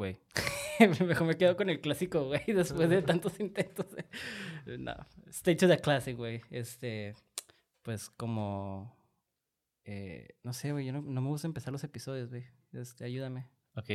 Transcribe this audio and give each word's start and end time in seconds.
güey. 0.00 0.18
Mejor 1.08 1.26
me 1.26 1.36
quedo 1.36 1.56
con 1.56 1.68
el 1.68 1.82
clásico, 1.82 2.24
güey, 2.24 2.42
después 2.46 2.88
de 2.88 3.02
tantos 3.02 3.38
intentos. 3.38 3.86
no, 4.78 4.94
stay 5.28 5.54
to 5.56 5.68
the 5.68 5.78
classic, 5.78 6.16
güey. 6.16 6.40
Este, 6.50 7.14
pues 7.82 8.08
como, 8.08 8.96
eh, 9.84 10.36
no 10.42 10.54
sé, 10.54 10.72
güey, 10.72 10.86
yo 10.86 10.94
no, 10.94 11.02
no, 11.02 11.20
me 11.20 11.28
gusta 11.28 11.46
empezar 11.46 11.70
los 11.70 11.84
episodios, 11.84 12.30
güey. 12.30 12.44
Este, 12.72 13.04
ayúdame. 13.04 13.46
Ok, 13.76 13.88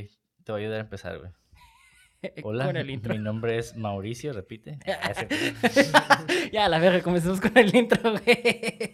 te 0.44 0.52
voy 0.52 0.62
a 0.62 0.64
ayudar 0.66 0.78
a 0.78 0.84
empezar, 0.84 1.18
güey. 1.18 1.32
Hola, 2.44 2.72
mi 2.72 3.18
nombre 3.18 3.58
es 3.58 3.76
Mauricio, 3.76 4.32
repite. 4.32 4.78
ya, 6.52 6.70
la 6.70 6.78
verga, 6.78 7.02
comencemos 7.02 7.42
con 7.42 7.58
el 7.58 7.76
intro, 7.76 8.12
güey. 8.12 8.92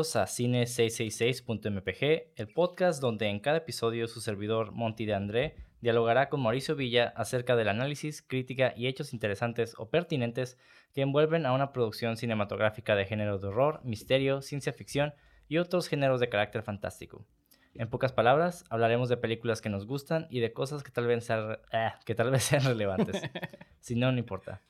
Bienvenidos 0.00 0.16
a 0.16 0.24
Cine666.mpg, 0.24 2.32
el 2.34 2.48
podcast 2.48 3.02
donde 3.02 3.26
en 3.26 3.38
cada 3.38 3.58
episodio 3.58 4.08
su 4.08 4.22
servidor 4.22 4.72
Monty 4.72 5.04
de 5.04 5.12
André 5.12 5.56
dialogará 5.82 6.30
con 6.30 6.40
Mauricio 6.40 6.74
Villa 6.74 7.12
acerca 7.16 7.54
del 7.54 7.68
análisis, 7.68 8.22
crítica 8.22 8.72
y 8.74 8.86
hechos 8.86 9.12
interesantes 9.12 9.74
o 9.76 9.90
pertinentes 9.90 10.56
que 10.94 11.02
envuelven 11.02 11.44
a 11.44 11.52
una 11.52 11.74
producción 11.74 12.16
cinematográfica 12.16 12.96
de 12.96 13.04
género 13.04 13.38
de 13.38 13.48
horror, 13.48 13.82
misterio, 13.84 14.40
ciencia 14.40 14.72
ficción 14.72 15.12
y 15.48 15.58
otros 15.58 15.86
géneros 15.86 16.18
de 16.18 16.30
carácter 16.30 16.62
fantástico. 16.62 17.26
En 17.74 17.90
pocas 17.90 18.14
palabras, 18.14 18.64
hablaremos 18.70 19.10
de 19.10 19.18
películas 19.18 19.60
que 19.60 19.68
nos 19.68 19.84
gustan 19.84 20.28
y 20.30 20.40
de 20.40 20.54
cosas 20.54 20.82
que 20.82 20.92
tal 20.92 21.08
vez 21.08 21.26
sean, 21.26 21.58
ah, 21.74 22.00
que 22.06 22.14
tal 22.14 22.30
vez 22.30 22.44
sean 22.44 22.64
relevantes. 22.64 23.20
si 23.80 23.96
no, 23.96 24.10
no 24.10 24.18
importa. 24.18 24.62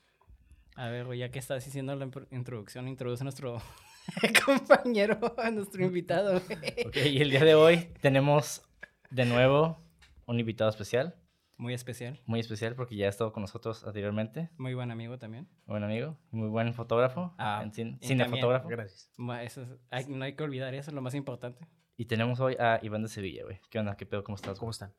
A 0.75 0.89
ver, 0.89 1.07
ya 1.15 1.29
que 1.29 1.39
estás 1.39 1.63
diciendo 1.63 1.95
la 1.95 2.09
introducción, 2.31 2.89
introduce 2.89 3.23
nuestro 3.23 3.61
compañero, 4.45 5.19
a 5.37 5.51
nuestro 5.51 5.83
invitado. 5.83 6.37
ok, 6.37 6.97
y 7.05 7.21
el 7.21 7.29
día 7.29 7.43
de 7.43 7.55
hoy 7.55 7.89
tenemos 8.01 8.61
de 9.09 9.25
nuevo 9.25 9.77
un 10.25 10.39
invitado 10.39 10.69
especial. 10.69 11.15
Muy 11.57 11.73
especial. 11.73 12.19
Muy 12.25 12.39
especial 12.39 12.75
porque 12.75 12.95
ya 12.95 13.05
ha 13.05 13.09
estado 13.09 13.31
con 13.31 13.41
nosotros 13.41 13.83
anteriormente. 13.83 14.49
Muy 14.57 14.73
buen 14.73 14.89
amigo 14.89 15.19
también. 15.19 15.47
Buen 15.67 15.83
amigo, 15.83 16.17
muy 16.31 16.49
buen 16.49 16.73
fotógrafo. 16.73 17.35
Ah, 17.37 17.63
cinefotógrafo. 18.01 18.67
Gracias. 18.67 19.11
no 19.17 20.23
hay 20.23 20.35
que 20.35 20.43
olvidar 20.43 20.73
eso, 20.73 20.89
es 20.89 20.95
lo 20.95 21.01
más 21.01 21.13
importante. 21.13 21.67
Y 21.97 22.05
tenemos 22.05 22.39
hoy 22.39 22.55
a 22.59 22.79
Iván 22.81 23.03
de 23.03 23.09
Sevilla, 23.09 23.43
güey. 23.43 23.59
¿Qué 23.69 23.77
onda? 23.77 23.95
¿Qué 23.95 24.07
pedo? 24.07 24.23
¿Cómo 24.23 24.35
estás? 24.35 24.57
¿Cómo 24.57 24.71
están? 24.71 24.91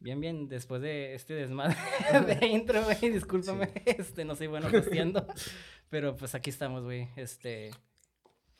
Bien, 0.00 0.20
bien, 0.20 0.48
después 0.48 0.80
de 0.80 1.14
este 1.14 1.34
desmadre 1.34 1.76
de 2.40 2.46
intro, 2.48 2.82
güey, 2.84 3.12
discúlpame, 3.12 3.70
este, 3.84 4.24
no 4.24 4.36
soy 4.36 4.46
bueno 4.46 4.68
haciendo, 4.68 5.26
pero 5.88 6.14
pues 6.14 6.34
aquí 6.34 6.50
estamos, 6.50 6.84
güey, 6.84 7.08
este, 7.16 7.70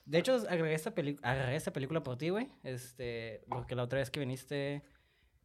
de 0.09 0.19
hecho, 0.19 0.37
agregué 0.49 0.73
esta, 0.73 0.93
esta 1.53 1.73
película 1.73 2.03
por 2.03 2.17
ti, 2.17 2.31
güey. 2.31 2.49
Este, 2.63 3.45
porque 3.49 3.75
la 3.75 3.83
otra 3.83 3.99
vez 3.99 4.11
que 4.11 4.19
viniste, 4.21 4.83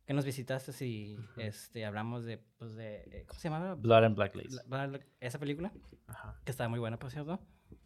que 0.05 0.13
nos 0.13 0.23
visitaste, 0.23 0.85
y 0.85 1.17
este, 1.35 1.85
hablamos 1.85 2.23
de, 2.23 2.37
pues, 2.57 2.73
de, 2.75 3.03
eh, 3.11 3.25
¿cómo 3.27 3.39
se 3.39 3.49
llamaba? 3.49 3.75
Blood 3.75 4.05
and 4.05 4.15
Black 4.15 4.35
Lace. 4.35 5.05
esa 5.19 5.37
película, 5.37 5.73
Ajá. 6.07 6.39
que 6.45 6.51
estaba 6.51 6.69
muy 6.69 6.79
buena, 6.79 6.97
por 6.97 7.11
cierto. 7.11 7.41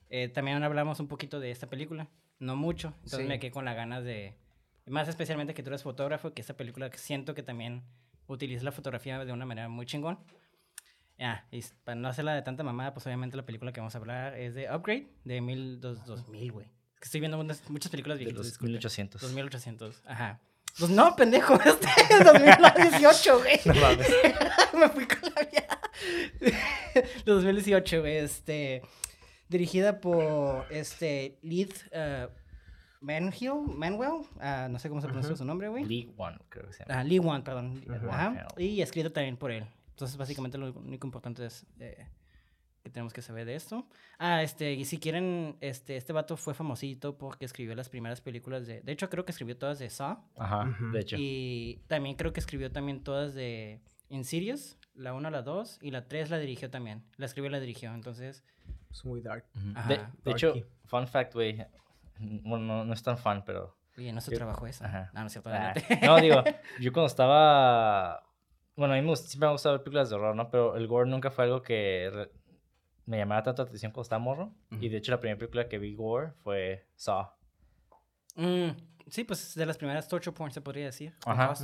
Eh, 0.09 0.29
también 0.29 0.61
hablamos 0.61 0.99
un 0.99 1.07
poquito 1.07 1.39
de 1.39 1.49
esta 1.49 1.67
película, 1.67 2.09
no 2.37 2.55
mucho. 2.55 2.93
Entonces 3.03 3.27
me 3.27 3.39
quedé 3.39 3.49
con 3.49 3.65
las 3.65 3.75
ganas 3.75 4.03
de, 4.03 4.37
más 4.85 5.07
especialmente 5.07 5.55
que 5.55 5.63
tú 5.63 5.71
eres 5.71 5.81
fotógrafo, 5.81 6.31
que 6.33 6.41
esta 6.41 6.55
película 6.55 6.91
siento 6.93 7.33
que 7.33 7.41
también 7.41 7.83
utiliza 8.27 8.63
la 8.63 8.71
fotografía 8.71 9.25
de 9.25 9.33
una 9.33 9.47
manera 9.47 9.67
muy 9.67 9.87
chingón. 9.87 10.19
Ya, 11.17 11.47
y 11.51 11.63
para 11.83 11.95
no 11.95 12.07
hacerla 12.07 12.35
de 12.35 12.43
tanta 12.43 12.63
mamada, 12.63 12.93
pues 12.93 13.05
obviamente 13.07 13.35
la 13.37 13.45
película 13.45 13.71
que 13.71 13.79
vamos 13.79 13.95
a 13.95 13.97
hablar 13.97 14.35
es 14.35 14.53
de 14.53 14.73
Upgrade, 14.73 15.07
de 15.23 15.41
mil, 15.41 15.79
dos, 15.81 16.05
2000, 16.05 16.51
güey. 16.51 16.67
Estoy 17.01 17.19
viendo 17.19 17.37
muchas 17.37 17.89
películas 17.89 18.19
viejas. 18.19 18.35
De 18.35 18.43
los 18.43 18.61
1800. 18.61 19.21
2800, 19.21 20.03
ajá. 20.05 20.39
Pues 20.77 20.91
no, 20.91 21.15
pendejo, 21.15 21.55
este 21.65 21.87
es 22.09 22.23
2018, 22.23 23.39
güey. 23.39 23.59
No 23.65 23.73
mames. 23.73 24.07
Me 24.73 24.89
fui 24.89 25.07
con 25.07 25.33
la 25.35 25.41
vida. 25.41 25.81
2018, 27.25 27.99
güey, 28.01 28.17
este... 28.17 28.81
Dirigida 29.49 29.99
por, 29.99 30.65
este, 30.69 31.39
Lead... 31.41 31.69
Uh, 31.91 32.31
Manhill, 32.99 33.61
Manuel, 33.75 34.25
uh, 34.37 34.69
no 34.69 34.79
sé 34.79 34.89
cómo 34.89 35.01
se 35.01 35.07
pronuncia 35.07 35.35
su 35.35 35.45
nombre, 35.45 35.69
güey. 35.69 35.85
Lee 35.85 36.11
Wan, 36.17 36.39
creo 36.49 36.65
que 36.65 36.73
se 36.73 36.83
llama. 36.83 36.99
Ah, 36.99 37.03
Lee 37.03 37.19
Wan, 37.19 37.43
perdón. 37.43 37.83
Ajá. 38.09 38.47
Y 38.57 38.81
escrito 38.81 39.11
también 39.11 39.37
por 39.37 39.51
él. 39.51 39.67
Entonces, 39.97 40.15
básicamente, 40.15 40.59
lo 40.59 40.71
único 40.73 41.07
importante 41.07 41.43
es 41.43 41.65
eh, 41.79 42.05
que 42.83 42.91
tenemos 42.91 43.13
que 43.13 43.23
saber 43.23 43.47
de 43.47 43.55
esto. 43.55 43.87
Ah, 44.19 44.43
este, 44.43 44.73
y 44.73 44.85
si 44.85 44.99
quieren, 44.99 45.57
este, 45.59 45.97
este 45.97 46.13
vato 46.13 46.37
fue 46.37 46.53
famosito 46.53 47.17
porque 47.17 47.45
escribió 47.45 47.73
las 47.73 47.89
primeras 47.89 48.21
películas 48.21 48.67
de... 48.67 48.81
De 48.81 48.91
hecho, 48.91 49.09
creo 49.09 49.25
que 49.25 49.31
escribió 49.31 49.57
todas 49.57 49.79
de 49.79 49.89
Saw. 49.89 50.19
Ajá, 50.37 50.77
de 50.93 50.99
hecho. 50.99 51.15
Y 51.17 51.81
también 51.87 52.15
creo 52.15 52.31
que 52.31 52.39
escribió 52.39 52.71
también 52.71 53.03
todas 53.03 53.33
de 53.33 53.81
Insidious, 54.09 54.77
la 54.93 55.15
1, 55.15 55.31
la 55.31 55.41
2, 55.41 55.79
y 55.81 55.89
la 55.89 56.07
3 56.07 56.29
la 56.29 56.37
dirigió 56.37 56.69
también. 56.69 57.03
La 57.15 57.25
escribió 57.25 57.49
y 57.49 57.53
la 57.53 57.59
dirigió, 57.59 57.91
entonces... 57.91 58.43
Es 58.91 59.03
muy 59.03 59.21
dark. 59.21 59.45
de, 59.87 60.31
hecho, 60.31 60.53
fun 60.85 61.07
fact, 61.07 61.33
güey, 61.33 61.65
bueno, 62.19 62.85
no, 62.85 62.93
es 62.93 63.01
tan 63.01 63.17
fun, 63.17 63.41
pero... 63.43 63.75
Oye, 63.97 64.13
no 64.13 64.21
se 64.21 64.35
trabajo 64.35 64.67
eso. 64.67 64.85
Ajá. 64.85 65.09
No, 65.15 65.21
no 65.21 65.25
es 65.25 65.33
cierto. 65.33 65.49
Ah, 65.51 65.73
no, 66.03 66.21
digo, 66.21 66.43
yo 66.79 66.93
cuando 66.93 67.07
estaba 67.07 68.26
bueno, 68.77 68.93
a 68.93 69.01
mí 69.01 69.15
siempre 69.15 69.47
me 69.47 69.49
ha 69.49 69.51
gustado 69.51 69.75
ver 69.75 69.83
películas 69.83 70.09
de 70.09 70.15
horror, 70.15 70.35
¿no? 70.35 70.49
Pero 70.51 70.75
el 70.75 70.87
gore 70.87 71.09
nunca 71.09 71.31
fue 71.31 71.45
algo 71.45 71.63
que 71.63 72.29
me 73.05 73.17
llamaba 73.17 73.41
tanto 73.41 73.63
la 73.63 73.67
atención 73.67 73.91
cuando 73.91 74.03
estaba 74.03 74.19
morro. 74.19 74.53
Y 74.79 74.89
de 74.89 74.97
hecho, 74.97 75.11
la 75.11 75.19
primera 75.19 75.39
película 75.39 75.67
que 75.67 75.79
vi 75.79 75.95
gore 75.95 76.33
fue 76.43 76.87
Saw. 76.95 77.31
Mm, 78.35 78.69
sí, 79.07 79.23
pues 79.23 79.55
de 79.55 79.65
las 79.65 79.77
primeras 79.77 80.07
torture 80.07 80.33
porn 80.35 80.51
se 80.51 80.61
podría 80.61 80.85
decir. 80.85 81.15
Ajá. 81.25 81.55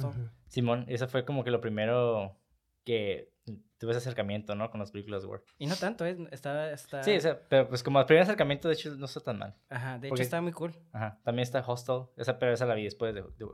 Simón, 0.47 0.85
eso 0.87 1.07
fue 1.07 1.23
como 1.23 1.43
que 1.43 1.51
lo 1.51 1.61
primero 1.61 2.35
que 2.83 3.31
tuve 3.77 3.91
ese 3.91 3.99
acercamiento, 3.99 4.55
¿no? 4.55 4.71
Con 4.71 4.79
las 4.79 4.91
películas 4.91 5.25
gore. 5.25 5.43
Y 5.59 5.67
no 5.67 5.75
tanto, 5.75 6.05
¿eh? 6.05 6.17
Está, 6.31 6.71
está... 6.71 7.03
Sí, 7.03 7.15
o 7.15 7.21
sea, 7.21 7.39
pero 7.47 7.67
pues 7.69 7.83
como 7.83 7.99
el 7.99 8.05
primer 8.05 8.23
acercamiento, 8.23 8.69
de 8.69 8.73
hecho, 8.73 8.95
no 8.95 9.05
está 9.05 9.19
tan 9.19 9.37
mal. 9.37 9.55
Ajá, 9.69 9.99
de 9.99 10.07
hecho 10.07 10.21
está 10.21 10.41
muy 10.41 10.51
cool. 10.51 10.73
Ajá, 10.91 11.19
también 11.23 11.43
está 11.43 11.59
Hostel, 11.59 12.05
esa, 12.17 12.39
pero 12.39 12.53
esa 12.53 12.65
la 12.65 12.73
vi 12.73 12.85
después 12.85 13.13
de... 13.13 13.21
de, 13.21 13.47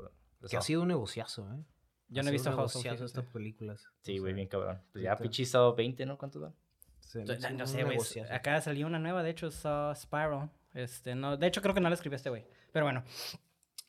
que 0.50 0.56
ha 0.56 0.62
sido 0.62 0.84
un 0.84 0.88
negociazo, 0.88 1.52
¿eh? 1.52 1.66
Yo 2.10 2.24
no 2.24 2.30
he 2.30 2.32
visto 2.32 2.56
Hostel. 2.58 2.96
estas 3.04 3.26
películas. 3.26 3.86
Sí, 4.02 4.18
güey, 4.18 4.34
bien 4.34 4.48
cabrón. 4.48 4.82
Pues 4.92 5.04
ya 5.04 5.16
pichizo 5.16 5.76
20, 5.76 6.06
¿no? 6.06 6.18
¿Cuánto 6.18 6.40
da? 6.40 6.54
no, 7.54 7.68
sé, 7.68 7.84
güey. 7.84 7.98
Acá 8.32 8.62
salió 8.62 8.88
una 8.88 9.00
nueva, 9.00 9.24
de 9.24 9.30
hecho, 9.32 9.52
Saw 9.52 9.96
Spiral. 9.96 10.50
Este, 10.74 11.16
no, 11.16 11.38
de 11.38 11.48
hecho, 11.48 11.62
creo 11.62 11.74
que 11.74 11.82
no 11.82 11.90
la 11.90 11.96
escribió 11.96 12.16
este 12.16 12.30
güey. 12.30 12.46
Pero 12.72 12.86
bueno, 12.86 13.04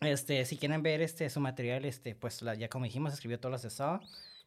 este, 0.00 0.44
si 0.44 0.56
quieren 0.56 0.82
ver 0.82 1.00
este, 1.00 1.28
su 1.28 1.40
material, 1.40 1.84
este, 1.84 2.14
pues 2.14 2.40
ya 2.40 2.68
como 2.68 2.84
dijimos, 2.84 3.12
escribió 3.12 3.38
todas 3.38 3.52
las 3.52 3.62
de 3.62 3.70
Saw. 3.70 4.00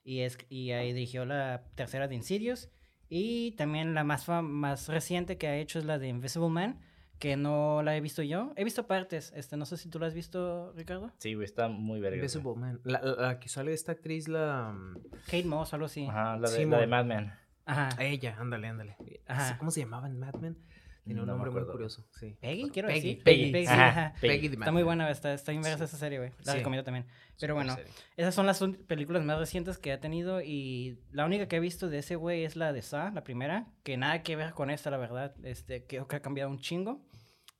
Y, 0.04 0.22
es, 0.22 0.38
y 0.50 0.72
ahí 0.72 0.94
dirigió 0.94 1.26
la 1.26 1.64
tercera 1.76 2.08
de 2.08 2.16
Insidious. 2.16 2.70
Y 3.10 3.52
también 3.54 3.94
la 3.94 4.04
más, 4.04 4.28
más 4.28 4.88
reciente 4.88 5.38
que 5.38 5.48
ha 5.48 5.58
hecho 5.58 5.80
es 5.80 5.86
la 5.86 6.00
de 6.00 6.08
Invisible 6.08 6.50
Man 6.50 6.80
que 7.24 7.38
no 7.38 7.82
la 7.84 7.96
he 7.96 8.02
visto 8.02 8.22
yo. 8.22 8.52
He 8.58 8.66
visto 8.66 8.86
partes, 8.86 9.32
este, 9.34 9.56
no 9.56 9.66
sé 9.66 9.78
si 9.78 9.88
tú 9.88 9.98
la 9.98 10.08
has 10.08 10.14
visto, 10.14 10.74
Ricardo. 10.76 11.10
Sí, 11.20 11.36
güey, 11.36 11.46
está 11.46 11.70
muy 11.70 12.02
verga. 12.02 12.18
Invisible 12.18 12.56
Man. 12.56 12.82
La, 12.84 13.00
la, 13.02 13.40
que 13.40 13.48
sale 13.48 13.72
esta 13.72 13.94
actriz, 13.94 14.28
la... 14.28 14.74
Mm, 14.74 14.98
Kate 15.28 15.46
Moss, 15.46 15.74
algo 15.74 15.86
así. 15.86 16.06
Ajá, 16.06 16.36
la 16.36 16.50
de, 16.50 16.66
la 16.66 16.80
de 16.80 16.88
Mad 16.88 17.06
Men. 17.06 17.32
Ajá. 17.66 18.04
Ella, 18.04 18.36
ándale, 18.38 18.68
ándale. 18.68 18.98
Ajá. 19.26 19.58
¿Cómo 19.58 19.72
se 19.72 19.80
llamaba 19.80 20.08
en 20.08 20.20
Mad 20.20 20.34
Men? 20.34 20.58
Tiene 21.06 21.22
un 21.22 21.28
nombre 21.28 21.50
muy 21.50 21.64
curioso, 21.66 22.06
sí. 22.12 22.36
Peggy, 22.42 22.70
quiero 22.72 22.90
decir. 22.90 23.24
Peggy. 23.24 23.54
Peggy, 23.54 23.68
ajá. 23.68 24.14
Peggy 24.20 24.48
Está 24.48 24.74
muy 24.74 24.84
buena, 24.84 25.10
está, 25.10 25.34
está 25.34 25.54
inversa 25.54 25.86
esa 25.86 25.96
serie, 25.96 26.18
güey. 26.18 26.32
La 26.44 26.56
recomiendo 26.56 26.84
también. 26.84 27.06
Pero 27.40 27.56
bueno, 27.56 27.78
esas 28.18 28.36
son 28.36 28.48
las 28.48 28.62
películas 28.86 29.24
más 29.24 29.40
recientes 29.40 29.78
que 29.78 29.94
ha 29.94 30.02
tenido 30.02 30.42
y 30.42 31.00
la 31.14 31.26
única 31.26 31.48
que 31.48 31.56
he 31.56 31.62
visto 31.62 31.88
de 31.88 32.00
ese 32.00 32.18
güey 32.18 32.44
es 32.44 32.58
la 32.58 32.74
de 32.74 32.82
Sa, 32.82 33.12
la 33.12 33.24
primera, 33.24 33.68
que 33.84 33.96
nada 33.96 34.24
que 34.24 34.36
ver 34.36 34.52
con 34.52 34.70
esta, 34.70 34.92
la 34.92 34.98
verdad. 34.98 35.34
Este, 35.46 35.86
creo 35.88 36.06
que 36.10 36.18
ha 36.18 36.22
cambiado 36.22 36.50
un 36.50 36.60
chingo 36.60 37.02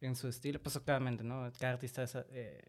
en 0.08 0.16
su 0.16 0.28
estilo, 0.28 0.62
pues 0.62 0.78
claramente, 0.80 1.24
¿no? 1.24 1.52
Cada 1.60 1.74
artista 1.74 2.04
es, 2.04 2.16
eh, 2.32 2.62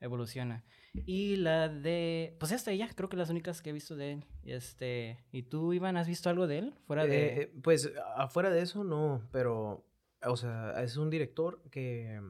evoluciona. 0.00 0.64
Y 1.06 1.36
la 1.36 1.68
de, 1.68 2.36
pues 2.40 2.52
esta 2.52 2.72
ya, 2.72 2.88
creo 2.88 3.08
que 3.08 3.16
las 3.16 3.30
únicas 3.30 3.62
que 3.62 3.70
he 3.70 3.72
visto 3.72 3.96
de 3.96 4.12
él. 4.12 4.24
Este, 4.42 5.24
¿y 5.30 5.42
tú, 5.44 5.72
Iván, 5.72 5.96
has 5.96 6.08
visto 6.08 6.28
algo 6.30 6.46
de 6.46 6.58
él? 6.58 6.74
Fuera 6.86 7.06
de... 7.06 7.42
Eh, 7.42 7.52
pues 7.62 7.92
afuera 8.16 8.50
de 8.50 8.62
eso, 8.62 8.82
no, 8.82 9.28
pero, 9.30 9.86
o 10.22 10.36
sea, 10.36 10.82
es 10.82 10.96
un 10.96 11.10
director 11.10 11.62
que 11.70 12.20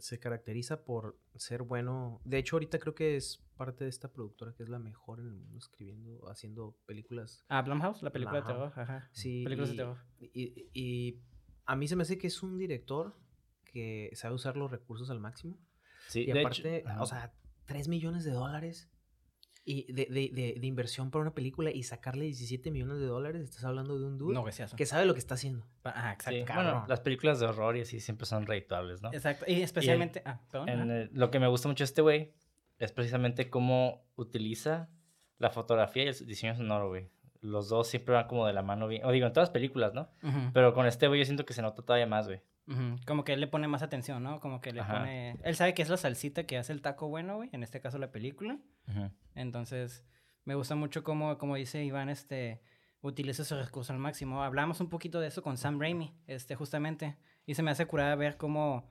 se 0.00 0.18
caracteriza 0.18 0.84
por 0.84 1.18
ser 1.36 1.62
bueno. 1.62 2.20
De 2.24 2.38
hecho, 2.38 2.56
ahorita 2.56 2.78
creo 2.78 2.94
que 2.94 3.16
es 3.16 3.44
parte 3.56 3.84
de 3.84 3.90
esta 3.90 4.12
productora 4.12 4.54
que 4.54 4.64
es 4.64 4.68
la 4.68 4.78
mejor 4.78 5.20
en 5.20 5.28
el 5.28 5.34
mundo 5.34 5.58
escribiendo, 5.58 6.28
haciendo 6.28 6.76
películas. 6.86 7.44
Ah, 7.48 7.62
Blumhouse, 7.62 8.02
la 8.02 8.10
película 8.10 8.40
de 8.40 8.46
terror, 8.46 8.72
ajá. 8.74 9.08
Sí. 9.12 9.44
Películas 9.44 9.70
de 9.70 9.76
terror. 9.76 9.98
Y, 10.18 10.68
y, 10.72 11.22
a 11.66 11.76
mí 11.76 11.88
se 11.88 11.96
me 11.96 12.02
hace 12.02 12.18
que 12.18 12.26
es 12.26 12.42
un 12.42 12.58
director 12.58 13.16
que 13.74 14.10
sabe 14.14 14.36
usar 14.36 14.56
los 14.56 14.70
recursos 14.70 15.10
al 15.10 15.18
máximo. 15.18 15.58
Sí, 16.08 16.24
y 16.24 16.30
aparte, 16.30 16.84
o 17.00 17.06
sea, 17.06 17.34
3 17.66 17.88
millones 17.88 18.24
de 18.24 18.30
dólares 18.30 18.88
y 19.64 19.92
de, 19.92 20.06
de, 20.06 20.54
de, 20.60 20.66
inversión 20.66 21.10
para 21.10 21.22
una 21.22 21.34
película 21.34 21.70
y 21.70 21.82
sacarle 21.82 22.26
17 22.26 22.70
millones 22.70 23.00
de 23.00 23.06
dólares, 23.06 23.42
estás 23.42 23.64
hablando 23.64 23.98
de 23.98 24.04
un 24.04 24.18
dude 24.18 24.38
que 24.76 24.86
sabe 24.86 25.06
lo 25.06 25.14
que 25.14 25.18
está 25.18 25.34
haciendo. 25.34 25.66
Ah, 25.82 26.12
exacto. 26.12 26.54
bueno, 26.54 26.84
las 26.86 27.00
películas 27.00 27.40
de 27.40 27.46
horror 27.46 27.76
y 27.76 27.80
así 27.80 27.98
siempre 27.98 28.26
son 28.26 28.46
redituables, 28.46 29.02
¿no? 29.02 29.12
Exacto. 29.12 29.46
Y 29.48 29.62
especialmente... 29.62 30.22
ah, 30.24 30.40
perdón. 30.50 31.10
lo 31.12 31.30
que 31.30 31.40
me 31.40 31.48
gusta 31.48 31.66
mucho 31.66 31.82
de 31.82 31.86
este 31.86 32.02
güey 32.02 32.34
es 32.78 32.92
precisamente 32.92 33.50
cómo 33.50 34.06
utiliza 34.16 34.90
la 35.38 35.50
fotografía 35.50 36.04
y 36.04 36.08
el 36.08 36.26
diseño 36.26 36.54
sonoro, 36.54 36.90
güey. 36.90 37.08
Los 37.40 37.68
dos 37.68 37.88
siempre 37.88 38.14
van 38.14 38.26
como 38.26 38.46
de 38.46 38.52
la 38.52 38.62
mano 38.62 38.86
bien. 38.86 39.04
O 39.04 39.10
digo, 39.10 39.26
en 39.26 39.32
todas 39.32 39.48
las 39.48 39.52
películas, 39.52 39.92
¿no? 39.94 40.08
Pero 40.52 40.72
con 40.72 40.86
este 40.86 41.08
güey 41.08 41.20
yo 41.20 41.24
siento 41.26 41.44
que 41.44 41.52
se 41.52 41.62
nota 41.62 41.82
todavía 41.82 42.06
más, 42.06 42.26
güey. 42.26 42.40
Como 43.06 43.24
que 43.24 43.34
él 43.34 43.40
le 43.40 43.46
pone 43.46 43.68
más 43.68 43.82
atención, 43.82 44.22
¿no? 44.22 44.40
Como 44.40 44.60
que 44.60 44.72
le 44.72 44.82
pone... 44.82 45.36
Él 45.42 45.54
sabe 45.56 45.74
que 45.74 45.82
es 45.82 45.88
la 45.88 45.96
salsita 45.96 46.44
que 46.44 46.56
hace 46.56 46.72
el 46.72 46.80
taco 46.80 47.08
bueno, 47.08 47.36
güey. 47.36 47.50
En 47.52 47.62
este 47.62 47.80
caso 47.80 47.98
la 47.98 48.10
película. 48.10 48.58
Entonces, 49.34 50.04
me 50.44 50.54
gusta 50.54 50.74
mucho 50.74 51.04
cómo, 51.04 51.38
como 51.38 51.56
dice 51.56 51.84
Iván, 51.84 52.08
este... 52.08 52.62
Utiliza 53.02 53.42
ese 53.42 53.62
recurso 53.62 53.92
al 53.92 53.98
máximo. 53.98 54.42
Hablamos 54.42 54.80
un 54.80 54.88
poquito 54.88 55.20
de 55.20 55.28
eso 55.28 55.42
con 55.42 55.58
Sam 55.58 55.78
Raimi, 55.78 56.14
este, 56.26 56.54
justamente. 56.54 57.18
Y 57.44 57.54
se 57.54 57.62
me 57.62 57.70
hace 57.70 57.84
curada 57.84 58.14
ver 58.14 58.38
cómo 58.38 58.90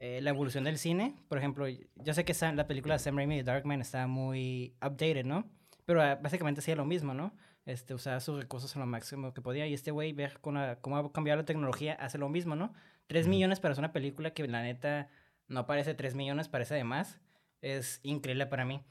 eh, 0.00 0.20
la 0.20 0.28
evolución 0.28 0.64
del 0.64 0.76
cine. 0.76 1.16
Por 1.28 1.38
ejemplo, 1.38 1.66
yo 1.66 2.12
sé 2.12 2.26
que 2.26 2.34
la 2.54 2.66
película 2.66 2.96
de 2.96 2.98
Sam 2.98 3.16
Raimi 3.16 3.36
de 3.36 3.44
Darkman 3.44 3.80
está 3.80 4.06
muy 4.06 4.76
updated, 4.82 5.24
¿no? 5.24 5.50
Pero 5.86 6.02
ah, 6.02 6.16
básicamente 6.16 6.60
hacía 6.60 6.76
lo 6.76 6.84
mismo, 6.84 7.14
¿no? 7.14 7.34
Este, 7.64 7.94
usaba 7.94 8.20
sus 8.20 8.38
recursos 8.38 8.76
a 8.76 8.80
lo 8.80 8.86
máximo 8.86 9.32
que 9.32 9.40
podía. 9.40 9.66
Y 9.66 9.72
este 9.72 9.92
güey, 9.92 10.12
ver 10.12 10.40
cómo 10.40 10.58
ha 10.60 11.12
cambiado 11.12 11.38
la 11.38 11.46
tecnología, 11.46 11.94
hace 11.94 12.18
lo 12.18 12.28
mismo, 12.28 12.54
¿no? 12.54 12.74
3 13.08 13.26
millones 13.26 13.60
para 13.60 13.72
hacer 13.72 13.82
una 13.82 13.92
película 13.92 14.32
que 14.32 14.46
la 14.46 14.62
neta 14.62 15.10
no 15.48 15.66
parece 15.66 15.94
3 15.94 16.14
millones, 16.14 16.48
parece 16.48 16.74
de 16.74 16.84
más. 16.84 17.18
Es 17.60 18.00
increíble 18.04 18.46
para 18.46 18.64
mí. 18.64 18.82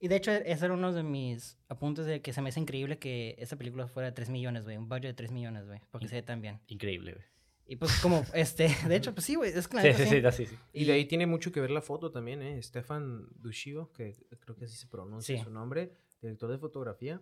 Y 0.00 0.08
de 0.08 0.16
hecho, 0.16 0.30
ese 0.30 0.64
era 0.64 0.74
uno 0.74 0.92
de 0.92 1.02
mis 1.02 1.58
apuntes 1.68 2.06
de 2.06 2.22
que 2.22 2.32
se 2.32 2.40
me 2.40 2.50
hace 2.50 2.60
increíble 2.60 2.98
que 2.98 3.34
esa 3.38 3.56
película 3.56 3.88
fuera 3.88 4.08
de 4.08 4.14
3 4.14 4.30
millones, 4.30 4.64
güey. 4.64 4.76
Un 4.76 4.88
budget 4.88 5.08
de 5.08 5.14
3 5.14 5.32
millones, 5.32 5.66
güey. 5.66 5.80
Porque 5.90 6.08
se 6.08 6.14
ve 6.14 6.22
tan 6.22 6.40
bien. 6.40 6.60
Increíble, 6.68 7.12
güey. 7.14 7.24
Y 7.66 7.76
pues 7.76 8.00
como, 8.00 8.24
este, 8.34 8.74
de 8.86 8.96
hecho, 8.96 9.12
pues 9.12 9.26
sí, 9.26 9.34
güey, 9.34 9.52
es 9.52 9.68
claro. 9.68 9.92
Sí, 9.94 10.04
sí, 10.04 10.22
sí, 10.32 10.46
sí, 10.46 10.56
Y 10.72 10.86
de 10.86 10.92
ahí 10.92 11.04
tiene 11.04 11.26
mucho 11.26 11.52
que 11.52 11.60
ver 11.60 11.70
la 11.70 11.82
foto 11.82 12.10
también, 12.10 12.42
¿eh? 12.42 12.62
Stefan 12.62 13.28
Dushio, 13.36 13.92
que 13.92 14.14
creo 14.40 14.56
que 14.56 14.64
así 14.64 14.76
se 14.76 14.86
pronuncia 14.86 15.44
su 15.44 15.50
nombre, 15.50 15.92
director 16.22 16.50
de 16.50 16.58
fotografía. 16.58 17.20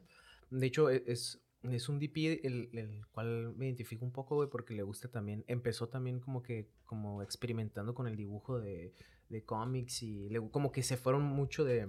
De 0.50 0.66
hecho, 0.66 0.88
e, 0.88 1.02
es, 1.06 1.40
es 1.70 1.88
un 1.88 1.98
DP 1.98 2.44
el, 2.44 2.70
el, 2.72 3.06
cual 3.12 3.54
me 3.56 3.66
identifico 3.66 4.04
un 4.04 4.12
poco, 4.12 4.36
güey, 4.36 4.48
porque 4.48 4.74
le 4.74 4.82
gusta 4.82 5.08
también, 5.08 5.44
empezó 5.46 5.88
también 5.88 6.20
como 6.20 6.42
que, 6.42 6.70
como 6.84 7.22
experimentando 7.22 7.94
con 7.94 8.06
el 8.06 8.16
dibujo 8.16 8.60
de, 8.60 8.94
de 9.28 9.44
cómics 9.44 10.02
y 10.02 10.28
le, 10.28 10.50
como 10.50 10.72
que 10.72 10.82
se 10.82 10.96
fueron 10.96 11.22
mucho 11.22 11.64
de, 11.64 11.86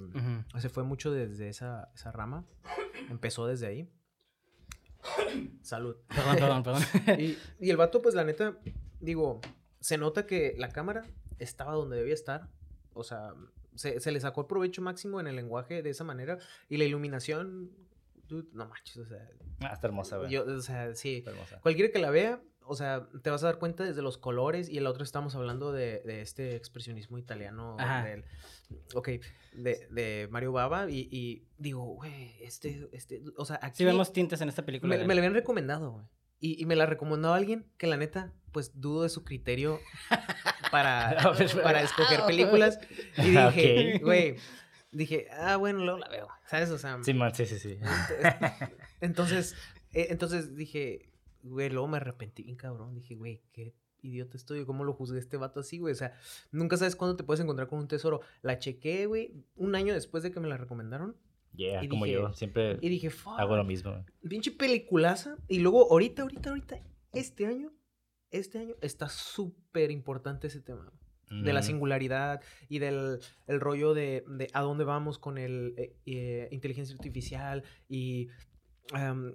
se 0.60 0.70
fue 0.70 0.84
mucho 0.84 1.12
desde 1.12 1.50
esa, 1.50 1.92
esa 1.94 2.12
rama, 2.12 2.46
empezó 3.10 3.48
desde 3.48 3.68
ahí. 3.68 3.90
Salud. 5.62 5.96
Perdón, 6.08 6.36
perdón, 6.36 6.64
perdón. 6.64 7.20
y, 7.20 7.38
y 7.60 7.70
el 7.70 7.78
vato, 7.78 8.02
pues 8.02 8.16
la 8.16 8.24
neta, 8.24 8.60
digo, 9.00 9.42
se 9.80 9.98
nota 9.98 10.26
que 10.26 10.56
la 10.58 10.70
cámara 10.70 11.04
estaba 11.40 11.74
donde 11.74 11.98
debía 11.98 12.14
estar, 12.14 12.50
o 12.94 13.04
sea, 13.04 13.34
se, 13.76 14.00
se, 14.00 14.12
le 14.12 14.20
sacó 14.20 14.42
el 14.42 14.48
provecho 14.48 14.82
máximo 14.82 15.20
en 15.20 15.28
el 15.28 15.36
lenguaje 15.36 15.84
de 15.84 15.90
esa 15.90 16.04
manera. 16.04 16.40
Y 16.68 16.78
la 16.78 16.86
iluminación, 16.86 17.72
no 18.54 18.68
manches, 18.68 18.98
o 18.98 19.06
sea. 19.06 19.28
Ah, 19.62 19.74
está 19.74 19.88
hermosa, 19.88 20.18
güey. 20.18 20.30
Yo, 20.30 20.46
o 20.46 20.62
sea, 20.62 20.94
sí. 20.96 21.24
Cualquiera 21.62 21.92
que 21.92 22.00
la 22.00 22.10
vea, 22.10 22.42
o 22.62 22.76
sea, 22.76 23.08
te 23.24 23.30
vas 23.30 23.44
a 23.44 23.48
dar 23.48 23.60
cuenta 23.60 23.84
desde 23.84 24.02
los 24.02 24.18
colores 24.18 24.70
y 24.70 24.78
el 24.78 24.88
otro 24.88 25.04
estamos 25.04 25.36
hablando 25.36 25.72
de, 25.72 26.02
de 26.06 26.22
este 26.22 26.56
expresionismo 26.56 27.18
italiano. 27.18 27.78
Del, 28.04 28.26
ok, 28.94 29.10
de, 29.54 29.88
de, 29.90 30.28
Mario 30.30 30.52
Baba 30.52 30.90
y, 30.90 31.08
y 31.12 31.48
digo, 31.58 31.86
güey, 31.86 32.36
este, 32.42 32.90
este, 32.92 33.24
o 33.38 33.46
sea, 33.46 33.60
aquí... 33.62 33.78
Sí 33.78 33.86
vemos 33.86 34.12
tintes 34.12 34.42
en 34.42 34.50
esta 34.50 34.66
película. 34.66 34.98
Me, 34.98 35.06
me 35.06 35.16
la 35.16 35.22
habían 35.22 35.34
recomendado, 35.34 35.92
güey. 35.92 36.06
Y, 36.40 36.62
y, 36.62 36.66
me 36.68 36.76
la 36.76 36.86
recomendó 36.86 37.34
alguien 37.34 37.66
que 37.80 37.88
la 37.88 37.98
neta, 37.98 38.32
pues 38.52 38.80
dudo 38.80 39.02
de 39.02 39.10
su 39.10 39.24
criterio 39.24 39.80
para, 40.72 41.18
para 41.64 41.82
escoger 41.82 42.26
películas. 42.28 42.80
Y 43.18 43.32
dije, 43.32 44.00
güey, 44.04 44.36
dije, 44.92 45.28
ah, 45.32 45.58
bueno, 45.58 45.84
luego 45.84 46.00
la 46.00 46.10
veo, 46.10 46.28
¿sabes? 46.46 46.70
O 46.70 46.78
sea... 46.78 47.02
Sí, 47.04 47.14
man, 47.14 47.34
sí, 47.34 47.46
sí, 47.46 47.60
sí. 47.60 47.78
Entonces, 49.02 49.56
eh, 49.94 50.08
entonces 50.10 50.56
dije, 50.56 51.12
güey, 51.44 51.70
luego 51.70 51.88
me 51.88 51.98
arrepentí 51.98 52.44
bien 52.44 52.56
cabrón. 52.56 52.96
Dije, 52.96 53.16
güey, 53.16 53.42
qué 53.52 53.74
idiota 54.02 54.38
estoy, 54.38 54.66
¿cómo 54.66 54.84
lo 54.84 54.94
juzgué 54.94 55.20
este 55.20 55.38
vato 55.38 55.60
así, 55.60 55.80
güey? 55.80 55.94
O 55.94 55.96
sea, 55.96 56.14
nunca 56.52 56.78
sabes 56.78 56.96
cuándo 56.96 57.16
te 57.16 57.24
puedes 57.24 57.42
encontrar 57.42 57.68
con 57.68 57.80
un 57.80 57.88
tesoro. 57.88 58.22
La 58.42 58.60
chequé, 58.60 59.06
güey, 59.06 59.34
un 59.56 59.76
año 59.76 59.94
después 59.94 60.24
de 60.24 60.32
que 60.32 60.40
me 60.40 60.48
la 60.48 60.58
recomendaron. 60.58 61.16
Yeah, 61.54 61.88
como 61.90 62.06
yo, 62.06 62.32
siempre 62.34 62.78
y 62.82 62.90
dije, 62.90 63.10
hago 63.38 63.56
lo 63.56 63.64
mismo. 63.64 64.06
Pinche 64.30 64.52
peliculaza. 64.52 65.38
Y 65.48 65.60
luego, 65.60 65.92
ahorita, 65.92 66.22
ahorita, 66.22 66.50
ahorita, 66.50 66.80
este 67.14 67.48
año, 67.48 67.74
este 68.30 68.60
año 68.60 68.76
está 68.82 69.10
súper 69.10 69.90
importante 69.90 70.48
ese 70.48 70.62
tema 70.62 70.92
de 71.30 71.54
la 71.54 71.62
singularidad 71.62 72.42
y 72.70 72.80
del 72.80 73.20
el 73.48 73.60
rollo 73.60 73.94
de, 73.94 74.24
de, 74.28 74.50
a 74.54 74.62
dónde 74.62 74.84
vamos 74.84 75.20
con 75.20 75.38
el 75.38 75.74
eh, 75.78 75.96
eh, 76.06 76.48
inteligencia 76.52 76.96
artificial 76.96 77.64
y 77.90 78.30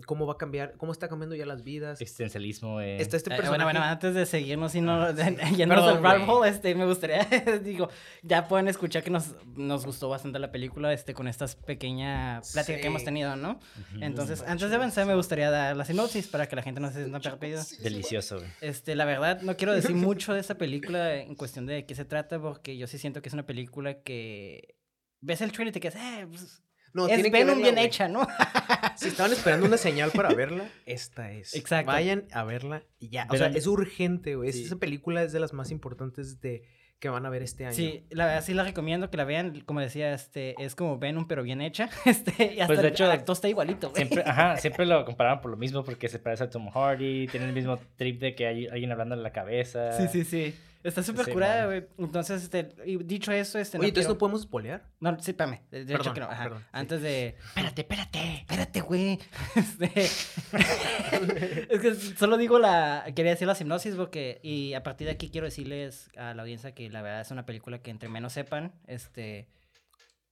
cómo 0.07 0.27
va 0.27 0.35
a 0.35 0.39
cambiar, 0.39 0.75
cómo 0.77 0.93
está 0.93 1.09
cambiando 1.09 1.35
ya 1.37 1.47
las 1.47 1.63
vidas. 1.63 2.01
Existencialismo. 2.01 2.81
Eh. 2.81 3.01
Está 3.01 3.17
este 3.17 3.31
personaje. 3.31 3.51
bueno, 3.51 3.65
bueno, 3.65 3.83
antes 3.83 4.15
de 4.15 4.27
seguirnos 4.27 4.75
y 4.75 4.81
no 4.81 5.11
yéndonos 5.57 6.05
al 6.05 6.29
hole, 6.29 6.49
este, 6.49 6.75
me 6.75 6.87
gustaría, 6.87 7.25
digo, 7.65 7.89
ya 8.23 8.49
pueden 8.49 8.69
escuchar 8.69 9.03
que 9.03 9.11
nos, 9.11 9.35
nos 9.57 9.85
gustó 9.85 10.09
bastante 10.09 10.39
la 10.39 10.51
película, 10.51 10.93
este, 10.93 11.15
con 11.15 11.29
estas 11.29 11.57
pequeñas 11.57 12.53
pláticas 12.53 12.81
que 12.81 12.87
hemos 12.87 13.05
tenido, 13.05 13.37
¿no? 13.37 13.61
Entonces, 14.01 14.43
antes 14.47 14.71
de 14.71 14.77
avanzar, 14.77 15.07
me 15.07 15.15
gustaría 15.15 15.51
dar 15.51 15.77
la 15.77 15.85
sinopsis 15.85 16.29
para 16.29 16.49
que 16.49 16.57
la 16.57 16.63
gente 16.63 16.81
no 16.81 16.91
se 16.91 17.05
sienta 17.05 17.21
perdida. 17.21 17.63
Delicioso, 17.83 18.43
Este, 18.61 18.95
la 18.95 19.05
verdad, 19.05 19.43
no 19.43 19.57
quiero 19.57 19.73
decir 19.73 19.95
mucho 19.95 20.35
de 20.35 20.41
esa 20.41 20.57
película 20.57 21.15
en 21.17 21.35
cuestión 21.35 21.67
de 21.67 21.87
qué 21.87 21.95
se 21.95 22.05
trata, 22.05 22.41
porque 22.41 22.77
yo 22.77 22.87
sí 22.87 22.99
siento 22.99 23.23
que 23.23 23.29
es 23.29 23.33
una 23.33 23.47
película 23.47 24.03
que 24.03 24.77
ves 25.21 25.41
el 25.41 25.53
trailer 25.53 25.71
y 25.71 25.73
te 25.73 25.81
quedas, 25.81 25.97
eh, 25.97 26.27
pues, 26.29 26.63
no, 26.93 27.09
es 27.09 27.31
Venom 27.31 27.59
bien 27.59 27.79
hecha, 27.79 28.09
¿no? 28.09 28.27
si 28.97 29.09
estaban 29.09 29.33
esperando 29.33 29.67
una 29.67 29.77
señal 29.77 30.11
para 30.11 30.35
verla, 30.35 30.69
esta 30.87 31.33
es. 31.33 31.55
Exacto. 31.55 31.93
Vayan 31.93 32.25
a 32.33 32.45
verla 32.45 32.85
y 32.99 33.09
ya. 33.09 33.27
O 33.31 33.37
sea, 33.37 33.49
es 33.49 33.67
urgente, 33.67 34.37
güey. 34.37 34.51
Esa 34.51 34.77
película 34.77 35.23
es 35.23 35.33
de 35.33 35.41
las 35.41 35.53
más 35.53 35.71
importantes 35.71 36.41
de 36.41 36.63
que 37.03 37.09
van 37.09 37.27
a 37.27 37.31
ver 37.31 37.43
este 37.43 37.67
año. 37.67 37.75
Sí, 37.75 38.05
la 38.11 38.27
verdad 38.27 38.45
sí 38.45 38.55
la 38.55 38.63
recomiendo 38.63 39.11
que 39.11 39.17
la 39.17 39.25
vean. 39.25 39.61
Como 39.63 39.81
decía, 39.81 40.15
este, 40.15 40.55
es 40.63 40.77
como 40.77 40.99
Venom, 40.99 41.27
pero 41.27 41.43
bien 41.43 41.61
hecha. 41.61 41.91
Este, 42.05 42.55
y 42.55 42.61
hasta 42.61 42.67
pues 42.67 42.83
de 42.83 42.89
hecho, 42.89 43.05
el 43.07 43.11
actor 43.11 43.35
está 43.35 43.49
igualito, 43.49 43.91
güey. 43.91 44.07
Siempre, 44.07 44.23
ajá, 44.25 44.57
siempre 44.59 44.87
lo 44.87 45.05
comparaban 45.05 45.41
por 45.41 45.51
lo 45.51 45.57
mismo, 45.57 45.83
porque 45.83 46.09
se 46.09 46.21
parece 46.21 46.45
a 46.45 46.51
Tom 46.51 46.71
Hardy, 46.71 47.27
tiene 47.27 47.47
el 47.47 47.53
mismo 47.53 47.77
trip 47.97 48.21
de 48.21 48.37
que 48.37 48.47
hay 48.47 48.67
alguien 48.69 48.93
hablando 48.93 49.17
en 49.17 49.25
la 49.25 49.33
cabeza. 49.33 49.93
Sí, 49.93 50.07
sí, 50.13 50.25
sí. 50.25 50.55
Está 50.85 51.03
súper 51.03 51.33
curada, 51.33 51.67
güey. 51.67 51.87
Entonces, 51.97 52.43
este, 52.43 52.75
y 52.85 52.97
dicho 52.97 53.31
eso, 53.31 53.59
este. 53.59 53.79
Oye, 53.79 53.89
entonces 53.89 54.09
no 54.09 54.19
podemos 54.19 54.43
spoilear. 54.43 54.85
No, 54.99 55.17
sí, 55.21 55.31
espérame. 55.31 55.61
De, 55.71 55.83
hecho 55.95 56.13
que 56.13 56.21
no. 56.21 56.27
Ajá. 56.27 56.67
Antes 56.73 57.03
de. 57.03 57.37
Espérate, 57.49 57.83
espérate. 57.83 58.35
Espérate, 58.41 58.81
güey. 58.81 59.19
Este... 59.55 59.87
es 61.71 61.81
que 61.81 61.95
solo 61.95 62.37
digo 62.37 62.59
la. 62.59 63.05
Quería 63.15 63.33
decir 63.33 63.47
la 63.47 63.57
hipnosis 63.59 63.95
porque. 63.95 64.41
Y 64.43 64.75
a 64.75 64.83
partir 64.83 65.07
de 65.07 65.13
aquí 65.13 65.31
quiero 65.31 65.45
decirles 65.45 66.11
a 66.17 66.35
la 66.35 66.43
audiencia 66.43 66.75
que 66.75 66.91
la 66.91 67.03
verdad 67.03 67.21
es 67.21 67.31
una 67.31 67.47
película 67.47 67.79
que 67.79 67.91
entre 67.91 68.09
menos 68.09 68.33
sepan, 68.33 68.73
este. 68.87 69.49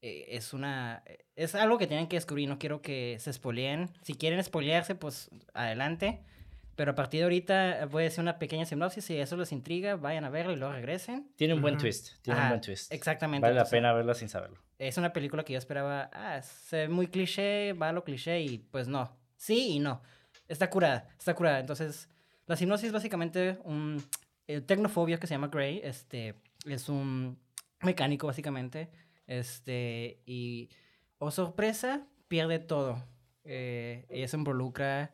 Eh, 0.02 0.26
es 0.30 0.52
una. 0.52 1.04
Es 1.36 1.54
algo 1.54 1.78
que 1.78 1.86
tienen 1.86 2.08
que 2.08 2.16
descubrir. 2.16 2.48
No 2.48 2.58
quiero 2.58 2.82
que 2.82 3.18
se 3.20 3.32
spoileen. 3.32 3.90
Si 4.02 4.14
quieren 4.14 4.42
spoilearse, 4.42 4.96
pues 4.96 5.30
adelante. 5.54 6.24
Pero 6.80 6.92
a 6.92 6.94
partir 6.94 7.20
de 7.20 7.24
ahorita 7.24 7.88
voy 7.90 8.04
a 8.04 8.06
hacer 8.06 8.22
una 8.22 8.38
pequeña 8.38 8.64
sinopsis. 8.64 9.04
Si 9.04 9.14
eso 9.14 9.36
les 9.36 9.52
intriga, 9.52 9.96
vayan 9.96 10.24
a 10.24 10.30
verlo 10.30 10.54
y 10.54 10.56
luego 10.56 10.72
regresen. 10.72 11.30
Tiene 11.36 11.52
un 11.52 11.60
buen 11.60 11.76
twist. 11.76 12.12
Tiene 12.22 12.40
un 12.40 12.48
buen 12.48 12.62
twist. 12.62 12.90
Exactamente. 12.90 13.46
Vale 13.46 13.54
la 13.54 13.66
pena 13.66 13.92
verla 13.92 14.14
sin 14.14 14.30
saberlo. 14.30 14.56
Es 14.78 14.96
una 14.96 15.12
película 15.12 15.44
que 15.44 15.52
yo 15.52 15.58
esperaba. 15.58 16.08
Ah, 16.10 16.38
es 16.38 16.88
muy 16.88 17.08
cliché, 17.08 17.74
va 17.74 17.90
a 17.90 17.92
lo 17.92 18.02
cliché 18.02 18.40
y 18.40 18.56
pues 18.56 18.88
no. 18.88 19.14
Sí 19.36 19.72
y 19.72 19.78
no. 19.78 20.00
Está 20.48 20.70
curada, 20.70 21.06
está 21.18 21.34
curada. 21.34 21.60
Entonces, 21.60 22.08
la 22.46 22.56
sinopsis 22.56 22.86
es 22.86 22.92
básicamente 22.94 23.58
un 23.64 24.02
el 24.46 24.64
tecnofobia 24.64 25.20
que 25.20 25.26
se 25.26 25.34
llama 25.34 25.48
Gray. 25.48 25.82
Este 25.84 26.36
es 26.64 26.88
un 26.88 27.38
mecánico, 27.82 28.26
básicamente. 28.26 28.88
Este, 29.26 30.22
y, 30.24 30.70
o 31.18 31.30
sorpresa, 31.30 32.06
pierde 32.26 32.58
todo. 32.58 33.04
Eh, 33.44 34.06
ella 34.08 34.28
se 34.28 34.38
involucra, 34.38 35.12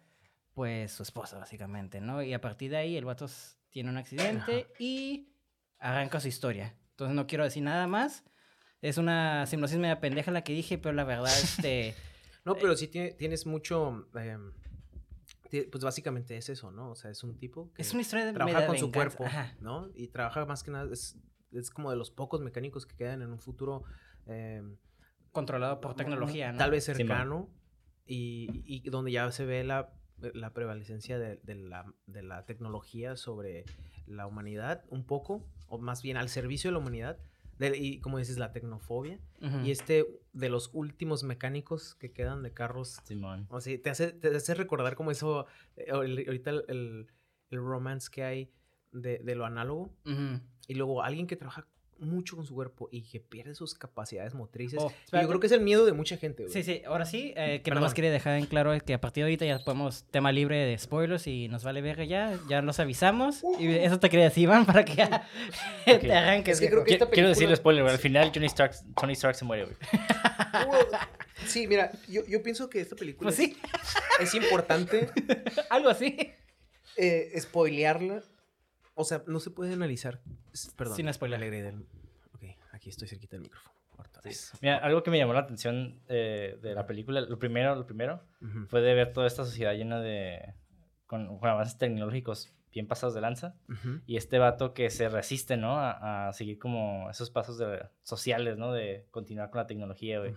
pues, 0.56 0.90
su 0.90 1.02
esposa, 1.02 1.36
básicamente, 1.36 2.00
¿no? 2.00 2.22
Y 2.22 2.32
a 2.32 2.40
partir 2.40 2.70
de 2.70 2.78
ahí, 2.78 2.96
el 2.96 3.04
vato 3.04 3.26
tiene 3.68 3.90
un 3.90 3.98
accidente 3.98 4.66
y 4.78 5.28
arranca 5.78 6.18
su 6.18 6.28
historia. 6.28 6.75
Entonces, 6.92 7.14
no 7.14 7.26
quiero 7.26 7.44
decir 7.44 7.62
nada 7.62 7.86
más. 7.86 8.25
Es 8.80 8.96
una 8.96 9.44
simulación 9.44 9.82
media 9.82 10.00
pendeja 10.00 10.30
la 10.30 10.44
que 10.44 10.54
dije, 10.54 10.78
pero 10.78 10.94
la 10.94 11.04
verdad, 11.04 11.30
este... 11.42 11.94
no, 12.46 12.54
pero 12.54 12.75
sí 12.75 12.88
tienes 12.88 13.44
mucho... 13.44 14.08
Em, 14.14 14.54
pues 15.70 15.84
básicamente 15.84 16.38
es 16.38 16.48
eso, 16.48 16.70
¿no? 16.70 16.92
O 16.92 16.94
sea, 16.94 17.10
es 17.10 17.22
un 17.22 17.36
tipo 17.36 17.70
que 17.75 17.82
es 17.82 17.92
una 17.92 18.00
historia 18.00 18.25
de 18.25 18.32
trabaja 18.32 18.66
con 18.66 18.78
su 18.78 18.90
cuerpo, 18.90 19.26
¿no? 19.60 19.90
Y 19.94 20.08
trabaja 20.08 20.46
más 20.46 20.62
que 20.62 20.70
nada, 20.70 20.90
es, 20.90 21.18
es, 21.52 21.68
como 21.68 21.90
de 21.90 21.96
los 21.96 22.10
pocos 22.10 22.40
mecánicos 22.40 22.86
que 22.86 22.96
quedan 22.96 23.20
en 23.20 23.30
un 23.30 23.38
futuro 23.38 23.84
em, 24.25 24.78
controlado 25.32 25.82
por 25.82 25.94
tecnología, 25.94 26.52
¿no? 26.52 26.58
Tal 26.58 26.70
vez 26.70 26.84
cercano 26.84 27.50
y, 28.06 28.64
y, 28.64 28.88
donde 28.88 29.12
ya 29.12 29.30
se 29.30 29.44
ve 29.44 29.62
la, 29.64 29.92
la 30.18 30.52
prevalecencia 30.52 31.18
de, 31.18 31.40
de, 31.42 31.54
la, 31.54 31.92
de 32.06 32.23
la 32.23 32.44
tecnología 32.46 33.16
sobre 33.16 33.64
la 34.06 34.26
humanidad 34.26 34.85
un 34.88 35.04
poco, 35.04 35.44
o 35.68 35.78
más 35.78 36.02
bien 36.02 36.16
al 36.16 36.28
servicio 36.28 36.68
de 36.68 36.73
la 36.73 36.78
humanidad 36.78 37.18
y 37.58 38.00
como 38.00 38.18
dices, 38.18 38.38
la 38.38 38.52
tecnofobia. 38.52 39.18
Y 39.64 39.70
este, 39.70 40.06
de 40.32 40.49
los 40.49 40.70
últimos 40.73 41.25
mecánicos 41.25 41.94
que 41.94 42.12
quedan 42.12 42.42
de 42.42 42.52
carros. 42.52 43.00
Simón. 43.04 43.46
O 43.50 43.61
sea, 43.61 43.80
te 43.80 43.90
hace, 43.90 44.12
te 44.12 44.35
hace 44.35 44.54
recordar 44.54 44.94
como 44.94 45.11
eso, 45.11 45.46
eh, 45.76 45.90
ahorita 45.90 46.50
el, 46.50 47.06
el, 47.50 47.58
romance 47.58 48.11
que 48.11 48.25
hay 48.25 48.50
de, 48.92 49.18
de 49.18 49.35
lo 49.35 49.46
análogo. 49.46 49.94
Y 50.68 50.75
luego 50.75 51.02
alguien 51.02 51.26
que 51.26 51.37
trabaja 51.37 51.66
mucho 51.99 52.37
con 52.37 52.47
su 52.47 52.55
cuerpo 52.55 52.88
y 52.91 53.03
que 53.03 53.21
pierde 53.21 53.55
sus 53.55 53.75
capacidades 53.75 54.35
motrices. 54.35 54.79
Oh, 54.81 54.93
yo 55.12 55.29
creo 55.29 55.41
que 55.41 55.47
es 55.47 55.53
el 55.53 55.61
miedo 55.61 55.87
de 55.87 55.93
mucha 55.93 56.17
gente, 56.17 56.45
güey. 56.45 56.53
Sí, 56.53 56.62
sí. 56.62 56.83
Ahora 56.87 57.07
sí, 57.07 57.33
eh, 57.37 57.62
que 57.62 57.71
más 57.73 57.95
quería 57.95 58.11
dejar 58.11 58.38
en 58.38 58.47
claro 58.47 58.73
es 58.73 58.83
que 58.83 58.95
a 58.95 59.00
partir 59.00 59.23
de 59.23 59.26
ahorita 59.26 59.45
ya 59.45 59.59
podemos 59.65 60.05
tema 60.11 60.33
libre 60.33 60.65
de 60.65 60.76
spoilers 60.79 61.26
y 61.26 61.49
nos 61.49 61.65
vale 61.65 61.81
ver 61.81 62.07
ya. 62.07 62.38
Ya 62.49 62.62
los 62.62 62.81
avisamos. 62.81 63.43
Y 63.59 63.69
eso 63.69 63.99
te 63.99 64.11
quería 64.11 64.26
decir, 64.26 64.45
Iván, 64.45 64.67
para 64.67 64.85
que 64.85 64.97
ya 64.97 65.29
te 65.85 66.12
arranques. 66.12 66.61
Quiero 66.61 67.29
decir 67.29 67.55
spoiler, 67.57 67.87
Al 67.87 67.99
final 67.99 68.33
Tony 68.33 68.47
Stark, 68.47 68.75
Tony 68.99 69.12
Stark 69.15 69.37
se 69.37 69.45
muere, 69.45 69.65
güey. 69.65 69.76
sí, 71.47 71.67
mira, 71.67 71.93
yo, 72.09 72.26
yo, 72.26 72.43
pienso 72.43 72.69
que 72.69 72.81
esta 72.81 72.97
película 72.97 73.29
pues 73.29 73.37
sí. 73.37 73.57
es, 74.21 74.35
importante. 74.35 75.11
Algo 75.71 75.88
así. 75.88 76.17
Eh, 76.97 77.33
spoilearla 77.41 78.23
o 78.97 79.05
sea, 79.05 79.23
no 79.26 79.38
se 79.38 79.50
puede 79.50 79.75
analizar. 79.75 80.21
Perdón. 80.76 80.97
Sin 80.97 81.12
spoiler. 81.12 81.38
Del... 81.38 81.87
Ok, 82.35 82.45
aquí 82.73 82.88
estoy 82.91 83.07
cerquita 83.07 83.37
del 83.37 83.43
micrófono. 83.43 83.76
Mira, 84.61 84.79
algo 84.79 85.03
que 85.03 85.11
me 85.11 85.19
llamó 85.19 85.33
la 85.33 85.41
atención 85.41 86.00
eh, 86.09 86.59
de 86.61 86.75
la 86.75 86.87
película, 86.87 87.21
lo 87.21 87.38
primero, 87.38 87.75
lo 87.75 87.87
primero, 87.87 88.23
fue 88.69 88.81
de 88.81 88.95
ver 88.95 89.12
toda 89.12 89.26
esta 89.26 89.45
sociedad 89.45 89.75
llena 89.75 90.00
de. 90.00 90.55
con, 91.07 91.38
avances 91.43 91.79
tecnológicos 91.79 92.53
bien 92.73 92.88
pasados 92.88 93.15
de 93.15 93.21
lanza. 93.21 93.55
Y 94.07 94.17
este 94.17 94.38
vato 94.38 94.75
que 94.75 94.91
se 94.91 95.09
resiste, 95.09 95.57
¿no? 95.57 95.79
A, 95.79 96.33
seguir 96.33 96.59
como 96.59 97.09
esos 97.11 97.31
pasos 97.31 97.59
de, 97.59 97.87
sociales, 98.03 98.59
¿no? 98.59 98.73
De 98.73 99.07
continuar 99.11 99.50
con 99.50 99.61
la 99.61 99.67
tecnología, 99.67 100.19
güey. 100.19 100.35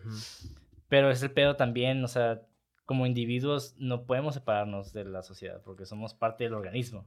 Pero 0.88 1.12
es 1.12 1.22
el 1.22 1.32
pedo 1.32 1.56
también, 1.56 2.04
o 2.04 2.08
sea, 2.08 2.42
como 2.86 3.06
individuos 3.06 3.76
no 3.78 4.06
podemos 4.06 4.34
separarnos 4.34 4.94
de 4.94 5.06
la 5.06 5.22
sociedad 5.22 5.62
porque 5.64 5.86
somos 5.86 6.14
parte 6.14 6.46
del 6.46 6.54
organismo. 6.54 7.06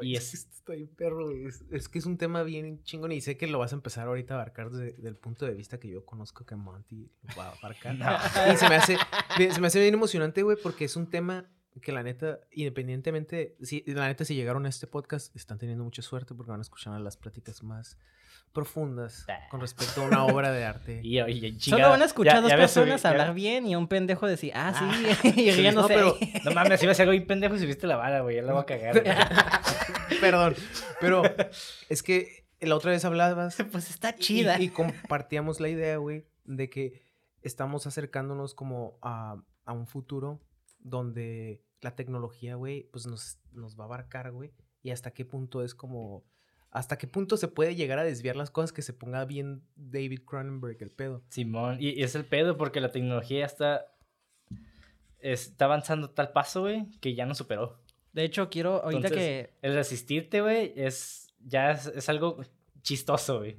Y 0.00 0.16
es... 0.16 0.34
Estoy 0.62 0.86
perro, 0.86 1.32
es, 1.72 1.88
que 1.88 1.98
es 1.98 2.06
un 2.06 2.16
tema 2.16 2.44
bien 2.44 2.84
chingón 2.84 3.10
y 3.10 3.20
sé 3.20 3.36
que 3.36 3.48
lo 3.48 3.58
vas 3.58 3.72
a 3.72 3.74
empezar 3.74 4.06
ahorita 4.06 4.34
a 4.34 4.36
abarcar 4.36 4.70
desde, 4.70 5.08
el 5.08 5.16
punto 5.16 5.44
de 5.44 5.54
vista 5.54 5.80
que 5.80 5.88
yo 5.88 6.06
conozco 6.06 6.46
que 6.46 6.54
Monty 6.54 7.10
lo 7.22 7.36
va 7.36 7.48
a 7.48 7.50
abarcar. 7.50 7.96
y 8.54 8.56
se 8.56 8.68
me 8.68 8.76
hace, 8.76 8.96
se 9.36 9.60
me 9.60 9.66
hace 9.66 9.80
bien 9.80 9.94
emocionante, 9.94 10.44
güey, 10.44 10.56
porque 10.62 10.84
es 10.84 10.94
un 10.94 11.10
tema 11.10 11.50
que 11.80 11.92
la 11.92 12.02
neta, 12.02 12.40
independientemente, 12.50 13.56
si, 13.62 13.82
la 13.86 14.06
neta 14.06 14.24
si 14.24 14.34
llegaron 14.34 14.66
a 14.66 14.68
este 14.68 14.86
podcast, 14.86 15.34
están 15.34 15.58
teniendo 15.58 15.84
mucha 15.84 16.02
suerte 16.02 16.34
porque 16.34 16.50
van 16.50 16.60
a 16.60 16.62
escuchar 16.62 17.00
las 17.00 17.16
pláticas 17.16 17.62
más 17.62 17.96
profundas 18.52 19.26
con 19.50 19.60
respecto 19.60 20.02
a 20.02 20.04
una 20.04 20.24
obra 20.24 20.52
de 20.52 20.64
arte. 20.64 21.00
Y, 21.02 21.58
Solo 21.58 21.88
van 21.88 22.02
a 22.02 22.04
escuchar 22.04 22.36
a 22.36 22.40
dos 22.42 22.52
personas 22.52 23.04
hablar 23.04 23.34
bien 23.34 23.66
y 23.66 23.74
a 23.74 23.78
un 23.78 23.88
pendejo 23.88 24.26
decir, 24.26 24.52
ah, 24.54 25.14
sí, 25.22 25.28
y 25.40 25.50
riéndose. 25.52 25.94
No, 25.96 26.14
pero, 26.14 26.16
no 26.44 26.50
mames, 26.52 26.80
si 26.80 26.86
vas 26.86 26.98
a 26.98 27.02
algo 27.02 27.12
bien 27.12 27.26
pendejo 27.26 27.54
y 27.54 27.58
subiste 27.58 27.86
la 27.86 27.96
vara, 27.96 28.20
güey, 28.20 28.36
ya 28.36 28.42
la 28.42 28.52
voy 28.52 28.62
a 28.62 28.66
cagar. 28.66 29.02
Perdón, 30.20 30.54
pero 31.00 31.22
es 31.88 32.02
que 32.02 32.44
la 32.60 32.76
otra 32.76 32.90
vez 32.90 33.04
hablabas. 33.04 33.56
Pues 33.70 33.90
está 33.90 34.14
chida. 34.14 34.60
Y, 34.60 34.68
compartíamos 34.68 35.60
la 35.60 35.68
idea, 35.68 35.96
güey, 35.96 36.26
de 36.44 36.68
que 36.68 37.02
estamos 37.42 37.86
acercándonos 37.86 38.54
como 38.54 38.98
a, 39.02 39.36
a 39.64 39.72
un 39.72 39.86
futuro 39.86 40.40
donde 40.82 41.62
la 41.80 41.96
tecnología, 41.96 42.56
güey, 42.56 42.84
pues 42.92 43.06
nos, 43.06 43.38
nos 43.52 43.78
va 43.78 43.84
a 43.84 43.86
abarcar, 43.86 44.32
güey. 44.32 44.52
Y 44.82 44.90
hasta 44.90 45.12
qué 45.12 45.24
punto 45.24 45.62
es 45.62 45.74
como 45.74 46.24
hasta 46.72 46.96
qué 46.96 47.06
punto 47.06 47.36
se 47.36 47.48
puede 47.48 47.74
llegar 47.74 47.98
a 47.98 48.04
desviar 48.04 48.34
las 48.34 48.50
cosas 48.50 48.72
que 48.72 48.80
se 48.80 48.94
ponga 48.94 49.26
bien 49.26 49.62
David 49.76 50.20
Cronenberg 50.24 50.82
el 50.82 50.90
pedo. 50.90 51.22
Simón, 51.28 51.76
y, 51.78 52.02
es 52.02 52.14
el 52.14 52.24
pedo 52.24 52.56
porque 52.56 52.80
la 52.80 52.90
tecnología 52.90 53.40
ya 53.40 53.46
está, 53.46 53.86
está 55.18 55.66
avanzando 55.66 56.08
tal 56.10 56.32
paso, 56.32 56.62
güey, 56.62 56.86
que 57.00 57.14
ya 57.14 57.26
no 57.26 57.34
superó. 57.34 57.78
De 58.14 58.24
hecho, 58.24 58.48
quiero, 58.48 58.82
ahorita 58.82 59.10
que... 59.10 59.50
El 59.60 59.74
resistirte, 59.74 60.40
güey, 60.40 60.72
es, 60.74 61.34
ya 61.40 61.72
es, 61.72 62.08
algo 62.08 62.42
chistoso, 62.82 63.40
güey. 63.40 63.56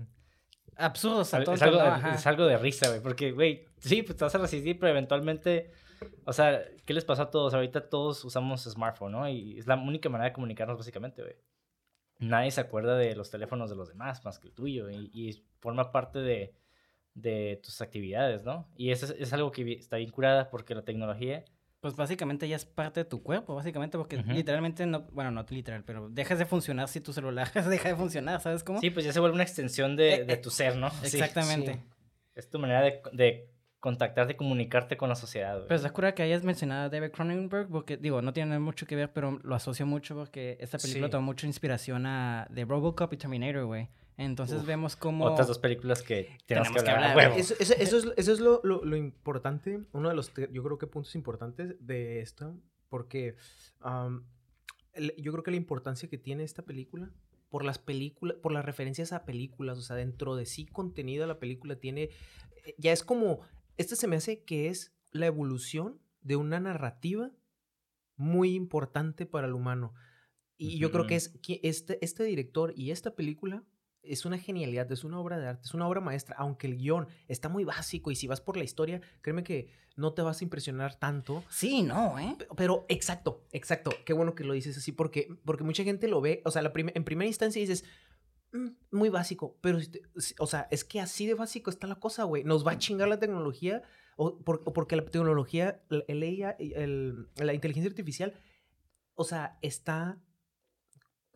Absurdo, 0.75 1.21
es, 1.21 1.33
algo, 1.35 1.53
es 1.53 2.25
algo 2.25 2.45
de 2.47 2.57
risa, 2.57 2.89
güey, 2.89 2.99
porque, 2.99 3.31
güey, 3.31 3.65
sí, 3.77 4.01
pues 4.01 4.17
te 4.17 4.23
vas 4.23 4.33
a 4.33 4.39
resistir, 4.39 4.79
pero 4.79 4.89
eventualmente... 4.89 5.71
O 6.25 6.33
sea, 6.33 6.63
¿qué 6.85 6.93
les 6.93 7.05
pasó 7.05 7.23
a 7.23 7.31
todos? 7.31 7.53
Ahorita 7.53 7.89
todos 7.89 8.23
usamos 8.25 8.63
smartphone, 8.63 9.11
¿no? 9.11 9.29
Y 9.29 9.57
es 9.57 9.67
la 9.67 9.75
única 9.75 10.09
manera 10.09 10.29
de 10.29 10.33
comunicarnos, 10.33 10.77
básicamente, 10.77 11.21
güey 11.21 11.35
nadie 12.19 12.51
se 12.51 12.61
acuerda 12.61 12.97
de 12.97 13.15
los 13.15 13.29
teléfonos 13.29 13.69
de 13.69 13.75
los 13.75 13.89
demás 13.89 14.23
más 14.25 14.39
que 14.39 14.47
el 14.47 14.53
tuyo 14.53 14.89
y, 14.89 15.43
forma 15.59 15.91
parte 15.91 16.19
de, 16.19 16.53
de, 17.13 17.59
tus 17.63 17.81
actividades, 17.81 18.43
¿no? 18.43 18.67
Y 18.75 18.91
eso 18.91 19.13
es, 19.17 19.31
algo 19.31 19.51
que 19.51 19.73
está 19.73 19.95
bien 19.97 20.09
curada 20.09 20.49
porque 20.49 20.75
la 20.75 20.83
tecnología... 20.83 21.45
Pues 21.79 21.95
básicamente 21.97 22.47
ya 22.47 22.55
es 22.55 22.65
parte 22.65 23.01
de 23.01 23.05
tu 23.05 23.21
cuerpo, 23.23 23.55
básicamente, 23.55 23.97
porque 23.97 24.15
literalmente 24.15 24.85
no, 24.85 25.01
bueno, 25.11 25.31
no 25.31 25.45
literal, 25.49 25.83
pero 25.83 26.07
dejas 26.09 26.39
de 26.39 26.45
funcionar 26.45 26.87
si 26.87 27.01
tu 27.01 27.11
celular 27.11 27.51
deja 27.69 27.89
de 27.89 27.95
funcionar, 27.95 28.39
¿sabes 28.39 28.63
cómo? 28.63 28.79
Sí, 28.79 28.89
pues 28.89 29.05
ya 29.05 29.11
se 29.11 29.19
vuelve 29.19 29.35
una 29.35 29.43
extensión 29.43 29.97
de, 29.97 30.15
eh, 30.15 30.23
de 30.23 30.37
tu 30.37 30.49
ser, 30.49 30.77
¿no? 30.77 30.87
Exactamente. 31.03 31.81
Es 32.35 32.49
tu 32.49 32.57
manera 32.57 32.81
de, 32.81 33.01
de 33.11 33.52
contactarte, 33.83 34.37
comunicarte 34.37 34.95
con 34.95 35.09
la 35.09 35.15
sociedad. 35.15 35.65
Pero 35.67 35.75
es 35.75 35.91
cura 35.91 36.15
que 36.15 36.23
hayas 36.23 36.41
mencionado 36.41 36.85
a 36.85 36.89
David 36.89 37.11
Cronenberg, 37.11 37.67
porque 37.67 37.97
digo, 37.97 38.21
no 38.21 38.31
tiene 38.31 38.57
mucho 38.57 38.85
que 38.85 38.95
ver, 38.95 39.11
pero 39.11 39.41
lo 39.43 39.55
asocio 39.55 39.85
mucho 39.85 40.15
porque 40.15 40.55
esta 40.61 40.77
película 40.77 41.09
toma 41.09 41.25
mucha 41.25 41.47
inspiración 41.47 42.05
a 42.05 42.47
de 42.49 42.63
Robocop 42.63 43.11
y 43.11 43.17
Terminator, 43.17 43.65
güey. 43.65 43.89
Entonces 44.15 44.65
vemos 44.65 44.95
como... 44.95 45.25
Otras 45.25 45.49
dos 45.49 45.59
películas 45.59 46.01
que 46.01 46.37
tenemos, 46.45 46.71
que 46.71 46.89
hablar. 46.89 47.33
eso, 47.35 47.55
eso, 47.59 47.73
eso, 47.77 47.97
es, 47.97 48.05
eso 48.15 48.31
es 48.31 48.39
lo, 48.39 48.61
lo, 48.63 48.85
lo, 48.85 48.95
importante, 48.95 49.81
uno 49.91 50.07
de 50.07 50.15
los, 50.15 50.31
yo 50.33 50.63
creo 50.63 50.77
que 50.77 50.87
puntos 50.87 51.13
importantes 51.15 51.75
de 51.85 52.21
esto, 52.21 52.55
porque 52.87 53.35
yo 55.17 55.31
creo 55.33 55.43
que 55.43 55.51
la 55.51 55.57
importancia 55.57 56.09
que 56.09 56.17
tiene 56.17 56.45
esta 56.45 56.61
película 56.61 57.11
por 57.49 57.65
las 57.65 57.79
películas, 57.79 58.37
por 58.37 58.53
las 58.53 58.63
referencias 58.63 59.11
a 59.11 59.25
películas, 59.25 59.77
o 59.77 59.81
sea, 59.81 59.97
dentro 59.97 60.37
de 60.37 60.45
sí 60.45 60.67
contenido 60.67 61.27
la 61.27 61.37
película 61.37 61.75
tiene, 61.75 62.03
eh, 62.65 62.75
ya 62.77 62.93
es 62.93 63.03
como 63.03 63.41
este 63.77 63.95
se 63.95 64.07
me 64.07 64.15
hace 64.15 64.43
que 64.43 64.69
es 64.69 64.93
la 65.11 65.25
evolución 65.27 65.99
de 66.21 66.35
una 66.35 66.59
narrativa 66.59 67.31
muy 68.15 68.55
importante 68.55 69.25
para 69.25 69.47
el 69.47 69.53
humano. 69.53 69.93
Y 70.57 70.77
yo 70.77 70.91
creo 70.91 71.07
que 71.07 71.15
es 71.15 71.29
que 71.41 71.59
este, 71.63 72.03
este 72.03 72.23
director 72.23 72.73
y 72.75 72.91
esta 72.91 73.15
película 73.15 73.63
es 74.03 74.25
una 74.25 74.37
genialidad, 74.37 74.91
es 74.91 75.03
una 75.03 75.19
obra 75.19 75.39
de 75.39 75.47
arte, 75.47 75.63
es 75.65 75.73
una 75.73 75.87
obra 75.87 76.01
maestra, 76.01 76.35
aunque 76.37 76.67
el 76.67 76.77
guion 76.77 77.07
está 77.27 77.49
muy 77.49 77.63
básico 77.63 78.11
y 78.11 78.15
si 78.15 78.27
vas 78.27 78.41
por 78.41 78.57
la 78.57 78.63
historia, 78.63 79.01
créeme 79.21 79.43
que 79.43 79.69
no 79.95 80.13
te 80.13 80.21
vas 80.21 80.41
a 80.41 80.43
impresionar 80.43 80.95
tanto. 80.95 81.43
Sí, 81.49 81.83
no, 81.83 82.19
¿eh? 82.19 82.35
Pero, 82.55 82.85
exacto, 82.89 83.45
exacto, 83.51 83.91
qué 84.05 84.13
bueno 84.13 84.35
que 84.35 84.43
lo 84.43 84.53
dices 84.53 84.77
así, 84.77 84.91
porque, 84.91 85.29
porque 85.45 85.63
mucha 85.63 85.83
gente 85.83 86.07
lo 86.07 86.21
ve, 86.21 86.41
o 86.45 86.51
sea, 86.51 86.61
la 86.61 86.71
en 86.75 87.03
primera 87.03 87.27
instancia 87.27 87.59
dices, 87.59 87.85
muy 88.91 89.09
básico, 89.09 89.57
pero, 89.61 89.79
o 90.39 90.47
sea, 90.47 90.67
es 90.69 90.83
que 90.83 91.01
así 91.01 91.25
de 91.25 91.33
básico 91.33 91.69
está 91.69 91.87
la 91.87 91.95
cosa, 91.95 92.23
güey. 92.23 92.43
Nos 92.43 92.65
va 92.65 92.73
a 92.73 92.77
chingar 92.77 93.07
la 93.07 93.19
tecnología, 93.19 93.81
o, 94.15 94.39
porque 94.43 94.95
la 94.95 95.05
tecnología, 95.05 95.81
el, 95.89 96.05
el, 96.07 97.29
la 97.35 97.53
inteligencia 97.53 97.89
artificial, 97.89 98.33
o 99.15 99.23
sea, 99.23 99.57
está 99.61 100.21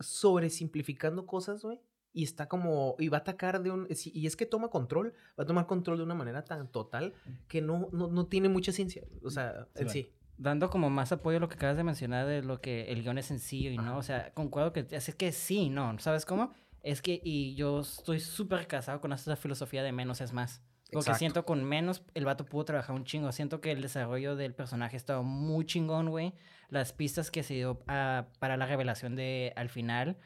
sobresimplificando 0.00 1.26
cosas, 1.26 1.62
güey. 1.62 1.80
Y 2.12 2.24
está 2.24 2.48
como, 2.48 2.96
y 2.98 3.08
va 3.08 3.18
a 3.18 3.20
atacar 3.20 3.62
de 3.62 3.70
un, 3.70 3.86
y 3.90 4.26
es 4.26 4.34
que 4.34 4.46
toma 4.46 4.70
control, 4.70 5.12
va 5.38 5.44
a 5.44 5.46
tomar 5.46 5.66
control 5.66 5.98
de 5.98 6.04
una 6.04 6.14
manera 6.14 6.44
tan 6.44 6.70
total 6.70 7.14
que 7.48 7.60
no, 7.60 7.90
no, 7.92 8.26
tiene 8.26 8.48
mucha 8.48 8.72
ciencia, 8.72 9.04
o 9.22 9.30
sea, 9.30 9.68
en 9.74 9.88
sí. 9.90 10.12
Dando 10.38 10.70
como 10.70 10.88
más 10.88 11.12
apoyo 11.12 11.36
a 11.36 11.40
lo 11.40 11.48
que 11.48 11.56
acabas 11.56 11.76
de 11.76 11.84
mencionar 11.84 12.26
de 12.26 12.42
lo 12.42 12.60
que 12.60 12.90
el 12.92 13.02
guion 13.02 13.18
es 13.18 13.26
sencillo 13.26 13.70
y 13.70 13.76
no, 13.76 13.98
o 13.98 14.02
sea, 14.02 14.32
concuerdo 14.34 14.72
que, 14.72 14.86
es 14.88 15.14
que 15.14 15.32
sí, 15.32 15.68
no, 15.68 15.98
¿sabes 15.98 16.24
cómo? 16.24 16.54
Es 16.88 17.02
que, 17.02 17.20
y 17.22 17.54
yo 17.54 17.80
estoy 17.80 18.18
súper 18.18 18.66
casado 18.66 19.02
con 19.02 19.12
esta 19.12 19.36
filosofía 19.36 19.82
de 19.82 19.92
menos 19.92 20.22
es 20.22 20.32
más. 20.32 20.62
Porque 20.90 21.14
siento 21.16 21.44
con 21.44 21.62
menos 21.62 22.02
el 22.14 22.24
vato 22.24 22.46
pudo 22.46 22.64
trabajar 22.64 22.96
un 22.96 23.04
chingo. 23.04 23.30
Siento 23.30 23.60
que 23.60 23.72
el 23.72 23.82
desarrollo 23.82 24.36
del 24.36 24.54
personaje 24.54 24.96
estaba 24.96 25.20
muy 25.20 25.66
chingón, 25.66 26.08
güey. 26.08 26.32
Las 26.70 26.94
pistas 26.94 27.30
que 27.30 27.42
se 27.42 27.52
dio 27.52 27.82
ah, 27.88 28.28
para 28.38 28.56
la 28.56 28.64
revelación 28.64 29.16
de 29.16 29.52
al 29.56 29.68
final 29.68 30.16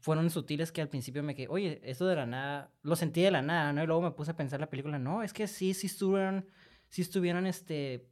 fueron 0.00 0.30
sutiles 0.30 0.72
que 0.72 0.80
al 0.80 0.88
principio 0.88 1.22
me 1.22 1.36
quedé, 1.36 1.46
oye, 1.46 1.80
esto 1.84 2.08
de 2.08 2.16
la 2.16 2.26
nada, 2.26 2.72
lo 2.82 2.96
sentí 2.96 3.22
de 3.22 3.30
la 3.30 3.42
nada, 3.42 3.72
¿no? 3.72 3.84
Y 3.84 3.86
luego 3.86 4.02
me 4.02 4.10
puse 4.10 4.32
a 4.32 4.36
pensar 4.36 4.58
la 4.58 4.68
película, 4.68 4.98
no, 4.98 5.22
es 5.22 5.32
que 5.32 5.46
sí, 5.46 5.74
sí 5.74 5.86
estuvieron, 5.86 6.44
sí 6.88 7.02
estuvieron, 7.02 7.46
este, 7.46 8.08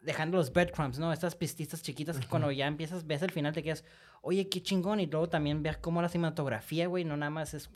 dejando 0.00 0.38
los 0.38 0.52
breadcrumbs, 0.52 0.98
¿no? 0.98 1.12
Estas 1.12 1.36
pistitas 1.36 1.82
chiquitas 1.82 2.18
que 2.18 2.26
cuando 2.26 2.50
ya 2.50 2.66
empiezas, 2.66 3.06
ves 3.06 3.22
el 3.22 3.30
final 3.30 3.52
te 3.52 3.62
quedas, 3.62 3.84
oye, 4.20 4.48
qué 4.48 4.62
chingón. 4.62 5.00
Y 5.00 5.06
luego 5.06 5.28
también 5.28 5.62
ver 5.62 5.80
cómo 5.80 6.02
la 6.02 6.08
cinematografía, 6.08 6.86
güey, 6.86 7.04
no 7.04 7.16
nada 7.16 7.30
más 7.30 7.54
es 7.54 7.70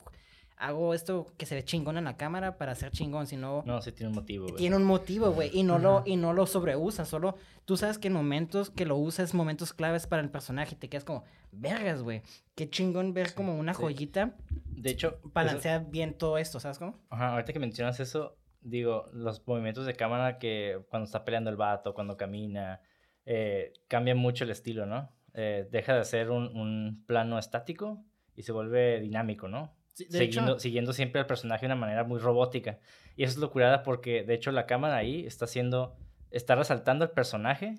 hago 0.57 0.95
esto 0.95 1.27
que 1.37 1.47
se 1.47 1.55
ve 1.55 1.65
chingón 1.65 1.99
en 1.99 2.05
la 2.05 2.17
cámara 2.17 2.57
para 2.59 2.75
ser 2.75 2.91
chingón, 2.93 3.27
sino... 3.27 3.63
No, 3.67 3.83
sí 3.83 3.93
tiene 3.93 4.11
un 4.11 4.15
motivo, 4.15 4.47
güey. 4.47 4.57
Tiene 4.57 4.77
un 4.77 4.85
motivo, 4.85 5.31
güey, 5.33 5.51
y 5.53 5.63
no 5.63 5.79
lo 5.79 6.03
y 6.07 6.17
no 6.17 6.33
lo 6.33 6.47
sobreusa, 6.47 7.05
solo 7.05 7.37
tú 7.65 7.77
sabes 7.77 7.99
que 7.99 8.09
en 8.09 8.15
momentos 8.15 8.71
que 8.71 8.87
lo 8.87 8.97
usas, 8.97 9.35
momentos 9.35 9.73
claves 9.73 10.07
para 10.07 10.23
el 10.23 10.31
personaje, 10.31 10.77
te 10.77 10.89
quedas 10.89 11.05
como, 11.05 11.25
vergas, 11.51 12.03
güey, 12.03 12.23
qué 12.55 12.71
chingón 12.71 13.15
ver 13.15 13.35
como 13.35 13.59
una 13.59 13.75
joyita. 13.75 14.37
De 14.67 14.91
hecho... 14.91 15.19
Balancea 15.25 15.79
bien 15.79 16.15
todo 16.17 16.39
esto, 16.39 16.61
¿sabes 16.61 16.79
cómo? 16.79 16.99
Ajá, 17.11 17.33
ahorita 17.33 17.53
que 17.53 17.59
mencionas 17.59 18.01
eso, 18.01 18.37
digo, 18.61 19.07
los 19.13 19.47
movimientos 19.47 19.87
de 19.87 19.95
cámara 19.95 20.39
que 20.39 20.81
cuando 20.89 21.07
está 21.07 21.25
peleando 21.25 21.51
el 21.51 21.57
vato, 21.57 21.95
cuando 21.95 22.17
camina, 22.17 22.81
eh, 23.25 23.73
cambian 23.89 24.19
mucho 24.19 24.45
el 24.45 24.51
estilo, 24.51 24.87
¿no? 24.87 25.11
Eh, 25.35 25.69
deja 25.71 25.95
de 25.95 26.05
ser 26.05 26.31
un, 26.31 26.57
un 26.57 27.05
plano 27.07 27.39
estático 27.39 28.05
y 28.37 28.43
se 28.43 28.53
vuelve 28.53 29.01
dinámico, 29.01 29.49
¿no? 29.49 29.75
siguiendo, 29.95 30.93
siempre 30.93 31.21
al 31.21 31.27
personaje 31.27 31.63
de 31.63 31.67
una 31.67 31.81
manera 31.81 32.05
muy 32.05 32.19
robótica. 32.19 32.79
Y 33.17 33.25
eso 33.25 33.35
es 33.35 33.39
lo 33.39 33.51
curada 33.51 33.83
porque, 33.83 34.25
de 34.25 34.35
hecho, 34.35 34.51
la 34.51 34.67
cámara 34.67 34.97
ahí 34.97 35.25
está 35.27 35.45
haciendo, 35.45 35.97
está 36.31 36.55
resaltando 36.55 37.05
el 37.05 37.11
personaje 37.13 37.79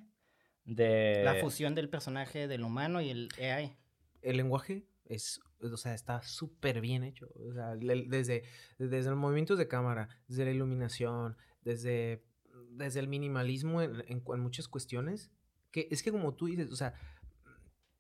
de... 0.64 1.22
La 1.24 1.36
fusión 1.36 1.76
del 1.76 1.90
personaje 1.90 2.48
del 2.48 2.64
humano 2.64 3.02
y 3.02 3.10
el 3.10 3.30
AI. 3.40 3.76
El 4.22 4.38
lenguaje 4.38 4.88
es, 5.06 5.42
o 5.60 5.78
sea, 5.78 5.94
está 5.94 6.22
súper 6.24 6.82
bien 6.82 7.04
hecho. 7.04 7.30
O 7.36 7.54
sea, 7.54 7.76
desde, 7.76 8.44
desde 8.80 9.10
los 9.10 9.18
movimientos 9.18 9.58
de 9.58 9.68
cámara, 9.68 10.10
desde 10.28 10.46
la 10.46 10.52
iluminación, 10.52 11.38
desde, 11.64 12.24
desde 12.70 13.02
el 13.02 13.08
minimalismo 13.08 13.82
en, 13.82 14.04
en, 14.08 14.24
en 14.26 14.40
muchas 14.40 14.68
cuestiones. 14.68 15.32
Que 15.72 15.90
es 15.92 16.02
que 16.02 16.12
como 16.12 16.34
tú 16.34 16.46
dices, 16.46 16.72
o 16.72 16.76
sea, 16.78 16.94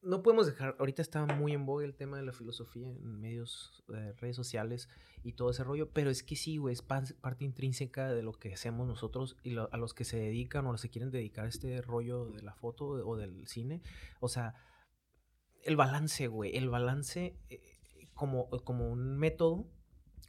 no 0.05 0.21
podemos 0.21 0.45
dejar, 0.45 0.75
ahorita 0.79 1.01
está 1.01 1.25
muy 1.25 1.53
en 1.53 1.65
vogue 1.65 1.83
el 1.83 1.95
tema 1.95 2.17
de 2.17 2.23
la 2.23 2.31
filosofía 2.31 2.87
en 2.87 3.19
medios, 3.19 3.83
eh, 3.93 4.13
redes 4.17 4.35
sociales 4.35 4.87
y 5.23 5.33
todo 5.33 5.49
ese 5.49 5.63
rollo, 5.63 5.89
pero 5.91 6.11
es 6.11 6.21
que 6.21 6.35
sí, 6.35 6.57
güey, 6.57 6.73
es 6.73 6.83
parte 6.83 7.43
intrínseca 7.43 8.13
de 8.13 8.21
lo 8.21 8.33
que 8.33 8.53
hacemos 8.53 8.87
nosotros 8.87 9.35
y 9.43 9.57
a 9.57 9.77
los 9.77 9.93
que 9.95 10.05
se 10.05 10.17
dedican 10.17 10.67
o 10.67 10.71
los 10.71 10.83
que 10.83 10.89
quieren 10.89 11.09
dedicar 11.09 11.45
a 11.45 11.49
este 11.49 11.81
rollo 11.81 12.27
de 12.27 12.43
la 12.43 12.53
foto 12.53 12.85
o 12.85 13.17
del 13.17 13.47
cine. 13.47 13.81
O 14.19 14.29
sea, 14.29 14.53
el 15.63 15.75
balance, 15.75 16.27
güey, 16.27 16.55
el 16.55 16.69
balance 16.69 17.35
eh, 17.49 17.61
como, 18.13 18.49
como 18.63 18.87
un 18.87 19.17
método, 19.17 19.67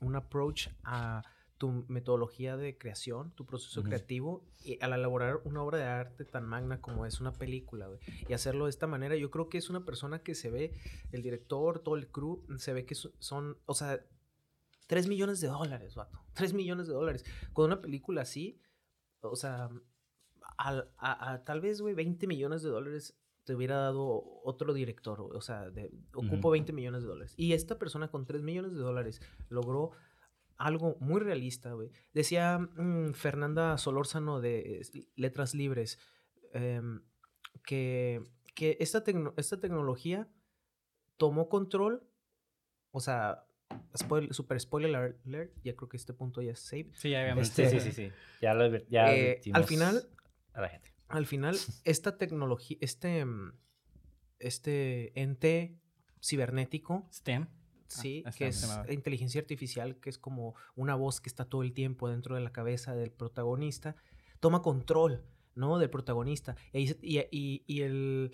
un 0.01 0.17
approach 0.17 0.69
a 0.85 1.23
tu 1.59 1.85
metodología 1.89 2.57
de 2.57 2.77
creación, 2.77 3.33
tu 3.33 3.47
proceso 3.47 3.83
creativo, 3.83 4.45
y 4.63 4.79
al 4.83 4.93
elaborar 4.93 5.41
una 5.45 5.63
obra 5.63 5.79
de 5.79 5.85
arte 5.85 6.25
tan 6.25 6.45
magna 6.45 6.81
como 6.81 7.07
es 7.07 7.21
una 7.21 7.33
película, 7.33 7.89
y 8.29 8.33
hacerlo 8.33 8.65
de 8.67 8.71
esta 8.71 8.87
manera, 8.87 9.17
yo 9.17 9.31
creo 9.31 9.49
que 9.49 9.59
es 9.59 9.71
una 9.71 9.85
persona 9.85 10.19
que 10.19 10.35
se 10.35 10.51
ve, 10.51 10.73
el 11.13 11.23
director, 11.23 11.79
todo 11.81 11.97
el 11.97 12.09
crew, 12.09 12.45
se 12.59 12.73
ve 12.73 12.85
que 12.85 12.95
son, 12.95 13.57
o 13.65 13.75
sea, 13.75 14.01
3 14.87 15.09
millones 15.09 15.41
de 15.41 15.49
dólares, 15.49 15.95
vato, 15.95 16.21
3 16.35 16.53
millones 16.53 16.87
de 16.89 16.95
dólares. 16.95 17.25
Con 17.53 17.67
una 17.67 17.81
película 17.81 18.23
así, 18.23 18.61
o 19.21 19.37
sea, 19.37 19.71
a, 20.59 21.43
tal 21.45 21.61
vez, 21.61 21.81
güey, 21.81 21.95
20 21.95 22.27
millones 22.27 22.63
de 22.63 22.71
dólares 22.71 23.17
te 23.45 23.55
hubiera 23.55 23.77
dado 23.77 24.23
otro 24.43 24.75
director, 24.75 25.21
o 25.21 25.41
sea, 25.41 25.71
de, 25.71 25.93
ocupo 26.13 26.51
20 26.51 26.73
millones 26.73 27.03
de 27.03 27.09
dólares. 27.09 27.35
Y 27.37 27.53
esta 27.53 27.79
persona 27.79 28.09
con 28.09 28.27
3 28.27 28.43
millones 28.43 28.73
de 28.73 28.81
dólares 28.81 29.23
logró 29.49 29.93
algo 30.59 30.97
muy 31.01 31.21
realista, 31.21 31.73
güey. 31.73 31.91
Decía 32.13 32.59
mm, 32.59 33.13
Fernanda 33.13 33.79
Solórzano 33.79 34.41
de 34.41 34.83
Letras 35.17 35.55
Libres 35.55 35.99
em, 36.53 37.03
que, 37.65 38.23
que 38.55 38.77
esta, 38.81 39.05
esta 39.37 39.61
tecnología 39.61 40.29
tomó 41.17 41.49
control, 41.49 42.03
o 42.91 43.01
sea, 43.01 43.45
super 44.31 44.61
spoiler 44.61 45.19
alert, 45.25 45.53
ya 45.63 45.75
creo 45.75 45.89
que 45.89 45.97
este 45.97 46.15
punto 46.15 46.43
ya 46.43 46.53
es 46.53 46.61
safe. 46.61 46.91
Sí, 46.95 47.11
ya 47.11 47.29
este, 47.35 47.69
sí, 47.71 47.81
sí, 47.81 47.93
sí, 47.93 48.13
Ya 48.41 48.55
lo 48.55 48.69
ya 48.89 49.15
eh, 49.15 49.41
al 49.53 49.65
final, 49.65 50.09
a 50.53 50.61
la 50.61 50.69
gente. 50.69 50.93
Al 51.09 51.27
final, 51.27 51.57
esta 51.85 52.17
tecnología, 52.19 52.77
este, 52.81 53.25
este 54.39 55.21
ente 55.21 55.79
cibernético, 56.23 57.09
STEM, 57.13 57.49
Ah, 57.87 58.03
sí, 58.03 58.25
que 58.37 58.49
es 58.49 58.69
inteligencia 58.89 59.41
artificial, 59.41 59.97
que 59.97 60.11
es 60.11 60.19
como 60.19 60.55
una 60.75 60.95
voz 60.95 61.21
que 61.21 61.29
está 61.29 61.45
todo 61.45 61.63
el 61.63 61.73
tiempo 61.73 62.09
dentro 62.09 62.35
de 62.35 62.41
la 62.41 62.53
cabeza 62.53 62.95
del 62.95 63.11
protagonista, 63.11 63.97
toma 64.41 64.63
control, 64.63 65.25
¿no? 65.55 65.79
Del 65.79 65.91
protagonista. 65.91 66.57
Y 66.73 66.79
ahí, 66.79 66.99
y, 67.31 67.65
y, 67.67 67.83
el, 67.83 68.33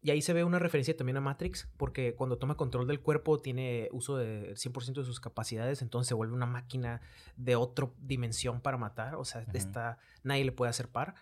y 0.00 0.10
ahí 0.10 0.22
se 0.22 0.32
ve 0.32 0.44
una 0.44 0.58
referencia 0.58 0.96
también 0.96 1.16
a 1.16 1.20
Matrix, 1.20 1.68
porque 1.76 2.14
cuando 2.14 2.38
toma 2.38 2.56
control 2.56 2.86
del 2.86 3.00
cuerpo 3.00 3.38
tiene 3.38 3.88
uso 3.92 4.16
del 4.16 4.56
100% 4.56 5.00
de 5.00 5.04
sus 5.04 5.20
capacidades, 5.20 5.82
entonces 5.82 6.08
se 6.08 6.14
vuelve 6.14 6.34
una 6.34 6.46
máquina 6.46 7.00
de 7.36 7.56
otra 7.56 7.90
dimensión 7.98 8.60
para 8.60 8.76
matar, 8.76 9.16
o 9.16 9.24
sea, 9.24 9.44
está, 9.54 9.98
nadie 10.22 10.44
le 10.44 10.52
puede 10.52 10.70
hacer 10.70 10.88
par. 10.88 11.14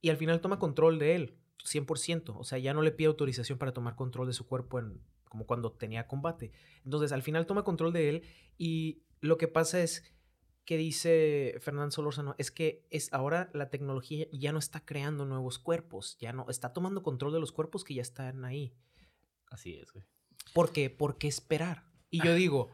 Y 0.00 0.10
al 0.10 0.16
final 0.16 0.40
toma 0.40 0.58
control 0.58 0.98
de 0.98 1.14
él, 1.14 1.38
100%, 1.64 2.34
o 2.36 2.44
sea, 2.44 2.58
ya 2.58 2.74
no 2.74 2.82
le 2.82 2.92
pide 2.92 3.08
autorización 3.08 3.58
para 3.58 3.72
tomar 3.72 3.96
control 3.96 4.26
de 4.26 4.32
su 4.32 4.46
cuerpo 4.46 4.78
en 4.78 5.00
como 5.28 5.46
cuando 5.46 5.72
tenía 5.72 6.06
combate. 6.06 6.52
Entonces 6.84 7.12
al 7.12 7.22
final 7.22 7.46
toma 7.46 7.64
control 7.64 7.92
de 7.92 8.08
él 8.08 8.22
y 8.56 9.02
lo 9.20 9.36
que 9.36 9.48
pasa 9.48 9.80
es 9.80 10.04
que 10.64 10.76
dice 10.76 11.56
Fernando 11.60 11.90
Solórzano 11.90 12.34
es 12.36 12.50
que 12.50 12.86
es 12.90 13.12
ahora 13.12 13.50
la 13.54 13.70
tecnología 13.70 14.26
ya 14.32 14.52
no 14.52 14.58
está 14.58 14.84
creando 14.84 15.24
nuevos 15.24 15.58
cuerpos, 15.58 16.18
ya 16.20 16.32
no 16.32 16.46
está 16.48 16.72
tomando 16.72 17.02
control 17.02 17.32
de 17.32 17.40
los 17.40 17.52
cuerpos 17.52 17.84
que 17.84 17.94
ya 17.94 18.02
están 18.02 18.44
ahí. 18.44 18.74
Así 19.50 19.76
es, 19.76 19.90
güey. 19.92 20.04
¿Por 20.52 20.72
qué? 20.72 20.90
¿Por 20.90 21.16
qué 21.16 21.28
esperar? 21.28 21.84
Y 22.10 22.22
yo 22.22 22.34
digo, 22.34 22.70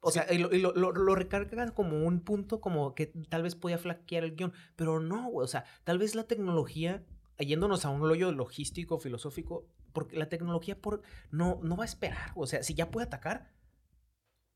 o 0.00 0.10
sea, 0.10 0.26
y 0.32 0.38
lo, 0.38 0.50
lo, 0.72 1.14
recargan 1.14 1.72
como 1.72 2.04
un 2.06 2.20
punto 2.20 2.60
como 2.60 2.94
que 2.94 3.06
tal 3.06 3.42
vez 3.42 3.54
podía 3.54 3.78
flaquear 3.78 4.24
el 4.24 4.36
guion, 4.36 4.52
pero 4.76 5.00
no, 5.00 5.28
güey, 5.30 5.44
o 5.44 5.48
sea, 5.48 5.64
tal 5.84 5.98
vez 5.98 6.14
la 6.14 6.24
tecnología, 6.24 7.04
yéndonos 7.38 7.84
a 7.84 7.90
un 7.90 8.02
hoyo 8.02 8.32
logístico, 8.32 8.98
filosófico, 8.98 9.66
porque 9.96 10.18
la 10.18 10.28
tecnología 10.28 10.78
por, 10.78 11.00
no, 11.30 11.58
no 11.62 11.74
va 11.74 11.84
a 11.84 11.86
esperar. 11.86 12.32
O 12.34 12.46
sea, 12.46 12.62
si 12.62 12.74
ya 12.74 12.90
puede 12.90 13.06
atacar, 13.06 13.50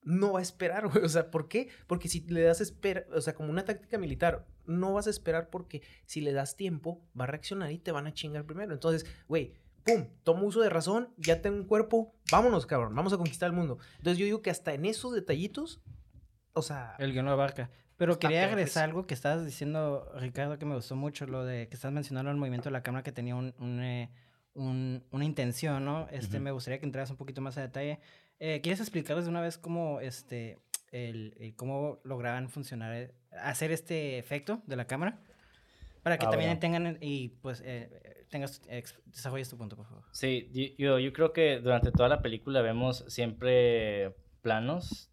no 0.03 0.35
va 0.35 0.41
a 0.41 0.43
esperar, 0.43 0.87
güey. 0.93 1.03
O 1.03 1.09
sea, 1.09 1.31
¿por 1.31 1.49
qué? 1.49 1.71
Porque 1.87 2.09
si 2.09 2.21
le 2.21 2.43
das 2.43 2.61
espera, 2.61 3.07
o 3.15 3.23
sea, 3.23 3.33
como 3.33 3.49
una 3.49 3.65
táctica 3.65 3.97
militar, 3.97 4.47
no 4.67 4.93
vas 4.93 5.07
a 5.07 5.11
esperar 5.11 5.49
porque 5.49 5.81
si 6.05 6.21
le 6.21 6.35
das 6.35 6.59
tiempo, 6.59 7.03
va 7.19 7.25
a 7.25 7.29
reaccionar 7.29 7.73
y 7.73 7.79
te 7.79 7.91
van 7.91 8.07
a 8.07 8.13
chingar 8.13 8.45
primero. 8.45 8.75
Entonces, 8.75 9.07
güey, 9.29 9.55
pum, 9.83 10.09
tomo 10.25 10.47
uso 10.47 10.61
de 10.61 10.69
razón, 10.69 11.09
ya 11.17 11.41
tengo 11.41 11.57
un 11.57 11.65
cuerpo, 11.65 12.15
vámonos, 12.31 12.67
cabrón, 12.67 12.95
vamos 12.95 13.15
a 13.15 13.17
conquistar 13.17 13.47
el 13.47 13.57
mundo. 13.57 13.79
Entonces 13.97 14.19
yo 14.19 14.27
digo 14.27 14.43
que 14.43 14.51
hasta 14.51 14.75
en 14.75 14.85
esos 14.85 15.15
detallitos, 15.15 15.81
o 16.53 16.61
sea... 16.61 16.97
El 16.99 17.15
que 17.15 17.23
no 17.23 17.31
abarca. 17.31 17.71
Pero 17.97 18.19
quería 18.19 18.45
agregar 18.45 18.85
algo 18.85 19.07
que 19.07 19.15
estabas 19.15 19.47
diciendo, 19.47 20.13
Ricardo, 20.17 20.59
que 20.59 20.67
me 20.67 20.75
gustó 20.75 20.97
mucho, 20.97 21.27
lo 21.27 21.47
de 21.47 21.69
que 21.69 21.77
estás 21.77 21.93
mencionando 21.93 22.31
el 22.31 22.37
movimiento 22.37 22.69
de 22.69 22.73
la 22.73 22.83
cámara 22.83 23.03
que 23.03 23.13
tenía 23.13 23.37
un, 23.37 23.55
eh, 23.83 24.11
una 24.55 25.25
intención, 25.25 25.85
¿no? 25.85 26.09
Este, 26.11 26.41
me 26.41 26.51
gustaría 26.51 26.79
que 26.79 26.87
entraras 26.87 27.11
un 27.11 27.17
poquito 27.17 27.41
más 27.41 27.57
a 27.59 27.63
detalle. 27.63 28.01
Eh, 28.39 28.61
¿Quieres 28.63 28.81
explicarles 28.81 29.27
de 29.27 29.31
una 29.31 29.41
vez 29.41 29.59
cómo, 29.59 30.01
este, 30.01 30.59
el, 30.93 31.55
cómo 31.57 32.01
lograban 32.05 32.49
funcionar, 32.49 32.95
eh, 32.95 33.15
hacer 33.43 33.71
este 33.71 34.19
efecto 34.19 34.63
de 34.67 34.77
la 34.77 34.87
cámara? 34.87 35.21
Para 36.03 36.17
que 36.17 36.27
ah, 36.27 36.31
también 36.31 36.59
tengan 36.59 36.97
y 37.03 37.29
pues 37.43 37.63
eh, 37.65 38.25
tengas, 38.31 38.63
desarrolles 39.07 39.51
tu 39.51 39.59
punto, 39.59 39.77
por 39.77 39.87
favor. 39.87 40.05
Sí, 40.13 40.51
yo, 40.79 40.99
yo 40.99 41.13
creo 41.13 41.33
que 41.33 41.61
durante 41.61 41.93
toda 41.93 42.09
la 42.09 42.23
película 42.23 42.63
vemos 42.63 43.05
siempre 43.09 44.17
planos 44.41 45.11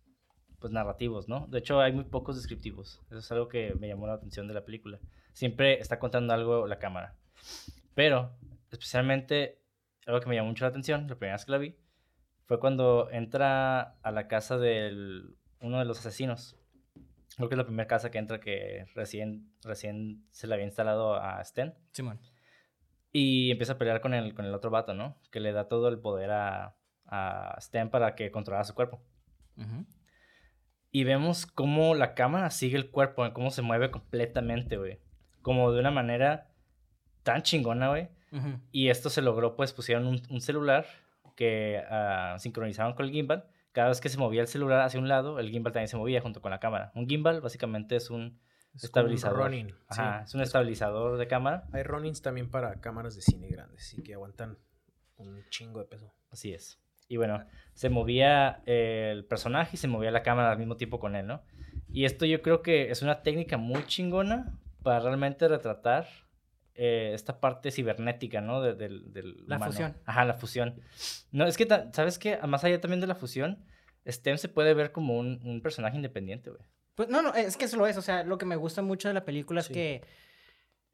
pues 0.59 0.73
narrativos, 0.73 1.27
¿no? 1.27 1.47
De 1.47 1.59
hecho, 1.59 1.79
hay 1.81 1.91
muy 1.91 2.05
pocos 2.05 2.35
descriptivos. 2.35 3.01
Eso 3.09 3.19
es 3.19 3.31
algo 3.31 3.47
que 3.47 3.75
me 3.79 3.87
llamó 3.87 4.07
la 4.07 4.13
atención 4.13 4.47
de 4.47 4.53
la 4.53 4.65
película. 4.65 4.99
Siempre 5.33 5.79
está 5.79 5.99
contando 5.99 6.33
algo 6.33 6.65
la 6.67 6.79
cámara. 6.79 7.15
Pero 7.93 8.31
especialmente 8.71 9.61
algo 10.05 10.19
que 10.19 10.29
me 10.29 10.35
llamó 10.35 10.49
mucho 10.49 10.65
la 10.65 10.69
atención, 10.69 11.07
la 11.07 11.15
primera 11.15 11.35
vez 11.35 11.45
que 11.45 11.51
la 11.51 11.57
vi, 11.57 11.75
fue 12.45 12.59
cuando 12.59 13.09
entra 13.11 13.97
a 14.01 14.11
la 14.11 14.27
casa 14.27 14.57
de 14.57 15.23
uno 15.59 15.79
de 15.79 15.85
los 15.85 15.99
asesinos. 15.99 16.57
Creo 17.35 17.49
que 17.49 17.55
es 17.55 17.59
la 17.59 17.65
primera 17.65 17.87
casa 17.87 18.09
que 18.09 18.17
entra 18.17 18.39
que 18.39 18.85
recién, 18.95 19.51
recién 19.61 20.25
se 20.31 20.47
le 20.47 20.53
había 20.53 20.65
instalado 20.65 21.15
a 21.15 21.43
Sten. 21.43 21.75
Simón. 21.91 22.19
Y 23.11 23.51
empieza 23.51 23.73
a 23.73 23.77
pelear 23.77 24.01
con 24.01 24.13
el, 24.13 24.33
con 24.33 24.45
el 24.45 24.53
otro 24.53 24.71
vato, 24.71 24.93
¿no? 24.93 25.19
Que 25.29 25.39
le 25.39 25.51
da 25.51 25.67
todo 25.67 25.89
el 25.89 25.99
poder 25.99 26.31
a, 26.31 26.77
a 27.05 27.57
Sten 27.59 27.89
para 27.89 28.15
que 28.15 28.31
controlara 28.31 28.63
su 28.63 28.73
cuerpo. 28.73 29.01
Y 30.91 31.03
vemos 31.03 31.45
cómo 31.45 31.95
la 31.95 32.15
cámara 32.15 32.49
sigue 32.49 32.77
el 32.77 32.89
cuerpo, 32.89 33.23
cómo 33.33 33.51
se 33.51 33.61
mueve 33.61 33.91
completamente, 33.91 34.77
güey. 34.77 34.99
Como 35.41 35.71
de 35.71 35.79
una 35.79 35.91
manera 35.91 36.49
tan 37.23 37.43
chingona, 37.43 37.89
güey. 37.89 38.09
Y 38.71 38.89
esto 38.89 39.09
se 39.09 39.21
logró, 39.21 39.55
pues 39.55 39.73
pusieron 39.73 40.07
un, 40.07 40.41
celular 40.41 40.85
que 41.35 41.83
uh, 41.89 42.39
sincronizaron 42.39 42.93
con 42.93 43.05
el 43.05 43.11
gimbal. 43.11 43.45
Cada 43.71 43.89
vez 43.89 44.01
que 44.01 44.09
se 44.09 44.17
movía 44.17 44.41
el 44.41 44.47
celular 44.47 44.81
hacia 44.81 44.99
un 44.99 45.07
lado, 45.07 45.39
el 45.39 45.49
gimbal 45.49 45.73
también 45.73 45.87
se 45.87 45.97
movía 45.97 46.21
junto 46.21 46.41
con 46.41 46.51
la 46.51 46.59
cámara. 46.59 46.91
Un 46.95 47.07
gimbal 47.07 47.41
básicamente 47.41 47.95
es 47.95 48.09
un 48.09 48.39
estabilizador. 48.75 49.51
Ajá, 49.87 50.23
es 50.23 50.33
un 50.33 50.41
estabilizador 50.41 51.17
de 51.17 51.27
cámara. 51.27 51.67
Hay 51.71 51.83
Ronins 51.83 52.21
también 52.21 52.49
para 52.49 52.79
cámaras 52.81 53.15
de 53.15 53.21
cine 53.21 53.47
grandes 53.47 53.93
y 53.97 54.03
que 54.03 54.13
aguantan 54.13 54.57
un 55.17 55.43
chingo 55.49 55.79
de 55.79 55.85
peso. 55.85 56.13
Así 56.31 56.53
es. 56.53 56.79
Y 57.07 57.17
bueno, 57.17 57.45
se 57.73 57.89
movía 57.89 58.61
el 58.65 59.25
personaje 59.25 59.71
y 59.73 59.77
se 59.77 59.87
movía 59.87 60.11
la 60.11 60.23
cámara 60.23 60.51
al 60.51 60.57
mismo 60.57 60.75
tiempo 60.75 60.99
con 60.99 61.15
él, 61.15 61.25
¿no? 61.25 61.41
Y 61.89 62.05
esto 62.05 62.25
yo 62.25 62.41
creo 62.41 62.61
que 62.61 62.91
es 62.91 63.01
una 63.01 63.21
técnica 63.23 63.57
muy 63.57 63.85
chingona 63.85 64.59
para 64.83 64.99
realmente 64.99 65.47
retratar 65.47 66.07
eh, 66.77 67.11
esta 67.13 67.39
parte 67.39 67.71
cibernética, 67.71 68.39
¿no? 68.39 68.61
De, 68.61 68.89
la 69.45 69.59
fusión. 69.59 69.97
Ajá, 70.05 70.25
la 70.25 70.33
fusión. 70.35 70.79
No, 71.31 71.45
es 71.45 71.57
que, 71.57 71.67
¿sabes 71.91 72.17
qué? 72.17 72.37
Más 72.47 72.63
allá 72.63 72.79
también 72.79 73.01
de 73.01 73.07
la 73.07 73.15
fusión, 73.15 73.65
STEM 74.07 74.37
se 74.37 74.47
puede 74.47 74.73
ver 74.73 74.91
como 74.91 75.17
un, 75.17 75.41
un 75.43 75.61
personaje 75.61 75.97
independiente, 75.97 76.49
güey. 76.49 76.61
Pues 76.95 77.09
no, 77.09 77.21
no, 77.21 77.33
es 77.35 77.57
que 77.57 77.65
eso 77.65 77.77
lo 77.77 77.85
es. 77.85 77.95
O 77.97 78.01
sea, 78.01 78.23
lo 78.23 78.39
que 78.39 78.47
me 78.47 78.55
gusta 78.55 78.81
mucho 78.81 79.07
de 79.07 79.13
la 79.13 79.23
película 79.23 79.61
es 79.61 79.69
que 79.69 80.01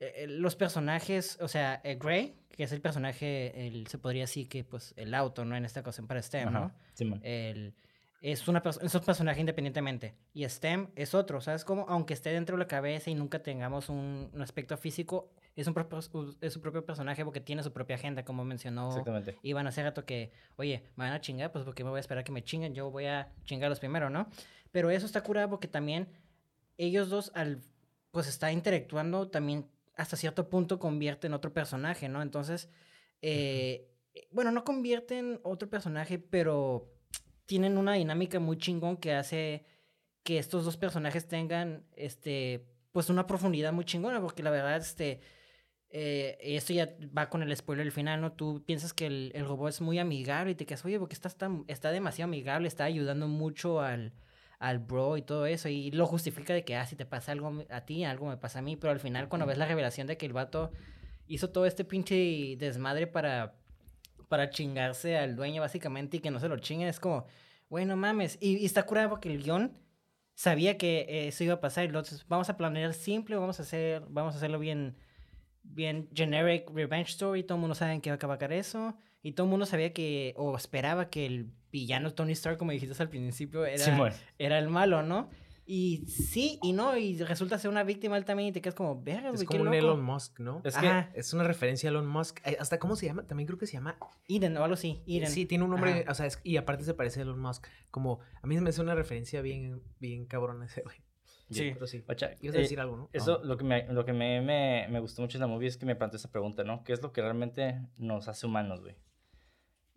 eh, 0.03 0.13
eh, 0.17 0.27
los 0.27 0.57
personajes, 0.57 1.37
o 1.39 1.47
sea, 1.47 1.79
eh, 1.85 1.95
Gray, 1.95 2.35
que 2.51 2.63
es 2.63 2.73
el 2.73 2.81
personaje, 2.81 3.67
el, 3.67 3.87
se 3.87 3.97
podría 3.97 4.23
decir 4.23 4.49
que, 4.49 4.65
pues, 4.65 4.93
el 4.97 5.13
auto, 5.13 5.45
¿no? 5.45 5.55
En 5.55 5.63
esta 5.63 5.79
ocasión 5.79 6.05
para 6.05 6.21
STEM, 6.21 6.51
¿no? 6.51 6.73
el, 7.21 7.73
es, 8.21 8.47
una, 8.49 8.61
es 8.81 8.95
un 8.95 9.01
personaje 9.01 9.39
independientemente. 9.39 10.15
Y 10.33 10.43
STEM 10.43 10.89
es 10.97 11.13
otro, 11.13 11.39
¿sabes 11.39 11.63
cómo? 11.63 11.85
Aunque 11.87 12.13
esté 12.13 12.31
dentro 12.31 12.57
de 12.57 12.59
la 12.59 12.67
cabeza 12.67 13.09
y 13.09 13.15
nunca 13.15 13.41
tengamos 13.41 13.87
un, 13.87 14.29
un 14.33 14.41
aspecto 14.41 14.75
físico, 14.75 15.31
es, 15.55 15.67
un 15.67 15.73
propio, 15.73 15.99
es 16.41 16.53
su 16.53 16.61
propio 16.61 16.85
personaje 16.85 17.23
porque 17.23 17.39
tiene 17.39 17.63
su 17.63 17.71
propia 17.71 17.95
agenda, 17.95 18.25
como 18.25 18.43
mencionó 18.43 19.03
Iván 19.41 19.67
hace 19.67 19.83
rato 19.83 20.05
que, 20.05 20.31
oye, 20.55 20.83
me 20.95 21.05
van 21.05 21.13
a 21.13 21.21
chingar, 21.21 21.51
pues 21.51 21.63
porque 21.63 21.83
me 21.83 21.89
voy 21.89 21.97
a 21.97 22.01
esperar 22.01 22.23
que 22.23 22.31
me 22.31 22.43
chinguen, 22.43 22.73
yo 22.73 22.89
voy 22.89 23.05
a 23.05 23.31
chingarlos 23.45 23.79
primero, 23.79 24.09
¿no? 24.09 24.27
Pero 24.71 24.89
eso 24.89 25.05
está 25.05 25.21
curado 25.21 25.49
porque 25.49 25.67
también 25.67 26.07
ellos 26.77 27.09
dos, 27.09 27.31
al 27.35 27.61
pues 28.11 28.27
está 28.27 28.51
interactuando, 28.51 29.29
también 29.29 29.67
hasta 29.95 30.17
cierto 30.17 30.49
punto 30.49 30.79
convierte 30.79 31.27
en 31.27 31.33
otro 31.33 31.51
personaje, 31.51 32.09
¿no? 32.09 32.21
Entonces, 32.21 32.69
eh, 33.21 33.89
bueno, 34.31 34.51
no 34.51 34.63
convierten 34.63 35.39
otro 35.43 35.69
personaje, 35.69 36.19
pero 36.19 36.91
tienen 37.45 37.77
una 37.77 37.93
dinámica 37.93 38.39
muy 38.39 38.57
chingón 38.57 38.97
que 38.97 39.13
hace 39.13 39.65
que 40.23 40.37
estos 40.37 40.65
dos 40.65 40.77
personajes 40.77 41.27
tengan, 41.27 41.85
este, 41.95 42.65
pues 42.91 43.09
una 43.09 43.27
profundidad 43.27 43.73
muy 43.73 43.85
chingona, 43.85 44.21
porque 44.21 44.43
la 44.43 44.51
verdad, 44.51 44.77
este, 44.77 45.21
eh, 45.95 46.37
esto 46.41 46.73
ya 46.73 46.89
va 47.15 47.29
con 47.29 47.43
el 47.43 47.55
spoiler 47.55 47.85
del 47.85 47.91
final, 47.91 48.19
¿no? 48.19 48.31
Tú 48.31 48.63
piensas 48.65 48.93
que 48.93 49.05
el, 49.05 49.31
el 49.35 49.45
robot 49.45 49.69
es 49.69 49.79
muy 49.79 49.99
amigable 49.99 50.51
y 50.51 50.55
te 50.55 50.65
quedas, 50.65 50.83
oye, 50.85 50.97
porque 50.97 51.13
está, 51.13 51.27
está, 51.27 51.51
está 51.67 51.91
demasiado 51.91 52.29
amigable, 52.29 52.67
está 52.67 52.85
ayudando 52.85 53.27
mucho 53.27 53.79
al, 53.79 54.11
al 54.57 54.79
bro 54.79 55.17
y 55.17 55.21
todo 55.21 55.45
eso. 55.45 55.69
Y 55.69 55.91
lo 55.91 56.07
justifica 56.07 56.51
de 56.51 56.65
que, 56.65 56.75
ah, 56.75 56.87
si 56.87 56.95
te 56.95 57.05
pasa 57.05 57.31
algo 57.31 57.63
a 57.69 57.81
ti, 57.81 58.05
algo 58.05 58.27
me 58.27 58.37
pasa 58.37 58.57
a 58.59 58.61
mí. 58.63 58.75
Pero 58.75 58.91
al 58.91 58.99
final, 58.99 59.29
cuando 59.29 59.45
ves 59.45 59.59
la 59.59 59.67
revelación 59.67 60.07
de 60.07 60.17
que 60.17 60.25
el 60.25 60.33
vato 60.33 60.71
hizo 61.27 61.51
todo 61.51 61.67
este 61.67 61.85
pinche 61.85 62.55
desmadre 62.57 63.05
para, 63.05 63.53
para 64.29 64.49
chingarse 64.49 65.15
al 65.15 65.35
dueño, 65.35 65.61
básicamente, 65.61 66.17
y 66.17 66.19
que 66.21 66.31
no 66.31 66.39
se 66.39 66.47
lo 66.47 66.57
chinguen, 66.57 66.87
es 66.87 66.99
como, 66.99 67.27
bueno, 67.69 67.95
mames. 67.95 68.39
Y, 68.41 68.65
está 68.65 68.81
curado 68.83 69.09
porque 69.09 69.31
el 69.31 69.43
guion 69.43 69.77
sabía 70.33 70.75
que 70.75 71.27
eso 71.27 71.43
iba 71.43 71.53
a 71.53 71.61
pasar. 71.61 71.85
Entonces, 71.85 72.25
vamos 72.27 72.49
a 72.49 72.57
planear 72.57 72.95
simple, 72.95 73.35
vamos 73.35 73.59
a 73.59 73.61
hacer, 73.61 74.03
vamos 74.09 74.33
a 74.33 74.37
hacerlo 74.37 74.57
bien, 74.57 74.97
bien 75.63 76.09
generic 76.13 76.69
revenge 76.69 77.09
story. 77.09 77.43
Todo 77.43 77.57
el 77.57 77.61
mundo 77.61 77.75
sabe 77.75 77.93
en 77.93 78.01
qué 78.01 78.09
va 78.09 78.15
a 78.15 78.17
acabar 78.17 78.53
eso. 78.53 78.95
Y 79.21 79.31
todo 79.31 79.45
el 79.45 79.51
mundo 79.51 79.65
sabía 79.65 79.93
que, 79.93 80.33
o 80.37 80.55
esperaba 80.55 81.09
que 81.09 81.25
el 81.25 81.49
villano 81.71 82.13
Tony 82.13 82.33
Stark, 82.33 82.57
como 82.57 82.71
dijiste 82.71 83.01
al 83.01 83.09
principio, 83.09 83.65
era, 83.65 84.13
era 84.37 84.59
el 84.59 84.69
malo, 84.69 85.01
¿no? 85.01 85.29
Y 85.65 86.05
sí 86.07 86.59
y 86.61 86.73
no, 86.73 86.97
y 86.97 87.17
resulta 87.19 87.57
ser 87.57 87.71
una 87.71 87.83
víctima 87.83 88.17
él 88.17 88.25
también 88.25 88.49
y 88.49 88.51
te 88.51 88.61
quedas 88.61 88.75
como, 88.75 89.01
verga, 89.01 89.29
Es 89.29 89.45
como 89.45 89.61
un 89.61 89.73
Elon 89.73 90.03
Musk, 90.03 90.39
¿no? 90.39 90.61
Es 90.65 90.75
que 90.75 91.07
es 91.13 91.33
una 91.33 91.45
referencia 91.45 91.89
a 91.89 91.91
Elon 91.91 92.05
Musk. 92.05 92.45
Eh, 92.45 92.57
¿Hasta 92.59 92.79
cómo 92.79 92.97
se 92.97 93.05
llama? 93.05 93.25
También 93.25 93.47
creo 93.47 93.57
que 93.57 93.65
se 93.65 93.73
llama... 93.73 93.97
Eden 94.27 94.57
o 94.57 94.63
algo 94.63 94.73
así, 94.73 95.03
Eden. 95.07 95.29
Sí, 95.29 95.45
tiene 95.45 95.63
un 95.63 95.69
nombre, 95.69 96.05
o 96.09 96.13
sea, 96.13 96.27
y 96.43 96.57
aparte 96.57 96.83
se 96.83 96.93
parece 96.93 97.21
a 97.21 97.23
Elon 97.23 97.39
Musk. 97.39 97.65
Como, 97.91 98.19
a 98.41 98.45
mí 98.45 98.59
me 98.59 98.69
hace 98.69 98.81
una 98.81 98.93
referencia 98.93 99.41
bien, 99.41 99.81
bien 99.99 100.25
cabrón 100.25 100.63
ese 100.63 100.81
güey. 100.81 100.97
Sí, 101.49 101.71
pero 101.73 101.85
sí. 101.87 102.03
Ibas 102.07 102.23
a 102.23 102.59
eh, 102.59 102.61
decir 102.61 102.79
algo, 102.79 102.97
¿no? 102.97 103.09
Eso, 103.13 103.41
lo 103.43 103.57
que, 103.57 103.63
me, 103.63 103.85
lo 103.87 104.05
que 104.05 104.13
me, 104.13 104.41
me, 104.41 104.87
me 104.89 104.99
gustó 104.99 105.21
mucho 105.21 105.37
de 105.37 105.41
la 105.41 105.47
movie 105.47 105.67
es 105.67 105.77
que 105.77 105.85
me 105.85 105.95
planteó 105.95 106.17
esa 106.17 106.31
pregunta, 106.31 106.63
¿no? 106.63 106.83
¿Qué 106.83 106.93
es 106.93 107.01
lo 107.01 107.11
que 107.11 107.21
realmente 107.21 107.81
nos 107.97 108.27
hace 108.27 108.45
humanos, 108.45 108.81
güey? 108.81 108.95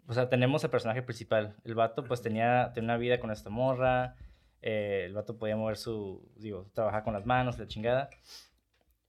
o 0.09 0.15
sea, 0.15 0.29
tenemos 0.29 0.63
el 0.65 0.71
personaje 0.71 1.03
principal. 1.03 1.57
El 1.65 1.75
vato, 1.75 2.05
pues, 2.05 2.23
tenía, 2.23 2.71
tenía 2.75 2.91
una 2.91 2.97
vida 2.97 3.19
con 3.19 3.31
esta 3.31 3.51
morra. 3.51 4.17
Eh, 4.63 5.05
el 5.07 5.15
vato 5.15 5.37
podía 5.37 5.57
mover 5.57 5.77
su, 5.77 6.31
digo, 6.37 6.71
trabajar 6.75 7.03
con 7.03 7.13
las 7.13 7.27
manos, 7.27 7.59
la 7.59 7.67
chingada. 7.67 8.09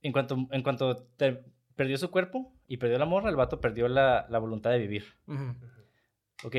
En 0.02 0.12
cuanto, 0.12 0.48
en 0.52 0.64
cuanto 0.64 1.08
perdió 1.76 1.98
su 1.98 2.10
cuerpo 2.10 2.54
y 2.68 2.78
perdió 2.78 2.98
la 2.98 3.06
morra, 3.06 3.30
el 3.30 3.36
vato 3.36 3.62
perdió 3.62 3.88
la, 3.88 4.26
la 4.30 4.40
voluntad 4.40 4.72
de 4.72 4.80
vivir. 4.80 5.06
Ok, 6.44 6.56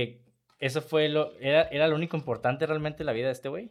eso 0.59 0.83
fue 0.83 1.09
lo, 1.09 1.37
era, 1.39 1.63
era 1.63 1.89
lo 1.89 1.97
único 1.97 2.17
importante 2.17 2.67
realmente 2.67 3.03
en 3.03 3.07
la 3.07 3.13
vida 3.13 3.27
de 3.27 3.33
este 3.33 3.49
güey. 3.49 3.71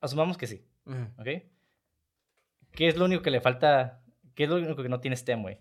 Asumamos 0.00 0.36
que 0.36 0.46
sí. 0.46 0.66
Ok. 0.86 1.28
¿Qué 2.72 2.88
es 2.88 2.96
lo 2.96 3.04
único 3.04 3.22
que 3.22 3.30
le 3.30 3.40
falta? 3.40 4.02
¿Qué 4.34 4.44
es 4.44 4.50
lo 4.50 4.56
único 4.56 4.82
que 4.82 4.88
no 4.88 5.00
tiene 5.00 5.14
este 5.14 5.34
güey? 5.34 5.58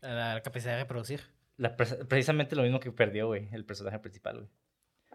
La 0.00 0.40
capacidad 0.42 0.72
de 0.72 0.80
reproducir 0.80 1.34
precisamente 2.08 2.56
lo 2.56 2.62
mismo 2.62 2.80
que 2.80 2.90
perdió, 2.92 3.26
güey, 3.26 3.48
el 3.52 3.64
personaje 3.64 3.98
principal, 3.98 4.36
güey. 4.38 4.48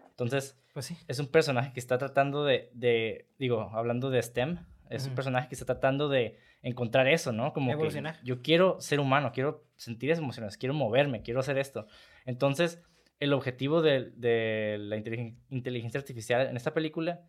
Entonces, 0.08 0.60
pues 0.74 0.86
sí. 0.86 0.96
es 1.08 1.18
un 1.18 1.28
personaje 1.28 1.72
que 1.72 1.80
está 1.80 1.96
tratando 1.98 2.44
de, 2.44 2.70
de 2.74 3.28
digo, 3.38 3.70
hablando 3.72 4.10
de 4.10 4.22
STEM, 4.22 4.58
es 4.90 5.06
un 5.06 5.14
personaje 5.14 5.48
que 5.48 5.54
está 5.54 5.66
tratando 5.66 6.08
de 6.08 6.36
encontrar 6.62 7.06
eso, 7.06 7.32
¿no? 7.32 7.52
Como 7.52 7.70
Evolucionar. 7.70 8.18
que 8.18 8.26
yo 8.26 8.42
quiero 8.42 8.80
ser 8.80 9.00
humano, 9.00 9.30
quiero 9.32 9.64
sentir 9.76 10.10
esas 10.10 10.22
emociones, 10.22 10.56
quiero 10.56 10.74
moverme, 10.74 11.22
quiero 11.22 11.40
hacer 11.40 11.58
esto. 11.58 11.86
Entonces, 12.26 12.82
el 13.18 13.32
objetivo 13.32 13.82
de, 13.82 14.10
de 14.16 14.76
la 14.78 14.96
inteligencia 14.96 15.98
artificial 15.98 16.48
en 16.48 16.56
esta 16.56 16.74
película 16.74 17.22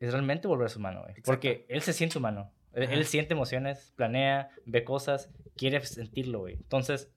es 0.00 0.12
realmente 0.12 0.48
volverse 0.48 0.78
humano, 0.78 1.02
güey. 1.02 1.14
Porque 1.24 1.66
él 1.68 1.82
se 1.82 1.92
siente 1.92 2.18
humano. 2.18 2.52
Él, 2.72 2.84
él, 2.90 3.04
siente 3.06 3.34
emociones, 3.34 3.92
planea, 3.96 4.50
ve 4.66 4.82
cosas, 4.84 5.30
quiere 5.56 5.80
sentirlo, 5.84 6.40
güey. 6.40 6.54
Entonces, 6.54 7.12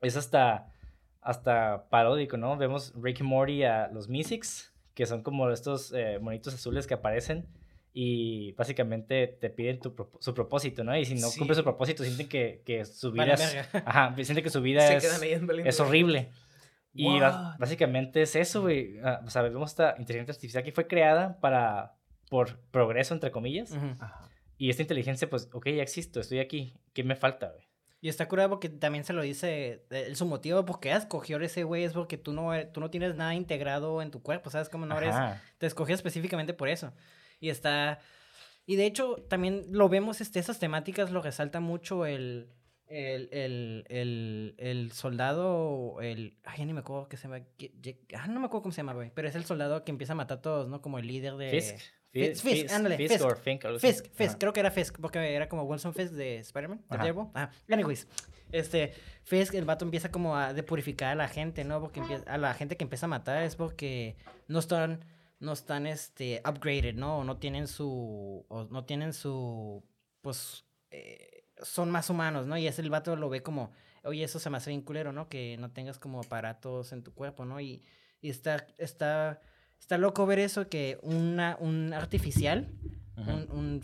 es 0.00 0.16
hasta, 0.16 0.72
hasta 1.20 1.88
paródico, 1.90 2.36
¿no? 2.36 2.56
Vemos 2.56 2.92
Rick 3.00 3.20
y 3.20 3.22
Morty 3.22 3.62
a 3.62 3.88
los 3.88 4.08
Mystics, 4.08 4.72
que 4.94 5.06
son 5.06 5.22
como 5.22 5.48
estos 5.50 5.92
eh, 5.92 6.18
monitos 6.20 6.54
azules 6.54 6.86
que 6.86 6.94
aparecen 6.94 7.46
y 7.92 8.52
básicamente 8.52 9.26
te 9.26 9.50
piden 9.50 9.80
su 9.82 10.34
propósito, 10.34 10.84
¿no? 10.84 10.96
Y 10.96 11.04
si 11.04 11.14
no 11.14 11.28
cumple 11.36 11.56
su 11.56 11.64
propósito, 11.64 12.04
sienten 12.04 12.28
que, 12.28 12.62
que 12.64 12.84
su 12.84 13.10
vida 13.12 13.34
es... 13.34 13.68
Ajá, 13.84 14.14
sienten 14.22 14.44
que 14.44 14.50
su 14.50 14.60
vida 14.60 14.92
es, 14.92 15.04
es 15.04 15.80
horrible. 15.80 16.30
Y 16.92 17.18
básicamente 17.20 18.22
es 18.22 18.34
eso, 18.36 18.62
güey. 18.62 18.98
Ah, 19.02 19.20
o 19.24 19.30
sea, 19.30 19.42
vemos 19.42 19.70
esta 19.70 19.94
inteligencia 19.98 20.32
artificial 20.32 20.64
que 20.64 20.72
fue 20.72 20.86
creada 20.86 21.38
para, 21.40 21.94
por 22.30 22.58
progreso, 22.70 23.12
entre 23.12 23.30
comillas. 23.30 23.76
Y 24.56 24.70
esta 24.70 24.82
inteligencia, 24.82 25.28
pues, 25.28 25.50
ok, 25.52 25.66
ya 25.66 25.82
existo, 25.82 26.20
estoy 26.20 26.38
aquí. 26.38 26.72
¿Qué 26.94 27.04
me 27.04 27.16
falta, 27.16 27.50
güey? 27.50 27.68
Y 28.02 28.08
está 28.08 28.28
curado 28.28 28.48
porque 28.48 28.70
también 28.70 29.04
se 29.04 29.12
lo 29.12 29.20
dice, 29.20 29.84
su 30.14 30.24
motivo 30.24 30.64
por 30.64 30.80
qué 30.80 30.92
escogió 30.92 31.38
ese 31.40 31.64
güey 31.64 31.84
es 31.84 31.92
porque 31.92 32.16
tú 32.16 32.32
no, 32.32 32.52
tú 32.68 32.80
no 32.80 32.88
tienes 32.88 33.14
nada 33.14 33.34
integrado 33.34 34.00
en 34.00 34.10
tu 34.10 34.22
cuerpo, 34.22 34.48
¿sabes? 34.48 34.70
cómo 34.70 34.86
no 34.86 34.96
eres, 34.96 35.14
te 35.58 35.66
escogió 35.66 35.94
específicamente 35.94 36.54
por 36.54 36.70
eso. 36.70 36.94
Y 37.40 37.50
está, 37.50 37.98
y 38.64 38.76
de 38.76 38.86
hecho 38.86 39.16
también 39.28 39.66
lo 39.70 39.90
vemos, 39.90 40.22
este, 40.22 40.38
esas 40.38 40.58
temáticas 40.58 41.10
lo 41.10 41.20
resalta 41.20 41.60
mucho 41.60 42.06
el, 42.06 42.48
el, 42.86 43.28
el, 43.32 43.84
el, 43.88 44.54
el 44.56 44.92
soldado, 44.92 46.00
el, 46.00 46.38
ay, 46.44 46.60
ya 46.60 46.64
ni 46.64 46.72
me 46.72 46.80
acuerdo 46.80 47.06
qué 47.06 47.18
se 47.18 47.28
llama, 47.28 47.44
ah, 48.14 48.28
no 48.28 48.40
me 48.40 48.46
acuerdo 48.46 48.62
cómo 48.62 48.72
se 48.72 48.78
llama, 48.78 48.94
güey, 48.94 49.10
pero 49.14 49.28
es 49.28 49.34
el 49.34 49.44
soldado 49.44 49.84
que 49.84 49.90
empieza 49.90 50.14
a 50.14 50.16
matar 50.16 50.38
a 50.38 50.42
todos, 50.42 50.68
¿no? 50.68 50.80
Como 50.80 50.98
el 50.98 51.06
líder 51.06 51.36
de... 51.36 51.50
Fisk. 51.50 51.99
Fisk, 52.12 52.42
Fisk, 52.42 52.72
ándale. 52.72 52.96
Fisk, 52.96 53.12
Fisk, 53.12 53.38
Fink, 53.42 53.62
Fisk, 53.78 54.06
Fisk, 54.12 54.38
creo 54.38 54.52
que 54.52 54.60
era 54.60 54.70
Fisk, 54.70 54.98
porque 55.00 55.34
era 55.34 55.48
como 55.48 55.62
Wilson 55.62 55.94
Fisk 55.94 56.12
de 56.12 56.38
Spider-Man, 56.38 56.78
de 56.90 56.96
Daredevil. 56.96 57.26
Ah, 57.34 57.50
anyways, 57.70 58.08
este, 58.50 58.92
Fisk, 59.22 59.54
el 59.54 59.64
vato 59.64 59.84
empieza 59.84 60.10
como 60.10 60.36
a 60.36 60.52
depurificar 60.52 61.12
a 61.12 61.14
la 61.14 61.28
gente, 61.28 61.64
¿no? 61.64 61.80
Porque 61.80 62.00
empieza, 62.00 62.24
a 62.32 62.36
la 62.36 62.52
gente 62.54 62.76
que 62.76 62.82
empieza 62.82 63.06
a 63.06 63.08
matar 63.08 63.42
es 63.44 63.54
porque 63.54 64.16
no 64.48 64.58
están, 64.58 65.04
no 65.38 65.52
están, 65.52 65.86
este, 65.86 66.42
upgraded, 66.44 66.96
¿no? 66.96 67.18
O 67.18 67.24
no 67.24 67.38
tienen 67.38 67.68
su, 67.68 68.44
o 68.48 68.64
no 68.64 68.84
tienen 68.84 69.12
su, 69.12 69.84
pues, 70.20 70.64
eh, 70.90 71.44
son 71.62 71.92
más 71.92 72.10
humanos, 72.10 72.46
¿no? 72.46 72.58
Y 72.58 72.66
ese 72.66 72.82
el 72.82 72.90
vato 72.90 73.14
lo 73.14 73.28
ve 73.28 73.42
como, 73.44 73.70
oye, 74.02 74.24
eso 74.24 74.40
se 74.40 74.50
me 74.50 74.56
hace 74.56 74.70
bien 74.70 74.82
culero, 74.82 75.12
¿no? 75.12 75.28
Que 75.28 75.56
no 75.58 75.70
tengas 75.70 76.00
como 76.00 76.20
aparatos 76.20 76.92
en 76.92 77.04
tu 77.04 77.14
cuerpo, 77.14 77.44
¿no? 77.44 77.60
Y, 77.60 77.84
y 78.20 78.30
está, 78.30 78.66
está 78.78 79.40
está 79.80 79.98
loco 79.98 80.26
ver 80.26 80.38
eso, 80.38 80.68
que 80.68 80.98
una, 81.02 81.56
un 81.58 81.92
artificial, 81.92 82.68
un, 83.16 83.82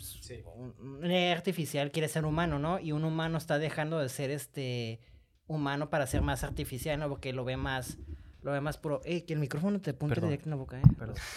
un, 0.79 1.11
artificial 1.11 1.91
quiere 1.91 2.07
ser 2.07 2.25
humano, 2.25 2.59
¿no? 2.59 2.79
Y 2.79 2.91
un 2.91 3.03
humano 3.03 3.37
está 3.37 3.59
dejando 3.59 3.99
de 3.99 4.09
ser 4.09 4.31
este 4.31 4.99
humano 5.47 5.89
para 5.89 6.07
ser 6.07 6.21
más 6.21 6.43
artificial, 6.43 6.99
¿no? 6.99 7.09
Porque 7.09 7.33
lo 7.33 7.45
ve 7.45 7.57
más 7.57 7.97
lo 8.41 8.53
ve 8.53 8.61
más 8.61 8.77
puro. 8.77 9.01
Ey, 9.03 9.23
que 9.23 9.33
el 9.33 9.39
micrófono 9.39 9.81
te 9.81 9.91
apunte 9.91 10.21
directo 10.21 10.45
en 10.45 10.51
la 10.51 10.55
boca, 10.55 10.79
¿eh? 10.79 10.83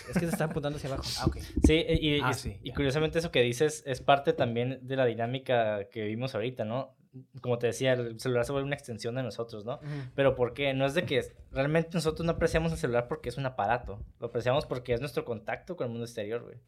Es 0.09 0.15
que 0.15 0.21
se 0.21 0.27
está 0.27 0.45
apuntando 0.45 0.77
hacia 0.77 0.91
abajo. 0.91 1.05
Ah, 1.19 1.27
ok. 1.27 1.39
Sí, 1.65 1.85
y, 1.89 2.21
ah, 2.21 2.33
y 2.63 2.73
curiosamente 2.73 3.19
eso 3.19 3.33
que 3.33 3.43
dices 3.43 3.83
es 3.85 4.01
parte 4.01 4.33
también 4.33 4.79
de 4.83 4.97
la 4.97 5.07
dinámica 5.07 5.89
que 5.91 6.05
vimos 6.05 6.35
ahorita, 6.35 6.65
¿no? 6.65 6.95
Como 7.41 7.59
te 7.59 7.67
decía, 7.67 7.95
el 7.95 8.21
celular 8.21 8.45
se 8.45 8.53
vuelve 8.53 8.67
una 8.67 8.77
extensión 8.77 9.17
de 9.17 9.23
nosotros, 9.23 9.65
¿no? 9.65 9.81
Pero 10.15 10.37
¿por 10.37 10.55
qué? 10.55 10.75
No 10.75 10.87
es 10.87 10.95
de 10.95 11.05
que 11.05 11.21
realmente 11.51 11.91
nosotros 11.95 12.25
no 12.25 12.33
apreciamos 12.33 12.71
el 12.73 12.79
celular 12.79 13.09
porque 13.09 13.29
es 13.29 13.37
un 13.37 13.47
aparato. 13.47 14.05
Lo 14.21 14.29
apreciamos 14.29 14.67
porque 14.67 14.95
es 14.95 15.01
nuestro 15.01 15.25
contacto 15.25 15.77
con 15.77 15.87
el 15.87 15.91
mundo 15.91 16.05
exterior, 16.05 16.43
güey. 16.43 16.59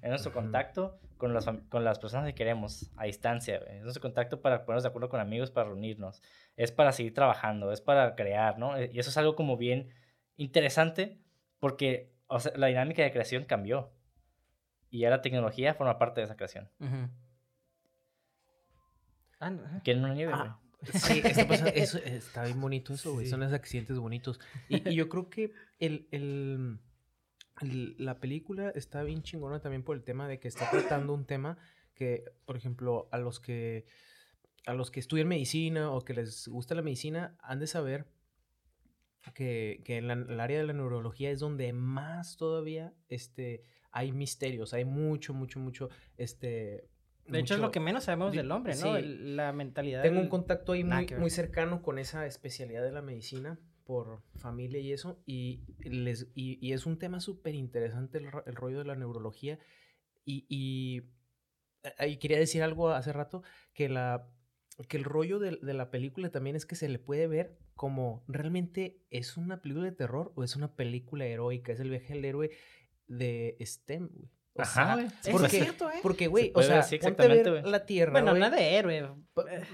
Es 0.00 0.08
nuestro 0.08 0.32
contacto 0.32 0.98
con 1.18 1.34
las, 1.34 1.46
con 1.68 1.84
las 1.84 1.98
personas 1.98 2.26
que 2.26 2.34
queremos 2.34 2.90
a 2.96 3.04
distancia, 3.04 3.58
güey. 3.58 3.76
Es 3.76 3.82
nuestro 3.82 4.00
contacto 4.00 4.40
para 4.40 4.64
ponernos 4.64 4.84
de 4.84 4.88
acuerdo 4.88 5.10
con 5.10 5.20
amigos, 5.20 5.50
para 5.50 5.68
reunirnos. 5.68 6.22
Es 6.56 6.72
para 6.72 6.92
seguir 6.92 7.12
trabajando, 7.12 7.70
es 7.70 7.82
para 7.82 8.14
crear, 8.14 8.58
¿no? 8.58 8.80
Y 8.80 8.98
eso 8.98 9.10
es 9.10 9.16
algo 9.18 9.36
como 9.36 9.58
bien 9.58 9.90
interesante 10.36 11.20
porque 11.58 12.14
la 12.56 12.68
dinámica 12.68 13.02
de 13.02 13.12
creación 13.12 13.44
cambió. 13.44 13.92
Y 14.88 15.00
ya 15.00 15.10
la 15.10 15.20
tecnología 15.20 15.74
forma 15.74 15.98
parte 15.98 16.20
de 16.20 16.24
esa 16.24 16.36
creación. 16.36 16.70
Ah, 19.40 19.80
¿Quieren 19.82 20.04
una 20.04 20.14
nieve, 20.14 20.32
ah, 20.34 20.60
Sí, 20.82 21.22
eso, 21.74 21.98
está 22.04 22.44
bien 22.44 22.60
bonito 22.60 22.94
eso, 22.94 23.12
güey. 23.14 23.26
Son 23.26 23.42
esos 23.42 23.54
accidentes 23.54 23.98
bonitos. 23.98 24.40
Y, 24.68 24.94
yo 24.94 25.08
creo 25.08 25.28
que 25.28 25.52
el, 25.78 26.06
el, 26.10 26.78
la 27.98 28.20
película 28.20 28.70
está 28.70 29.02
bien 29.02 29.22
chingona 29.22 29.60
también 29.60 29.82
por 29.82 29.96
el 29.96 30.02
tema 30.02 30.28
de 30.28 30.38
que 30.38 30.48
está 30.48 30.70
tratando 30.70 31.12
un 31.12 31.26
tema 31.26 31.58
que, 31.94 32.24
por 32.46 32.56
ejemplo, 32.56 33.08
a 33.12 33.18
los 33.18 33.40
que 33.40 33.86
a 34.66 34.74
los 34.74 34.90
que 34.90 35.00
estudian 35.00 35.26
medicina 35.26 35.90
o 35.90 36.04
que 36.04 36.12
les 36.12 36.46
gusta 36.46 36.74
la 36.74 36.82
medicina 36.82 37.34
han 37.40 37.60
de 37.60 37.66
saber 37.66 38.06
que, 39.34 39.80
que 39.84 39.96
en, 39.96 40.10
el 40.10 40.38
área 40.38 40.58
de 40.58 40.66
la 40.66 40.72
neurología 40.74 41.30
es 41.30 41.40
donde 41.40 41.72
más 41.72 42.36
todavía 42.36 42.92
este, 43.08 43.64
hay 43.90 44.12
misterios, 44.12 44.74
hay 44.74 44.84
mucho, 44.84 45.34
mucho, 45.34 45.60
mucho 45.60 45.88
este, 46.16 46.88
de 47.26 47.38
hecho, 47.38 47.54
es 47.54 47.60
lo 47.60 47.70
que 47.70 47.80
menos 47.80 48.04
sabemos 48.04 48.32
del 48.32 48.50
hombre, 48.50 48.74
¿no? 48.76 48.98
la 48.98 49.52
mentalidad. 49.52 50.02
Tengo 50.02 50.20
un 50.20 50.28
contacto 50.28 50.72
ahí 50.72 50.84
muy, 50.84 51.06
muy, 51.18 51.30
cercano 51.30 51.82
con 51.82 51.98
esa 51.98 52.26
especialidad 52.26 52.82
de 52.82 52.92
la 52.92 53.02
medicina 53.02 53.58
por 53.84 54.22
familia 54.36 54.80
y 54.80 54.92
eso. 54.92 55.22
Y, 55.26 55.62
les, 55.80 56.28
y, 56.34 56.72
es 56.72 56.86
un 56.86 56.98
tema 56.98 57.20
súper 57.20 57.54
interesante 57.54 58.18
el, 58.18 58.30
rollo 58.54 58.78
de 58.78 58.84
la 58.84 58.96
neurología. 58.96 59.58
Y, 60.24 60.46
y, 60.48 62.16
quería 62.18 62.38
decir 62.38 62.62
algo 62.62 62.90
hace 62.90 63.12
rato, 63.12 63.42
que, 63.74 63.88
la, 63.88 64.28
que 64.88 64.96
el 64.96 65.04
rollo 65.04 65.38
de, 65.38 65.58
de, 65.62 65.74
la 65.74 65.90
película 65.90 66.30
también 66.30 66.56
es 66.56 66.66
que 66.66 66.76
se 66.76 66.88
le 66.88 66.98
puede 66.98 67.26
ver 67.26 67.58
como 67.74 68.24
realmente 68.28 69.02
es 69.10 69.36
una 69.36 69.62
película 69.62 69.86
de 69.86 69.92
terror 69.92 70.32
o 70.34 70.44
es 70.44 70.56
una 70.56 70.74
película 70.74 71.26
heroica. 71.26 71.72
Es 71.72 71.80
el 71.80 71.90
viaje 71.90 72.14
del 72.14 72.24
héroe 72.24 72.50
de 73.06 73.56
STEM, 73.60 74.08
güey. 74.12 74.30
Ajá, 74.56 74.94
güey. 74.94 75.08
porque, 75.30 75.46
es 75.46 75.52
cierto, 75.52 75.90
¿eh? 75.90 76.00
Porque, 76.02 76.26
güey, 76.26 76.52
o 76.54 76.62
sea, 76.62 76.86
ponte 77.00 77.22
a 77.22 77.28
ver 77.28 77.66
la 77.66 77.86
Tierra, 77.86 78.12
Bueno, 78.12 78.34
nada 78.34 78.56
de 78.56 78.74
héroe. 78.76 78.98
Eh, 78.98 79.64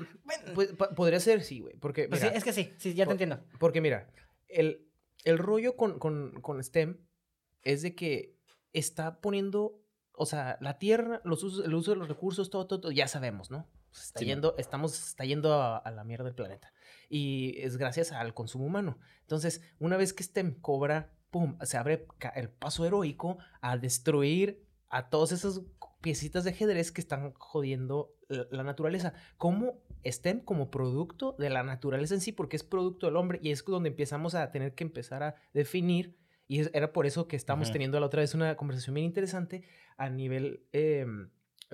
pues, 0.55 0.75
podría 0.95 1.21
ser, 1.21 1.43
sí, 1.43 1.61
güey. 1.61 1.77
Porque, 1.77 2.09
pues 2.09 2.23
es 2.23 2.45
que 2.45 2.53
sí, 2.53 2.75
sí, 2.79 2.95
ya 2.95 3.07
te 3.07 3.13
entiendo. 3.13 3.43
Porque, 3.59 3.81
mira, 3.81 4.11
el, 4.49 4.87
el 5.25 5.39
rollo 5.39 5.77
con, 5.77 5.99
con, 5.99 6.41
con, 6.41 6.63
STEM 6.63 6.99
es 7.63 7.83
de 7.83 7.95
que 7.95 8.37
está 8.73 9.21
poniendo, 9.21 9.83
o 10.13 10.27
sea, 10.27 10.59
la 10.61 10.79
Tierra, 10.79 11.21
los 11.25 11.43
usos, 11.43 11.65
el 11.65 11.75
uso 11.75 11.93
de 11.93 11.97
los 11.97 12.09
recursos, 12.09 12.51
todo, 12.51 12.67
todo, 12.67 12.91
ya 12.93 13.09
sabemos, 13.09 13.51
¿no? 13.51 13.69
Está 13.93 14.21
yendo, 14.21 14.55
estamos, 14.59 15.09
está 15.09 15.25
yendo 15.25 15.55
a, 15.55 15.79
a, 15.79 15.91
la 15.91 16.05
mierda 16.05 16.25
del 16.25 16.35
planeta. 16.35 16.73
Y 17.09 17.59
es 17.61 17.79
gracias 17.79 18.13
al 18.13 18.35
consumo 18.35 18.67
humano. 18.67 18.99
Entonces, 19.23 19.63
una 19.79 19.97
vez 19.97 20.13
que 20.13 20.23
STEM 20.23 20.61
cobra, 20.61 21.17
pum, 21.31 21.57
se 21.63 21.79
abre 21.79 22.07
el 22.35 22.51
paso 22.51 22.85
heroico 22.85 23.39
a 23.63 23.79
destruir 23.79 24.66
a 24.97 25.11
todas 25.11 25.31
esas 25.33 25.61
piecitas 26.01 26.45
de 26.45 26.51
ajedrez 26.51 26.91
que 26.91 27.03
están 27.03 27.35
jodiendo 27.35 28.15
la, 28.29 28.63
naturaleza. 28.63 29.13
Como 29.37 29.83
estén 30.05 30.41
como 30.41 30.71
producto 30.71 31.37
de 31.39 31.51
la 31.51 31.63
naturaleza 31.63 32.15
en 32.15 32.23
sí, 32.23 32.33
porque 32.33 32.57
es 32.57 32.65
producto 32.65 33.05
del 33.07 33.17
hombre 33.17 33.39
y 33.43 33.51
es 33.51 33.63
donde 33.63 33.91
empezamos 33.91 34.35
a 34.35 34.51
tener 34.51 34.75
que 34.75 34.85
empezar 34.85 35.23
a 35.23 35.35
definir. 35.53 36.17
Y 36.49 36.61
era 36.75 36.95
por 36.95 37.05
eso 37.05 37.29
que 37.29 37.37
estamos 37.37 37.73
teniendo 37.73 38.01
la 38.01 38.07
otra 38.07 38.23
vez 38.23 38.35
una 38.35 38.57
conversación 38.57 38.95
bien 38.95 39.05
interesante 39.05 39.65
a 39.99 40.09
nivel, 40.09 40.65
em, 40.73 41.29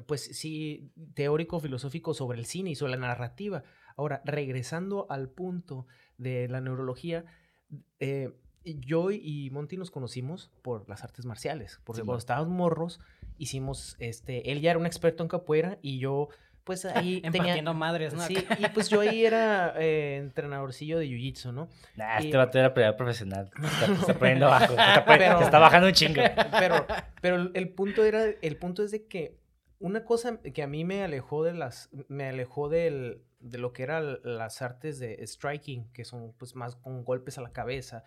pues 0.07 0.23
sí, 0.37 0.91
teórico, 1.15 1.61
filosófico 1.61 2.13
sobre 2.13 2.41
el 2.41 2.47
cine 2.47 2.71
y 2.71 2.75
sobre 2.75 2.93
la 2.93 2.99
narrativa. 3.07 3.63
Ahora, 3.97 4.21
regresando 4.25 5.07
al 5.11 5.29
punto 5.29 5.87
de 6.17 6.49
la 6.49 6.61
neurología, 6.61 7.27
eh, 8.01 8.33
yo 8.64 9.11
y 9.11 9.51
Monty 9.51 9.77
nos 9.77 9.90
conocimos 9.90 10.51
por 10.62 10.88
las 10.88 11.05
artes 11.05 11.25
marciales, 11.25 11.81
porque 11.85 12.03
cuando 12.03 12.18
estábamos 12.18 12.48
morros 12.48 13.01
hicimos, 13.38 13.96
este, 13.98 14.53
él 14.53 14.61
ya 14.61 14.70
era 14.70 14.79
un 14.79 14.87
experto 14.87 15.22
en 15.22 15.29
capoeira 15.29 15.79
y 15.83 15.98
yo 15.98 16.29
pues 16.64 16.85
ahí 16.85 17.20
tenía... 17.33 17.61
madres, 17.72 18.14
¿no? 18.14 18.22
Sí, 18.22 18.37
y 18.59 18.68
pues 18.68 18.88
yo 18.88 19.01
ahí 19.01 19.25
era 19.25 19.75
eh, 19.77 20.16
entrenadorcillo 20.18 20.98
de 20.98 21.07
jiu-jitsu, 21.07 21.53
¿no? 21.53 21.68
Nah, 21.96 22.18
este 22.18 22.37
vato 22.37 22.59
era 22.59 22.72
pelea 22.72 22.96
profesional. 22.96 23.51
Está, 23.62 23.92
está 23.92 24.14
poniendo 24.14 24.46
bajo. 24.46 24.72
Está, 24.72 25.42
está 25.42 25.59
bajando 25.59 25.88
un 25.88 25.92
chingo. 25.94 26.22
Pero, 26.59 26.87
pero 27.20 27.51
el 27.53 27.68
punto 27.70 28.05
era, 28.05 28.25
el 28.25 28.57
punto 28.57 28.83
es 28.85 28.90
de 28.90 29.07
que 29.07 29.37
una 29.79 30.05
cosa 30.05 30.38
que 30.40 30.62
a 30.62 30.66
mí 30.68 30.85
me 30.85 31.03
alejó 31.03 31.42
de 31.42 31.55
las, 31.55 31.90
me 32.09 32.29
alejó 32.29 32.68
del, 32.68 33.22
de 33.40 33.59
lo 33.59 33.72
que 33.72 33.83
eran 33.83 34.18
las 34.22 34.62
artes 34.62 35.01
de 35.01 35.27
striking, 35.27 35.90
que 35.92 36.05
son 36.05 36.33
pues 36.38 36.55
más 36.55 36.77
con 36.77 37.05
golpes 37.05 37.38
a 37.38 37.42
la 37.42 37.51
cabeza, 37.51 38.05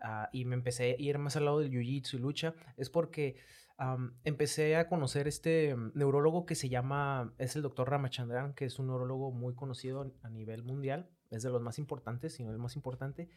Ah, 0.00 0.28
y 0.32 0.44
me 0.44 0.54
empecé 0.54 0.92
a 0.92 1.00
ir 1.00 1.18
más 1.18 1.36
al 1.36 1.44
lado 1.46 1.58
del 1.58 1.70
jiu-jitsu 1.70 2.14
y 2.14 2.18
lucha, 2.18 2.54
es 2.76 2.88
porque 2.88 3.36
empecé 4.24 4.76
a 4.76 4.88
conocer 4.88 5.28
este 5.28 5.74
mm, 5.74 5.92
neurólogo 5.94 6.46
que 6.46 6.54
se 6.54 6.68
llama, 6.68 7.32
es 7.38 7.54
el 7.54 7.62
doctor 7.62 7.90
Ramachandran, 7.90 8.54
que 8.54 8.64
es 8.64 8.78
un 8.78 8.88
neurólogo 8.88 9.30
muy 9.30 9.54
conocido 9.54 10.12
a 10.22 10.30
nivel 10.30 10.64
mundial, 10.64 11.08
es 11.30 11.42
de 11.42 11.50
los 11.50 11.62
más 11.62 11.78
importantes, 11.78 12.34
si 12.34 12.44
no 12.44 12.50
el 12.50 12.58
más 12.58 12.74
importante, 12.76 13.28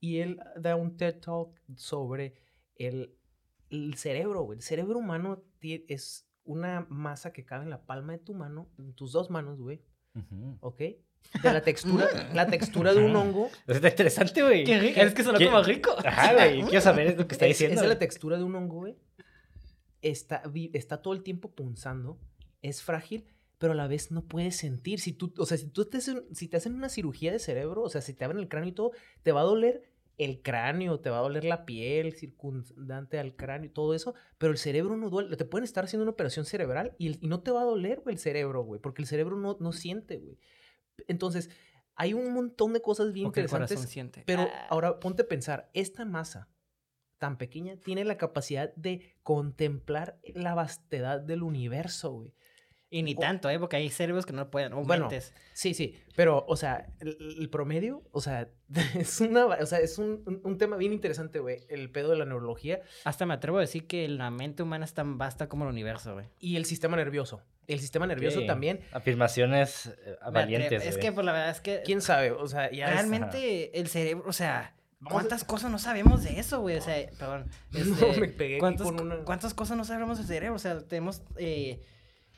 y 0.00 0.18
él 0.18 0.40
da 0.56 0.76
un 0.76 0.96
TED 0.96 1.20
Talk 1.20 1.60
sobre 1.74 2.34
el, 2.76 3.16
el 3.70 3.94
cerebro, 3.94 4.52
el 4.52 4.62
cerebro 4.62 4.98
humano 4.98 5.42
es 5.60 6.28
una 6.44 6.86
masa 6.88 7.32
que 7.32 7.44
cabe 7.44 7.64
en 7.64 7.70
la 7.70 7.84
palma 7.84 8.12
de 8.12 8.18
tu 8.20 8.34
mano, 8.34 8.70
en 8.78 8.94
tus 8.94 9.12
dos 9.12 9.30
manos, 9.30 9.60
güey, 9.60 9.82
¿ok? 10.60 10.82
De 11.42 11.52
la 11.52 11.62
textura, 11.62 12.08
la 12.34 12.46
textura 12.46 12.94
de 12.94 13.04
un 13.04 13.14
hongo. 13.14 13.50
Está 13.66 13.88
interesante, 13.88 14.42
güey. 14.42 14.64
Qué 14.64 14.78
rico. 14.78 15.00
Es 15.00 15.14
que 15.14 15.22
suena 15.22 15.38
como 15.38 15.62
rico. 15.62 15.94
Ajá, 16.04 16.34
güey. 16.34 16.62
Quiero 16.62 16.80
saber 16.80 17.16
lo 17.18 17.26
que 17.26 17.34
está 17.34 17.46
diciendo. 17.46 17.80
Es, 17.80 17.88
la 17.88 17.98
textura 17.98 18.36
de 18.36 18.44
un 18.44 18.54
hongo, 18.54 18.76
güey. 18.76 18.96
Está, 20.02 20.42
está 20.72 21.02
todo 21.02 21.14
el 21.14 21.22
tiempo 21.22 21.50
punzando. 21.50 22.18
Es 22.62 22.82
frágil, 22.82 23.26
pero 23.58 23.72
a 23.72 23.76
la 23.76 23.86
vez 23.86 24.10
no 24.10 24.24
puedes 24.24 24.56
sentir. 24.56 25.00
Si 25.00 25.12
tú, 25.12 25.32
o 25.38 25.46
sea, 25.46 25.58
si 25.58 25.68
tú 25.68 25.84
te 25.84 25.98
hacen, 25.98 26.24
si 26.32 26.48
te 26.48 26.56
hacen 26.56 26.74
una 26.74 26.88
cirugía 26.88 27.32
de 27.32 27.38
cerebro, 27.38 27.82
o 27.82 27.88
sea, 27.88 28.00
si 28.00 28.14
te 28.14 28.24
abren 28.24 28.40
el 28.40 28.48
cráneo 28.48 28.70
y 28.70 28.72
todo, 28.72 28.92
te 29.22 29.32
va 29.32 29.40
a 29.40 29.44
doler 29.44 29.82
el 30.16 30.42
cráneo, 30.42 30.98
te 30.98 31.10
va 31.10 31.18
a 31.18 31.22
doler 31.22 31.44
la 31.44 31.64
piel 31.64 32.12
circundante 32.12 33.20
al 33.20 33.36
cráneo, 33.36 33.70
todo 33.70 33.94
eso, 33.94 34.14
pero 34.36 34.50
el 34.50 34.58
cerebro 34.58 34.96
no 34.96 35.10
duele. 35.10 35.36
Te 35.36 35.44
pueden 35.44 35.64
estar 35.64 35.84
haciendo 35.84 36.02
una 36.02 36.10
operación 36.10 36.44
cerebral 36.44 36.94
y, 36.98 37.24
y 37.24 37.28
no 37.28 37.40
te 37.40 37.52
va 37.52 37.62
a 37.62 37.64
doler, 37.64 38.00
güey, 38.00 38.14
el 38.14 38.20
cerebro, 38.20 38.64
güey, 38.64 38.80
porque 38.80 39.02
el 39.02 39.06
cerebro 39.06 39.36
no, 39.36 39.56
no 39.60 39.72
siente, 39.72 40.16
güey. 40.16 40.36
Entonces, 41.06 41.50
hay 41.94 42.14
un 42.14 42.32
montón 42.32 42.72
de 42.72 42.80
cosas 42.80 43.12
bien 43.12 43.26
interesantes. 43.26 43.88
Pero 44.24 44.42
ah. 44.42 44.66
ahora 44.70 45.00
ponte 45.00 45.22
a 45.22 45.28
pensar, 45.28 45.70
esta 45.74 46.04
masa 46.04 46.48
tan 47.18 47.36
pequeña 47.36 47.76
tiene 47.76 48.04
la 48.04 48.16
capacidad 48.16 48.72
de 48.76 49.16
contemplar 49.22 50.18
la 50.34 50.54
vastedad 50.54 51.20
del 51.20 51.42
universo, 51.42 52.12
güey. 52.12 52.32
Y 52.90 53.02
ni 53.02 53.14
tanto, 53.14 53.50
¿eh? 53.50 53.58
Porque 53.58 53.76
hay 53.76 53.90
cerebros 53.90 54.24
que 54.24 54.32
no 54.32 54.50
pueden. 54.50 54.72
Bueno, 54.84 55.10
sí, 55.52 55.74
sí. 55.74 55.94
Pero, 56.16 56.46
o 56.48 56.56
sea, 56.56 56.86
el, 57.00 57.50
promedio, 57.50 58.02
o 58.12 58.22
sea, 58.22 58.48
es 58.94 59.20
una, 59.20 59.44
o 59.44 59.66
sea, 59.66 59.80
es 59.80 59.98
un, 59.98 60.40
un, 60.42 60.56
tema 60.56 60.76
bien 60.78 60.94
interesante, 60.94 61.38
güey. 61.38 61.66
El 61.68 61.90
pedo 61.90 62.10
de 62.10 62.16
la 62.16 62.24
neurología. 62.24 62.80
Hasta 63.04 63.26
me 63.26 63.34
atrevo 63.34 63.58
a 63.58 63.60
decir 63.60 63.86
que 63.86 64.08
la 64.08 64.30
mente 64.30 64.62
humana 64.62 64.86
es 64.86 64.94
tan 64.94 65.18
vasta 65.18 65.50
como 65.50 65.64
el 65.64 65.70
universo, 65.70 66.14
güey. 66.14 66.26
Y 66.38 66.56
el 66.56 66.64
sistema 66.64 66.96
nervioso. 66.96 67.42
El 67.68 67.80
sistema 67.80 68.06
nervioso 68.06 68.44
también. 68.46 68.80
Afirmaciones 68.92 69.86
eh, 70.04 70.16
valientes. 70.32 70.86
Es 70.86 70.96
que, 70.96 71.12
por 71.12 71.22
la 71.22 71.32
verdad, 71.32 71.50
es 71.50 71.60
que. 71.60 71.82
¿Quién 71.84 72.00
sabe? 72.00 72.32
O 72.32 72.48
sea, 72.48 72.70
ya. 72.72 72.90
Realmente, 72.90 73.78
el 73.78 73.88
cerebro, 73.88 74.24
o 74.26 74.32
sea. 74.32 74.74
¿Cuántas 75.04 75.44
cosas 75.44 75.70
no 75.70 75.78
sabemos 75.78 76.24
de 76.24 76.40
eso, 76.40 76.60
güey? 76.60 76.76
O 76.76 76.80
sea, 76.80 77.08
perdón. 77.18 77.48
no, 77.70 77.78
este, 77.78 78.20
me 78.20 78.28
pegué 78.28 78.58
¿cuántas, 78.58 78.88
¿Cuántas 79.24 79.54
cosas 79.54 79.76
no 79.76 79.84
sabemos 79.84 80.18
del 80.18 80.26
cerebro? 80.26 80.56
O 80.56 80.58
sea, 80.58 80.80
tenemos. 80.80 81.22
Eh, 81.36 81.80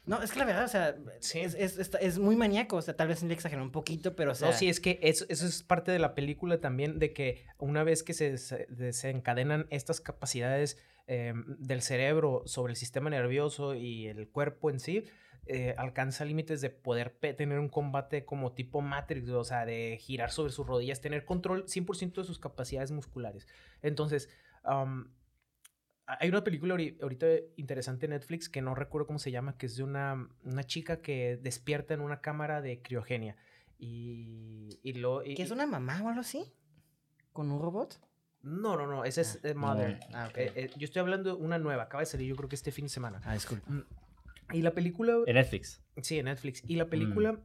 No, 0.04 0.20
es 0.20 0.32
que 0.32 0.40
la 0.40 0.44
verdad, 0.44 0.64
o 0.64 0.68
sea, 0.68 0.96
es, 1.20 1.54
es, 1.54 1.90
es, 2.00 2.18
muy 2.18 2.34
maníaco, 2.34 2.76
o 2.76 2.82
sea, 2.82 2.96
tal 2.96 3.08
vez 3.08 3.22
le 3.22 3.32
exageró 3.32 3.62
un 3.62 3.70
poquito, 3.70 4.16
pero 4.16 4.32
o 4.32 4.34
sea... 4.34 4.50
No, 4.50 4.56
sí, 4.56 4.68
es 4.68 4.80
que 4.80 4.98
eso, 5.02 5.24
eso, 5.28 5.46
es 5.46 5.62
parte 5.62 5.92
de 5.92 6.00
la 6.00 6.14
película 6.14 6.58
también, 6.58 6.98
de 6.98 7.12
que 7.12 7.44
una 7.58 7.84
vez 7.84 8.02
que 8.02 8.12
se, 8.12 8.36
se, 8.36 9.10
encadenan 9.10 9.66
estas 9.70 10.00
capacidades 10.00 10.78
em, 11.12 11.44
del 11.59 11.83
cerebro 11.83 12.44
sobre 12.46 12.70
el 12.70 12.77
sistema 12.77 13.11
nervioso 13.11 13.75
y 13.75 14.07
el 14.07 14.29
cuerpo 14.29 14.70
en 14.70 14.79
sí, 14.79 15.03
eh, 15.46 15.75
alcanza 15.77 16.25
límites 16.25 16.61
de 16.61 16.70
poder 16.70 17.11
tener 17.11 17.59
un 17.59 17.68
combate 17.68 18.25
como 18.25 18.53
tipo 18.53 18.81
Matrix, 18.81 19.29
o 19.31 19.42
sea, 19.42 19.66
de 19.66 19.99
girar 20.01 20.31
sobre 20.31 20.53
sus 20.53 20.64
rodillas, 20.64 21.01
tener 21.01 21.25
control 21.25 21.66
100% 21.66 22.20
de 22.20 22.25
sus 22.25 22.38
capacidades 22.38 22.92
musculares. 22.92 23.49
Entonces, 23.83 24.29
hay 26.07 26.29
una 26.29 26.44
película 26.44 26.77
ahorita 27.03 27.27
interesante 27.57 28.07
en 28.07 28.11
Netflix 28.11 28.49
que 28.49 28.62
no 28.62 28.77
recuerdo 28.77 29.09
cómo 29.09 29.18
se 29.18 29.33
llama, 29.33 29.59
que 29.59 29.66
es 29.66 29.77
de 29.77 29.83
una, 29.83 30.29
una 30.44 30.62
chica 30.62 31.01
que 31.03 31.40
despierta 31.42 31.92
en 31.92 32.03
una 32.03 32.20
cámara 32.20 32.61
de 32.61 32.83
criogenia. 32.83 33.37
Y, 33.81 34.79
y 34.85 34.92
lo... 34.92 35.23
¿Que 35.25 35.42
es 35.42 35.51
una 35.51 35.66
mamá 35.66 36.01
o 36.05 36.09
algo 36.09 36.20
así? 36.20 36.53
¿Con 37.33 37.51
un 37.51 37.61
robot? 37.61 37.99
No, 38.42 38.76
no, 38.76 38.87
no, 38.87 39.05
esa 39.05 39.20
es 39.20 39.40
ah, 39.44 39.55
Mother. 39.55 40.00
Ah, 40.14 40.31
eh, 40.35 40.53
eh, 40.55 40.70
yo 40.76 40.85
estoy 40.85 41.00
hablando 41.00 41.37
de 41.37 41.42
una 41.42 41.59
nueva, 41.59 41.85
acaba 41.85 42.00
de 42.00 42.07
salir 42.07 42.29
yo 42.29 42.37
creo 42.37 42.48
que 42.48 42.57
este 42.57 42.72
fin 42.72 42.87
de 42.87 42.88
semana. 42.88 43.20
Ah, 43.24 43.35
disculpa. 43.35 43.70
Mm, 43.70 43.85
y 44.53 44.62
la 44.62 44.72
película... 44.72 45.14
En 45.26 45.35
Netflix. 45.35 45.83
Sí, 46.03 46.18
en 46.18 46.24
Netflix. 46.24 46.62
Y 46.66 46.76
la 46.76 46.87
película... 46.87 47.33
Mm. 47.33 47.42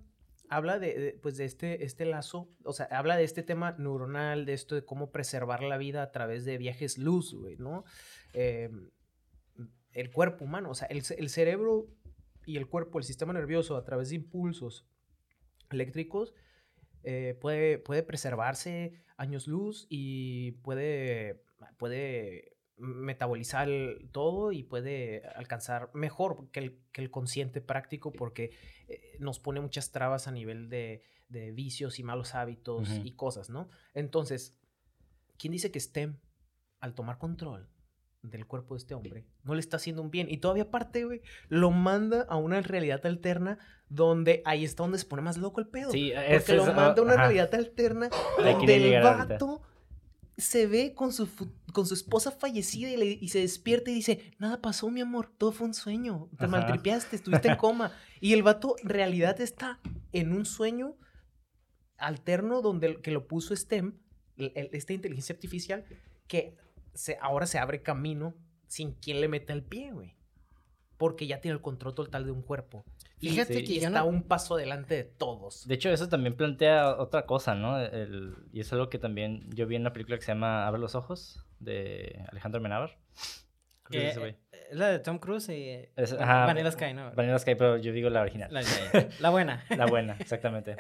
habla 0.50 0.80
de, 0.80 1.20
pues 1.22 1.38
de 1.38 1.46
este, 1.46 1.84
este 1.84 2.06
lazo, 2.06 2.50
o 2.64 2.72
sea, 2.72 2.86
habla 2.92 3.18
de 3.18 3.24
este 3.24 3.44
tema 3.44 3.76
neuronal, 3.78 4.46
de 4.46 4.54
esto 4.54 4.76
de 4.76 4.86
cómo 4.86 5.12
preservar 5.12 5.64
la 5.64 5.78
vida 5.78 6.02
a 6.02 6.12
través 6.12 6.46
de 6.46 6.58
viajes 6.58 6.98
luz, 6.98 7.34
güey, 7.34 7.58
¿no? 7.58 7.84
Em, 8.34 8.90
el 9.92 10.12
cuerpo 10.12 10.46
humano, 10.46 10.70
o 10.70 10.76
sea, 10.76 10.88
el, 10.88 11.30
cerebro 11.30 11.88
y 12.46 12.58
el 12.58 12.68
cuerpo, 12.68 13.00
el 13.00 13.06
sistema 13.06 13.34
nervioso, 13.34 13.76
a 13.78 13.84
través 13.84 14.10
de 14.10 14.16
impulsos 14.16 14.86
eléctricos, 15.72 16.34
eh, 17.04 17.38
puede, 17.40 17.80
puede 17.80 18.04
preservarse 18.04 19.05
años 19.18 19.48
luz 19.48 19.88
y 19.90 20.52
puede, 20.64 21.44
puede 21.78 22.58
metabolizar 22.78 23.70
todo 24.12 24.52
y 24.52 24.64
puede 24.64 25.26
alcanzar 25.36 25.90
mejor 25.94 26.50
que 26.52 26.60
el, 26.60 26.80
que 26.92 27.02
el 27.02 27.12
consciente 27.12 27.62
práctico 27.62 28.12
porque 28.12 28.52
eh, 28.88 29.16
nos 29.20 29.40
pone 29.40 29.62
muchas 29.62 29.92
trabas 29.92 30.28
a 30.28 30.32
nivel 30.32 30.70
de, 30.70 31.04
vicios 31.54 32.00
y 32.00 32.04
malos 32.04 32.34
hábitos 32.34 32.88
y 33.04 33.12
cosas, 33.12 33.50
¿no? 33.50 33.68
Entonces, 33.94 34.58
¿quién 35.38 35.52
dice 35.52 35.70
que 35.70 35.82
STEM, 35.82 36.18
al 36.80 36.94
tomar 36.94 37.18
control 37.18 37.68
del 38.30 38.46
cuerpo 38.46 38.76
de 38.76 38.80
este 38.80 38.94
hombre, 38.94 39.26
no 39.44 39.54
le 39.54 39.60
está 39.60 39.78
haciendo 39.78 40.02
un 40.02 40.12
bien. 40.12 40.28
Y 40.30 40.38
todavía 40.38 40.64
aparte, 40.64 41.06
güey, 41.06 41.22
lo 41.50 41.72
manda 41.72 42.26
a 42.30 42.36
una 42.38 42.62
realidad 42.62 43.06
alterna 43.06 43.58
donde 43.90 44.42
ahí 44.46 44.64
está 44.64 44.84
donde 44.84 44.98
se 44.98 45.06
pone 45.06 45.22
más 45.22 45.38
loco 45.38 45.60
el 45.60 45.68
pedo. 45.68 45.92
Sí, 45.92 46.12
porque 46.38 46.54
lo 46.54 46.66
manda 46.68 46.96
a 46.98 47.02
una 47.02 47.16
realidad 47.16 47.54
alterna 47.54 48.10
donde 48.38 48.96
el 48.96 49.04
vato 49.04 49.62
se 50.38 50.68
ve 50.68 50.94
con 50.94 51.14
su, 51.14 51.30
con 51.72 51.86
su 51.86 51.94
esposa 51.94 52.32
fallecida 52.32 52.90
y, 52.90 53.28
se 53.30 53.40
despierta 53.40 53.92
y 53.92 53.96
dice, 53.96 54.34
nada 54.38 54.62
pasó, 54.62 54.90
mi 54.90 55.02
amor, 55.02 55.32
todo 55.38 55.52
fue 55.52 55.68
un 55.68 55.74
sueño, 55.74 56.30
te 56.38 56.48
maltripeaste, 56.48 57.16
estuviste 57.16 57.48
en 57.50 57.56
coma. 57.56 57.94
Y 58.20 58.34
el 58.34 58.44
vato 58.44 58.76
en 58.82 58.90
realidad 58.90 59.40
está 59.40 59.80
en 60.12 60.34
un 60.34 60.46
sueño 60.46 60.98
alterno 61.98 62.62
donde 62.62 63.02
que 63.02 63.12
lo 63.12 63.28
puso 63.28 63.56
STEM, 63.56 63.98
esta 64.38 64.94
inteligencia 64.94 65.34
artificial, 65.34 65.86
que 66.28 66.58
ahora 67.22 67.46
se 67.46 67.60
abre 67.60 67.82
camino 67.82 68.36
sin 68.68 68.94
quien 68.94 69.22
le 69.22 69.28
meta 69.28 69.54
el 69.54 69.64
pie, 69.64 69.92
güey. 69.92 70.16
Porque 70.98 71.28
ya 71.28 71.42
tiene 71.42 71.56
el 71.56 71.62
control 71.62 71.94
total 71.94 72.26
de 72.26 72.32
un 72.32 72.42
cuerpo. 72.42 72.86
Fíjate 73.20 73.64
que 73.64 73.78
está 73.78 74.04
un 74.04 74.24
paso 74.24 74.56
adelante 74.56 74.96
de 74.96 75.04
todos. 75.04 75.68
De 75.68 75.76
hecho, 75.76 75.90
eso 75.90 76.08
también 76.08 76.36
plantea 76.36 76.96
otra 76.98 77.26
cosa, 77.26 77.56
¿no? 77.56 77.78
y 78.52 78.60
es 78.60 78.72
algo 78.72 78.90
que 78.90 79.00
también 79.00 79.50
yo 79.54 79.68
vi 79.68 79.76
en 79.76 79.82
una 79.82 79.94
película 79.94 80.18
que 80.18 80.24
se 80.24 80.32
llama 80.32 80.68
Abre 80.68 80.80
los 80.80 80.96
ojos, 80.96 81.46
de 81.60 82.24
Alejandro 82.30 82.62
Menábar. 82.62 82.98
es 83.90 84.18
la 84.72 84.90
de 84.90 85.00
Tom 85.00 85.20
Cruise 85.20 85.50
y 85.50 85.90
Vanilla 85.96 86.72
Sky, 86.72 86.94
¿no? 86.94 87.12
Vanilla 87.14 87.40
Sky, 87.40 87.56
pero 87.56 87.78
yo 87.78 87.92
digo 87.92 88.10
la 88.10 88.22
original. 88.22 88.52
La, 88.52 88.62
la 89.20 89.30
buena. 89.30 89.64
la 89.70 89.86
buena, 89.86 90.18
exactamente. 90.20 90.76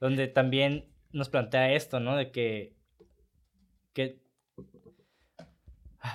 Donde 0.00 0.28
también 0.28 0.90
nos 1.12 1.28
plantea 1.28 1.72
esto, 1.72 2.00
¿no? 2.00 2.16
De 2.16 2.30
que, 2.30 2.76
que 3.92 4.23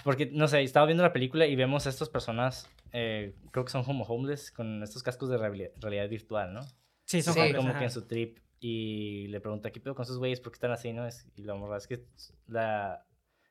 porque, 0.04 0.28
no 0.28 0.48
sé, 0.48 0.62
estaba 0.62 0.86
viendo 0.86 1.04
la 1.04 1.14
película 1.14 1.48
y 1.48 1.56
vemos 1.56 1.86
a 1.86 1.90
estas 1.90 2.10
personas, 2.10 2.70
eh, 2.92 3.36
creo 3.52 3.66
que 3.66 3.72
son 3.72 3.84
como 3.84 4.04
homeless, 4.04 4.52
con 4.52 4.84
estos 4.84 5.04
cascos 5.04 5.30
de 5.30 5.38
realidad, 5.38 6.10
virtual, 6.10 6.54
¿no? 6.54 6.62
Sí, 7.06 7.22
son 7.22 7.36
como 7.54 7.78
que 7.78 7.84
en 7.84 7.92
su 7.92 8.06
trip. 8.06 8.40
Y 8.62 9.28
le 9.28 9.40
pregunta, 9.40 9.72
¿qué 9.72 9.80
pedo 9.80 9.96
con 9.96 10.04
esos 10.04 10.18
güeyes? 10.18 10.42
¿Por 10.42 10.52
qué 10.52 10.58
están 10.58 10.72
así, 10.72 10.92
no? 10.92 11.08
y 11.36 11.44
la 11.44 11.54
verdad 11.54 11.78
es 11.78 11.88
que 11.88 12.04
la, 12.48 13.06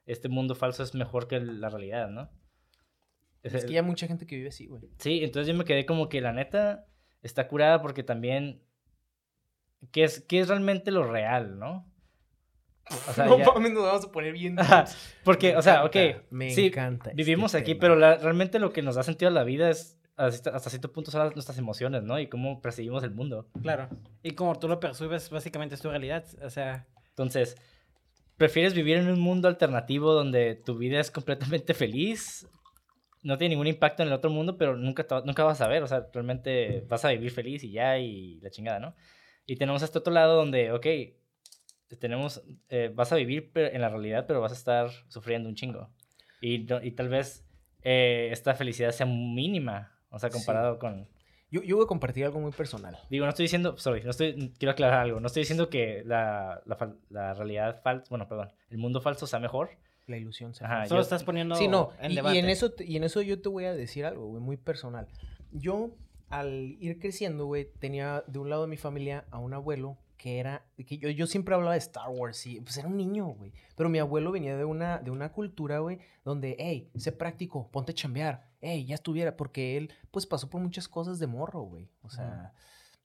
este 0.09 0.29
mundo 0.29 0.55
falso 0.55 0.83
es 0.83 0.95
mejor 0.95 1.29
que 1.29 1.41
la 1.41 1.69
realidad, 1.69 2.09
¿no? 2.09 2.31
Es, 3.43 3.55
es 3.55 3.65
que 3.65 3.77
hay 3.77 3.83
mucha 3.83 4.07
gente 4.07 4.27
que 4.27 4.37
vive 4.37 4.49
así, 4.49 4.67
güey. 4.67 4.83
Sí, 4.99 5.23
entonces 5.23 5.49
yo 5.49 5.57
me 5.57 5.65
quedé 5.65 5.87
como 5.87 6.09
que 6.09 6.21
la 6.21 6.33
neta 6.33 6.87
está 7.23 7.49
curada 7.49 7.81
porque 7.81 8.03
también... 8.03 8.63
¿Qué 9.93 10.03
es, 10.03 10.21
qué 10.23 10.41
es 10.41 10.49
realmente 10.49 10.91
lo 10.91 11.05
real, 11.05 11.59
no? 11.59 11.89
O 13.09 13.13
sea, 13.13 13.27
no 13.27 13.39
mames, 13.39 13.73
nos 13.73 13.85
vamos 13.85 14.05
a 14.05 14.13
poner 14.13 14.33
bien. 14.33 14.57
porque, 15.25 15.57
o 15.57 15.63
sea, 15.63 15.85
ok. 15.85 15.97
Me 16.31 16.53
encanta. 16.53 17.11
Vivimos 17.15 17.55
este 17.55 17.59
aquí, 17.59 17.75
pero 17.75 17.97
realmente 17.97 18.59
lo 18.59 18.73
que 18.73 18.83
nos 18.83 18.95
da 18.95 19.03
sentido 19.03 19.31
a 19.31 19.33
la 19.33 19.45
vida 19.45 19.71
es 19.71 19.99
hasta, 20.19 20.59
cierto 20.69 20.93
punto 20.93 21.13
son 21.13 21.33
nuestras 21.33 21.59
emociones, 21.59 22.03
¿no? 22.03 22.19
Y 22.19 22.27
cómo 22.27 22.61
percibimos 22.61 23.05
el 23.05 23.13
mundo. 23.13 23.49
Claro. 23.63 23.89
Y 24.23 24.33
como 24.33 24.59
tú 24.59 24.67
lo 24.69 24.81
percibes, 24.81 25.31
básicamente 25.31 25.77
es 25.77 25.81
tu 25.81 25.91
realidad. 25.91 26.25
O 26.43 26.51
sea. 26.51 26.87
Entonces, 27.11 27.57
¿prefieres 28.37 28.75
vivir 28.75 28.97
en 28.99 29.09
un 29.09 29.21
mundo 29.21 29.49
alternativo 29.49 30.13
donde 30.13 30.57
tu 30.57 30.77
vida 30.77 31.01
es 31.01 31.11
completamente 31.11 31.73
feliz? 31.75 32.49
No 33.23 33.39
tiene 33.39 33.55
ningún 33.55 33.67
impacto 33.67 34.03
en 34.03 34.09
el 34.09 34.15
otro 34.15 34.31
mundo, 34.31 34.57
pero 34.57 34.77
nunca, 34.77 35.07
nunca 35.25 35.45
vas 35.45 35.61
a 35.61 35.69
ver. 35.69 35.83
O 35.83 35.87
sea, 35.87 36.09
realmente 36.13 36.85
vas 36.89 37.05
a 37.05 37.11
vivir 37.11 37.31
feliz 37.31 37.63
y 37.63 37.73
ya, 37.73 37.99
y 37.99 38.41
la 38.41 38.51
chingada, 38.51 38.81
¿no? 38.81 38.95
Y 39.47 39.57
tenemos 39.57 39.83
este 39.83 39.99
otro 39.99 40.13
lado 40.13 40.37
donde, 40.37 40.73
ok, 40.73 40.87
tenemos, 41.97 42.43
eh, 42.69 42.93
vas 42.95 43.13
a 43.13 43.17
vivir 43.17 43.51
en 43.55 43.81
la 43.81 43.89
realidad, 43.89 44.27
pero 44.27 44.41
vas 44.41 44.53
a 44.53 44.57
estar 44.57 44.91
sufriendo 45.09 45.49
un 45.49 45.55
chingo. 45.55 45.89
Y, 46.41 46.67
y 46.83 46.91
tal 46.93 47.09
vez 47.09 47.45
eh, 47.83 48.29
esta 48.33 48.55
felicidad 48.55 48.91
sea 48.91 49.07
mínima, 49.07 49.93
o 50.11 50.19
sea, 50.19 50.31
comparado 50.31 50.79
con... 50.79 51.09
Yo, 51.51 51.63
yo 51.63 51.77
voy 51.77 51.85
a 51.85 51.89
compartir 51.89 52.27
algo 52.27 52.41
muy 52.41 52.53
personal. 52.53 52.99
Digo, 53.09 53.25
no 53.25 53.31
estoy 53.31 53.45
diciendo, 53.45 53.79
sorry, 53.79 54.03
no 54.03 54.11
estoy, 54.11 54.53
quiero 54.59 54.73
aclarar 54.73 55.01
algo, 55.01 55.19
no 55.19 55.29
estoy 55.29 55.43
diciendo 55.43 55.71
que 55.71 56.03
la, 56.05 56.61
la, 56.67 56.95
la 57.09 57.33
realidad 57.33 57.81
falsa, 57.83 58.07
bueno, 58.11 58.29
perdón, 58.29 58.53
el 58.69 58.77
mundo 58.77 59.01
falso 59.01 59.27
sea 59.27 59.39
mejor. 59.39 59.71
La 60.07 60.19
ilusión 60.19 60.55
sea 60.55 60.67
Ajá, 60.67 60.87
Solo 60.87 61.01
estás 61.01 61.25
poniendo 61.25 61.55
sí, 61.55 61.69
no, 61.69 61.91
en 62.01 62.13
y, 62.13 62.17
debate. 62.17 62.37
Y 62.37 62.39
en, 62.39 62.49
eso, 62.49 62.75
y 62.79 62.97
en 62.97 63.05
eso 63.05 63.23
yo 63.23 63.41
te 63.41 63.49
voy 63.49 63.65
a 63.65 63.75
decir 63.75 64.05
algo, 64.05 64.27
güey, 64.27 64.43
muy 64.43 64.57
personal. 64.59 65.07
Yo, 65.53 65.97
al 66.29 66.77
ir 66.81 66.99
creciendo, 66.99 67.47
güey, 67.47 67.71
tenía 67.79 68.25
de 68.27 68.39
un 68.39 68.51
lado 68.51 68.63
de 68.63 68.69
mi 68.69 68.77
familia 68.77 69.25
a 69.31 69.39
un 69.39 69.55
abuelo 69.55 69.97
que 70.19 70.41
era, 70.41 70.67
que 70.77 70.99
yo, 70.99 71.09
yo 71.09 71.27
siempre 71.27 71.55
hablaba 71.55 71.73
de 71.73 71.79
Star 71.79 72.11
Wars 72.11 72.45
y 72.47 72.61
pues 72.61 72.77
era 72.77 72.89
un 72.89 72.97
niño, 72.97 73.29
güey. 73.29 73.53
Pero 73.77 73.89
mi 73.89 74.01
abuelo 74.01 74.33
venía 74.33 74.57
de 74.57 74.65
una, 74.65 74.99
de 74.99 75.11
una 75.11 75.33
cultura, 75.33 75.79
güey, 75.79 76.01
donde, 76.25 76.57
hey, 76.59 76.91
sé 76.97 77.13
práctico, 77.13 77.71
ponte 77.71 77.93
a 77.93 77.95
chambear, 77.95 78.51
hey, 78.61 78.85
ya 78.85 78.97
estuviera, 78.97 79.37
porque 79.37 79.77
él 79.77 79.93
pues 80.11 80.27
pasó 80.27 80.51
por 80.51 80.61
muchas 80.61 80.89
cosas 80.89 81.21
de 81.21 81.29
morro, 81.29 81.63
güey. 81.63 81.89
O 82.03 82.11
sea, 82.11 82.53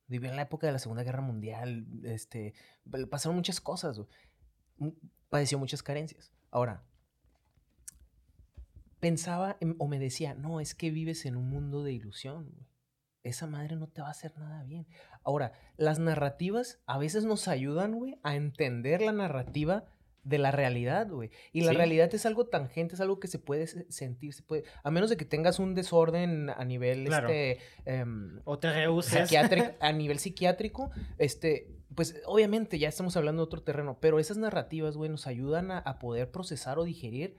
vivió 0.07 0.29
en 0.29 0.35
la 0.35 0.41
época 0.41 0.65
de 0.67 0.73
la 0.73 0.79
Segunda 0.79 1.03
Guerra 1.03 1.21
Mundial, 1.21 1.85
este, 2.03 2.55
pasaron 3.09 3.35
muchas 3.35 3.61
cosas, 3.61 3.99
güey. 3.99 4.09
Padeció 5.29 5.59
muchas 5.59 5.83
carencias. 5.83 6.33
Ahora, 6.49 6.83
pensaba 8.99 9.57
o 9.77 9.87
me 9.87 9.99
decía, 9.99 10.33
no, 10.33 10.59
es 10.59 10.73
que 10.73 10.89
vives 10.89 11.25
en 11.25 11.35
un 11.35 11.47
mundo 11.47 11.83
de 11.83 11.93
ilusión, 11.93 12.49
güey 12.49 12.72
esa 13.23 13.47
madre 13.47 13.75
no 13.75 13.87
te 13.87 14.01
va 14.01 14.09
a 14.09 14.11
hacer 14.11 14.37
nada 14.37 14.63
bien. 14.63 14.85
Ahora, 15.23 15.53
las 15.77 15.99
narrativas 15.99 16.79
a 16.85 16.97
veces 16.97 17.25
nos 17.25 17.47
ayudan, 17.47 17.93
güey, 17.93 18.19
a 18.23 18.35
entender 18.35 19.01
la 19.01 19.13
narrativa 19.13 19.85
de 20.23 20.37
la 20.37 20.51
realidad, 20.51 21.09
güey. 21.09 21.31
Y 21.51 21.61
la 21.61 21.73
realidad 21.73 22.13
es 22.13 22.25
algo 22.25 22.45
tangente, 22.45 22.95
es 22.95 23.01
algo 23.01 23.19
que 23.19 23.27
se 23.27 23.39
puede 23.39 23.67
sentir, 23.67 24.33
se 24.33 24.41
puede, 24.43 24.63
a 24.83 24.89
menos 24.89 25.09
de 25.09 25.17
que 25.17 25.25
tengas 25.25 25.59
un 25.59 25.75
desorden 25.75 26.49
a 26.49 26.63
nivel, 26.63 27.07
este, 27.07 27.59
em, 27.85 28.39
o 28.45 28.57
te 28.57 28.71
rehuses. 28.71 29.29
a 29.79 29.91
nivel 29.91 30.19
psiquiátrico, 30.19 30.91
este, 31.17 31.67
pues 31.93 32.21
obviamente 32.25 32.79
ya 32.79 32.87
estamos 32.87 33.17
hablando 33.17 33.41
de 33.41 33.47
otro 33.47 33.63
terreno, 33.63 33.97
pero 33.99 34.19
esas 34.19 34.37
narrativas, 34.37 34.95
güey, 34.95 35.09
nos 35.09 35.27
ayudan 35.27 35.71
a 35.71 35.99
poder 35.99 36.31
procesar 36.31 36.79
o 36.79 36.85
digerir 36.85 37.37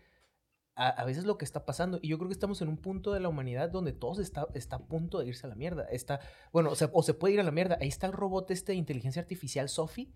a, 0.76 1.04
veces 1.04 1.24
lo 1.24 1.38
que 1.38 1.44
está 1.44 1.64
pasando. 1.64 1.98
Y 2.02 2.08
yo 2.08 2.18
creo 2.18 2.28
que 2.28 2.34
estamos 2.34 2.60
en 2.62 2.68
un 2.68 2.76
punto 2.76 3.12
de 3.12 3.20
la 3.20 3.28
humanidad 3.28 3.70
donde 3.70 3.92
todo 3.92 4.20
está, 4.20 4.46
está 4.54 4.76
a 4.76 4.86
punto 4.86 5.18
de 5.18 5.26
irse 5.26 5.46
a 5.46 5.50
la 5.50 5.54
mierda. 5.54 5.84
Está, 5.84 6.20
bueno, 6.52 6.70
o, 6.70 6.74
sea, 6.74 6.90
o 6.92 7.02
se 7.02 7.14
puede 7.14 7.34
ir 7.34 7.40
a 7.40 7.44
la 7.44 7.50
mierda. 7.50 7.78
Ahí 7.80 7.88
está 7.88 8.06
el 8.06 8.12
robot 8.12 8.50
este 8.50 8.72
de 8.72 8.78
inteligencia 8.78 9.22
artificial, 9.22 9.68
Sophie. 9.68 10.12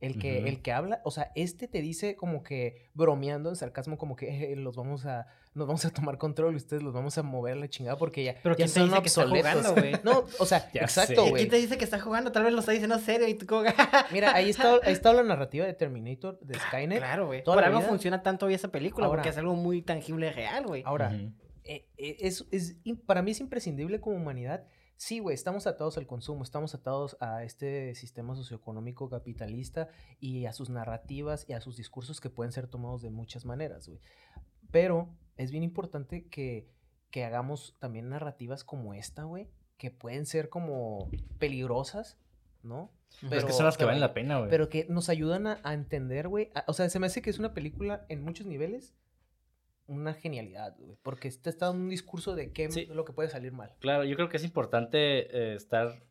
El 0.00 0.18
que, 0.18 0.46
el 0.46 0.60
que 0.60 0.72
habla, 0.72 1.00
o 1.04 1.10
sea, 1.10 1.32
este 1.34 1.68
te 1.68 1.80
dice 1.80 2.16
como 2.16 2.42
que 2.42 2.90
bromeando 2.92 3.48
en 3.48 3.56
sarcasmo, 3.56 3.96
como 3.96 4.14
que 4.14 4.52
eh, 4.52 4.56
los 4.56 4.76
vamos 4.76 5.06
a, 5.06 5.26
nos 5.54 5.66
vamos 5.66 5.84
a 5.86 5.90
tomar 5.90 6.18
control 6.18 6.52
y 6.52 6.56
ustedes 6.58 6.82
los 6.82 6.92
vamos 6.92 7.16
a 7.16 7.22
mover 7.22 7.54
a 7.54 7.56
la 7.56 7.68
chingada 7.68 7.96
porque 7.96 8.22
ya, 8.22 8.34
Pero 8.42 8.54
ya 8.56 8.66
¿quién 8.66 8.74
te 8.74 8.84
dice 8.84 9.00
que 9.00 9.08
está 9.08 9.26
jugando, 9.26 9.74
güey? 9.74 9.94
No, 10.04 10.24
o 10.38 10.44
sea, 10.44 10.70
Ya 10.74 10.82
exacto, 10.82 11.22
güey. 11.22 11.36
¿Quién 11.36 11.48
te 11.48 11.56
dice 11.56 11.78
que 11.78 11.84
está 11.84 11.98
jugando? 11.98 12.30
Tal 12.30 12.44
vez 12.44 12.52
lo 12.52 12.60
está 12.60 12.72
diciendo 12.72 12.98
serio 12.98 13.26
y 13.26 13.34
tú 13.34 13.46
como... 13.46 13.62
Mira, 14.12 14.34
ahí 14.34 14.50
está, 14.50 14.74
ahí 14.82 14.92
está 14.92 15.14
la 15.14 15.22
narrativa 15.22 15.64
de 15.64 15.72
Terminator, 15.72 16.38
de 16.40 16.58
Skynet. 16.58 16.98
Claro, 16.98 17.26
güey. 17.26 17.42
Por 17.42 17.64
algo 17.64 17.78
vida. 17.78 17.88
funciona 17.88 18.22
tanto 18.22 18.46
bien 18.46 18.56
esa 18.56 18.68
película, 18.68 19.06
Ahora- 19.06 19.22
porque 19.22 19.30
es 19.30 19.38
algo 19.38 19.54
muy 19.54 19.80
tangible 19.80 20.26
y 20.28 20.30
real, 20.30 20.66
güey. 20.66 20.82
Ahora, 20.84 21.14
eh, 21.64 21.86
eh, 21.96 22.16
es, 22.20 22.44
es 22.50 22.76
para 23.06 23.22
mí 23.22 23.30
es 23.30 23.40
imprescindible 23.40 23.98
como 24.00 24.16
humanidad. 24.16 24.64
Sí, 24.96 25.18
güey, 25.18 25.34
estamos 25.34 25.66
atados 25.66 25.98
al 25.98 26.06
consumo, 26.06 26.42
estamos 26.42 26.74
atados 26.74 27.18
a 27.20 27.44
este 27.44 27.94
sistema 27.94 28.34
socioeconómico 28.34 29.10
capitalista 29.10 29.88
y 30.20 30.46
a 30.46 30.52
sus 30.52 30.70
narrativas 30.70 31.44
y 31.48 31.52
a 31.52 31.60
sus 31.60 31.76
discursos 31.76 32.20
que 32.20 32.30
pueden 32.30 32.52
ser 32.52 32.66
tomados 32.66 33.02
de 33.02 33.10
muchas 33.10 33.44
maneras, 33.44 33.88
güey. 33.88 34.00
Pero 34.70 35.08
es 35.36 35.50
bien 35.50 35.62
importante 35.62 36.26
que, 36.28 36.70
que 37.10 37.24
hagamos 37.24 37.76
también 37.78 38.08
narrativas 38.08 38.64
como 38.64 38.94
esta, 38.94 39.24
güey, 39.24 39.50
que 39.76 39.90
pueden 39.90 40.24
ser 40.24 40.48
como 40.48 41.10
peligrosas, 41.38 42.18
¿no? 42.62 42.90
Pero 43.20 43.36
es 43.36 43.44
que 43.44 43.52
son 43.52 43.66
las 43.66 43.76
que 43.76 43.84
valen 43.84 44.00
la 44.00 44.14
pena, 44.14 44.38
güey. 44.38 44.50
Pero 44.50 44.70
que 44.70 44.86
nos 44.88 45.10
ayudan 45.10 45.46
a, 45.46 45.60
a 45.62 45.74
entender, 45.74 46.28
güey. 46.28 46.50
O 46.66 46.72
sea, 46.72 46.88
se 46.88 46.98
me 46.98 47.06
hace 47.06 47.20
que 47.20 47.30
es 47.30 47.38
una 47.38 47.52
película 47.52 48.06
en 48.08 48.24
muchos 48.24 48.46
niveles 48.46 48.94
una 49.86 50.14
genialidad, 50.14 50.76
güey. 50.78 50.96
Porque 51.02 51.30
te 51.30 51.50
está 51.50 51.66
dando 51.66 51.82
un 51.84 51.88
discurso 51.90 52.34
de 52.34 52.52
qué 52.52 52.70
Sí. 52.70 52.82
es 52.82 52.88
lo 52.88 53.04
que 53.04 53.12
puede 53.12 53.28
salir 53.28 53.52
mal. 53.52 53.72
Claro, 53.80 54.04
yo 54.04 54.16
creo 54.16 54.28
que 54.28 54.36
es 54.36 54.44
importante 54.44 54.98
eh, 55.36 55.54
estar, 55.54 56.02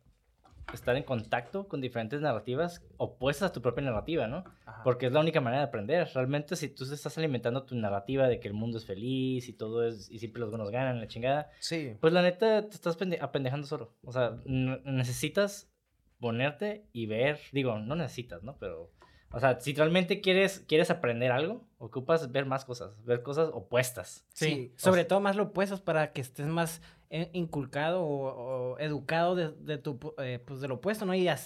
estar 0.72 0.96
en 0.96 1.04
contacto 1.04 1.68
con 1.68 1.80
diferentes 1.80 2.20
narrativas 2.20 2.82
opuestas 2.96 3.50
a 3.50 3.52
tu 3.52 3.62
propia 3.62 3.84
narrativa, 3.84 4.26
¿no? 4.26 4.44
Ajá. 4.64 4.82
Porque 4.82 5.06
es 5.06 5.12
la 5.12 5.20
única 5.20 5.40
manera 5.40 5.62
de 5.62 5.68
aprender. 5.68 6.08
Realmente, 6.14 6.56
si 6.56 6.68
tú 6.68 6.88
te 6.88 6.94
estás 6.94 7.16
alimentando 7.18 7.64
tu 7.64 7.74
narrativa 7.76 8.26
de 8.26 8.40
que 8.40 8.48
el 8.48 8.54
mundo 8.54 8.78
es 8.78 8.84
feliz 8.86 9.48
y 9.48 9.52
todo 9.52 9.86
es, 9.86 10.10
y 10.10 10.18
siempre 10.18 10.40
los 10.40 10.50
buenos 10.50 10.70
ganan, 10.70 10.98
la 10.98 11.06
chingada, 11.06 11.50
Sí. 11.60 11.96
pues 12.00 12.12
la 12.12 12.22
neta 12.22 12.68
te 12.68 12.74
estás 12.74 12.98
pende- 12.98 13.18
apendejando 13.20 13.66
solo. 13.66 13.94
O 14.02 14.10
sea, 14.12 14.38
necesitas 14.46 15.70
ponerte 16.18 16.86
y 16.92 17.06
ver, 17.06 17.38
digo, 17.52 17.78
no 17.78 17.94
necesitas, 17.94 18.42
¿no? 18.42 18.56
Pero, 18.58 18.90
o 19.32 19.40
sea, 19.40 19.60
si 19.60 19.74
realmente 19.74 20.20
quieres, 20.20 20.64
quieres 20.66 20.90
aprender 20.90 21.32
algo, 21.32 21.64
ocupas 21.78 22.30
ver 22.32 22.46
más 22.46 22.64
cosas, 22.64 22.92
ver 23.04 23.22
cosas 23.22 23.50
opuestas. 23.52 24.24
Sí, 24.32 24.46
Sí, 24.46 24.72
o 24.76 24.78
sobre 24.80 25.00
sea- 25.02 25.08
todo 25.08 25.20
más 25.20 25.36
lo 25.36 25.44
opuestos 25.44 25.80
para 25.80 26.12
que 26.12 26.20
estés 26.20 26.46
más 26.46 26.80
eh, 27.10 27.30
inculcado 27.34 28.02
o, 28.02 28.72
o 28.74 28.78
educado 28.78 29.34
de, 29.36 29.52
de 29.52 29.78
tu, 29.78 29.98
eh, 30.18 30.40
pues 30.44 30.60
de 30.60 30.68
lo 30.68 30.74
opuesto, 30.76 31.06
¿no? 31.06 31.14
Y 31.14 31.22
ya, 31.24 31.36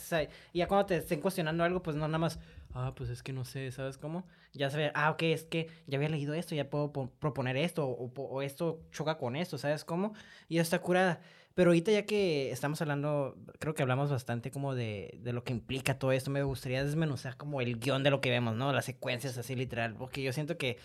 cuando 0.69 0.87
te 0.87 0.97
estén 0.97 1.21
cuestionando 1.21 1.65
algo, 1.65 1.83
pues 1.83 1.97
no 1.97 2.07
nada 2.09 2.19
más, 2.19 2.39
ah, 2.73 2.93
pues 2.97 3.11
es 3.11 3.23
que 3.23 3.33
no 3.35 3.45
sé, 3.45 3.71
¿sabes 3.73 3.99
cómo? 3.99 4.25
Ya 4.53 4.71
se 4.71 4.91
ah, 4.95 5.11
ok, 5.11 5.23
es 5.25 5.45
que 5.45 5.69
ya 5.87 5.99
había 5.99 6.09
leído 6.09 6.33
esto, 6.35 6.55
ya 6.55 6.71
puedo 6.71 6.93
po- 6.93 7.11
proponer 7.19 7.57
esto, 7.59 7.87
o, 7.87 8.11
o 8.15 8.43
esto 8.43 8.81
choca 8.91 9.19
con 9.19 9.37
esto, 9.37 9.59
¿sabes 9.59 9.85
cómo? 9.85 10.15
Y 10.49 10.57
ya 10.57 10.63
está 10.63 10.79
curada. 10.81 11.21
Pero 11.55 11.71
ahorita 11.71 11.91
ya 11.91 12.07
que 12.07 12.51
estamos 12.53 12.81
hablando, 12.81 13.37
creo 13.59 13.75
que 13.75 13.83
hablamos 13.83 14.11
bastante 14.11 14.51
como 14.51 14.75
de, 14.75 15.19
de 15.21 15.33
lo 15.33 15.43
que 15.43 15.53
implica 15.53 15.99
todo 15.99 16.13
esto, 16.13 16.31
me 16.31 16.43
gustaría 16.43 16.85
desmenuzar 16.85 17.37
como 17.37 17.61
el 17.61 17.79
guion 17.79 18.03
de 18.03 18.11
lo 18.11 18.21
que 18.21 18.31
vemos, 18.31 18.55
¿no? 18.55 18.73
Las 18.73 18.85
secuencias 18.85 19.37
así 19.37 19.57
literal, 19.57 19.95
porque 19.95 20.23
yo 20.23 20.33
siento 20.33 20.57
que 20.57 20.79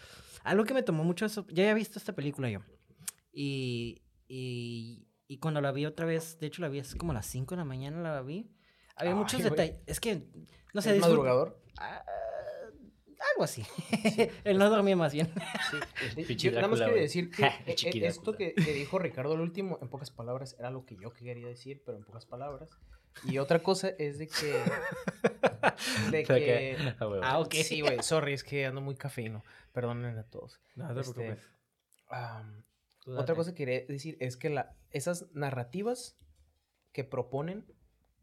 algo 0.44 0.64
que 0.64 0.74
me 0.74 0.84
tomó 0.84 1.04
mucho 1.04 1.26
eso, 1.26 1.46
ya 1.50 1.64
había 1.64 1.76
visto 1.76 2.00
esta 2.00 2.14
película 2.14 2.50
yo. 2.50 2.62
Y, 3.32 4.02
y, 4.28 5.08
y 5.28 5.38
cuando 5.38 5.62
la 5.62 5.72
vi 5.72 5.86
otra 5.86 6.06
vez, 6.06 6.40
de 6.40 6.48
hecho 6.48 6.62
la 6.62 6.70
vi 6.70 6.80
hace 6.80 6.98
como 6.98 7.12
a 7.12 7.16
las 7.16 7.26
5 7.28 7.56
de 7.56 7.60
la 7.60 7.66
mañana 7.66 8.02
la 8.02 8.22
vi. 8.22 8.50
Había 8.96 9.12
Ay, 9.12 9.18
muchos 9.18 9.44
detalles. 9.44 9.78
Es 9.86 10.00
que, 10.00 10.24
no 10.74 10.82
sé, 10.82 10.96
¿Es 10.96 11.02
madrugador? 11.02 11.60
Ah, 11.78 12.04
algo 13.32 13.44
así. 13.44 13.64
Él 14.44 14.58
no 14.60 14.70
dormía 14.70 14.96
más 14.96 15.14
bien. 15.14 15.32
Sí. 16.16 16.36
Yo 16.36 16.52
nada 16.52 16.68
más 16.68 16.82
quería 16.82 17.02
decir 17.02 17.30
que 17.66 17.76
chiqui 17.76 18.04
eh, 18.04 18.08
esto 18.08 18.34
que, 18.34 18.54
que 18.54 18.74
dijo 18.74 19.00
Ricardo 19.00 19.34
al 19.34 19.42
último, 19.42 19.80
en 19.82 19.90
pocas 19.90 20.12
palabras, 20.12 20.56
era 20.60 20.70
lo 20.70 20.86
que 20.86 20.96
yo 20.98 21.14
quería 21.14 21.48
decir, 21.48 21.82
pero 21.86 21.98
en 21.98 22.04
pocas 22.04 22.26
palabras. 22.26 22.70
Y 23.24 23.38
otra 23.38 23.64
cosa 23.64 23.90
es 23.98 24.18
de 24.18 24.28
que... 24.28 24.62
De 26.12 26.24
que... 26.24 26.78
ah. 27.00 27.20
Ah, 27.24 27.40
ok. 27.40 27.54
Sí, 27.56 27.82
güey, 27.82 28.02
sorry, 28.02 28.34
es 28.34 28.44
que 28.44 28.66
ando 28.66 28.82
muy 28.82 28.96
cafeíno. 28.96 29.44
Perdonen 29.74 30.18
a 30.18 30.24
todos. 30.24 30.60
No 30.76 30.94
te 30.94 31.02
Este, 31.02 31.38
Otra 33.08 33.36
cosa 33.36 33.52
que 33.52 33.58
quería 33.66 33.86
decir 33.88 34.18
es 34.20 34.38
que 34.38 34.50
la, 34.50 34.76
esas 34.92 35.32
narrativas 35.34 36.18
que 36.92 37.04
proponen 37.04 37.66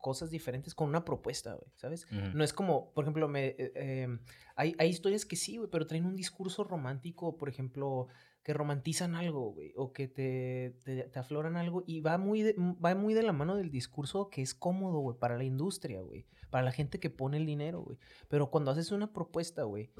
cosas 0.03 0.30
diferentes 0.30 0.74
con 0.74 0.88
una 0.88 1.05
propuesta, 1.05 1.55
güey, 1.55 1.70
¿sabes? 1.76 2.07
No 2.11 2.42
es 2.42 2.53
como, 2.53 2.92
por 2.92 3.05
ejemplo, 3.05 3.28
me, 3.28 3.55
eh, 3.57 3.72
em, 3.76 4.18
hay, 4.57 4.74
hay 4.78 4.88
historias 4.88 5.24
que 5.24 5.36
sí, 5.36 5.59
güey, 5.59 5.70
pero 5.70 5.86
traen 5.86 6.05
un 6.05 6.16
discurso 6.16 6.64
romántico, 6.64 7.38
por 7.38 7.48
ejemplo, 7.48 8.09
que 8.42 8.53
romantizan 8.53 9.14
algo, 9.14 9.53
güey, 9.53 9.72
o 9.76 9.92
que 9.92 10.09
te, 10.09 10.76
te, 10.82 11.05
te 11.05 11.18
afloran 11.20 11.57
algo 11.57 11.84
y 11.86 12.00
va 12.00 12.18
muy, 12.18 12.42
de, 12.42 12.57
va 12.59 12.96
muy 12.96 13.14
de 13.14 13.22
la 13.22 13.32
mano 13.32 13.57
del 13.57 13.70
discurso 13.70 14.28
que 14.28 14.42
es 14.42 14.55
cómodo, 14.55 14.98
güey, 14.98 15.16
para 15.16 15.38
la 15.38 15.44
industria, 15.44 16.00
güey, 16.00 16.26
para 16.50 16.64
la 16.64 16.72
gente 16.72 16.98
que 16.98 17.09
pone 17.09 17.36
el 17.36 17.46
dinero, 17.46 17.82
güey. 17.82 17.96
Pero 18.28 18.50
cuando 18.50 18.72
haces 18.72 18.90
una 18.90 19.12
propuesta, 19.12 19.62
güey, 19.62 19.92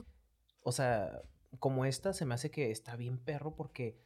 o 0.65 0.73
sea, 0.73 1.23
como 1.61 1.85
esta, 1.85 2.13
se 2.13 2.27
me 2.27 2.35
hace 2.35 2.51
que 2.51 2.73
está 2.73 2.97
bien 2.97 3.19
perro 3.19 3.55
porque 3.55 4.01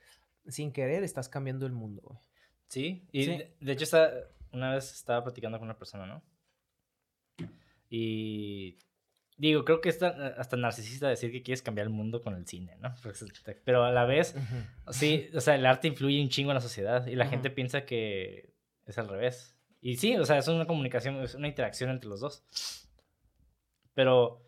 sin 0.47 0.73
querer 0.73 1.05
estás 1.05 1.31
cambiando 1.31 1.65
el 1.65 1.73
mundo, 1.73 2.03
güey. 2.05 2.21
Sí, 2.69 3.09
y 3.13 3.25
Sí. 3.25 3.31
De, 3.31 3.57
de 3.61 3.73
hecho 3.73 3.85
está, 3.85 4.13
una 4.57 4.75
vez 4.75 4.93
estaba 4.93 5.23
platicando 5.25 5.59
con 5.59 5.67
una 5.69 5.79
persona, 5.79 6.07
¿no? 6.07 6.23
Y 7.89 8.79
digo, 9.37 9.65
creo 9.65 9.81
que 9.81 9.89
es 9.89 9.99
tan- 9.99 10.21
hasta 10.21 10.57
narcisista 10.57 11.09
decir 11.09 11.31
que 11.31 11.43
quieres 11.43 11.63
cambiar 11.63 11.87
el 11.87 11.93
mundo 11.93 12.21
con 12.23 12.35
el 12.35 12.47
cine, 12.47 12.77
¿no? 12.81 12.95
Pues, 13.03 13.23
este, 13.23 13.55
Pero 13.65 13.85
a 13.85 13.93
la 13.93 14.05
vez, 14.05 14.35
sí, 14.91 15.29
o 15.35 15.41
sea, 15.41 15.55
el 15.55 15.67
arte 15.67 15.89
influye 15.89 16.21
un 16.23 16.29
chingo 16.29 16.51
en 16.51 16.57
la 16.57 16.61
sociedad 16.61 17.07
y 17.07 17.15
la 17.15 17.25
Ujú. 17.25 17.31
gente 17.33 17.51
piensa 17.51 17.85
que 17.85 18.55
es 18.87 18.99
al 18.99 19.09
revés. 19.09 19.57
Y 19.81 19.97
sí, 19.97 20.17
o 20.17 20.25
sea, 20.25 20.39
es 20.39 20.49
una 20.49 20.67
comunicación, 20.67 21.17
es 21.23 21.35
una 21.35 21.49
interacción 21.49 21.91
entre 21.91 22.09
los 22.09 22.21
dos. 22.21 22.45
Pero 23.95 24.43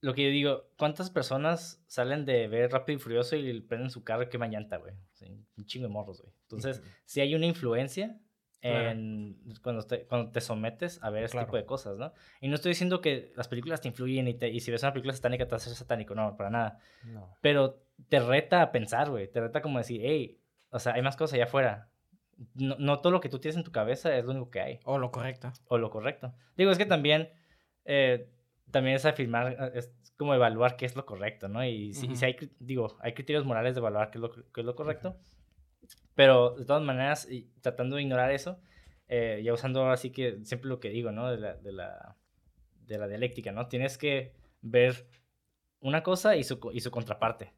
lo 0.00 0.14
que 0.14 0.24
yo 0.24 0.30
digo, 0.30 0.70
¿cuántas 0.76 1.10
personas 1.10 1.82
salen 1.86 2.24
de 2.24 2.46
ver 2.48 2.70
Rápido 2.70 2.98
y 2.98 3.00
Furioso 3.00 3.36
y 3.36 3.60
prenden 3.60 3.90
su 3.90 4.04
carro 4.04 4.24
y 4.24 4.28
queman 4.28 4.50
llanta, 4.50 4.76
güey? 4.78 4.94
O 4.94 5.16
sea, 5.16 5.28
un 5.28 5.64
chingo 5.66 5.86
de 5.86 5.92
morros, 5.92 6.20
güey. 6.20 6.32
Entonces, 6.42 6.78
Ujú. 6.80 6.88
si 7.04 7.20
hay 7.20 7.34
una 7.34 7.46
influencia 7.46 8.18
Claro. 8.60 8.90
en 8.90 9.38
cuando, 9.62 9.82
te, 9.86 10.04
cuando 10.06 10.30
te 10.32 10.40
sometes 10.42 11.02
a 11.02 11.08
ver 11.10 11.24
este 11.24 11.36
Claro. 11.36 11.46
tipo 11.46 11.56
de 11.56 11.64
cosas, 11.64 11.96
¿no? 11.96 12.12
Y 12.42 12.48
no 12.48 12.56
estoy 12.56 12.70
diciendo 12.72 13.00
que 13.00 13.32
las 13.34 13.48
películas 13.48 13.80
te 13.80 13.88
influyen 13.88 14.28
y, 14.28 14.34
te- 14.34 14.48
y 14.50 14.60
si 14.60 14.70
ves 14.70 14.82
una 14.82 14.92
película 14.92 15.14
satánica 15.14 15.46
te 15.46 15.52
vas 15.54 15.62
a 15.66 15.70
ser 15.70 15.76
satánico, 15.78 16.14
no, 16.14 16.36
para 16.36 16.50
nada. 16.50 16.78
No. 17.04 17.36
Pero 17.40 17.82
te 18.08 18.20
reta 18.20 18.60
a 18.60 18.70
pensar, 18.70 19.08
güey. 19.10 19.30
Te 19.30 19.40
reta 19.40 19.62
como 19.62 19.78
decir, 19.78 20.00
hey, 20.04 20.38
o 20.70 20.78
sea, 20.78 20.92
hay 20.94 21.00
más 21.02 21.16
cosas 21.16 21.34
allá 21.34 21.44
afuera. 21.44 21.88
No, 22.54 22.76
no 22.78 23.00
todo 23.00 23.12
lo 23.12 23.20
que 23.20 23.28
tú 23.30 23.38
tienes 23.38 23.56
en 23.56 23.64
tu 23.64 23.72
cabeza 23.72 24.14
es 24.16 24.24
lo 24.24 24.30
único 24.32 24.50
que 24.50 24.60
hay 24.60 24.80
O 24.84 24.98
lo 24.98 25.10
correcto. 25.10 25.52
o 25.68 25.78
lo 25.78 25.90
correcto. 25.90 26.34
Digo, 26.56 26.70
es 26.70 26.78
que 26.78 26.86
también, 26.86 27.30
eh, 27.84 28.30
también 28.70 28.96
es 28.96 29.04
afirmar, 29.06 29.52
eh, 29.58 29.70
es 29.78 29.90
como 30.18 30.34
evaluar 30.34 30.76
qué 30.76 30.84
es 30.86 30.96
lo 30.96 31.06
correcto, 31.06 31.48
¿no? 31.48 31.64
Y 31.64 31.92
si, 31.94 32.06
y 32.10 32.16
si 32.16 32.24
hay, 32.26 32.36
digo, 32.58 32.96
hay 33.00 33.14
criterios 33.14 33.44
morales 33.46 33.74
de 33.74 33.80
evaluar 33.80 34.10
qué 34.10 34.18
es 34.18 34.22
lo, 34.22 34.30
qué 34.32 34.60
es 34.60 34.64
lo 34.66 34.74
correcto, 34.74 35.16
pero 36.14 36.56
de 36.56 36.64
todas 36.64 36.82
maneras, 36.82 37.30
y 37.30 37.50
tratando 37.60 37.96
de 37.96 38.02
ignorar 38.02 38.30
eso, 38.30 38.60
eh, 39.08 39.40
ya 39.44 39.52
usando 39.52 39.80
ahora 39.80 39.96
sí 39.96 40.10
que 40.10 40.44
siempre 40.44 40.68
lo 40.68 40.80
que 40.80 40.90
digo, 40.90 41.12
¿no? 41.12 41.30
De 41.30 41.38
la, 41.38 41.54
de 41.54 41.72
la, 41.72 42.16
de 42.86 42.98
la 42.98 43.08
dialéctica, 43.08 43.52
¿no? 43.52 43.68
Tienes 43.68 43.98
que 43.98 44.34
ver 44.60 45.08
una 45.80 46.02
cosa 46.02 46.36
y 46.36 46.44
su, 46.44 46.58
y 46.72 46.80
su 46.80 46.90
contraparte 46.90 47.54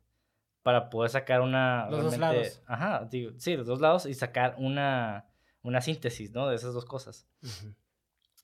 para 0.62 0.90
poder 0.90 1.10
sacar 1.10 1.40
una... 1.40 1.88
Los 1.90 2.04
dos 2.04 2.18
lados. 2.18 2.62
Ajá, 2.66 3.08
digo, 3.10 3.32
sí, 3.36 3.56
los 3.56 3.66
dos 3.66 3.80
lados 3.80 4.06
y 4.06 4.14
sacar 4.14 4.54
una, 4.58 5.26
una 5.62 5.80
síntesis, 5.80 6.32
¿no? 6.32 6.48
De 6.48 6.54
esas 6.54 6.72
dos 6.72 6.84
cosas. 6.84 7.28
Ujú. 7.42 7.74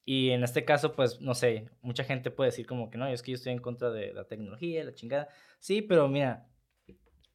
Y 0.04 0.30
en 0.30 0.42
este 0.42 0.64
caso, 0.64 0.94
pues, 0.96 1.20
no 1.20 1.34
sé, 1.34 1.70
mucha 1.80 2.02
gente 2.02 2.30
puede 2.30 2.48
decir 2.48 2.66
como 2.66 2.90
que 2.90 2.98
no, 2.98 3.06
es 3.06 3.22
que 3.22 3.32
yo 3.32 3.36
estoy 3.36 3.52
en 3.52 3.60
contra 3.60 3.90
de 3.90 4.12
la 4.14 4.24
tecnología, 4.24 4.82
la 4.82 4.94
chingada. 4.94 5.28
Sí, 5.60 5.82
pero 5.82 6.08
mira, 6.08 6.48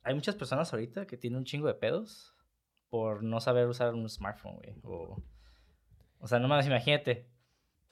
hay 0.01 0.15
muchas 0.15 0.35
personas 0.35 0.73
ahorita 0.73 1.05
que 1.05 1.15
tienen 1.15 1.37
un 1.37 1.45
chingo 1.45 1.67
de 1.67 1.75
pedos 1.75 2.32
por 2.93 3.23
no 3.23 3.39
saber 3.41 3.65
usar 3.65 3.95
un 3.95 4.07
smartphone, 4.07 4.57
güey. 4.57 4.75
O, 4.83 5.17
o 6.19 6.27
sea, 6.27 6.37
nomás 6.37 6.67
imagínate, 6.67 7.25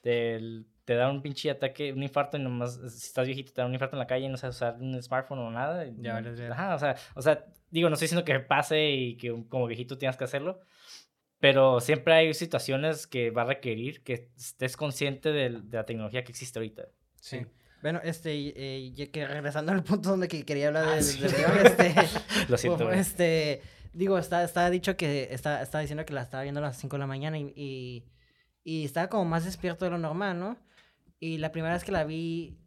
te, 0.02 0.40
te 0.86 0.94
da 0.94 1.10
un 1.10 1.24
pinche 1.24 1.50
ataque, 1.50 1.92
un 1.92 2.04
infarto 2.04 2.38
y 2.38 2.40
nomás, 2.44 2.76
si 2.76 3.08
estás 3.08 3.26
viejito, 3.26 3.52
te 3.52 3.62
da 3.62 3.66
un 3.68 3.74
infarto 3.74 3.96
en 3.96 4.00
la 4.00 4.06
calle 4.06 4.28
y 4.28 4.30
no 4.30 4.38
sabes 4.38 4.58
usar 4.58 4.76
un 4.80 5.02
smartphone 5.02 5.40
o 5.40 5.50
nada. 5.50 5.88
y- 5.88 5.96
Ya 5.98 6.20
verga. 6.22 6.54
Ajá, 6.54 6.76
o 6.76 6.78
sea, 6.78 6.96
o 7.16 7.22
sea, 7.24 7.46
digo, 7.72 7.90
no 7.90 7.96
estoy 7.96 8.06
diciendo 8.06 8.24
que 8.24 8.40
pase 8.42 8.92
y 8.92 9.18
que 9.18 9.44
como 9.50 9.66
viejito 9.66 9.98
tienes 9.98 10.18
que 10.18 10.24
hacerlo, 10.26 10.60
pero 11.40 11.80
siempre 11.80 12.14
hay 12.14 12.34
situaciones 12.36 13.08
que 13.08 13.32
va 13.32 13.42
a 13.42 13.46
requerir 13.46 14.04
que 14.04 14.30
estés 14.38 14.78
consciente 14.78 15.32
del- 15.32 15.68
de, 15.68 15.78
la 15.78 15.86
tecnología 15.88 16.24
que 16.24 16.32
existe 16.32 16.60
ahorita. 16.60 16.84
Sí. 17.16 17.44
Bueno, 17.82 18.00
este, 18.04 18.34
eh, 18.56 18.92
ya 18.94 19.08
que 19.08 19.26
regresando 19.26 19.72
al 19.72 19.84
punto 19.84 20.10
donde 20.12 20.28
que 20.28 20.46
quería 20.46 20.68
hablar 20.68 20.86
Ah, 20.90 20.94
del, 20.94 21.04
sí. 21.04 21.20
del 21.20 21.32
guion, 21.32 21.66
este, 21.66 21.96
Lo 22.50 22.58
siento. 22.60 22.86
güey. 22.86 23.00
este, 23.00 23.64
digo, 23.94 24.18
está, 24.18 24.44
estaba 24.44 24.70
dicho 24.70 24.96
que, 24.98 25.28
está, 25.32 25.62
estaba 25.62 25.82
diciendo 25.82 26.06
que 26.06 26.14
la 26.14 26.22
estaba 26.22 26.44
viendo 26.44 26.60
a 26.60 26.64
las 26.64 26.78
5 26.78 26.96
de 26.96 27.00
la 27.00 27.08
mañana 27.08 27.38
y, 27.38 28.06
y, 28.64 28.86
estaba 28.86 29.08
como 29.10 29.26
más 29.26 29.46
despierto 29.46 29.86
de 29.86 29.92
lo 29.92 29.98
normal, 29.98 30.40
¿no? 30.40 30.58
Y 31.20 31.38
la 31.38 31.52
primera 31.52 31.74
vez 31.74 31.84
que 31.84 31.92
la 31.92 32.04
vi, 32.04 32.58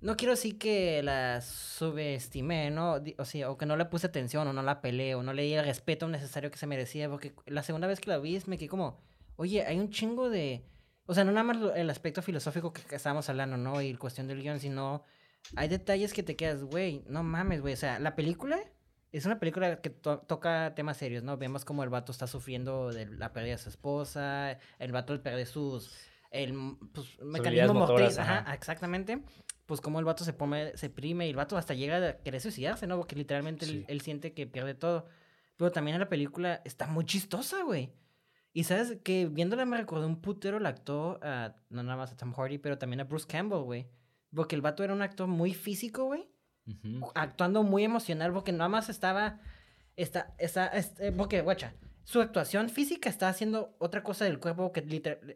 no 0.00 0.16
quiero 0.16 0.32
decir 0.32 0.58
que 0.58 1.02
la 1.02 1.40
subestimé, 1.40 2.70
¿no? 2.70 3.02
O 3.18 3.24
sea, 3.24 3.50
o 3.50 3.56
que 3.58 3.66
no 3.66 3.76
le 3.76 3.84
puse 3.86 4.06
atención, 4.06 4.46
o 4.48 4.52
no 4.52 4.62
la 4.62 4.80
peleé, 4.80 5.14
o 5.14 5.22
no 5.22 5.32
le 5.32 5.42
di 5.42 5.54
el 5.54 5.64
respeto 5.64 6.08
necesario 6.08 6.50
que 6.50 6.58
se 6.58 6.66
merecía, 6.66 7.08
porque 7.08 7.34
la 7.46 7.62
segunda 7.62 7.86
vez 7.86 8.00
que 8.00 8.10
la 8.10 8.18
vi 8.18 8.40
me 8.46 8.58
quedé 8.58 8.68
como, 8.68 9.00
oye, 9.36 9.64
hay 9.64 9.78
un 9.78 9.90
chingo 9.90 10.30
de... 10.30 10.64
O 11.08 11.14
sea, 11.14 11.24
no 11.24 11.30
nada 11.30 11.44
más 11.44 11.58
el 11.76 11.88
aspecto 11.88 12.20
filosófico 12.20 12.72
que, 12.72 12.82
estábamos 12.94 13.28
hablando, 13.28 13.56
¿no? 13.56 13.80
Y 13.80 13.94
cuestión 13.94 14.26
del 14.26 14.42
guion, 14.42 14.58
sino 14.58 15.04
hay 15.54 15.68
detalles 15.68 16.12
que 16.12 16.24
te 16.24 16.34
quedas, 16.34 16.64
güey, 16.64 17.04
no 17.06 17.22
mames, 17.22 17.60
güey. 17.60 17.74
O 17.74 17.76
sea, 17.76 18.00
la 18.00 18.16
película 18.16 18.58
es 19.16 19.26
una 19.26 19.38
película 19.38 19.80
que 19.80 19.90
toca 19.90 20.74
temas 20.74 20.96
serios, 20.96 21.22
¿no? 21.22 21.36
Vemos 21.36 21.64
como 21.64 21.82
el 21.82 21.88
vato 21.88 22.12
está 22.12 22.26
sufriendo 22.26 22.92
de 22.92 23.06
la 23.06 23.32
pérdida 23.32 23.52
de 23.52 23.58
su 23.58 23.68
esposa, 23.68 24.58
el 24.78 24.92
vato 24.92 25.20
pierde 25.22 25.46
sus... 25.46 25.94
El 26.30 26.76
pues, 26.92 27.18
mecanismo 27.22 27.72
motriz, 27.72 28.18
ajá, 28.18 28.52
exactamente 28.52 29.22
pues 29.66 29.80
como 29.80 29.98
el 29.98 30.04
vato 30.04 30.24
se 30.24 30.32
pone, 30.32 30.76
se 30.76 30.88
prime 30.88 31.26
y 31.26 31.30
el 31.30 31.36
vato 31.36 31.56
hasta 31.56 31.74
llega 31.74 31.96
a 32.08 32.16
querer 32.18 32.40
suicidarse, 32.40 32.86
¿no? 32.86 32.96
Porque 32.96 33.16
literalmente 33.16 33.84
él, 33.86 34.00
siente 34.00 34.32
que 34.32 34.46
pierde 34.46 34.74
todo. 34.74 35.06
Pero 35.56 35.72
también 35.72 35.98
la 35.98 36.08
película 36.08 36.62
está 36.64 36.86
muy 36.86 37.04
chistosa, 37.04 37.62
güey. 37.64 37.92
Y 38.52 38.64
sabes 38.64 38.98
que 39.02 39.26
viéndola 39.26 39.66
me 39.66 39.76
recordó 39.76 40.06
un 40.06 40.22
putero 40.22 40.58
el 40.58 40.66
actor, 40.66 41.20
no 41.68 41.82
nada 41.82 41.96
más 41.96 42.12
a 42.12 42.16
Tom 42.16 42.32
Hardy, 42.32 42.58
pero 42.58 42.78
también 42.78 43.00
a 43.00 43.04
Bruce 43.04 43.26
Campbell, 43.26 43.64
güey. 43.64 43.88
Porque 44.34 44.54
el 44.54 44.62
vato 44.62 44.84
era 44.84 44.94
un 44.94 45.02
actor 45.02 45.26
muy 45.26 45.52
físico, 45.52 46.04
güey. 46.04 46.28
Actuando 47.14 47.62
muy 47.62 47.84
emocional, 47.84 48.32
porque 48.32 48.52
nada 48.52 48.68
más 48.68 48.88
estaba. 48.88 49.40
Está, 49.96 50.34
está, 50.38 50.66
este, 50.68 51.10
porque, 51.12 51.40
guacha, 51.40 51.72
su 52.06 52.20
actuación 52.20 52.68
física 52.68 53.08
está 53.08 53.28
haciendo 53.28 53.74
otra 53.78 54.04
cosa 54.04 54.24
del 54.24 54.38
cuerpo 54.38 54.70
que 54.70 54.84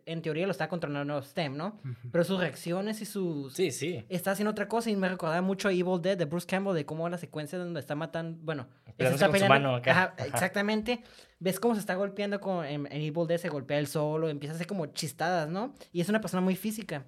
en 0.07 0.22
teoría 0.22 0.47
lo 0.47 0.53
está 0.53 0.68
controlando 0.68 1.20
STEM, 1.20 1.57
¿no? 1.57 1.81
Pero 2.12 2.22
sus 2.22 2.39
reacciones 2.39 3.03
y 3.03 3.07
sus... 3.07 3.55
Sí, 3.55 3.72
sí. 3.72 4.05
Está 4.09 4.31
haciendo 4.31 4.53
otra 4.53 4.68
cosa 4.68 4.89
y 4.89 4.95
me 4.95 5.09
recordaba 5.09 5.43
mucho 5.43 5.66
a 5.66 5.72
Evil 5.72 6.01
Dead 6.01 6.16
de 6.16 6.26
Bruce 6.26 6.47
Campbell, 6.47 6.76
de 6.76 6.87
cómo 6.87 7.09
la 7.09 7.18
secuencia 7.18 7.59
donde 7.59 7.81
está 7.81 7.97
matando... 7.97 8.39
Bueno, 8.45 8.68
está 8.97 9.28
con 9.28 9.41
su 9.41 9.47
mano 9.47 9.74
acá. 9.74 10.14
exactamente. 10.24 11.03
Ves 11.41 11.59
cómo 11.59 11.74
se 11.74 11.81
está 11.81 11.97
golpeando 11.97 12.41
con, 12.41 12.64
en, 12.64 12.87
Evil 12.87 13.26
Dead, 13.26 13.39
se 13.39 13.49
golpea 13.49 13.81
el 13.81 13.89
solo, 13.89 14.28
empieza 14.28 14.53
a 14.53 14.55
hacer 14.55 14.68
como 14.68 14.87
chistadas, 14.87 15.49
¿no? 15.49 15.74
Y 15.93 16.01
es 16.01 16.09
una 16.09 16.20
persona 16.20 16.41
muy 16.41 16.55
física. 16.55 17.05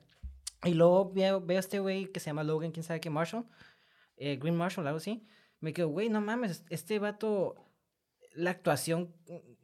Y 0.64 0.74
luego 0.74 1.12
veo, 1.12 1.40
veo 1.40 1.58
a 1.58 1.60
este 1.60 1.78
güey 1.78 2.06
que 2.06 2.18
se 2.18 2.30
llama 2.30 2.42
Logan, 2.42 2.72
quién 2.72 2.82
sabe 2.82 2.98
qué, 2.98 3.10
Marshall. 3.10 3.44
Eh, 4.22 4.36
Green 4.36 4.56
Marshall, 4.56 4.86
algo 4.86 4.98
así. 4.98 5.26
Me 5.60 5.72
quedo, 5.72 5.88
güey, 5.88 6.08
no 6.08 6.20
mames, 6.20 6.64
este 6.70 6.98
vato 6.98 7.56
la 8.34 8.50
actuación 8.50 9.14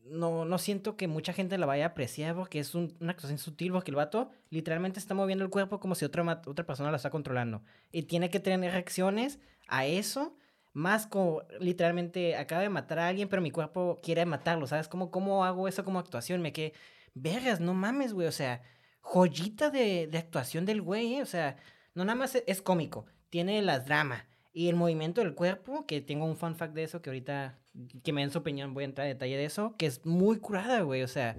no, 0.05 0.45
no 0.45 0.59
siento 0.59 0.97
que 0.97 1.09
mucha 1.09 1.33
gente 1.33 1.59
la 1.59 1.67
vaya 1.67 1.85
a 1.85 1.89
apreciar 1.89 2.35
porque 2.35 2.61
es 2.61 2.75
una 2.75 3.13
actuación 3.13 3.39
sutil, 3.39 3.73
porque 3.73 3.91
el 3.91 3.97
vato 3.97 4.31
literalmente 4.51 4.99
está 4.99 5.15
moviendo 5.15 5.45
el 5.45 5.51
cuerpo 5.51 5.81
como 5.81 5.95
si 5.95 6.05
otra, 6.05 6.43
otra 6.47 6.67
persona 6.67 6.91
la 6.91 6.97
está 6.97 7.11
controlando. 7.11 7.63
Y 7.93 8.03
tiene 8.05 8.31
que 8.31 8.41
tener 8.41 8.73
reacciones 8.73 9.39
a 9.69 9.87
eso, 9.87 10.37
más 10.73 11.07
como 11.07 11.43
literalmente 11.61 12.37
acaba 12.37 12.63
de 12.63 12.69
matar 12.69 12.99
a 12.99 13.09
alguien, 13.09 13.29
pero 13.29 13.43
mi 13.43 13.51
cuerpo 13.51 13.99
quiere 14.03 14.25
matarlo, 14.27 14.67
¿sabes? 14.67 14.89
¿Cómo, 14.89 15.11
cómo 15.11 15.45
hago 15.45 15.69
eso 15.69 15.85
como 15.85 15.99
actuación? 15.99 16.43
Me 16.43 16.53
quedé, 16.53 16.73
vergas, 17.15 17.61
no 17.61 17.75
mames, 17.75 18.13
güey, 18.13 18.27
o 18.29 18.33
sea, 18.33 18.63
joyita 19.01 19.71
de, 19.71 20.07
de 20.07 20.19
actuación 20.19 20.65
del 20.65 20.83
güey, 20.83 21.15
¿eh? 21.15 21.23
o 21.23 21.27
sea, 21.27 21.57
no 21.95 22.05
nada 22.05 22.17
más 22.17 22.37
es, 22.47 22.63
cómico, 22.63 23.07
tiene 23.31 23.61
las 23.63 23.87
dramas. 23.87 24.25
Y 24.53 24.69
el 24.69 24.77
movimiento 24.77 25.21
del 25.21 25.35
cuerpo, 25.35 25.87
que 25.87 26.01
tengo 26.01 26.25
un 26.25 26.37
fun 26.37 26.57
fact 26.57 26.75
de 26.75 26.83
eso 26.83 27.03
que 27.03 27.11
ahorita 27.11 27.59
que 28.03 28.13
me 28.13 28.23
den 28.23 28.31
su 28.31 28.39
opinión, 28.39 28.75
voy 28.75 28.85
a 28.85 28.87
entrar 28.87 29.07
en 29.07 29.15
detalle 29.15 29.37
de 29.37 29.45
eso, 29.45 29.77
que 29.77 29.87
es 29.87 30.05
muy 30.05 30.39
curada, 30.39 30.81
güey, 30.83 31.03
o 31.03 31.09
sea, 31.09 31.37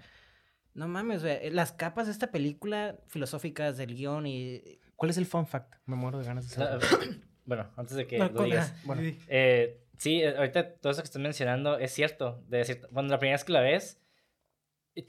no 0.74 0.88
mames, 0.88 1.22
güey, 1.22 1.50
las 1.50 1.72
capas 1.74 2.06
de 2.06 2.14
esta 2.14 2.32
película 2.32 2.98
filosóficas 3.08 3.78
del 3.78 3.96
guion 3.96 4.26
y... 4.26 4.80
¿Cuál 4.96 5.12
es 5.12 5.18
el 5.18 5.26
fun 5.26 5.48
fact? 5.48 5.76
Me 5.86 5.96
muero 5.96 6.20
de 6.20 6.26
ganas 6.26 6.48
de 6.50 6.56
saber. 6.56 6.82
bueno, 7.46 7.70
antes 7.76 7.96
de 7.98 8.08
que 8.08 8.20
lo 8.20 8.30
digas. 8.44 8.74
Bueno. 8.86 9.02
Eh, 9.28 9.82
sí, 9.98 10.22
eh, 10.22 10.36
ahorita 10.38 10.76
todo 10.76 10.92
eso 10.92 11.02
que 11.02 11.06
estás 11.06 11.22
mencionando 11.22 11.78
es 11.78 11.92
cierto. 11.92 12.44
De 12.48 12.58
decir, 12.60 12.82
cuando 12.94 13.12
la 13.12 13.20
primera 13.20 13.36
vez 13.36 13.46
que 13.46 13.54
la 13.54 13.62
ves, 13.62 14.02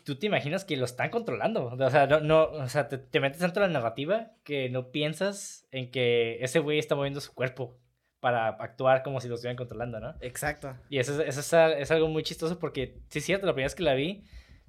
tú 0.04 0.16
te 0.16 0.26
imaginas 0.26 0.64
que 0.64 0.76
lo 0.76 0.84
están 0.84 1.10
controlando. 1.10 1.66
O 1.66 1.90
sea, 1.90 2.06
no, 2.06 2.20
no 2.20 2.44
o 2.44 2.68
sea, 2.68 2.88
te, 2.88 2.98
te 2.98 3.18
metes 3.18 3.40
dentro 3.40 3.62
de 3.62 3.68
la 3.68 3.80
narrativa 3.80 4.32
que 4.44 4.70
no 4.70 4.92
piensas 4.92 5.66
en 5.72 5.90
que 5.90 6.38
ese 6.40 6.60
güey 6.60 6.78
está 6.78 6.94
moviendo 6.94 7.20
su 7.20 7.34
cuerpo 7.34 7.80
para 8.20 8.48
actuar 8.48 9.02
como 9.02 9.20
si 9.20 9.28
lo 9.28 9.34
estuvieran 9.34 9.56
controlando, 9.56 9.98
¿no? 9.98 10.14
Exacto. 10.20 10.76
Y 10.88 10.98
eso, 10.98 11.20
eso 11.22 11.40
es, 11.40 11.90
algo 11.90 12.08
muy 12.08 12.22
chistoso 12.22 12.58
porque, 12.58 12.98
sí 13.08 13.18
es 13.18 13.24
cierto, 13.24 13.46
la 13.46 13.54
primera 13.54 13.66
vez 13.66 13.74
que 13.74 13.82
la 13.82 13.94
vi, 13.94 14.24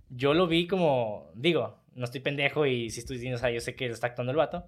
yo 0.10 0.34
lo 0.34 0.47
vi 0.47 0.68
como, 0.68 1.30
digo, 1.36 1.78
no 1.93 2.06
estoy 2.06 2.22
pendejo 2.22 2.66
y 2.66 2.89
si 2.89 3.02
estoy 3.02 3.18
diciendo, 3.18 3.36
o 3.36 3.39
sea, 3.39 3.52
yo 3.52 3.60
sé 3.60 3.76
que 3.76 3.88
lo 3.88 3.93
está 3.93 4.08
actuando 4.08 4.32
el 4.32 4.38
vato, 4.38 4.66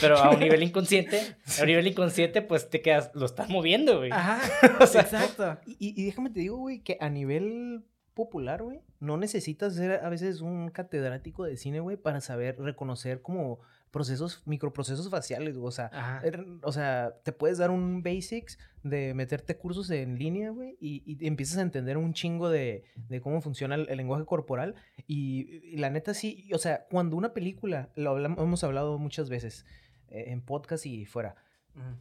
pero 0.00 0.18
a 0.18 0.30
un 0.30 0.40
nivel 0.40 0.62
inconsciente, 0.64 1.36
a 1.58 1.60
un 1.60 1.66
nivel 1.68 1.86
inconsciente, 1.86 2.42
pues 2.42 2.68
te 2.68 2.82
quedas, 2.82 3.10
lo 3.14 3.26
estás 3.26 3.48
moviendo, 3.48 3.98
güey. 3.98 4.10
Ajá, 4.12 4.40
exacto. 4.80 5.58
Y, 5.66 6.00
y 6.00 6.04
déjame 6.06 6.30
te 6.30 6.40
digo, 6.40 6.56
güey, 6.56 6.80
que 6.80 6.98
a 7.00 7.08
nivel 7.08 7.84
popular, 8.14 8.62
güey, 8.62 8.80
no 8.98 9.18
necesitas 9.18 9.74
ser 9.76 10.00
a 10.02 10.08
veces 10.08 10.40
un 10.40 10.70
catedrático 10.70 11.44
de 11.44 11.56
cine, 11.56 11.80
güey, 11.80 11.96
para 11.96 12.20
saber 12.20 12.58
reconocer 12.58 13.22
como 13.22 13.60
procesos, 13.96 14.42
microprocesos 14.44 15.08
faciales, 15.08 15.56
o 15.56 15.70
sea, 15.70 16.20
er, 16.22 16.44
o 16.62 16.70
sea, 16.70 17.14
te 17.22 17.32
puedes 17.32 17.56
dar 17.56 17.70
un 17.70 18.02
basics 18.02 18.58
de 18.82 19.14
meterte 19.14 19.56
cursos 19.56 19.88
en 19.88 20.18
línea, 20.18 20.50
güey, 20.50 20.76
y, 20.78 21.16
empiezas 21.26 21.56
a 21.56 21.62
entender 21.62 21.96
un 21.96 22.12
chingo 22.12 22.50
de, 22.50 22.84
de 23.08 23.22
cómo 23.22 23.40
funciona 23.40 23.74
el, 23.74 23.96
lenguaje 23.96 24.26
corporal. 24.26 24.74
Y, 25.06 25.74
la 25.78 25.88
neta 25.88 26.12
sí, 26.12 26.46
o 26.52 26.58
sea, 26.58 26.84
cuando 26.90 27.16
una 27.16 27.32
película, 27.32 27.88
lo 27.94 28.10
hablamos, 28.10 28.38
hemos 28.38 28.62
hablado 28.64 28.98
muchas 28.98 29.30
veces 29.30 29.64
eh, 30.08 30.24
en 30.26 30.42
podcast 30.42 30.84
y 30.84 31.06
fuera, 31.06 31.36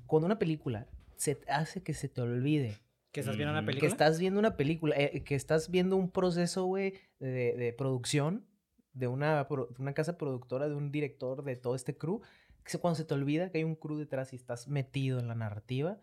cuando 0.05 0.25
una 0.25 0.37
película 0.37 0.87
se 1.15 1.39
hace 1.47 1.81
que 1.81 1.93
se 1.93 2.09
te 2.09 2.19
olvide 2.19 2.75
¿Que 3.13 3.21
estás 3.21 3.37
viendo 3.37 3.53
una 3.53 3.65
película? 3.65 3.79
Que 3.79 3.87
estás 3.87 4.19
viendo 4.19 4.39
una 4.41 4.57
película, 4.57 4.95
eh, 4.97 5.23
que 5.23 5.35
estás 5.35 5.71
viendo 5.71 5.95
un 5.95 6.11
proceso, 6.11 6.65
güey, 6.65 6.95
de, 7.19 7.55
de, 7.55 7.71
producción 7.71 8.45
de 8.95 9.07
una, 9.07 9.47
una 9.77 9.93
casa 9.93 10.17
productora, 10.17 10.67
de 10.67 10.73
un 10.73 10.91
director, 10.91 11.43
de 11.43 11.55
todo 11.55 11.75
este 11.75 11.95
crew, 11.95 12.21
que 12.63 12.77
cuando 12.79 12.95
se 12.95 13.05
te 13.05 13.13
olvida 13.13 13.51
que 13.51 13.59
hay 13.59 13.63
un 13.63 13.75
crew 13.75 13.97
detrás 13.97 14.33
y 14.33 14.35
estás 14.35 14.67
metido 14.67 15.19
en 15.19 15.27
la 15.27 15.35
narrativa, 15.35 15.99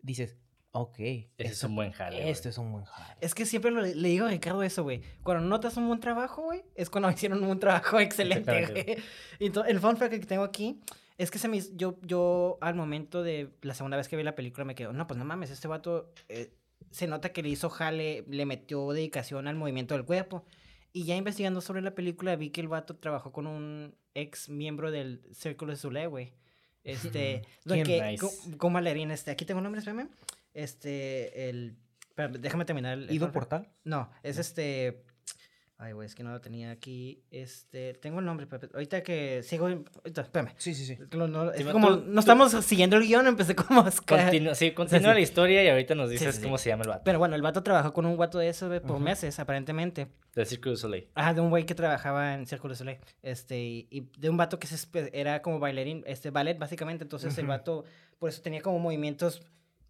dices, 0.00 0.38
ok. 0.72 0.98
Este 0.98 1.28
es 1.38 1.64
un 1.64 1.76
buen 1.76 1.92
jale. 1.92 2.30
Este 2.30 2.48
es 2.48 2.58
un 2.58 2.72
buen 2.72 2.84
jale. 2.84 3.16
Es 3.20 3.34
que 3.34 3.44
siempre 3.44 3.70
le 3.72 4.08
digo 4.08 4.26
a 4.26 4.30
Ricardo 4.30 4.62
eso, 4.62 4.82
güey. 4.82 5.02
Cuando 5.22 5.46
notas 5.46 5.76
un 5.76 5.88
buen 5.88 6.00
trabajo, 6.00 6.42
güey, 6.42 6.62
es 6.74 6.88
cuando 6.88 7.10
hicieron 7.10 7.40
un 7.40 7.46
buen 7.46 7.58
trabajo 7.58 8.00
excelente, 8.00 8.66
güey. 8.66 8.96
Y 9.38 9.52
el 9.68 9.80
fun 9.80 9.96
fact 9.96 10.12
que 10.12 10.20
tengo 10.20 10.44
aquí 10.44 10.80
es 11.18 11.30
que 11.30 11.38
se 11.38 11.48
me, 11.48 11.60
yo, 11.74 11.98
yo 12.02 12.56
al 12.62 12.74
momento 12.74 13.22
de 13.22 13.50
la 13.60 13.74
segunda 13.74 13.98
vez 13.98 14.08
que 14.08 14.16
vi 14.16 14.22
la 14.22 14.34
película 14.34 14.64
me 14.64 14.74
quedo, 14.74 14.94
no, 14.94 15.06
pues 15.06 15.18
no 15.18 15.26
mames, 15.26 15.50
este 15.50 15.68
vato 15.68 16.14
eh, 16.30 16.54
se 16.90 17.06
nota 17.06 17.30
que 17.30 17.42
le 17.42 17.50
hizo 17.50 17.68
jale, 17.68 18.24
le 18.26 18.46
metió 18.46 18.90
dedicación 18.92 19.46
al 19.46 19.56
movimiento 19.56 19.94
del 19.94 20.06
cuerpo. 20.06 20.46
Y 20.92 21.04
ya 21.04 21.16
investigando 21.16 21.60
sobre 21.60 21.82
la 21.82 21.94
película 21.94 22.34
vi 22.36 22.50
que 22.50 22.60
el 22.60 22.68
vato 22.68 22.96
trabajó 22.96 23.32
con 23.32 23.46
un 23.46 23.94
ex 24.14 24.48
miembro 24.48 24.90
del 24.90 25.22
Círculo 25.32 25.72
de 25.72 25.78
Zule, 25.78 26.06
güey. 26.06 26.32
Este, 26.82 27.42
que, 27.66 28.18
con, 28.56 28.72
bailarín, 28.72 29.10
este, 29.10 29.30
aquí 29.30 29.44
tengo 29.44 29.58
un 29.58 29.64
nombre, 29.64 29.80
espérame. 29.80 30.08
Este, 30.54 31.48
el, 31.48 31.76
déjame 32.40 32.64
terminar. 32.64 32.98
El, 32.98 33.10
¿Ido 33.10 33.30
Portal? 33.30 33.68
No, 33.84 34.10
es 34.22 34.38
este, 34.38 35.04
Ay, 35.82 35.94
güey, 35.94 36.04
es 36.04 36.14
que 36.14 36.22
no 36.22 36.30
lo 36.30 36.42
tenía 36.42 36.70
aquí. 36.70 37.22
Este, 37.30 37.94
tengo 37.94 38.18
el 38.18 38.26
nombre, 38.26 38.46
pero 38.46 38.68
ahorita 38.74 39.02
que 39.02 39.42
sigo, 39.42 39.64
ahorita, 39.66 40.20
espérame. 40.20 40.52
Sí, 40.58 40.74
sí, 40.74 40.84
sí. 40.84 40.98
No, 41.16 41.52
es 41.52 41.64
como, 41.68 41.92
no 41.92 42.20
estamos 42.20 42.52
siguiendo 42.66 42.98
el 42.98 43.04
guion, 43.04 43.26
empecé 43.26 43.54
como 43.54 43.80
a... 43.80 43.90
sí, 44.54 44.72
continúa 44.72 45.14
la 45.14 45.20
historia 45.20 45.64
y 45.64 45.68
ahorita 45.68 45.94
nos 45.94 46.10
dices 46.10 46.38
cómo 46.40 46.58
se 46.58 46.68
llama 46.68 46.82
el 46.82 46.90
vato. 46.90 47.02
Pero 47.06 47.18
bueno, 47.18 47.34
el 47.34 47.40
vato 47.40 47.62
trabajó 47.62 47.94
con 47.94 48.04
un 48.04 48.16
guato 48.16 48.36
de 48.38 48.50
eso 48.50 48.68
por 48.82 49.00
meses, 49.00 49.40
aparentemente. 49.40 50.08
De 50.34 50.44
Círculo 50.44 50.72
de 50.72 50.76
Soleil. 50.76 51.08
Ajá, 51.14 51.32
de 51.32 51.40
un 51.40 51.48
güey 51.48 51.64
que 51.64 51.74
trabajaba 51.74 52.34
en 52.34 52.46
Círculo 52.46 52.74
de 52.74 52.76
Soleil. 52.76 52.98
Este, 53.22 53.58
y, 53.58 54.10
de 54.18 54.28
un 54.28 54.36
vato 54.36 54.58
que 54.58 54.66
se, 54.66 54.86
era 55.14 55.40
como 55.40 55.60
bailarín, 55.60 56.04
este, 56.06 56.28
ballet, 56.28 56.58
básicamente. 56.58 57.04
Entonces 57.04 57.38
el 57.38 57.46
vato, 57.46 57.84
por 58.18 58.28
eso 58.28 58.42
tenía 58.42 58.60
como 58.60 58.78
movimientos 58.80 59.40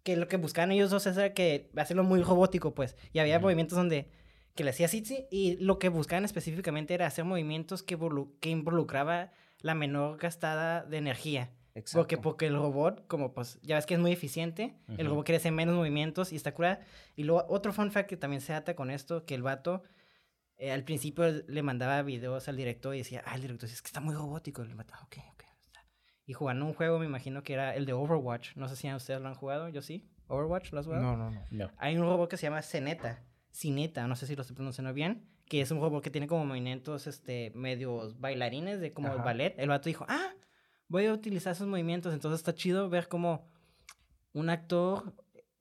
que 0.03 0.15
lo 0.15 0.29
que 0.29 0.37
buscaban 0.37 0.71
ellos 0.71 0.89
dos 0.89 1.05
era 1.05 1.33
que 1.33 1.69
hacerlo 1.75 2.05
muy 2.05 2.23
robótico, 2.23 2.73
pues. 2.73 2.95
Y 3.11 3.19
había 3.19 3.39
movimientos 3.39 3.77
donde 3.77 4.07
que 4.55 4.63
le 4.63 4.71
hacía 4.71 4.87
Sitsi 4.87 5.27
y 5.31 5.57
lo 5.57 5.79
que 5.79 5.89
buscaban 5.89 6.25
específicamente 6.25 6.93
era 6.93 7.07
hacer 7.07 7.25
movimientos 7.25 7.83
que, 7.83 7.97
que 8.39 8.49
involucraba 8.49 9.31
la 9.59 9.75
menor 9.75 10.17
gastada 10.17 10.83
de 10.83 10.97
energía. 10.97 11.51
Exacto. 11.73 11.99
Porque, 11.99 12.17
porque 12.17 12.47
el 12.47 12.55
robot, 12.55 13.07
como 13.07 13.33
pues 13.33 13.59
ya 13.61 13.75
ves 13.75 13.85
que 13.85 13.93
es 13.93 13.99
muy 13.99 14.11
eficiente, 14.11 14.75
el 14.97 15.07
robot 15.07 15.25
quiere 15.25 15.37
hacer 15.37 15.53
menos 15.53 15.73
movimientos 15.75 16.33
y 16.33 16.35
está 16.35 16.53
curada. 16.53 16.81
Y 17.15 17.23
luego 17.23 17.45
otro 17.47 17.71
fun 17.71 17.91
fact 17.91 18.09
que 18.09 18.17
también 18.17 18.41
se 18.41 18.53
ata 18.53 18.75
con 18.75 18.91
esto, 18.91 19.25
que 19.25 19.35
el 19.35 19.41
vato 19.41 19.83
eh, 20.57 20.71
al 20.71 20.83
principio 20.83 21.25
le 21.47 21.63
mandaba 21.63 22.01
videos 22.01 22.49
al 22.49 22.57
director 22.57 22.93
y 22.93 22.99
decía, 22.99 23.23
ah, 23.25 23.35
el 23.35 23.41
director 23.41 23.69
es 23.69 23.81
que 23.81 23.87
está 23.87 24.01
muy 24.01 24.13
robótico. 24.13 24.63
Y 24.63 24.67
le 24.67 24.75
mataba, 24.75 25.01
ok, 25.03 25.17
ok. 25.33 25.43
Y 26.25 26.33
jugando 26.33 26.65
un 26.65 26.73
juego, 26.73 26.99
me 26.99 27.05
imagino 27.05 27.41
que 27.41 27.53
era 27.53 27.75
el 27.75 27.85
de 27.85 27.93
Overwatch. 27.93 28.55
No 28.55 28.67
sé 28.67 28.75
si 28.75 28.93
ustedes 28.93 29.21
lo 29.21 29.27
han 29.27 29.35
jugado, 29.35 29.69
yo 29.69 29.81
sí. 29.81 30.07
Overwatch, 30.27 30.71
¿lo 30.71 30.79
has 30.79 30.85
jugado? 30.85 31.03
No, 31.03 31.17
no, 31.17 31.31
no. 31.31 31.41
no. 31.49 31.71
Hay 31.77 31.97
un 31.97 32.03
robot 32.03 32.29
que 32.29 32.37
se 32.37 32.43
llama 32.43 32.61
Zeneta 32.61 33.23
Cineta, 33.51 34.07
no 34.07 34.15
sé 34.15 34.27
si 34.27 34.35
lo 34.35 34.41
estoy 34.41 34.55
pronunciando 34.55 34.93
bien, 34.93 35.27
que 35.45 35.61
es 35.61 35.71
un 35.71 35.81
robot 35.81 36.03
que 36.03 36.09
tiene 36.09 36.27
como 36.27 36.45
movimientos 36.45 37.07
este, 37.07 37.51
medios 37.55 38.19
bailarines 38.19 38.79
de 38.79 38.93
como 38.93 39.13
el 39.13 39.19
ballet. 39.19 39.53
El 39.57 39.69
vato 39.69 39.89
dijo, 39.89 40.05
ah, 40.07 40.33
voy 40.87 41.05
a 41.05 41.13
utilizar 41.13 41.53
esos 41.53 41.67
movimientos. 41.67 42.13
Entonces 42.13 42.39
está 42.39 42.53
chido 42.55 42.89
ver 42.89 43.07
cómo 43.07 43.49
un 44.33 44.49
actor 44.49 45.13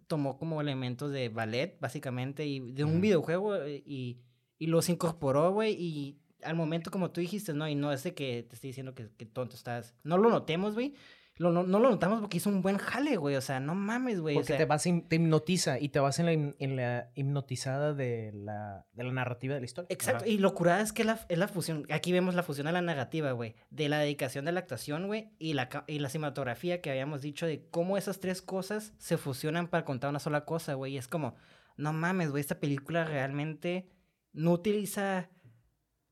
tomó 0.07 0.39
como 0.39 0.61
elementos 0.61 1.13
de 1.13 1.29
ballet, 1.29 1.79
básicamente, 1.81 2.47
y 2.47 2.73
de 2.73 2.85
un 2.85 3.01
videojuego 3.01 3.57
eh, 3.57 3.83
y, 3.87 4.21
y 4.59 4.67
los 4.67 4.89
incorporó, 4.89 5.53
güey, 5.53 5.75
y 5.75 6.21
al 6.43 6.57
momento 6.57 6.91
como 6.91 7.11
tú 7.11 7.21
dijiste, 7.21 7.55
¿no? 7.55 7.69
Y 7.69 7.75
no 7.75 7.93
es 7.93 8.03
de 8.03 8.15
que 8.15 8.45
te 8.49 8.55
estoy 8.55 8.71
diciendo 8.71 8.95
que, 8.95 9.11
que 9.17 9.27
tonto 9.27 9.57
estás. 9.57 9.95
No 10.03 10.19
lo 10.19 10.31
notemos, 10.31 10.75
güey, 10.75 10.95
no, 11.41 11.63
lo 11.63 11.79
notamos 11.79 12.21
porque 12.21 12.37
hizo 12.37 12.51
un 12.51 12.61
buen 12.61 12.77
jale, 12.77 13.17
güey. 13.17 13.35
O 13.35 13.41
sea, 13.41 13.61
no 13.61 13.75
mames, 13.75 14.21
güey. 14.21 14.35
Porque 14.35 14.53
te 14.53 14.67
vas, 14.67 14.83
te 14.83 15.17
hipnotiza 15.17 15.79
y 15.79 15.89
te 15.89 15.99
vas 15.99 16.19
en 16.19 16.27
la, 16.27 16.33
en 16.33 16.77
la 16.77 17.11
hipnotizada 17.15 17.95
de 17.95 18.31
la, 18.35 18.87
de 18.93 19.05
la, 19.05 19.13
narrativa 19.13 19.55
de 19.55 19.61
la 19.61 19.65
historia. 19.65 19.87
Exacto. 19.91 20.27
Y 20.27 20.37
lo 20.37 20.55
curada 20.55 20.83
es 20.83 20.93
que 20.93 21.03
la, 21.03 21.19
es 21.31 21.39
la 21.39 21.49
fusión. 21.49 21.87
Aquí 21.89 22.13
vemos 22.13 22.35
la 22.35 22.43
fusión 22.43 22.67
de 22.67 22.73
la 22.73 22.83
narrativa, 22.83 23.33
güey. 23.33 23.55
De 23.71 23.89
la 23.89 24.01
dedicación 24.01 24.45
de 24.45 24.53
la 24.53 24.61
actuación, 24.61 25.07
güey. 25.07 25.31
Y 25.39 25.55
la, 25.55 25.71
y 25.87 26.01
la 26.01 26.11
cinematografía 26.11 26.83
que 26.83 26.91
habíamos 26.91 27.23
dicho 27.23 27.47
de 27.47 27.67
cómo 27.71 27.97
esas 27.97 28.21
tres 28.21 28.43
cosas 28.43 28.93
se 28.99 29.17
fusionan 29.17 29.69
para 29.69 29.87
contar 29.87 30.11
una 30.11 30.19
sola 30.19 30.45
cosa, 30.45 30.75
güey. 30.75 30.93
Y 30.93 30.99
es 30.99 31.09
como, 31.09 31.37
no 31.79 31.95
mames, 31.95 32.31
güey. 32.31 32.43
Esta 32.43 32.61
película 32.61 33.05
realmente 33.05 33.89
no 34.35 34.53
utiliza 34.53 35.31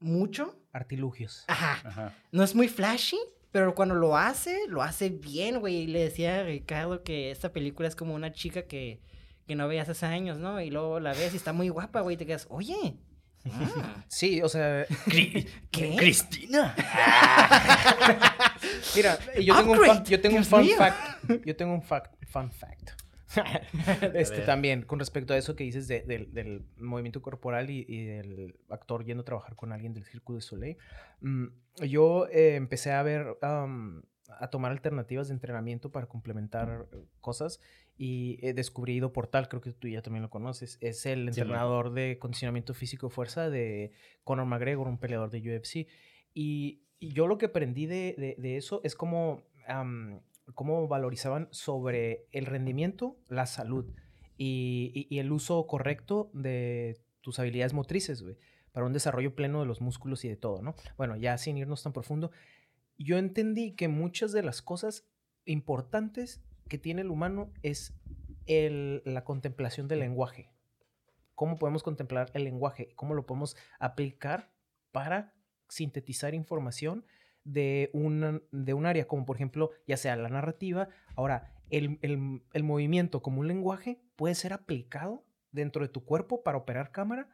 mucho. 0.00 0.58
Artilugios. 0.72 1.44
Ajá. 1.48 1.82
Ajá. 1.84 2.14
No 2.32 2.42
es 2.42 2.54
muy 2.54 2.68
flashy 2.68 3.18
pero 3.50 3.74
cuando 3.74 3.94
lo 3.94 4.16
hace, 4.16 4.66
lo 4.68 4.82
hace 4.82 5.08
bien, 5.08 5.60
güey. 5.60 5.76
Y 5.76 5.86
le 5.86 6.00
decía 6.00 6.40
a 6.40 6.42
Ricardo 6.42 7.02
que 7.02 7.30
esta 7.30 7.52
película 7.52 7.88
es 7.88 7.96
como 7.96 8.14
una 8.14 8.32
chica 8.32 8.62
que, 8.62 9.00
que 9.46 9.56
no 9.56 9.68
veías 9.68 9.88
hace 9.88 10.06
años, 10.06 10.38
¿no? 10.38 10.60
Y 10.60 10.70
luego 10.70 11.00
la 11.00 11.12
ves 11.12 11.32
y 11.32 11.36
está 11.36 11.52
muy 11.52 11.68
guapa, 11.68 12.00
güey. 12.00 12.14
Y 12.14 12.18
te 12.18 12.26
quedas, 12.26 12.46
oye. 12.50 12.96
Ah". 13.50 14.04
Sí, 14.08 14.42
o 14.42 14.48
sea. 14.48 14.86
¿Qué? 15.70 15.96
Cristina. 15.96 16.74
Mira, 18.96 19.18
yo 19.40 19.56
tengo, 19.56 19.72
un, 19.72 20.04
yo 20.04 20.20
tengo 20.20 20.36
un 20.36 20.44
fun 20.44 20.68
fact. 20.76 21.20
Yo 21.44 21.56
tengo 21.56 21.74
un 21.74 21.82
fact, 21.82 22.14
fun 22.26 22.50
fact. 22.50 22.97
este 24.14 24.40
también, 24.42 24.82
con 24.82 24.98
respecto 24.98 25.34
a 25.34 25.36
eso 25.36 25.54
que 25.54 25.64
dices 25.64 25.88
del 25.88 26.64
movimiento 26.76 27.22
corporal 27.22 27.70
y, 27.70 28.04
del 28.04 28.56
actor 28.68 29.04
yendo 29.04 29.22
a 29.22 29.24
trabajar 29.24 29.56
con 29.56 29.72
alguien 29.72 29.94
del 29.94 30.04
Circo 30.04 30.34
de 30.34 30.40
Soleil, 30.40 30.76
mm, 31.20 31.46
yo 31.86 32.26
eh, 32.28 32.56
empecé 32.56 32.92
a 32.92 33.02
ver, 33.02 33.36
a 33.40 34.50
tomar 34.50 34.72
alternativas 34.72 35.28
de 35.28 35.34
entrenamiento 35.34 35.90
para 35.90 36.06
complementar 36.06 36.86
cosas 37.20 37.60
y 37.98 38.38
he 38.46 38.54
descubrido 38.54 39.12
Portal, 39.12 39.48
creo 39.48 39.60
que 39.60 39.72
tú 39.72 39.88
ya 39.88 40.02
también 40.02 40.22
lo 40.22 40.30
conoces, 40.30 40.78
es 40.80 41.04
el 41.04 41.26
entrenador 41.26 41.92
de 41.92 42.18
condicionamiento 42.20 42.72
físico 42.72 43.10
fuerza 43.10 43.50
de 43.50 43.90
Conor 44.22 44.46
McGregor, 44.46 44.86
un 44.86 44.98
peleador 44.98 45.30
de 45.30 45.40
UFC. 45.40 45.88
Y, 46.32 46.84
yo 47.00 47.28
lo 47.28 47.38
que 47.38 47.46
aprendí 47.46 47.86
de, 47.86 48.36
eso 48.56 48.80
es 48.82 48.96
como 48.96 49.44
cómo 50.54 50.86
valorizaban 50.88 51.48
sobre 51.50 52.26
el 52.32 52.46
rendimiento, 52.46 53.16
la 53.28 53.46
salud 53.46 53.86
y, 54.36 55.06
el 55.18 55.32
uso 55.32 55.66
correcto 55.66 56.30
de 56.32 57.00
tus 57.20 57.38
habilidades 57.38 57.74
motrices, 57.74 58.22
güey, 58.22 58.38
para 58.72 58.86
un 58.86 58.92
desarrollo 58.92 59.34
pleno 59.34 59.60
de 59.60 59.66
los 59.66 59.80
músculos 59.80 60.24
y 60.24 60.28
de 60.28 60.36
todo, 60.36 60.62
¿no? 60.62 60.74
Bueno, 60.96 61.16
ya 61.16 61.36
sin 61.38 61.58
irnos 61.58 61.82
tan 61.82 61.92
profundo, 61.92 62.30
yo 62.96 63.18
entendí 63.18 63.74
que 63.74 63.88
muchas 63.88 64.32
de 64.32 64.42
las 64.42 64.62
cosas 64.62 65.06
importantes 65.44 66.42
que 66.68 66.78
tiene 66.78 67.02
el 67.02 67.10
humano 67.10 67.52
es 67.62 67.94
la 68.46 69.24
contemplación 69.24 69.88
del 69.88 70.00
lenguaje. 70.00 70.50
¿Cómo 71.34 71.58
podemos 71.58 71.82
contemplar 71.82 72.30
el 72.34 72.44
lenguaje? 72.44 72.94
¿Cómo 72.96 73.14
lo 73.14 73.26
podemos 73.26 73.56
aplicar 73.78 74.50
para 74.90 75.34
sintetizar 75.68 76.34
información 76.34 77.04
de 77.48 77.90
un, 77.92 78.42
de 78.52 78.74
un 78.74 78.86
área, 78.86 79.06
como 79.06 79.24
por 79.24 79.36
ejemplo, 79.36 79.70
ya 79.86 79.96
sea 79.96 80.16
la 80.16 80.28
narrativa. 80.28 80.88
Ahora, 81.16 81.52
el, 81.70 81.98
el, 82.02 82.62
movimiento 82.62 83.22
como 83.22 83.40
un 83.40 83.48
lenguaje 83.48 84.00
puede 84.16 84.34
ser 84.34 84.52
aplicado 84.52 85.24
dentro 85.50 85.82
de 85.82 85.88
tu 85.88 86.04
cuerpo 86.04 86.42
para 86.42 86.58
operar 86.58 86.92
cámara 86.92 87.28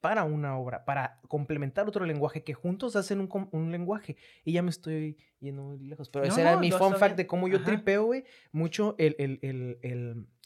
para 0.00 0.24
una 0.24 0.56
obra, 0.58 0.84
para 0.84 1.20
complementar 1.26 1.88
otro 1.88 2.04
lenguaje 2.04 2.44
que 2.44 2.54
juntos 2.54 2.94
hacen 2.96 3.18
un, 3.18 3.48
un 3.50 3.72
lenguaje. 3.72 4.16
Y 4.44 4.52
ya 4.52 4.62
me 4.62 4.70
estoy 4.70 5.16
yendo 5.40 5.62
muy 5.62 5.78
lejos. 5.78 6.10
Pero 6.10 6.26
ese 6.26 6.42
era 6.42 6.58
mi 6.58 6.70
fun 6.70 6.94
fact 6.96 7.16
de 7.16 7.26
cómo 7.26 7.48
yo 7.48 7.62
tripeo, 7.64 8.04
güey. 8.04 8.24
Mucho 8.52 8.94
el, 8.98 9.16
el, 9.18 9.78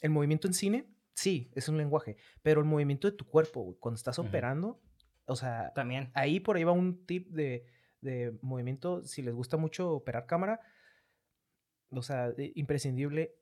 el, 0.01 0.11
movimiento 0.11 0.47
en 0.47 0.55
cine, 0.55 0.87
sí, 1.15 1.51
es 1.55 1.69
un 1.69 1.77
lenguaje. 1.77 2.17
Pero 2.43 2.61
el 2.61 2.67
movimiento 2.67 3.11
de 3.11 3.17
tu 3.17 3.27
cuerpo, 3.27 3.63
güey, 3.63 3.77
cuando 3.79 3.97
estás 3.97 4.19
operando, 4.19 4.81
o 5.27 5.37
sea, 5.37 5.73
también. 5.75 6.11
Ahí 6.15 6.41
por 6.41 6.57
ahí 6.57 6.65
va 6.65 6.73
un 6.73 7.05
tip 7.05 7.29
de 7.29 7.67
de 8.01 8.39
movimiento, 8.43 9.05
si 9.05 9.23
les 9.23 9.35
gusta 9.35 9.57
mucho 9.57 9.93
operar 9.93 10.27
cámara, 10.27 10.61
o 11.91 12.03
sea, 12.03 12.33
imprescindible 12.55 13.35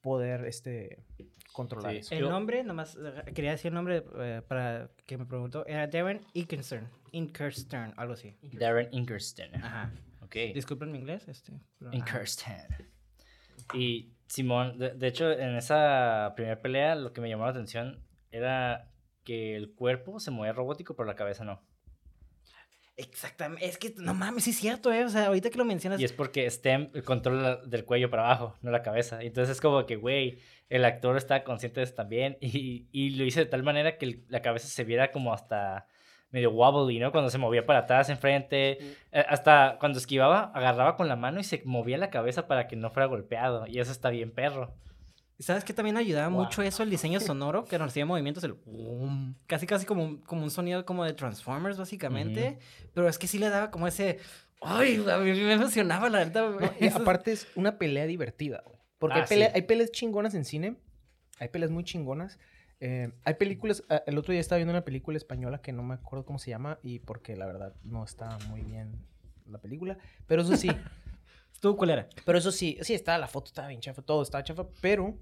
poder 0.00 0.46
este, 0.46 1.04
controlar 1.52 1.94
eso. 1.94 2.14
El 2.14 2.28
nombre, 2.28 2.64
nomás 2.64 2.96
eh, 2.96 3.32
quería 3.34 3.52
decir 3.52 3.68
el 3.68 3.74
nombre 3.74 4.04
eh, 4.18 4.42
para 4.46 4.90
que 5.06 5.18
me 5.18 5.26
preguntó, 5.26 5.66
era 5.66 5.86
Darren 5.86 6.20
Inkerstern, 6.32 6.88
Inkerstern, 7.12 7.94
algo 7.96 8.14
así. 8.14 8.36
Darren 8.42 8.88
Inkerstern. 8.92 9.54
Ajá. 9.56 9.92
Ok. 10.22 10.34
Disculpen 10.54 10.90
mi 10.90 10.98
inglés, 10.98 11.28
este. 11.28 11.52
Inkerstern. 11.92 12.90
Y 13.74 14.14
Simón, 14.26 14.78
de, 14.78 14.90
de, 14.94 15.06
hecho, 15.06 15.30
en 15.30 15.56
esa 15.56 16.32
primera 16.34 16.60
pelea, 16.60 16.94
lo 16.94 17.12
que 17.12 17.20
me 17.20 17.28
llamó 17.28 17.44
la 17.44 17.50
atención 17.50 18.02
era 18.30 18.92
que 19.24 19.56
el 19.56 19.74
cuerpo 19.74 20.20
se 20.20 20.30
movía 20.30 20.52
robótico, 20.52 20.96
pero 20.96 21.06
la 21.06 21.14
cabeza 21.14 21.44
no. 21.44 21.62
Exactamente, 22.96 23.64
es 23.64 23.78
que 23.78 23.94
no 23.96 24.12
mames, 24.12 24.44
sí 24.44 24.50
es 24.50 24.58
cierto, 24.58 24.92
¿eh? 24.92 25.04
O 25.04 25.08
sea, 25.08 25.26
ahorita 25.26 25.48
que 25.50 25.58
lo 25.58 25.64
mencionas. 25.64 26.00
Y 26.00 26.04
es 26.04 26.12
porque 26.12 26.48
STEM 26.50 26.90
controla 27.04 27.56
del 27.56 27.84
cuello 27.84 28.10
para 28.10 28.26
abajo, 28.26 28.56
no 28.60 28.70
la 28.70 28.82
cabeza. 28.82 29.22
Entonces 29.22 29.56
es 29.56 29.60
como 29.62 29.86
que, 29.86 29.96
güey, 29.96 30.38
el 30.68 30.84
actor 30.84 31.16
está 31.16 31.42
consciente 31.42 31.80
de 31.80 31.84
eso 31.84 31.94
también. 31.94 32.36
Y, 32.40 32.86
y 32.92 33.10
lo 33.10 33.24
hice 33.24 33.40
de 33.40 33.46
tal 33.46 33.62
manera 33.62 33.96
que 33.96 34.20
la 34.28 34.42
cabeza 34.42 34.68
se 34.68 34.84
viera 34.84 35.10
como 35.10 35.32
hasta 35.32 35.86
medio 36.32 36.50
wobbly, 36.50 36.98
¿no? 36.98 37.12
Cuando 37.12 37.30
se 37.30 37.38
movía 37.38 37.64
para 37.64 37.80
atrás, 37.80 38.08
enfrente. 38.08 38.78
Eh, 39.12 39.24
hasta 39.28 39.76
cuando 39.78 39.98
esquivaba, 39.98 40.50
agarraba 40.54 40.96
con 40.96 41.08
la 41.08 41.14
mano 41.16 41.38
y 41.38 41.44
se 41.44 41.62
movía 41.64 41.98
la 41.98 42.10
cabeza 42.10 42.48
para 42.48 42.66
que 42.66 42.74
no 42.74 42.90
fuera 42.90 43.06
golpeado. 43.06 43.66
Y 43.66 43.78
eso 43.78 43.92
está 43.92 44.10
bien 44.10 44.32
perro. 44.32 44.74
¿Sabes 45.42 45.64
qué 45.64 45.74
también 45.74 45.96
ayudaba 45.96 46.30
mucho 46.30 46.62
eso 46.62 46.84
el 46.84 46.90
diseño 46.90 47.18
sonoro? 47.18 47.64
Que 47.64 47.76
nos 47.76 47.88
hacía 47.88 48.06
movimientos, 48.06 48.44
el 48.44 48.54
casi 49.48 49.66
casi 49.66 49.84
como, 49.84 50.04
un, 50.04 50.18
como 50.18 50.44
un 50.44 50.50
sonido 50.50 50.86
como 50.86 51.04
de 51.04 51.14
Transformers, 51.14 51.76
básicamente. 51.76 52.58
Pero 52.94 53.08
es 53.08 53.18
que 53.18 53.26
sí 53.26 53.38
le 53.38 53.48
daba 53.48 53.70
como 53.70 53.88
ese. 53.88 54.20
¡Ay! 54.60 55.04
A 55.10 55.18
mí 55.18 55.32
me 55.32 55.54
emocionaba, 55.54 56.08
la 56.08 56.20
verdad. 56.20 56.72
y 56.80 56.86
aparte 56.86 57.32
es 57.32 57.48
una 57.56 57.76
pelea 57.76 58.06
divertida, 58.06 58.62
güey. 58.64 58.78
Porque 58.98 59.18
hay, 59.28 59.42
ah, 59.42 59.50
hay, 59.52 59.62
peleas 59.62 59.90
chingonas 59.90 60.34
en 60.34 60.44
cine. 60.44 60.76
Hay 61.40 61.48
peleas 61.48 61.72
muy 61.72 61.82
chingonas. 61.82 62.38
Eh, 62.78 63.10
hay 63.24 63.34
películas. 63.34 63.82
Ah, 63.88 64.02
el 64.06 64.18
otro 64.18 64.30
día 64.30 64.40
estaba 64.40 64.58
viendo 64.58 64.72
una 64.72 64.84
película 64.84 65.16
española 65.16 65.60
que 65.60 65.72
no 65.72 65.82
me 65.82 65.94
acuerdo 65.94 66.24
cómo 66.24 66.38
se 66.38 66.50
llama. 66.50 66.78
Y 66.84 67.00
porque 67.00 67.34
la 67.34 67.46
verdad 67.46 67.74
no 67.82 68.04
está 68.04 68.38
muy 68.48 68.60
bien 68.62 69.04
la 69.50 69.58
película. 69.58 69.98
Pero 70.28 70.42
eso 70.42 70.56
sí. 70.56 70.68
Estuvo 71.62 71.76
culera. 71.76 72.08
Pero 72.24 72.38
eso 72.38 72.50
sí, 72.50 72.76
sí, 72.82 72.92
estaba 72.92 73.18
la 73.18 73.28
foto, 73.28 73.46
estaba 73.46 73.68
bien 73.68 73.80
chafa, 73.80 74.02
todo 74.02 74.22
estaba 74.22 74.42
chafa, 74.42 74.66
pero 74.80 75.16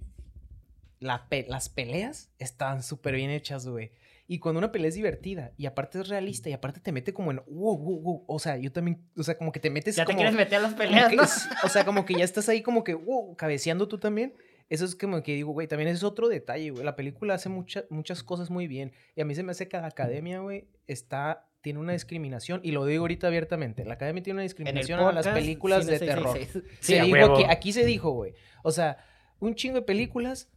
las 1.00 1.68
peleas 1.68 2.30
estaban 2.38 2.82
súper 2.82 3.14
bien 3.16 3.30
hechas, 3.30 3.66
güey. 3.66 3.92
Y 4.26 4.38
cuando 4.38 4.58
una 4.58 4.70
pelea 4.70 4.88
es 4.88 4.94
divertida 4.94 5.52
y 5.56 5.66
aparte 5.66 5.98
es 5.98 6.08
realista 6.08 6.48
y 6.48 6.52
aparte 6.52 6.78
te 6.78 6.92
mete 6.92 7.12
como 7.12 7.32
en 7.32 7.42
wow, 7.48 7.76
wow, 7.76 8.00
wow. 8.00 8.24
O 8.28 8.38
sea, 8.38 8.56
yo 8.58 8.70
también, 8.70 9.04
o 9.16 9.24
sea, 9.24 9.36
como 9.36 9.50
que 9.50 9.58
te 9.58 9.70
metes. 9.70 9.96
Ya 9.96 10.04
te 10.04 10.14
quieres 10.14 10.34
meter 10.34 10.58
a 10.58 10.62
las 10.62 10.74
peleas, 10.74 11.12
¿no? 11.12 11.24
o 11.64 11.68
sea, 11.68 11.84
como 11.84 12.04
que 12.04 12.14
ya 12.14 12.22
estás 12.22 12.48
ahí 12.48 12.62
como 12.62 12.84
que 12.84 12.94
wow, 12.94 13.34
cabeceando 13.34 13.88
tú 13.88 13.98
también. 13.98 14.34
Eso 14.68 14.84
es 14.84 14.94
como 14.94 15.20
que 15.24 15.34
digo, 15.34 15.50
güey, 15.50 15.66
también 15.66 15.88
es 15.88 16.04
otro 16.04 16.28
detalle, 16.28 16.70
güey. 16.70 16.84
La 16.84 16.94
película 16.94 17.34
hace 17.34 17.48
muchas 17.48 17.86
muchas 17.90 18.22
cosas 18.22 18.50
muy 18.50 18.68
bien. 18.68 18.92
Y 19.16 19.20
a 19.20 19.24
mí 19.24 19.34
se 19.34 19.42
me 19.42 19.50
hace 19.50 19.66
que 19.66 19.76
la 19.78 19.88
academia, 19.88 20.38
güey, 20.38 20.68
está 20.86 21.50
tiene 21.60 21.78
una 21.78 21.92
discriminación, 21.92 22.60
y 22.62 22.70
lo 22.70 22.86
digo 22.86 23.02
ahorita 23.02 23.26
abiertamente, 23.26 23.84
la 23.84 23.94
academia 23.94 24.22
tiene 24.22 24.36
una 24.36 24.42
discriminación 24.44 25.00
a 25.00 25.12
las 25.12 25.28
películas 25.28 25.86
de 25.86 25.98
terror. 25.98 26.38
Sí, 26.80 26.96
aquí, 26.96 27.44
aquí 27.48 27.72
se 27.72 27.84
dijo, 27.84 28.12
güey. 28.12 28.34
O 28.62 28.70
sea, 28.70 28.98
un 29.40 29.54
chingo 29.54 29.76
de 29.76 29.82
películas 29.82 30.48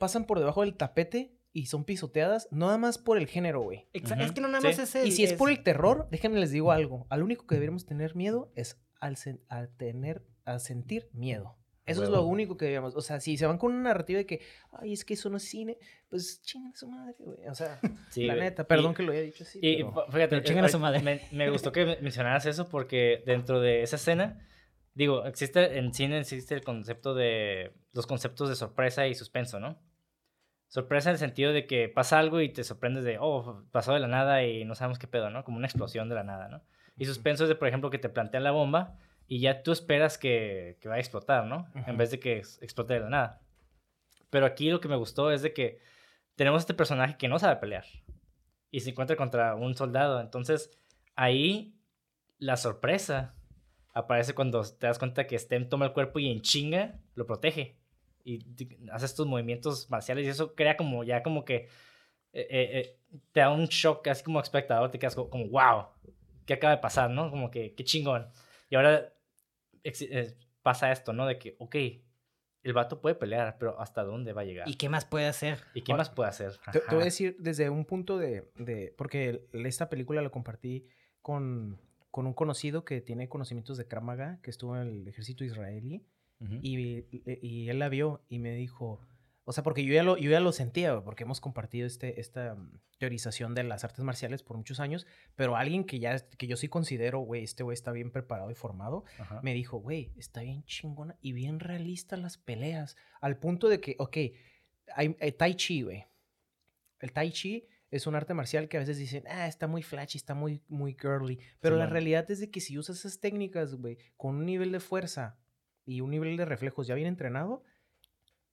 pasan 0.00 0.24
por 0.24 0.38
debajo 0.38 0.62
del 0.62 0.74
tapete 0.74 1.36
y 1.52 1.66
son 1.66 1.84
pisoteadas, 1.84 2.48
nada 2.50 2.78
más 2.78 2.96
por 2.96 3.18
el 3.18 3.26
género, 3.26 3.60
güey. 3.60 3.86
Es 3.92 4.32
que 4.32 4.40
no 4.40 4.48
nada 4.48 4.62
más 4.62 4.78
es 4.78 4.94
el, 4.94 5.06
Y 5.06 5.12
si 5.12 5.24
es, 5.24 5.34
por 5.34 5.50
el 5.50 5.62
terror, 5.62 6.08
déjenme 6.10 6.40
les 6.40 6.50
digo 6.50 6.72
algo. 6.72 7.06
Al 7.10 7.22
único 7.22 7.46
que 7.46 7.54
deberíamos 7.56 7.86
tener 7.86 8.16
miedo 8.16 8.50
es 8.56 8.80
al, 9.00 9.16
al 9.48 9.68
tener, 9.76 10.24
al 10.44 10.60
sentir 10.60 11.10
miedo. 11.12 11.56
Eso 11.84 12.04
es 12.04 12.08
lo 12.08 12.24
único 12.24 12.56
que 12.56 12.66
debemos. 12.66 12.94
O 12.94 13.00
sea, 13.00 13.20
si 13.20 13.36
se 13.36 13.46
van 13.46 13.58
con 13.58 13.72
una 13.72 13.82
narrativa 13.82 14.18
de 14.18 14.26
que, 14.26 14.40
ay, 14.72 14.92
es 14.92 15.04
que 15.04 15.14
eso 15.14 15.28
no 15.28 15.38
es 15.38 15.42
cine, 15.42 15.76
pues 16.08 16.40
chingan 16.42 16.72
a 16.72 16.76
su 16.76 16.88
madre, 16.88 17.16
güey. 17.18 17.46
O 17.48 17.54
sea, 17.54 17.80
la 18.16 18.36
neta, 18.36 18.64
perdón 18.64 18.94
que 18.94 19.02
lo 19.02 19.12
haya 19.12 19.22
dicho 19.22 19.44
así. 19.44 19.58
Y 19.60 19.84
fíjate, 20.10 20.42
chingan 20.44 20.64
a 20.64 20.68
su 20.68 20.78
madre. 20.78 21.20
Me, 21.32 21.50
gustó 21.50 21.72
que 21.72 21.98
mencionaras 22.00 22.46
eso 22.46 22.68
porque 22.68 23.22
dentro 23.26 23.60
de 23.60 23.82
esa 23.82 23.96
escena, 23.96 24.46
digo, 24.94 25.26
existe 25.26 25.78
en 25.78 25.92
cine 25.92 26.20
existe 26.20 26.54
el 26.54 26.62
concepto 26.62 27.14
de 27.14 27.72
los 27.92 28.06
conceptos 28.06 28.48
de 28.48 28.54
sorpresa 28.54 29.08
y 29.08 29.14
suspenso, 29.14 29.58
¿no? 29.58 29.89
Sorpresa 30.70 31.10
en 31.10 31.14
el 31.14 31.18
sentido 31.18 31.52
de 31.52 31.66
que 31.66 31.88
pasa 31.88 32.20
algo 32.20 32.40
y 32.40 32.48
te 32.48 32.62
sorprendes 32.62 33.02
de, 33.02 33.18
oh, 33.20 33.64
pasó 33.72 33.92
de 33.92 33.98
la 33.98 34.06
nada 34.06 34.44
y 34.44 34.64
no 34.64 34.76
sabemos 34.76 35.00
qué 35.00 35.08
pedo, 35.08 35.28
¿no? 35.28 35.42
Como 35.42 35.56
una 35.56 35.66
explosión 35.66 36.08
de 36.08 36.14
la 36.14 36.22
nada, 36.22 36.48
¿no? 36.48 36.62
Y 36.96 37.06
suspenso 37.06 37.42
es 37.42 37.48
de, 37.48 37.56
por 37.56 37.66
ejemplo, 37.66 37.90
que 37.90 37.98
te 37.98 38.08
plantean 38.08 38.44
la 38.44 38.52
bomba 38.52 38.96
y 39.26 39.40
ya 39.40 39.64
tú 39.64 39.72
esperas 39.72 40.16
que, 40.16 40.78
que 40.80 40.88
va 40.88 40.94
a 40.94 41.00
explotar, 41.00 41.44
¿no? 41.46 41.68
En 41.88 41.96
vez 41.96 42.12
de 42.12 42.20
que 42.20 42.38
explote 42.38 42.94
de 42.94 43.00
la 43.00 43.08
nada. 43.08 43.40
Pero 44.30 44.46
aquí 44.46 44.70
lo 44.70 44.80
que 44.80 44.86
me 44.86 44.94
gustó 44.94 45.32
es 45.32 45.42
de 45.42 45.52
que 45.52 45.80
tenemos 46.36 46.62
este 46.62 46.74
personaje 46.74 47.16
que 47.16 47.26
no 47.26 47.40
sabe 47.40 47.56
pelear 47.56 47.84
y 48.70 48.78
se 48.78 48.90
encuentra 48.90 49.16
contra 49.16 49.56
un 49.56 49.74
soldado. 49.74 50.20
Entonces, 50.20 50.70
ahí 51.16 51.74
la 52.38 52.56
sorpresa 52.56 53.34
aparece 53.92 54.34
cuando 54.34 54.62
te 54.62 54.86
das 54.86 55.00
cuenta 55.00 55.26
que 55.26 55.36
Stem 55.36 55.68
toma 55.68 55.86
el 55.86 55.92
cuerpo 55.92 56.20
y 56.20 56.30
en 56.30 56.42
chinga 56.42 57.00
lo 57.16 57.26
protege. 57.26 57.79
Y 58.24 58.44
hace 58.92 59.06
estos 59.06 59.26
movimientos 59.26 59.90
marciales 59.90 60.26
y 60.26 60.28
eso 60.28 60.54
crea 60.54 60.76
como 60.76 61.04
ya 61.04 61.22
como 61.22 61.44
que 61.44 61.68
eh, 62.32 62.46
eh, 62.48 62.80
eh, 62.80 62.98
te 63.32 63.40
da 63.40 63.50
un 63.50 63.66
shock 63.66 64.06
así 64.08 64.22
como 64.22 64.40
espectador, 64.40 64.90
te 64.90 64.98
quedas 64.98 65.16
como, 65.16 65.48
wow, 65.48 65.86
¿qué 66.46 66.54
acaba 66.54 66.74
de 66.76 66.80
pasar, 66.80 67.10
no? 67.10 67.30
Como 67.30 67.50
que, 67.50 67.74
qué 67.74 67.84
chingón. 67.84 68.28
Y 68.68 68.76
ahora 68.76 69.12
pasa 70.62 70.92
esto, 70.92 71.12
¿no? 71.12 71.26
De 71.26 71.38
que, 71.38 71.56
ok, 71.58 71.76
el 72.62 72.72
vato 72.72 73.00
puede 73.00 73.16
pelear, 73.16 73.56
pero 73.58 73.80
¿hasta 73.80 74.04
dónde 74.04 74.32
va 74.32 74.42
a 74.42 74.44
llegar? 74.44 74.68
¿Y 74.68 74.74
qué 74.74 74.88
más 74.88 75.04
puede 75.04 75.26
hacer? 75.26 75.58
¿Y 75.74 75.82
qué 75.82 75.94
más 75.94 76.10
puede 76.10 76.28
hacer? 76.28 76.52
Te, 76.70 76.80
voy 76.90 77.02
a 77.02 77.04
decir 77.04 77.36
desde 77.40 77.68
un 77.68 77.84
punto 77.84 78.18
de, 78.18 78.52
de, 78.56 78.94
porque 78.96 79.48
esta 79.52 79.88
película 79.88 80.22
la 80.22 80.30
compartí 80.30 80.86
con, 81.22 81.80
con 82.10 82.26
un 82.26 82.34
conocido 82.34 82.84
que 82.84 83.00
tiene 83.00 83.28
conocimientos 83.28 83.76
de 83.76 83.88
Kramaga, 83.88 84.38
que 84.42 84.50
estuvo 84.50 84.76
en 84.76 84.82
el 84.82 85.08
ejército 85.08 85.42
israelí, 85.42 86.06
y, 86.62 87.04
y, 87.42 87.68
él 87.68 87.78
la 87.78 87.88
vio 87.88 88.22
y 88.28 88.38
me 88.38 88.54
dijo, 88.54 89.00
o 89.44 89.52
sea, 89.52 89.62
porque 89.62 89.84
yo 89.84 89.92
ya 89.92 90.02
lo, 90.02 90.16
yo 90.16 90.30
ya 90.30 90.40
lo 90.40 90.52
sentía, 90.52 91.00
porque 91.02 91.24
hemos 91.24 91.40
compartido 91.40 91.86
este, 91.86 92.20
esta 92.20 92.54
mm, 92.54 92.80
teorización 92.98 93.54
de 93.54 93.64
las 93.64 93.84
artes 93.84 94.04
marciales 94.04 94.42
por 94.42 94.56
muchos 94.56 94.80
años, 94.80 95.06
pero 95.36 95.56
alguien 95.56 95.84
que 95.84 95.98
ya, 95.98 96.18
que 96.18 96.46
yo 96.46 96.56
sí 96.56 96.68
considero, 96.68 97.18
güey, 97.20 97.42
este 97.42 97.62
güey 97.62 97.74
está 97.74 97.92
bien 97.92 98.10
preparado 98.10 98.50
y 98.50 98.54
formado, 98.54 99.04
me 99.42 99.52
dijo, 99.52 99.78
güey, 99.78 100.12
está 100.16 100.42
bien 100.42 100.64
chingona 100.64 101.16
y 101.20 101.32
bien 101.32 101.60
realista 101.60 102.16
las 102.16 102.38
peleas, 102.38 102.96
al 103.20 103.38
punto 103.38 103.68
de 103.68 103.80
que, 103.80 103.96
ok, 103.98 104.16
hay, 104.94 105.16
hay 105.20 105.32
Tai 105.32 105.54
Chi, 105.54 105.82
güey. 105.82 106.06
El 107.00 107.12
Tai 107.12 107.30
Chi 107.30 107.66
es 107.90 108.06
un 108.06 108.14
arte 108.14 108.34
marcial 108.34 108.68
que 108.68 108.76
a 108.76 108.80
veces 108.80 108.98
dicen, 108.98 109.24
ah, 109.26 109.48
está 109.48 109.66
muy 109.66 109.82
flashy, 109.82 110.18
está 110.18 110.34
muy, 110.34 110.62
muy 110.68 110.94
girly. 110.94 111.40
Pero 111.60 111.76
la 111.76 111.86
realidad 111.86 112.30
es 112.30 112.38
de 112.38 112.50
que 112.50 112.60
si 112.60 112.78
usas 112.78 112.98
esas 112.98 113.18
técnicas, 113.18 113.74
güey, 113.74 113.98
con 114.16 114.36
un 114.36 114.46
nivel 114.46 114.70
de 114.70 114.80
fuerza 114.80 115.38
y 115.90 116.00
un 116.00 116.10
nivel 116.10 116.36
de 116.36 116.44
reflejos 116.44 116.86
ya 116.86 116.94
bien 116.94 117.08
entrenado, 117.08 117.62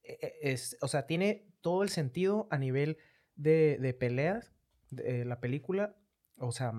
e, 0.03 0.17
e, 0.21 0.51
es, 0.51 0.77
o 0.81 0.87
sea, 0.87 1.05
tiene 1.05 1.47
todo 1.61 1.83
el 1.83 1.89
sentido 1.89 2.47
a 2.49 2.57
nivel 2.57 2.97
de, 3.35 3.77
de 3.79 3.93
peleas, 3.93 4.53
de, 4.89 5.25
la 5.25 5.39
película, 5.39 5.95
o 6.37 6.51
sea, 6.51 6.73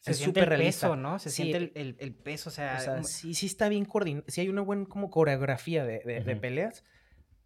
se 0.00 0.12
es 0.12 0.18
siente 0.18 0.40
el 0.40 0.48
peso, 0.48 0.96
¿no? 0.96 1.18
Se 1.18 1.30
siente 1.30 1.72
el, 1.74 1.96
el, 1.98 2.14
peso, 2.14 2.50
o 2.50 2.52
sea... 2.52 2.76
O 2.78 2.80
sea 2.80 3.04
sí, 3.04 3.34
sí 3.34 3.46
está 3.46 3.68
bien 3.68 3.84
coordinado, 3.84 4.24
sí 4.28 4.40
hay 4.40 4.48
una 4.48 4.62
buena 4.62 4.86
como 4.86 5.10
coreografía 5.10 5.84
de, 5.84 6.00
de 6.00 6.36
peleas, 6.36 6.84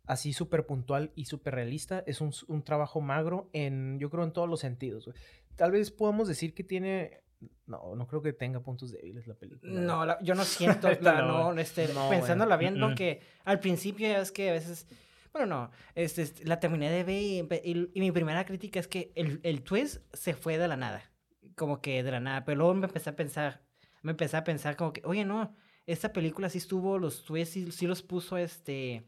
así 0.08 0.32
súper 0.32 0.66
puntual 0.66 1.12
y 1.14 1.26
súper 1.26 1.54
realista. 1.54 2.02
Es 2.06 2.20
un, 2.20 2.32
un, 2.48 2.64
trabajo 2.64 3.00
magro 3.00 3.50
en, 3.52 3.98
yo 4.00 4.10
creo, 4.10 4.24
en 4.24 4.32
todos 4.32 4.48
los 4.48 4.60
sentidos. 4.60 5.10
Tal 5.54 5.70
vez 5.70 5.90
podamos 5.90 6.28
decir 6.28 6.54
que 6.54 6.64
tiene... 6.64 7.20
No, 7.66 7.94
no 7.94 8.06
creo 8.06 8.22
que 8.22 8.32
tenga 8.32 8.60
puntos 8.60 8.92
débiles 8.92 9.26
la 9.26 9.34
película. 9.34 9.72
No, 9.72 10.20
yo 10.22 10.34
no 10.34 10.44
siento, 10.44 10.88
no, 11.00 11.52
este, 11.58 11.88
pensándola 12.08 12.56
viendo 12.56 12.94
que 12.94 13.20
al 13.44 13.60
principio 13.60 14.08
ya 14.08 14.20
es 14.20 14.32
que 14.32 14.50
a 14.50 14.52
veces... 14.52 14.86
Bueno, 15.32 15.46
no, 15.46 15.70
este, 15.94 16.44
la 16.46 16.58
terminé 16.58 16.90
de 16.90 17.04
ver 17.04 17.22
y, 17.64 17.88
mi 17.94 18.10
primera 18.10 18.44
crítica 18.44 18.80
es 18.80 18.88
que 18.88 19.12
el, 19.14 19.40
el 19.42 19.62
twist 19.62 20.02
se 20.14 20.34
fue 20.34 20.56
de 20.58 20.66
la 20.66 20.76
nada. 20.76 21.10
Como 21.54 21.80
que 21.80 22.02
de 22.02 22.10
la 22.10 22.20
nada. 22.20 22.44
Pero 22.44 22.58
luego 22.58 22.74
me 22.74 22.86
empecé 22.86 23.10
a 23.10 23.16
pensar, 23.16 23.62
me 24.02 24.12
empecé 24.12 24.36
a 24.36 24.44
pensar 24.44 24.76
como 24.76 24.92
que, 24.92 25.02
oye, 25.04 25.24
no, 25.24 25.54
esta 25.86 26.12
película 26.12 26.48
sí 26.48 26.58
estuvo, 26.58 26.98
los 26.98 27.24
twists 27.24 27.52
sí, 27.54 27.72
sí 27.72 27.86
los 27.86 28.02
puso 28.02 28.36
este 28.38 29.06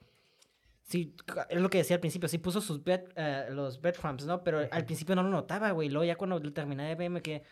sí, 0.91 1.15
es 1.49 1.61
lo 1.61 1.71
que 1.71 1.79
decía 1.79 1.97
al 1.97 2.01
principio, 2.01 2.29
sí 2.29 2.39
puso 2.39 2.61
sus 2.61 2.83
bed, 2.83 3.03
uh, 3.17 3.53
los 3.53 3.81
breadcrumbs, 3.81 4.27
¿no? 4.27 4.43
Pero 4.43 4.67
al 4.71 4.85
principio 4.85 5.15
no 5.15 5.23
lo 5.23 5.31
notaba, 5.31 5.71
güey. 5.71 5.89
Luego 5.89 6.05
ya 6.05 6.17
cuando 6.17 6.41
terminé 6.53 6.89
de 6.89 6.95
verme 6.97 7.23
que 7.23 7.45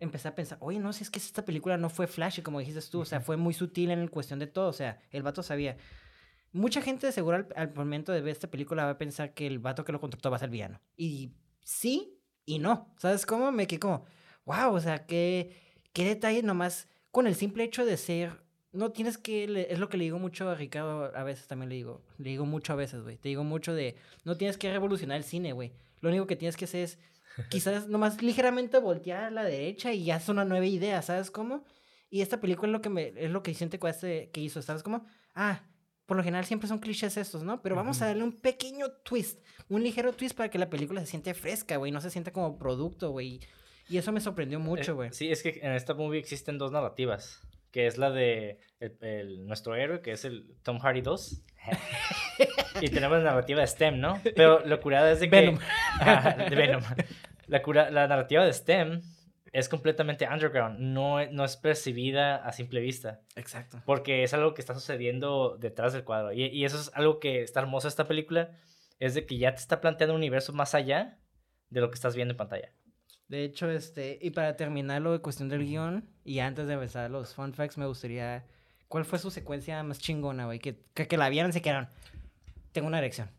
empecé 0.00 0.28
a 0.28 0.34
pensar, 0.34 0.58
oye, 0.60 0.78
no, 0.78 0.92
si 0.92 1.02
es 1.02 1.10
que 1.10 1.18
esta 1.18 1.44
película 1.44 1.76
no 1.76 1.90
fue 1.90 2.06
flashy, 2.06 2.42
como 2.42 2.60
dijiste 2.60 2.80
tú, 2.90 3.00
o 3.00 3.04
sea, 3.04 3.20
fue 3.20 3.36
muy 3.36 3.54
sutil 3.54 3.90
en 3.90 4.08
cuestión 4.08 4.38
de 4.38 4.46
todo, 4.46 4.68
o 4.68 4.72
sea, 4.72 5.00
el 5.10 5.22
vato 5.22 5.42
sabía. 5.42 5.76
Mucha 6.52 6.80
gente 6.80 7.06
de 7.06 7.12
seguro 7.12 7.46
al, 7.54 7.74
momento 7.74 8.12
de 8.12 8.20
ver 8.20 8.32
esta 8.32 8.50
película 8.50 8.84
va 8.84 8.92
a 8.92 8.98
pensar 8.98 9.34
que 9.34 9.46
el 9.46 9.58
vato 9.58 9.84
que 9.84 9.92
lo 9.92 10.00
contrató 10.00 10.30
va 10.30 10.36
a 10.36 10.40
ser 10.40 10.50
villano. 10.50 10.80
Y 10.96 11.32
sí 11.62 12.18
y 12.46 12.58
no, 12.58 12.94
¿sabes 12.98 13.26
cómo? 13.26 13.52
Me 13.52 13.66
quedé 13.66 13.80
como, 13.80 14.04
wow, 14.46 14.72
o 14.72 14.80
sea, 14.80 15.04
qué, 15.04 15.82
qué 15.92 16.04
detalle 16.04 16.42
nomás 16.42 16.88
con 17.10 17.26
el 17.26 17.34
simple 17.34 17.64
hecho 17.64 17.84
de 17.84 17.96
ser 17.96 18.48
no 18.72 18.92
tienes 18.92 19.18
que, 19.18 19.66
es 19.70 19.78
lo 19.78 19.88
que 19.88 19.96
le 19.96 20.04
digo 20.04 20.18
mucho 20.18 20.48
a 20.48 20.54
Ricardo, 20.54 21.16
a 21.16 21.24
veces 21.24 21.46
también 21.46 21.70
le 21.70 21.76
digo, 21.76 22.02
le 22.18 22.30
digo 22.30 22.46
mucho 22.46 22.72
a 22.72 22.76
veces, 22.76 23.02
güey, 23.02 23.16
te 23.16 23.28
digo 23.28 23.44
mucho 23.44 23.74
de, 23.74 23.96
no 24.24 24.36
tienes 24.36 24.58
que 24.58 24.70
revolucionar 24.70 25.16
el 25.16 25.24
cine, 25.24 25.52
güey, 25.52 25.72
lo 26.00 26.10
único 26.10 26.26
que 26.26 26.36
tienes 26.36 26.56
que 26.56 26.66
hacer 26.66 26.84
es 26.84 26.98
quizás 27.48 27.88
nomás 27.88 28.22
ligeramente 28.22 28.78
voltear 28.78 29.24
a 29.24 29.30
la 29.30 29.44
derecha 29.44 29.92
y 29.92 30.04
ya 30.04 30.16
es 30.16 30.28
una 30.28 30.44
nueva 30.44 30.66
idea, 30.66 31.02
¿sabes 31.02 31.30
cómo? 31.30 31.64
Y 32.10 32.22
esta 32.22 32.40
película 32.40 32.68
es 32.68 32.72
lo 32.72 32.80
que 32.80 32.88
me, 32.88 33.12
es 33.16 33.30
lo 33.30 33.42
que 33.42 33.54
siente 33.54 33.78
este, 33.86 34.30
que 34.30 34.40
hizo, 34.40 34.62
¿sabes 34.62 34.82
cómo? 34.82 35.06
Ah, 35.34 35.62
por 36.06 36.16
lo 36.16 36.22
general 36.22 36.46
siempre 36.46 36.68
son 36.68 36.78
clichés 36.78 37.16
estos, 37.16 37.42
¿no? 37.42 37.60
Pero 37.60 37.76
vamos 37.76 38.00
a 38.00 38.06
darle 38.06 38.24
un 38.24 38.32
pequeño 38.32 38.90
twist, 39.04 39.40
un 39.68 39.82
ligero 39.82 40.12
twist 40.12 40.36
para 40.36 40.50
que 40.50 40.58
la 40.58 40.70
película 40.70 41.00
se 41.00 41.06
siente 41.06 41.34
fresca, 41.34 41.76
güey, 41.76 41.92
no 41.92 42.00
se 42.00 42.10
sienta 42.10 42.32
como 42.32 42.58
producto, 42.58 43.10
güey. 43.10 43.40
Y 43.90 43.98
eso 43.98 44.12
me 44.12 44.20
sorprendió 44.20 44.58
mucho, 44.58 44.92
eh, 44.92 44.94
güey. 44.94 45.12
sí, 45.12 45.30
es 45.30 45.42
que 45.42 45.60
en 45.62 45.72
esta 45.72 45.94
movie 45.94 46.18
existen 46.18 46.58
dos 46.58 46.72
narrativas 46.72 47.40
que 47.70 47.86
es 47.86 47.98
la 47.98 48.10
de 48.10 48.58
el, 48.80 49.46
nuestro 49.46 49.74
héroe, 49.74 50.00
que 50.00 50.12
es 50.12 50.24
el 50.24 50.56
Tom 50.62 50.78
Hardy 50.78 51.02
2. 51.02 51.42
y 52.80 52.88
tenemos 52.88 53.18
la 53.18 53.24
narrativa 53.24 53.60
de 53.60 53.66
STEM, 53.66 54.00
¿no? 54.00 54.20
Pero 54.34 54.64
lo 54.64 54.80
curada 54.80 55.12
es 55.12 55.20
de 55.20 55.28
que... 55.28 55.36
Venom. 55.36 55.58
de 56.50 56.56
Venom. 56.56 56.82
La, 57.48 57.62
cura, 57.62 57.90
la 57.90 58.06
narrativa 58.06 58.44
de 58.44 58.52
STEM 58.52 59.02
es 59.52 59.68
completamente 59.68 60.28
underground, 60.28 60.78
no, 60.78 61.24
no 61.30 61.44
es 61.44 61.56
percibida 61.56 62.36
a 62.36 62.52
simple 62.52 62.80
vista. 62.80 63.20
Exacto. 63.34 63.82
Porque 63.84 64.22
es 64.22 64.34
algo 64.34 64.54
que 64.54 64.60
está 64.60 64.74
sucediendo 64.74 65.56
detrás 65.58 65.92
del 65.92 66.04
cuadro. 66.04 66.32
Y, 66.32 66.44
y 66.44 66.64
eso 66.64 66.78
es 66.78 66.90
algo 66.94 67.18
que 67.18 67.42
está 67.42 67.60
hermoso 67.60 67.88
esta 67.88 68.06
película, 68.06 68.52
es 68.98 69.14
de 69.14 69.26
que 69.26 69.38
ya 69.38 69.54
te 69.54 69.60
está 69.60 69.80
planteando 69.80 70.14
un 70.14 70.20
universo 70.20 70.52
más 70.52 70.74
allá 70.74 71.18
de 71.70 71.80
lo 71.80 71.90
que 71.90 71.94
estás 71.94 72.14
viendo 72.14 72.32
en 72.32 72.38
pantalla. 72.38 72.72
De 73.28 73.44
hecho, 73.44 73.70
este, 73.70 74.18
y 74.22 74.30
para 74.30 74.56
terminar 74.56 75.02
lo 75.02 75.12
de 75.12 75.20
cuestión 75.20 75.48
del 75.48 75.64
guion, 75.64 76.08
y 76.24 76.38
antes 76.38 76.66
de 76.66 76.74
empezar 76.74 77.10
los 77.10 77.34
fun 77.34 77.52
facts, 77.52 77.76
me 77.76 77.86
gustaría, 77.86 78.46
¿cuál 78.88 79.04
fue 79.04 79.18
su 79.18 79.30
secuencia 79.30 79.82
más 79.82 79.98
chingona, 79.98 80.46
güey? 80.46 80.58
Que, 80.58 80.82
que, 80.94 81.16
la 81.18 81.28
vieron 81.28 81.50
y 81.50 81.52
se 81.52 81.60
quedaron, 81.60 81.88
tengo 82.72 82.88
una 82.88 82.98
erección. 82.98 83.30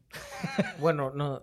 bueno, 0.80 1.12
no, 1.16 1.41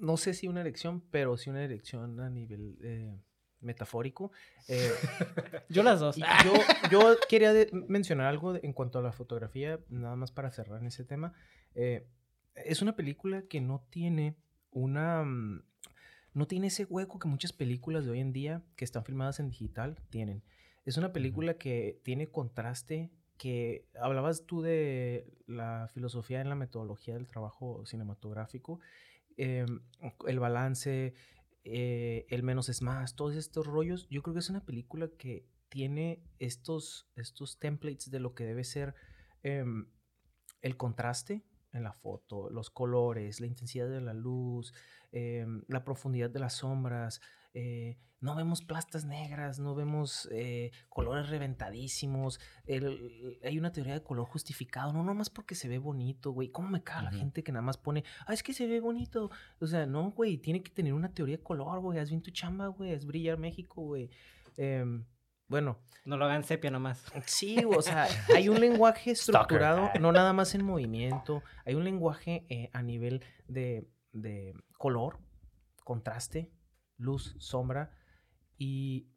no 0.00 0.16
sé 0.16 0.34
si 0.34 0.48
una 0.48 0.60
erección, 0.60 1.02
pero 1.10 1.36
sí 1.36 1.50
una 1.50 1.62
erección 1.62 2.20
a 2.20 2.30
nivel 2.30 2.78
eh, 2.82 3.16
metafórico. 3.60 4.32
Eh, 4.68 4.90
yo 5.68 5.82
las 5.82 6.00
dos. 6.00 6.16
Yo, 6.16 6.52
yo 6.90 7.16
quería 7.28 7.52
mencionar 7.72 8.26
algo 8.26 8.56
en 8.56 8.72
cuanto 8.72 8.98
a 8.98 9.02
la 9.02 9.12
fotografía, 9.12 9.80
nada 9.88 10.16
más 10.16 10.32
para 10.32 10.50
cerrar 10.50 10.80
en 10.80 10.86
ese 10.86 11.04
tema. 11.04 11.32
Eh, 11.74 12.06
es 12.54 12.82
una 12.82 12.96
película 12.96 13.42
que 13.42 13.60
no 13.60 13.84
tiene 13.90 14.36
una 14.72 15.22
mm, 15.24 15.62
no 16.32 16.46
tiene 16.46 16.68
ese 16.68 16.84
hueco 16.84 17.18
que 17.18 17.28
muchas 17.28 17.52
películas 17.52 18.04
de 18.04 18.12
hoy 18.12 18.20
en 18.20 18.32
día 18.32 18.62
que 18.76 18.84
están 18.84 19.04
filmadas 19.04 19.40
en 19.40 19.48
digital 19.48 19.96
tienen. 20.10 20.42
Es 20.84 20.96
una 20.96 21.12
película 21.12 21.54
que 21.54 22.00
tiene 22.04 22.28
contraste, 22.28 23.10
que 23.36 23.86
hablabas 24.00 24.46
tú 24.46 24.62
de 24.62 25.26
la 25.46 25.88
filosofía 25.92 26.40
en 26.40 26.48
la 26.48 26.54
metodología 26.54 27.14
del 27.14 27.26
trabajo 27.26 27.84
cinematográfico, 27.84 28.80
em, 29.36 29.80
el 30.26 30.38
balance, 30.38 31.14
eh, 31.64 32.26
el 32.28 32.42
menos 32.42 32.68
es 32.68 32.82
más, 32.82 33.16
todos 33.16 33.36
estos 33.36 33.66
rollos. 33.66 34.08
Yo 34.10 34.22
creo 34.22 34.34
que 34.34 34.40
es 34.40 34.50
una 34.50 34.64
película 34.64 35.08
que 35.18 35.46
tiene 35.68 36.22
estos, 36.38 37.08
estos 37.16 37.58
templates 37.58 38.10
de 38.10 38.20
lo 38.20 38.34
que 38.34 38.44
debe 38.44 38.64
ser 38.64 38.94
em, 39.42 39.86
el 40.62 40.76
contraste 40.76 41.44
en 41.72 41.84
la 41.84 41.92
foto, 41.92 42.50
los 42.50 42.70
colores, 42.70 43.40
la 43.40 43.46
intensidad 43.46 43.88
de 43.88 44.00
la 44.00 44.12
luz, 44.12 44.72
Em, 45.12 45.64
la 45.66 45.84
profundidad 45.84 46.30
de 46.30 46.38
las 46.38 46.54
sombras, 46.54 47.20
eh, 47.54 47.98
no 48.20 48.34
vemos 48.34 48.62
plastas 48.62 49.04
negras, 49.04 49.58
no 49.58 49.74
vemos 49.74 50.28
eh, 50.30 50.72
colores 50.88 51.30
reventadísimos. 51.30 52.38
hay 52.66 53.58
una 53.58 53.72
teoría 53.72 53.94
de 53.94 54.02
color 54.02 54.26
justificado, 54.26 54.92
no 54.92 55.02
nomás 55.02 55.30
porque 55.30 55.54
se 55.54 55.68
ve 55.68 55.78
bonito, 55.78 56.32
güey. 56.32 56.50
¿Cómo 56.50 56.68
me 56.68 56.82
caga 56.82 57.02
la 57.02 57.12
gente 57.12 57.42
que 57.42 57.52
nada 57.52 57.62
más 57.62 57.78
pone, 57.78 58.04
ah, 58.26 58.34
es 58.34 58.42
que 58.42 58.52
se 58.52 58.66
ve 58.66 58.80
bonito? 58.80 59.30
O 59.60 59.66
sea, 59.66 59.86
no, 59.86 60.10
güey, 60.10 60.36
tiene 60.36 60.62
que 60.62 60.70
tener 60.70 60.92
una 60.92 61.14
teoría 61.14 61.38
de 61.38 61.42
color, 61.42 61.80
güey. 61.80 61.98
Haz 61.98 62.10
bien 62.10 62.22
tu 62.22 62.30
chamba, 62.30 62.66
güey. 62.68 62.92
Es 62.92 63.06
brillar 63.06 63.38
México, 63.38 63.82
güey. 63.82 64.10
Em, 64.56 65.06
bueno. 65.48 65.78
No 66.04 66.16
lo 66.16 66.26
hagan 66.26 66.44
sepia 66.44 66.70
nomás. 66.70 67.04
Sí, 67.26 67.58
o 67.64 67.80
sea, 67.82 68.06
hay 68.34 68.48
un 68.48 68.60
lenguaje 68.60 69.10
estructurado, 69.12 69.90
no 70.00 70.12
nada 70.12 70.32
más 70.32 70.54
en 70.54 70.64
movimiento, 70.64 71.42
hay 71.64 71.74
un 71.74 71.84
lenguaje 71.84 72.46
eh, 72.48 72.68
a 72.72 72.82
nivel 72.82 73.22
de 73.48 73.88
de 74.12 74.54
color, 74.78 75.18
contraste, 75.84 76.50
luz, 77.00 77.34
sombra 77.38 77.90
y 78.56 79.08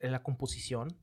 la 0.00 0.22
composición. 0.22 0.96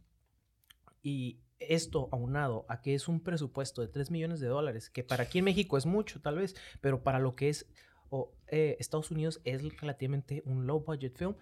Y 1.01 1.41
esto 1.59 2.09
aunado 2.11 2.65
a 2.67 2.81
que 2.81 2.95
es 2.95 3.07
un 3.07 3.21
presupuesto 3.21 3.81
de 3.81 3.87
3 3.87 4.11
millones 4.11 4.39
de 4.39 4.47
dólares, 4.47 4.89
que 4.89 5.03
para 5.03 5.23
aquí 5.23 5.39
en 5.39 5.45
México 5.45 5.77
es 5.77 5.85
mucho 5.85 6.21
tal 6.21 6.37
vez, 6.37 6.55
pero 6.81 7.03
para 7.03 7.19
lo 7.19 7.35
que 7.35 7.49
es 7.49 7.67
eh, 8.47 8.77
Estados 8.79 9.11
Unidos 9.11 9.41
es 9.43 9.61
relativamente 9.79 10.41
un 10.45 10.67
low 10.67 10.83
budget 10.83 11.17
film, 11.17 11.35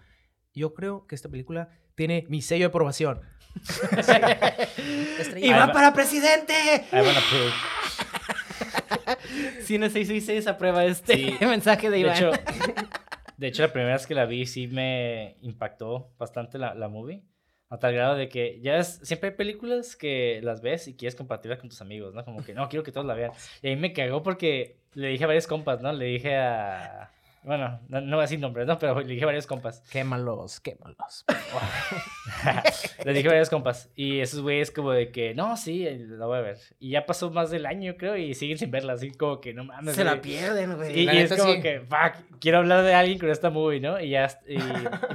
yo 0.52 0.74
creo 0.74 1.06
que 1.06 1.14
esta 1.14 1.28
película 1.28 1.68
tiene 1.94 2.26
mi 2.28 2.42
sello 2.42 2.64
de 2.64 2.68
aprobación. 2.68 3.20
¡Y 5.36 5.50
va 5.50 5.72
para 5.72 5.92
presidente! 5.92 6.54
Cine 9.62 9.90
666 9.90 10.46
aprueba 10.46 10.84
este 10.84 11.36
mensaje 11.46 11.90
de 11.90 11.98
Iván. 11.98 12.20
De 12.20 12.28
hecho, 12.28 12.40
la 13.38 13.72
primera 13.72 13.94
vez 13.94 14.06
que 14.06 14.14
la 14.14 14.26
vi 14.26 14.46
sí 14.46 14.66
me 14.66 15.36
impactó 15.42 16.12
bastante 16.18 16.58
la, 16.58 16.74
la 16.74 16.88
movie. 16.88 17.22
A 17.70 17.78
tal 17.78 17.94
grado 17.94 18.14
de 18.14 18.28
que 18.28 18.60
ya 18.60 18.76
es, 18.76 19.00
siempre 19.02 19.30
hay 19.30 19.36
películas 19.36 19.96
que 19.96 20.40
las 20.42 20.60
ves 20.60 20.86
y 20.86 20.94
quieres 20.94 21.16
compartirlas 21.16 21.58
con 21.58 21.70
tus 21.70 21.80
amigos, 21.80 22.14
¿no? 22.14 22.24
Como 22.24 22.44
que 22.44 22.54
no, 22.54 22.68
quiero 22.68 22.84
que 22.84 22.92
todos 22.92 23.06
la 23.06 23.14
vean. 23.14 23.32
Y 23.62 23.68
ahí 23.68 23.76
me 23.76 23.92
cagó 23.92 24.22
porque 24.22 24.76
le 24.94 25.08
dije 25.08 25.24
a 25.24 25.26
varios 25.26 25.46
compas, 25.46 25.80
¿no? 25.80 25.92
Le 25.92 26.04
dije 26.04 26.36
a, 26.36 27.10
bueno, 27.44 27.78
no, 27.88 28.00
no 28.00 28.16
voy 28.16 28.22
a 28.22 28.22
decir 28.22 28.40
nombres, 28.40 28.66
¿no? 28.66 28.78
Pero 28.78 29.00
le 29.00 29.06
dije 29.06 29.24
a 29.24 29.26
varios 29.26 29.46
compas. 29.46 29.82
Quémalos, 29.90 30.60
quémalos. 30.60 31.26
le 33.04 33.12
dije 33.12 33.28
a 33.28 33.32
varios 33.32 33.50
compas. 33.50 33.90
Y 33.94 34.20
esos 34.20 34.40
güeyes 34.40 34.70
como 34.70 34.92
de 34.92 35.12
que, 35.12 35.34
no, 35.34 35.54
sí, 35.58 35.86
la 36.08 36.24
voy 36.24 36.38
a 36.38 36.40
ver. 36.40 36.58
Y 36.78 36.90
ya 36.90 37.04
pasó 37.04 37.30
más 37.30 37.50
del 37.50 37.66
año, 37.66 37.96
creo, 37.98 38.16
y 38.16 38.34
siguen 38.34 38.56
sin 38.56 38.70
verla. 38.70 38.94
Así 38.94 39.10
como 39.10 39.42
que, 39.42 39.52
no 39.52 39.64
mames. 39.64 39.94
Se 39.94 40.04
la 40.04 40.22
pierden, 40.22 40.74
güey. 40.74 41.00
Y, 41.00 41.08
es 41.08 41.36
como 41.36 41.60
que, 41.60 41.80
fuck, 41.80 42.38
quiero 42.40 42.58
hablar 42.58 42.82
de 42.82 42.94
alguien 42.94 43.18
con 43.18 43.28
esta 43.28 43.50
movie, 43.50 43.78
¿no? 43.78 44.00
Y 44.00 44.08
ya, 44.08 44.26
y, 44.48 44.56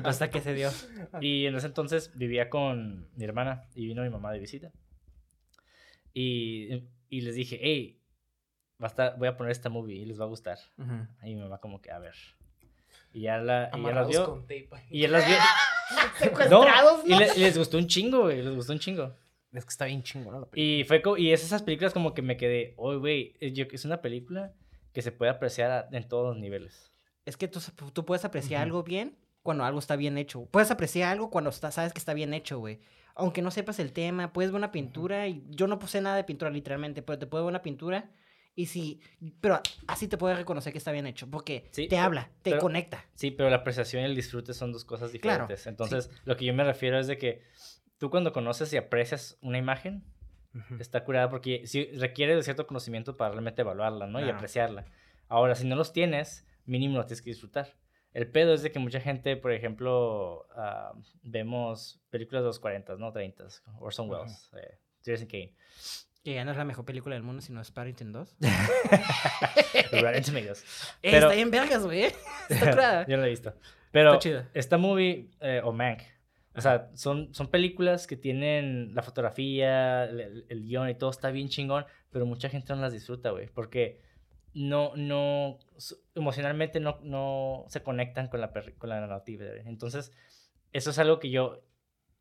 hasta 0.03 0.29
que 0.29 0.41
se 0.41 0.53
dio. 0.53 0.69
Y 1.21 1.47
en 1.47 1.55
ese 1.55 1.65
entonces 1.65 2.11
vivía 2.15 2.49
con 2.49 3.09
mi 3.15 3.25
hermana 3.25 3.63
y 3.73 3.87
vino 3.87 4.03
mi 4.03 4.09
mamá 4.09 4.31
de 4.31 4.39
visita. 4.39 4.71
Y, 6.13 6.83
y 7.09 7.21
les 7.21 7.33
dije, 7.33 7.59
hey, 7.59 7.98
voy 9.17 9.27
a 9.27 9.37
poner 9.37 9.51
esta 9.51 9.69
movie 9.69 9.97
y 9.97 10.05
les 10.05 10.19
va 10.19 10.25
a 10.25 10.27
gustar. 10.27 10.57
Y 11.23 11.35
mi 11.35 11.41
mamá 11.41 11.59
como 11.59 11.81
que, 11.81 11.91
a 11.91 11.99
ver. 11.99 12.15
Y 13.11 13.21
ya, 13.21 13.37
la, 13.37 13.71
y 13.75 13.81
ya 13.81 13.91
las 13.91 14.07
vio. 14.07 14.45
Y 14.89 15.01
ya 15.01 15.07
las 15.09 15.27
vio. 15.27 15.37
Secuestrados, 16.19 17.05
¿no? 17.05 17.15
Y, 17.15 17.39
les 17.39 17.57
gustó 17.57 17.77
un 17.77 17.87
chingo, 17.87 18.23
güey. 18.23 18.41
Les 18.41 18.55
gustó 18.55 18.73
un 18.73 18.79
chingo. 18.79 19.15
Es 19.51 19.65
que 19.65 19.69
está 19.69 19.85
bien 19.85 20.03
chingo, 20.03 20.31
¿no? 20.31 20.47
Y 20.53 20.83
fue 20.83 21.01
y 21.17 21.31
es 21.31 21.43
esas 21.43 21.63
películas 21.63 21.91
como 21.91 22.13
que 22.13 22.21
me 22.21 22.37
quedé, 22.37 22.75
oye, 22.77 22.99
güey, 22.99 23.35
es 23.39 23.85
una 23.85 23.99
película 23.99 24.53
que 24.93 25.01
se 25.01 25.11
puede 25.11 25.31
apreciar 25.31 25.89
en 25.91 26.07
todos 26.07 26.27
los 26.27 26.37
niveles. 26.37 26.91
Es 27.25 27.35
que 27.35 27.47
tú, 27.47 27.59
tú 27.91 28.05
puedes 28.05 28.25
apreciar 28.25 28.61
algo 28.61 28.83
bien 28.83 29.17
cuando 29.41 29.63
algo 29.63 29.79
está 29.79 29.95
bien 29.95 30.17
hecho. 30.17 30.45
Puedes 30.45 30.69
apreciar 30.69 31.11
algo 31.11 31.31
cuando 31.31 31.51
sabes 31.51 31.93
que 31.93 31.99
está 31.99 32.13
bien 32.13 32.33
hecho, 32.33 32.59
güey. 32.59 32.79
Aunque 33.15 33.41
no 33.41 33.49
sepas 33.51 33.79
el 33.79 33.91
tema, 33.91 34.31
puedes 34.31 34.51
ver 34.51 34.57
una 34.57 34.71
pintura 34.71 35.27
y 35.27 35.43
yo 35.49 35.67
no 35.67 35.79
puse 35.79 35.99
nada 35.99 36.15
de 36.15 36.23
pintura 36.23 36.51
literalmente, 36.51 37.01
pero 37.01 37.17
te 37.17 37.25
puedo 37.25 37.45
ver 37.45 37.49
una 37.49 37.61
pintura 37.61 38.11
y 38.59 38.65
sí, 38.65 38.99
pero 39.39 39.61
así 39.87 40.09
te 40.09 40.17
puedes 40.17 40.37
reconocer 40.37 40.73
que 40.73 40.79
está 40.79 40.91
bien 40.91 41.07
hecho, 41.07 41.31
porque 41.31 41.69
te 41.71 41.97
habla, 41.97 42.29
te 42.41 42.57
conecta. 42.57 43.05
Sí, 43.15 43.31
pero 43.31 43.49
la 43.49 43.55
apreciación 43.55 44.01
y 44.01 44.05
el 44.05 44.15
disfrute 44.15 44.53
son 44.53 44.73
dos 44.73 44.83
cosas 44.83 45.13
diferentes. 45.13 45.65
Entonces, 45.65 46.11
lo 46.25 46.35
que 46.35 46.43
yo 46.43 46.53
me 46.53 46.65
refiero 46.65 46.99
es 46.99 47.07
de 47.07 47.17
que 47.17 47.41
tú 47.99 48.09
cuando 48.09 48.33
conoces 48.33 48.73
y 48.73 48.77
aprecias 48.77 49.37
una 49.39 49.57
imagen, 49.57 50.03
está 50.77 51.05
curada 51.05 51.29
porque 51.29 51.67
sí, 51.67 51.85
requiere 51.93 52.35
de 52.35 52.43
cierto 52.43 52.67
conocimiento 52.67 53.15
para 53.15 53.31
realmente 53.31 53.61
evaluarla, 53.61 54.07
¿no? 54.07 54.19
Y 54.19 54.29
apreciarla. 54.29 54.83
Ahora, 55.29 55.55
si 55.55 55.65
no 55.65 55.77
los 55.77 55.93
tienes, 55.93 56.45
mínimo 56.65 56.97
lo 56.97 57.05
tienes 57.05 57.21
que 57.21 57.29
disfrutar. 57.29 57.77
El 58.11 58.29
pedo 58.29 58.53
es 58.53 58.61
de 58.61 58.73
que 58.73 58.79
mucha 58.79 58.99
gente, 58.99 59.37
por 59.37 59.53
ejemplo, 59.53 60.49
ah, 60.57 60.91
vemos 61.23 62.01
películas 62.09 62.43
de 62.43 62.47
los 62.47 62.59
40, 62.59 62.97
¿no? 62.97 63.13
30, 63.13 63.45
Orson 63.79 64.09
Welles, 64.09 64.51
uh 64.51 65.27
Kane 65.29 65.53
que 66.23 66.33
ya 66.33 66.45
no 66.45 66.51
es 66.51 66.57
la 66.57 66.65
mejor 66.65 66.85
película 66.85 67.15
del 67.15 67.23
mundo, 67.23 67.41
sino 67.41 67.61
es 67.61 67.71
Paddington 67.71 68.11
2. 68.11 68.37
Rotten 69.91 70.23
Tomatoes. 70.23 70.65
Pero... 71.01 71.17
Está 71.17 71.35
bien 71.35 71.51
vergas, 71.51 71.83
güey. 71.83 72.03
Está 72.49 72.71
clara. 72.71 73.05
Yo 73.07 73.15
no 73.15 73.21
la 73.21 73.27
he 73.27 73.31
visto. 73.31 73.53
Pero 73.91 74.13
Está 74.15 74.49
esta 74.53 74.77
movie, 74.77 75.29
eh, 75.39 75.61
o 75.63 75.71
Mank, 75.71 76.01
o 76.55 76.61
sea, 76.61 76.89
son, 76.93 77.33
son 77.33 77.47
películas 77.47 78.05
que 78.05 78.17
tienen 78.17 78.93
la 78.93 79.01
fotografía, 79.01 80.03
el, 80.03 80.63
guion 80.63 80.89
y 80.89 80.95
todo 80.95 81.09
está 81.09 81.31
bien 81.31 81.47
chingón, 81.47 81.85
pero 82.11 82.25
mucha 82.25 82.49
gente 82.49 82.73
no 82.75 82.81
las 82.81 82.91
disfruta, 82.93 83.31
güey, 83.31 83.47
porque 83.47 84.01
no, 84.53 84.91
no, 84.95 85.59
emocionalmente 86.15 86.79
no, 86.79 86.99
no 87.01 87.65
se 87.69 87.81
conectan 87.81 88.27
con 88.27 88.41
la, 88.41 88.51
con 88.77 88.89
la 88.89 88.99
narrativa. 88.99 89.45
Entonces, 89.65 90.11
eso 90.73 90.89
es 90.89 90.99
algo 90.99 91.19
que 91.19 91.29
yo 91.29 91.63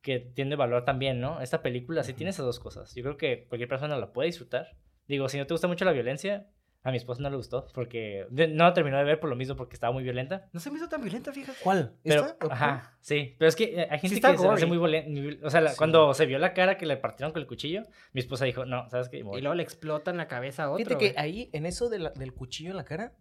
que 0.09 0.21
tiene 0.21 0.57
valor 0.57 0.87
también, 0.87 1.21
¿no? 1.21 1.43
Esta 1.43 1.61
película 1.61 2.03
sí 2.03 2.15
tiene 2.15 2.31
esas 2.31 2.47
dos 2.47 2.59
cosas. 2.59 2.95
Yo 2.95 3.03
creo 3.03 3.19
que 3.19 3.45
cualquier 3.47 3.69
persona 3.69 3.95
la 3.99 4.11
puede 4.11 4.29
disfrutar. 4.29 4.75
Digo, 5.07 5.29
si 5.29 5.37
no 5.37 5.47
te 5.47 5.53
gusta 5.53 5.69
mucho 5.69 5.85
la 5.85 5.93
violencia, 5.93 6.49
a 6.83 6.91
mi 6.91 6.97
esposa 6.97 7.23
no 7.23 7.29
le 7.29 7.37
gustó 7.37 7.67
porque 7.75 8.27
no 8.31 8.65
la 8.65 8.73
terminó 8.73 8.97
de 8.97 9.05
ver 9.05 9.21
por 9.21 9.29
lo 9.29 9.37
mismo 9.37 9.55
porque 9.55 9.75
estaba 9.75 9.93
muy 9.93 10.03
violenta. 10.03 10.49
No 10.55 10.61
se 10.61 10.71
me 10.71 10.79
hizo 10.79 10.89
tan 10.89 11.03
violenta, 11.03 11.31
fíjate. 11.31 11.59
¿Cuál? 11.63 11.93
Pero, 12.03 12.25
ajá, 12.49 12.97
sí. 13.01 13.35
Pero 13.39 13.51
es 13.51 13.57
que 13.57 13.87
hay 13.91 13.99
gente 13.99 14.19
que 14.19 14.39
se 14.39 14.49
hace 14.49 14.65
muy 14.65 14.79
violenta. 14.79 15.47
O 15.47 15.51
sea, 15.51 15.63
cuando 15.77 16.15
se 16.15 16.25
vio 16.25 16.39
la 16.39 16.55
cara 16.55 16.79
que 16.79 16.87
le 16.87 16.97
partieron 16.97 17.33
con 17.33 17.43
el 17.43 17.47
cuchillo, 17.47 17.83
mi 18.15 18.21
esposa 18.21 18.47
dijo, 18.47 18.65
no, 18.65 18.89
¿sabes 18.89 19.11
qué? 19.11 19.19
Y 19.19 19.23
luego 19.23 19.55
le 19.55 19.63
explota 19.63 20.11
en 20.11 20.17
la 20.17 20.27
cabeza 20.27 20.65
a 20.65 20.71
otro. 20.71 20.87
Fíjate 20.87 21.13
que 21.13 21.19
ahí, 21.19 21.51
en 21.53 21.67
eso 21.67 21.91
del 21.91 22.33
cuchillo 22.33 22.71
en 22.71 22.77
la 22.77 22.85
cara, 22.85 23.13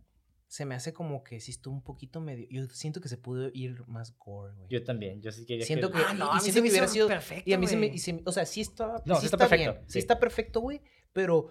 se 0.47 0.65
me 0.65 0.75
hace 0.75 0.93
como 0.93 1.23
que 1.23 1.39
si 1.39 1.51
estuvo 1.51 1.73
un 1.73 1.83
poquito 1.83 2.21
medio. 2.21 2.47
Yo 2.49 2.67
siento 2.69 3.01
que 3.01 3.09
se 3.09 3.17
pudo 3.17 3.49
ir 3.53 3.85
más 3.87 4.17
gore, 4.17 4.53
güey. 4.55 4.69
Yo 4.69 4.83
también, 4.83 5.21
yo 5.21 5.31
sí 5.31 5.45
quería 5.45 5.65
siento 5.65 5.91
que. 5.91 5.97
Ah, 5.97 6.13
no, 6.13 6.31
a 6.31 6.41
mí 6.41 6.51
se 6.51 6.61
me 6.61 6.69
hubiera 6.69 6.87
sido 6.87 7.07
perfecto. 7.07 7.49
Y 7.49 7.53
a 7.53 7.57
mí 7.57 7.67
se 7.67 7.75
me. 7.75 7.93
o 8.25 8.31
sea, 8.31 8.45
sí 8.45 8.61
está. 8.61 9.01
No, 9.05 9.19
sí, 9.19 9.25
está, 9.25 9.37
perfecto. 9.37 9.77
Sí. 9.87 9.99
está 9.99 10.19
perfecto, 10.19 10.61
güey. 10.61 10.81
Pero 11.11 11.49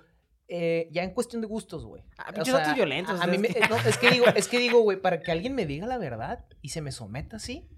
eh, 0.49 0.88
ya 0.92 1.03
en 1.03 1.11
cuestión 1.11 1.42
de 1.42 1.49
gustos, 1.49 1.84
güey. 1.84 2.05
Ah, 2.16 2.32
pinches 2.32 2.55
datos 2.55 2.74
violentos. 2.74 3.20
A, 3.20 3.26
mí 3.26 3.36
me, 3.36 3.49
no, 3.68 3.76
es 3.76 3.99
que 3.99 4.11
digo, 4.11 4.26
es 4.34 4.49
que 4.49 4.59
digo, 4.59 4.80
güey, 4.80 5.01
para 5.01 5.20
que 5.20 5.30
alguien 5.30 5.55
me 5.55 5.66
diga 5.66 5.86
la 5.86 5.99
verdad 5.99 6.47
y 6.62 6.70
se 6.70 6.80
me 6.80 6.90
someta 6.90 7.36
así, 7.36 7.68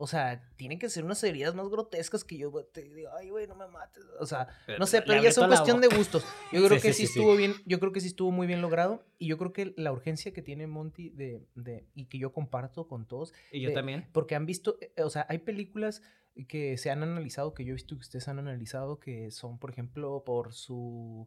o 0.00 0.06
sea, 0.06 0.48
tienen 0.56 0.78
que 0.78 0.88
ser 0.88 1.04
unas 1.04 1.22
heridas 1.24 1.56
más 1.56 1.68
grotescas 1.68 2.22
que 2.22 2.38
yo 2.38 2.52
te 2.72 2.82
digo, 2.82 3.10
ay, 3.18 3.30
güey, 3.30 3.48
no 3.48 3.56
me 3.56 3.66
mates. 3.66 4.04
O 4.20 4.26
sea, 4.26 4.46
no 4.78 4.86
sé, 4.86 5.02
pero 5.02 5.20
ya 5.20 5.28
es 5.28 5.36
cuestión 5.36 5.80
de 5.80 5.88
gustos. 5.88 6.24
Yo 6.52 6.64
creo 6.66 6.80
que 6.80 6.92
sí, 6.92 7.04
estuvo 7.04 7.36
bien, 7.36 7.54
yo 7.66 7.80
creo 7.80 7.92
que 7.92 8.00
sí 8.00 8.06
estuvo 8.06 8.30
muy 8.30 8.46
bien 8.46 8.62
logrado. 8.62 9.04
Y 9.18 9.26
yo 9.26 9.36
creo 9.36 9.52
que 9.52 9.74
la 9.76 9.92
urgencia 9.92 10.32
que 10.32 10.40
tiene 10.40 10.66
Monty 10.66 11.10
de, 11.10 11.44
de 11.56 11.84
y 11.94 12.06
que 12.06 12.18
yo 12.18 12.32
comparto 12.32 12.86
con 12.86 13.06
todos. 13.06 13.34
Y 13.50 13.60
yo 13.60 13.72
también. 13.72 14.06
Porque 14.12 14.36
han 14.36 14.46
visto, 14.46 14.78
eh, 14.80 15.02
o 15.02 15.10
sea, 15.10 15.26
hay 15.28 15.38
películas 15.38 16.02
que 16.46 16.76
se 16.76 16.90
han 16.90 17.02
analizado, 17.02 17.52
que 17.52 17.64
yo 17.64 17.70
he 17.70 17.74
visto 17.74 17.96
que 17.96 18.02
ustedes 18.02 18.28
han 18.28 18.38
analizado, 18.38 19.00
que 19.00 19.30
son, 19.30 19.58
por 19.58 19.70
ejemplo, 19.70 20.22
por 20.24 20.52
su, 20.52 21.26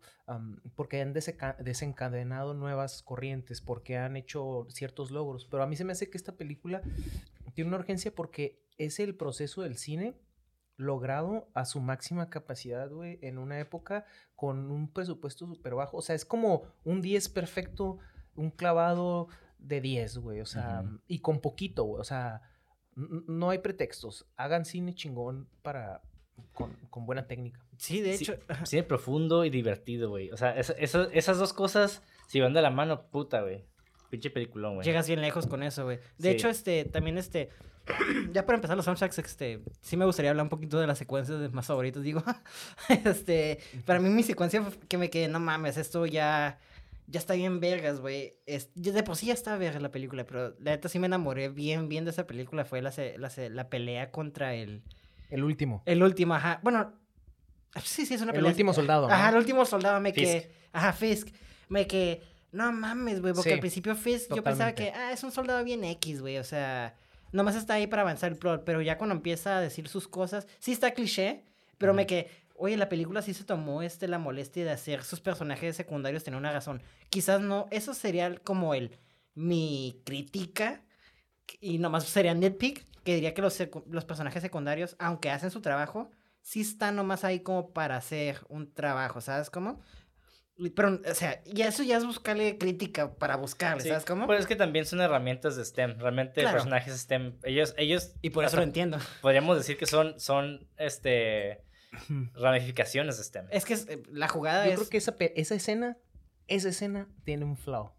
porque 0.76 1.02
han 1.02 1.14
desencadenado 1.14 2.54
nuevas 2.54 3.04
corrientes, 3.04 3.60
porque 3.60 3.98
han 3.98 4.16
hecho 4.16 4.68
ciertos 4.70 5.12
logros. 5.12 5.46
Pero 5.46 5.64
a 5.64 5.68
mí 5.68 5.76
se 5.76 5.84
me 5.84 5.92
hace 5.92 6.10
que 6.10 6.18
esta 6.18 6.38
película 6.38 6.82
tiene 7.52 7.70
una 7.70 7.78
urgencia 7.78 8.14
porque 8.14 8.62
es 8.78 9.00
el 9.00 9.16
proceso 9.16 9.62
del 9.62 9.78
cine 9.78 10.16
logrado 10.78 11.50
a 11.54 11.66
su 11.66 11.80
máxima 11.80 12.30
capacidad, 12.30 12.90
güey, 12.90 13.20
en 13.22 13.38
una 13.38 13.60
época 13.60 14.06
con 14.36 14.72
un 14.72 14.92
presupuesto 14.92 15.46
súper 15.46 15.76
bajo. 15.76 15.98
O 15.98 16.02
sea, 16.02 16.16
es 16.16 16.26
como 16.26 16.64
un 16.84 17.02
10 17.02 17.30
perfecto, 17.30 18.00
un 18.36 18.50
clavado 18.50 19.28
de 19.60 19.80
10, 19.82 20.18
güey. 20.18 20.42
O 20.42 20.46
sea, 20.46 20.84
y 21.08 21.20
con 21.20 21.40
poquito, 21.40 21.84
güey. 21.84 22.02
O 22.02 22.04
sea, 22.04 22.42
no 22.96 23.50
hay 23.50 23.60
pretextos. 23.60 24.28
Hagan 24.36 24.66
cine 24.66 24.94
chingón 24.96 25.48
para... 25.62 26.02
Con, 26.54 27.06
buena 27.06 27.28
técnica. 27.28 27.64
Sí, 27.78 28.02
de 28.02 28.16
hecho. 28.16 28.34
cine 28.66 28.84
profundo 28.84 29.46
y 29.46 29.52
divertido, 29.52 30.10
güey. 30.10 30.32
O 30.32 30.38
sea, 30.38 30.56
esas 30.58 31.38
dos 31.38 31.54
cosas, 31.54 32.02
si 32.28 32.40
van 32.40 32.54
de 32.54 32.64
la 32.64 32.72
mano, 32.72 33.10
puta, 33.12 33.42
güey. 33.42 33.68
Pinche 34.12 34.30
peliculón, 34.30 34.76
güey. 34.76 34.86
Llegas 34.86 35.08
bien 35.08 35.22
lejos 35.22 35.48
con 35.48 35.64
eso, 35.64 35.86
güey. 35.86 36.00
De 36.18 36.32
hecho, 36.32 36.50
este, 36.50 36.84
también 36.84 37.18
este. 37.18 37.50
ya 38.34 38.46
para 38.46 38.58
empezar 38.58 38.76
los 38.76 38.84
soundtracks, 38.84 39.18
este, 39.20 39.62
sí 39.80 39.96
me 39.96 40.04
gustaría 40.04 40.32
hablar 40.32 40.44
un 40.44 40.50
poquito 40.50 40.80
de 40.82 40.86
las 40.86 40.98
secuencias 40.98 41.40
de 41.40 41.48
más 41.48 41.66
favoritos. 41.66 42.04
Digo, 42.04 42.22
este, 43.06 43.60
para 43.86 44.02
mí 44.02 44.10
mi 44.10 44.22
secuencia 44.24 44.64
que 44.90 44.98
me 44.98 45.10
quedé, 45.10 45.30
no 45.30 45.40
mames, 45.40 45.78
esto 45.78 46.06
ya, 46.06 46.60
ya 47.08 47.20
está 47.22 47.36
bien 47.36 47.62
vergas, 47.62 48.02
güey. 48.02 48.34
De 48.76 49.04
por 49.04 49.16
sí 49.16 49.28
ya 49.28 49.34
está 49.34 49.56
verga 49.56 49.80
la 49.80 49.92
película, 49.92 50.26
pero 50.26 50.56
la 50.60 50.72
neta 50.72 50.90
sí 50.90 51.00
me 51.00 51.08
enamoré 51.08 51.48
bien, 51.48 51.88
bien 51.88 52.04
de 52.04 52.12
esa 52.12 52.28
película. 52.28 52.66
Fue 52.66 52.82
la, 52.82 52.92
la, 53.18 53.32
la 53.50 53.70
pelea 53.70 54.12
contra 54.12 54.56
el... 54.56 54.84
El 55.30 55.46
último. 55.46 55.84
El 55.86 56.04
último, 56.04 56.36
ajá. 56.36 56.60
Bueno, 56.64 56.92
sí, 57.82 58.06
sí, 58.06 58.16
es 58.16 58.22
una 58.22 58.34
pelea. 58.34 58.50
El 58.50 58.52
último 58.52 58.74
soldado. 58.74 59.10
Ajá, 59.10 59.30
el 59.30 59.38
último 59.38 59.64
soldado 59.66 60.02
me 60.02 60.12
quedé... 60.12 60.52
Ajá, 60.74 60.92
Fisk. 60.92 61.30
Me 61.70 61.88
quedé 61.88 62.22
no 62.52 62.72
mames, 62.72 63.22
güey, 63.22 63.34
porque 63.34 63.54
al 63.54 63.60
principio 63.60 63.96
Fisk 63.96 64.34
yo 64.34 64.44
pensaba 64.44 64.74
que, 64.74 64.92
ah, 64.92 65.12
es 65.12 65.24
un 65.24 65.32
soldado 65.32 65.64
bien 65.64 65.84
X, 65.84 66.22
güey, 66.22 66.38
o 66.38 66.44
sea, 66.44 66.96
nomás 67.32 67.56
está 67.56 67.76
ahí 67.76 67.88
para 67.88 68.02
avanzar 68.02 68.32
el 68.32 68.38
plot, 68.38 68.64
pero 68.66 68.82
ya 68.82 68.98
cuando 68.98 69.16
empieza 69.16 69.58
a 69.58 69.62
decir 69.62 69.88
sus 69.88 70.08
cosas, 70.08 70.48
sí 70.60 70.72
está 70.72 70.92
cliché, 70.92 71.44
pero 71.78 71.94
me 71.94 72.06
que, 72.06 72.30
oye, 72.56 72.78
la 72.78 72.90
película 72.90 73.22
sí 73.22 73.34
se 73.34 73.44
tomó 73.44 73.82
este 73.82 74.08
la 74.08 74.20
molestia 74.20 74.66
de 74.66 74.72
hacer 74.72 75.04
sus 75.04 75.20
personajes 75.20 75.76
secundarios 75.76 76.24
tener 76.24 76.38
una 76.38 76.52
razón. 76.52 76.84
Quizás 77.10 77.42
no, 77.42 77.68
eso 77.72 77.94
sería 77.94 78.36
como 78.36 78.74
el, 78.74 78.98
mi 79.34 80.02
crítica, 80.06 80.84
y 81.60 81.80
nomás 81.80 82.06
sería 82.06 82.34
nitpick, 82.34 82.86
que 83.04 83.16
diría 83.16 83.34
que 83.34 83.42
los, 83.42 83.58
los 83.90 84.06
personajes 84.06 84.42
secundarios, 84.42 84.96
aunque 85.00 85.30
hacen 85.30 85.52
su 85.52 85.62
trabajo, 85.62 86.12
sí 86.42 86.62
está 86.62 86.92
nomás 86.92 87.24
ahí 87.24 87.40
como 87.40 87.72
para 87.72 87.96
hacer 87.96 88.42
un 88.50 88.72
trabajo, 88.72 89.22
¿sabes 89.22 89.50
cómo? 89.50 89.80
Pero, 90.76 91.00
o 91.10 91.16
sea, 91.16 91.42
y 91.46 91.62
eso 91.62 91.82
ya 91.82 91.98
es 91.98 92.06
buscarle 92.06 92.58
crítica 92.58 93.16
para 93.16 93.36
buscarle, 93.36 93.84
¿sabes 93.84 94.06
cómo? 94.06 94.28
Pues 94.28 94.42
es 94.42 94.48
que 94.48 94.56
también 94.56 94.86
son 94.86 95.02
herramientas 95.02 95.56
de 95.56 95.66
STEM. 95.66 95.98
Realmente 95.98 96.44
personajes 96.44 97.00
STEM, 97.00 97.38
ellos, 97.44 97.74
ellos... 97.78 98.14
Y 98.22 98.30
por 98.30 98.46
eso 98.46 98.58
lo 98.58 98.64
entiendo. 98.64 99.00
Podríamos 99.22 99.58
decir 99.58 99.78
que 99.78 99.86
son, 99.88 100.20
son, 100.20 100.68
este, 100.78 101.64
ramificaciones 102.34 103.18
de 103.18 103.24
STEM. 103.24 103.48
Es 103.50 103.66
que 103.66 103.74
eh, 103.74 104.04
la 104.12 104.28
jugada 104.28 104.68
Yo 104.68 104.76
creo 104.76 104.90
que 104.90 104.98
esa, 104.98 105.16
esa 105.20 105.56
escena, 105.56 105.98
esa 106.48 106.70
escena 106.70 107.08
tiene 107.24 107.46
un 107.46 107.58
flaw 107.58 107.94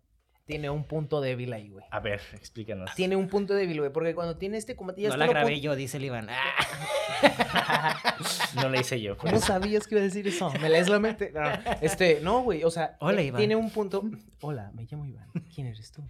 tiene 0.44 0.70
un 0.70 0.84
punto 0.84 1.20
débil 1.20 1.52
ahí, 1.52 1.70
güey. 1.70 1.84
A 1.90 2.00
ver, 2.00 2.20
explícanos. 2.32 2.92
Tiene 2.94 3.16
un 3.16 3.28
punto 3.28 3.54
débil, 3.54 3.78
güey, 3.78 3.92
porque 3.92 4.14
cuando 4.14 4.36
tiene 4.36 4.58
este 4.58 4.74
combate... 4.74 5.02
no 5.02 5.16
la 5.16 5.28
grabé 5.28 5.60
yo, 5.60 5.76
dice 5.76 5.98
el 5.98 6.04
Iván. 6.04 6.26
no 8.56 8.68
la 8.68 8.80
hice 8.80 9.00
yo. 9.00 9.16
¿Cómo 9.16 9.38
sabías 9.38 9.86
que 9.86 9.94
iba 9.94 10.00
a 10.00 10.04
decir 10.04 10.26
eso? 10.26 10.52
Me 10.60 10.68
lees 10.68 10.88
la 10.88 10.98
mente. 10.98 11.32
este, 11.80 12.20
no, 12.22 12.42
güey, 12.42 12.64
o 12.64 12.70
sea, 12.70 12.96
Hola, 13.00 13.22
Iván. 13.22 13.38
tiene 13.38 13.54
un 13.54 13.70
punto... 13.70 14.02
Hola, 14.40 14.72
me 14.74 14.86
llamo 14.90 15.06
Iván. 15.06 15.28
¿Quién 15.54 15.68
eres 15.68 15.92
tú? 15.92 16.02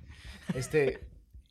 Este, 0.55 1.07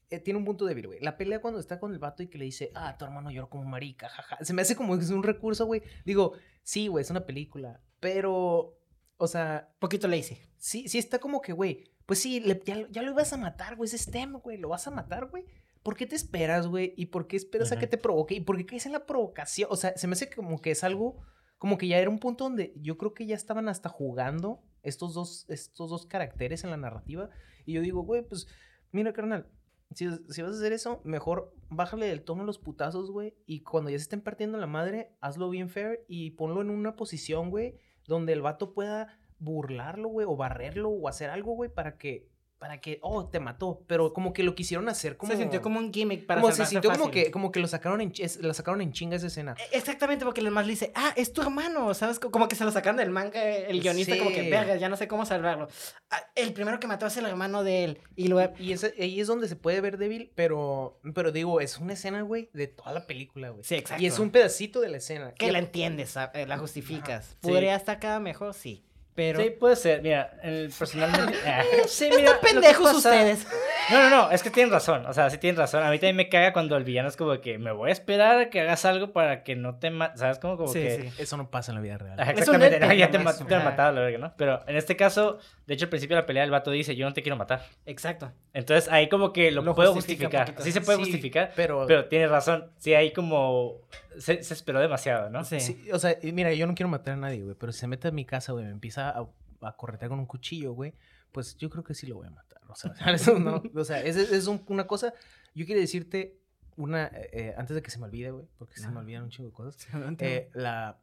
eh, 0.09 0.19
tiene 0.19 0.39
un 0.39 0.45
punto 0.45 0.65
débil, 0.65 0.87
güey. 0.87 0.99
La 1.01 1.17
pelea 1.17 1.39
cuando 1.39 1.59
está 1.59 1.79
con 1.79 1.93
el 1.93 1.99
vato 1.99 2.23
y 2.23 2.27
que 2.27 2.39
le 2.39 2.45
dice, 2.45 2.71
ah, 2.73 2.97
tu 2.97 3.05
hermano 3.05 3.29
lloró 3.29 3.47
como 3.47 3.63
marica, 3.63 4.09
jaja. 4.09 4.43
Se 4.43 4.53
me 4.53 4.63
hace 4.63 4.75
como 4.75 4.97
que 4.97 5.03
es 5.03 5.11
un 5.11 5.21
recurso, 5.21 5.67
güey. 5.67 5.83
Digo, 6.03 6.33
sí, 6.63 6.87
güey, 6.87 7.03
es 7.03 7.11
una 7.11 7.27
película, 7.27 7.79
pero, 7.99 8.75
o 9.17 9.27
sea... 9.27 9.69
Poquito 9.77 10.07
lazy. 10.07 10.39
Sí, 10.61 10.87
sí 10.87 10.99
está 10.99 11.17
como 11.17 11.41
que, 11.41 11.53
güey, 11.53 11.91
pues 12.05 12.19
sí, 12.21 12.39
ya, 12.65 13.01
lo 13.01 13.11
ibas 13.11 13.33
a 13.33 13.37
matar, 13.37 13.75
güey. 13.75 13.87
Es 13.87 13.99
STEM, 13.99 14.33
güey. 14.33 14.57
Lo 14.57 14.69
vas 14.69 14.85
a 14.85 14.91
matar, 14.91 15.25
güey. 15.25 15.43
¿Por 15.81 15.95
qué 15.95 16.05
te 16.05 16.15
esperas, 16.15 16.67
güey? 16.67 16.93
¿Y 16.95 17.07
por 17.07 17.25
qué 17.25 17.35
esperas 17.35 17.71
a 17.71 17.79
que 17.79 17.87
te 17.87 17.97
provoque? 17.97 18.35
¿Y 18.35 18.41
por 18.41 18.57
qué 18.57 18.67
caes 18.67 18.85
en 18.85 18.91
la 18.91 19.07
provocación? 19.07 19.67
O 19.71 19.75
sea, 19.75 19.97
se 19.97 20.05
me 20.05 20.13
hace 20.13 20.29
como 20.29 20.61
que 20.61 20.69
es 20.69 20.83
algo, 20.83 21.17
como 21.57 21.79
que 21.79 21.87
ya 21.87 21.97
era 21.97 22.11
un 22.11 22.19
punto 22.19 22.43
donde 22.43 22.73
yo 22.75 22.95
creo 22.99 23.15
que 23.15 23.25
ya 23.25 23.35
estaban 23.35 23.69
hasta 23.69 23.89
jugando 23.89 24.61
estos 24.83 25.15
dos, 25.15 25.45
estos 25.49 25.89
dos 25.89 26.05
caracteres 26.05 26.63
en 26.63 26.69
la 26.69 26.77
narrativa. 26.77 27.31
Y 27.65 27.73
yo 27.73 27.81
digo, 27.81 28.03
güey, 28.03 28.21
pues, 28.21 28.45
mira, 28.91 29.13
carnal, 29.13 29.49
si, 29.95 30.09
si, 30.29 30.43
vas 30.43 30.51
a 30.53 30.57
hacer 30.57 30.73
eso, 30.73 31.01
mejor 31.03 31.55
bájale 31.69 32.05
del 32.05 32.21
tono 32.21 32.43
a 32.43 32.45
los 32.45 32.59
putazos, 32.59 33.09
güey. 33.09 33.35
Y 33.47 33.61
cuando 33.61 33.89
ya 33.89 33.97
se 33.97 34.03
estén 34.03 34.21
partiendo 34.21 34.59
la 34.59 34.67
madre, 34.67 35.15
hazlo 35.21 35.49
bien 35.49 35.69
fair 35.69 36.05
y 36.07 36.31
ponlo 36.31 36.61
en 36.61 36.69
una 36.69 36.95
posición, 36.95 37.49
güey, 37.49 37.79
donde 38.05 38.33
el 38.33 38.43
vato 38.43 38.75
pueda 38.75 39.17
burlarlo, 39.41 40.07
güey, 40.07 40.25
o 40.29 40.37
barrerlo, 40.37 40.89
o 40.89 41.07
hacer 41.09 41.29
algo, 41.29 41.53
güey, 41.53 41.69
para 41.69 41.97
que 41.97 42.31
para 42.61 42.79
que, 42.79 42.99
oh, 43.01 43.25
te 43.27 43.39
mató, 43.39 43.83
pero 43.87 44.13
como 44.13 44.33
que 44.33 44.43
lo 44.43 44.53
quisieron 44.53 44.87
hacer 44.87 45.17
como... 45.17 45.31
Se 45.31 45.37
sintió 45.39 45.63
como 45.63 45.79
un 45.79 45.91
gimmick 45.91 46.27
para 46.27 46.41
Como 46.41 46.53
se 46.53 46.63
sintió 46.67 46.91
como 46.91 47.09
que, 47.09 47.31
como 47.31 47.51
que 47.51 47.59
lo 47.59 47.67
sacaron 47.67 48.01
en, 48.01 48.13
lo 48.41 48.53
sacaron 48.53 48.83
en 48.83 48.93
chinga 48.93 49.15
esa 49.15 49.25
escena. 49.25 49.55
E, 49.57 49.77
exactamente, 49.77 50.25
porque 50.25 50.41
el 50.41 50.51
más 50.51 50.67
le 50.67 50.73
dice, 50.73 50.91
ah, 50.93 51.11
es 51.15 51.33
tu 51.33 51.41
hermano, 51.41 51.91
¿sabes? 51.95 52.19
Como 52.19 52.47
que 52.47 52.55
se 52.55 52.63
lo 52.63 52.71
sacaron 52.71 52.97
del 52.97 53.09
manga 53.09 53.43
el 53.43 53.81
guionista, 53.81 54.15
como 54.15 54.29
que, 54.29 54.47
verga, 54.47 54.75
ya 54.75 54.89
no 54.89 54.95
sé 54.95 55.07
cómo 55.07 55.25
salvarlo. 55.25 55.69
Ah, 56.11 56.23
el 56.35 56.53
primero 56.53 56.79
que 56.79 56.85
mató 56.85 57.07
es 57.07 57.17
el 57.17 57.25
hermano 57.25 57.63
de 57.63 57.83
él, 57.83 57.99
y 58.15 58.27
luego... 58.27 58.53
Y 58.59 58.73
ese, 58.73 58.93
ahí 58.99 59.19
es 59.19 59.25
donde 59.25 59.47
se 59.47 59.55
puede 59.55 59.81
ver 59.81 59.97
débil, 59.97 60.31
pero, 60.35 60.99
pero 61.15 61.31
digo, 61.31 61.61
es 61.61 61.79
una 61.79 61.93
escena, 61.93 62.21
güey, 62.21 62.51
de 62.53 62.67
toda 62.67 62.93
la 62.93 63.07
película, 63.07 63.49
güey. 63.49 63.63
Sí, 63.63 63.73
exacto. 63.73 64.03
Y 64.03 64.05
es 64.05 64.19
un 64.19 64.29
pedacito 64.29 64.81
de 64.81 64.89
la 64.89 64.97
escena. 64.97 65.33
Que 65.33 65.51
la 65.51 65.57
entiendes, 65.57 66.15
eh, 66.35 66.45
la 66.45 66.59
justificas. 66.59 67.37
¿Podría 67.41 67.75
estar 67.75 67.99
cada 67.99 68.19
mejor? 68.19 68.53
Sí. 68.53 68.85
Pero... 69.13 69.41
Sí, 69.41 69.49
puede 69.49 69.75
ser. 69.75 70.01
Mira, 70.01 70.37
el, 70.41 70.71
personalmente... 70.77 71.37
Ah, 71.45 71.63
sí, 71.87 72.09
mira, 72.15 72.39
pendejos 72.39 72.93
ustedes. 72.93 73.45
No, 73.89 73.99
no, 74.01 74.09
no, 74.09 74.31
es 74.31 74.41
que 74.41 74.49
tienen 74.49 74.71
razón. 74.71 75.05
O 75.05 75.13
sea, 75.13 75.29
sí 75.29 75.37
tienen 75.37 75.57
razón. 75.57 75.83
A 75.83 75.89
mí 75.89 75.97
también 75.97 76.15
me 76.15 76.29
caga 76.29 76.53
cuando 76.53 76.77
el 76.77 76.83
villano 76.83 77.09
es 77.09 77.17
como 77.17 77.39
que 77.41 77.57
me 77.57 77.71
voy 77.71 77.89
a 77.89 77.93
esperar 77.93 78.39
a 78.39 78.49
que 78.49 78.61
hagas 78.61 78.85
algo 78.85 79.11
para 79.11 79.43
que 79.43 79.55
no 79.55 79.79
te 79.79 79.89
mates. 79.89 80.19
¿Sabes? 80.19 80.39
Como, 80.39 80.57
como 80.57 80.71
que... 80.71 81.11
Eso 81.17 81.35
no 81.37 81.49
pasa 81.49 81.71
en 81.71 81.75
la 81.75 81.81
vida 81.81 81.97
real. 81.97 82.19
exactamente. 82.19 82.79
No, 82.79 82.93
ya 82.93 83.11
te, 83.11 83.17
te 83.19 83.55
han 83.55 83.63
matado, 83.63 83.91
la 83.93 84.01
verdad, 84.01 84.19
¿no? 84.19 84.33
Pero 84.37 84.61
en 84.67 84.75
este 84.75 84.95
caso, 84.95 85.39
de 85.67 85.73
hecho, 85.73 85.85
al 85.85 85.89
principio 85.89 86.15
de 86.15 86.21
la 86.21 86.25
pelea, 86.25 86.43
el 86.43 86.51
vato 86.51 86.71
dice, 86.71 86.95
yo 86.95 87.05
no 87.05 87.13
te 87.13 87.21
quiero 87.21 87.35
matar. 87.35 87.65
Exacto. 87.85 88.31
Entonces, 88.53 88.89
ahí 88.91 89.09
como 89.09 89.33
que 89.33 89.51
lo, 89.51 89.75
puedo 89.75 89.93
justificar. 89.93 90.55
Sí 90.59 90.71
se 90.71 90.81
puede 90.81 90.99
justificar, 90.99 91.51
pero... 91.55 91.85
Pero 91.87 92.05
tienes 92.05 92.29
razón. 92.29 92.71
Sí, 92.77 92.93
ahí 92.93 93.11
como... 93.11 93.81
Se, 94.17 94.33
esperó 94.33 94.79
demasiado, 94.79 95.29
¿no? 95.29 95.43
Sí. 95.45 95.89
O 95.93 95.99
sea, 95.99 96.17
mira, 96.33 96.53
yo 96.53 96.67
no 96.67 96.75
quiero 96.75 96.89
matar 96.89 97.13
a 97.13 97.17
nadie, 97.17 97.43
güey, 97.43 97.55
pero 97.55 97.71
si 97.71 97.79
se 97.79 97.87
mete 97.87 98.09
a 98.09 98.11
mi 98.11 98.25
casa, 98.25 98.51
güey, 98.51 98.65
me 98.65 98.71
empieza 98.71 99.09
a 99.09 99.27
a 99.61 99.75
corretear 99.75 100.09
con 100.09 100.19
un 100.19 100.25
cuchillo, 100.25 100.73
güey, 100.73 100.93
pues 101.31 101.57
yo 101.57 101.69
creo 101.69 101.83
que 101.83 101.93
sí 101.93 102.07
lo 102.07 102.15
voy 102.15 102.27
a 102.27 102.31
matar. 102.31 102.61
O 102.67 102.75
sea, 102.75 102.93
eso 103.13 103.39
no, 103.39 103.61
o 103.75 103.83
sea 103.83 104.03
es, 104.03 104.15
es 104.15 104.47
una 104.47 104.87
cosa, 104.87 105.13
yo 105.53 105.65
quiero 105.65 105.81
decirte 105.81 106.39
una, 106.77 107.07
eh, 107.07 107.29
eh, 107.33 107.53
antes 107.57 107.75
de 107.75 107.81
que 107.81 107.91
se 107.91 107.99
me 107.99 108.05
olvide, 108.05 108.31
güey, 108.31 108.45
porque 108.57 108.79
se 108.79 108.89
me 108.89 108.99
olvidan 108.99 109.23
un 109.23 109.29
chingo 109.29 109.49
de 109.49 109.53
cosas, 109.53 109.87
eh, 110.19 110.49
la, 110.53 111.01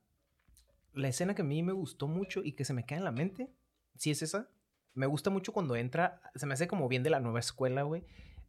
la 0.95 1.09
escena 1.09 1.35
que 1.35 1.43
a 1.43 1.45
mí 1.45 1.63
me 1.63 1.73
gustó 1.73 2.09
mucho 2.09 2.43
y 2.43 2.53
que 2.53 2.65
se 2.65 2.73
me 2.73 2.85
queda 2.85 2.99
en 2.99 3.05
la 3.05 3.13
mente, 3.13 3.51
sí 3.97 4.11
es 4.11 4.23
esa, 4.23 4.49
me 4.95 5.07
gusta 5.07 5.31
mucho 5.31 5.53
cuando 5.53 5.77
entra, 5.77 6.21
se 6.35 6.47
me 6.47 6.55
hace 6.55 6.67
como 6.67 6.89
bien 6.89 7.03
de 7.03 7.11
la 7.11 7.21
nueva 7.21 7.41
escuela, 7.41 7.83
güey, 7.83 8.05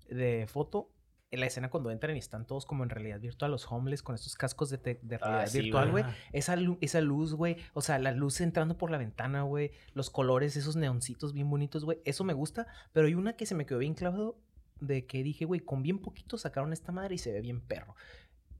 de 0.09 0.47
foto, 0.47 0.89
en 1.31 1.39
la 1.39 1.45
escena 1.45 1.69
cuando 1.69 1.91
entran 1.91 2.15
y 2.15 2.19
están 2.19 2.45
todos 2.45 2.65
como 2.65 2.83
en 2.83 2.89
realidad 2.89 3.19
virtual, 3.19 3.51
los 3.51 3.71
homeless 3.71 4.01
con 4.01 4.15
estos 4.15 4.35
cascos 4.35 4.69
de, 4.69 4.77
de 4.77 5.15
ah, 5.21 5.27
realidad 5.27 5.53
virtual, 5.53 5.91
güey. 5.91 6.03
Esa, 6.33 6.55
esa 6.81 7.01
luz, 7.01 7.33
güey. 7.33 7.57
O 7.73 7.81
sea, 7.81 7.99
la 7.99 8.11
luz 8.11 8.41
entrando 8.41 8.77
por 8.77 8.89
la 8.89 8.97
ventana, 8.97 9.43
güey. 9.43 9.71
Los 9.93 10.09
colores, 10.09 10.55
esos 10.55 10.75
neoncitos 10.75 11.33
bien 11.33 11.49
bonitos, 11.49 11.85
güey. 11.85 11.99
Eso 12.05 12.23
me 12.23 12.33
gusta. 12.33 12.67
Pero 12.93 13.07
hay 13.07 13.13
una 13.13 13.33
que 13.33 13.45
se 13.45 13.53
me 13.53 13.65
quedó 13.65 13.79
bien 13.79 13.93
clavado 13.93 14.39
de 14.79 15.05
que 15.05 15.23
dije, 15.23 15.45
güey, 15.45 15.59
con 15.59 15.83
bien 15.83 15.99
poquito 15.99 16.37
sacaron 16.37 16.73
esta 16.73 16.91
madre 16.91 17.15
y 17.15 17.17
se 17.19 17.31
ve 17.31 17.41
bien 17.41 17.61
perro. 17.61 17.95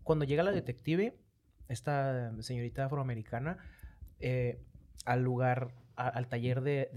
Cuando 0.04 0.26
llega 0.26 0.44
la 0.44 0.52
detective, 0.52 1.18
esta 1.70 2.32
señorita 2.42 2.86
afroamericana, 2.86 3.58
eh, 4.20 4.62
al 5.06 5.24
lugar, 5.24 5.74
al 5.96 6.28
taller 6.28 6.62
de, 6.62 6.90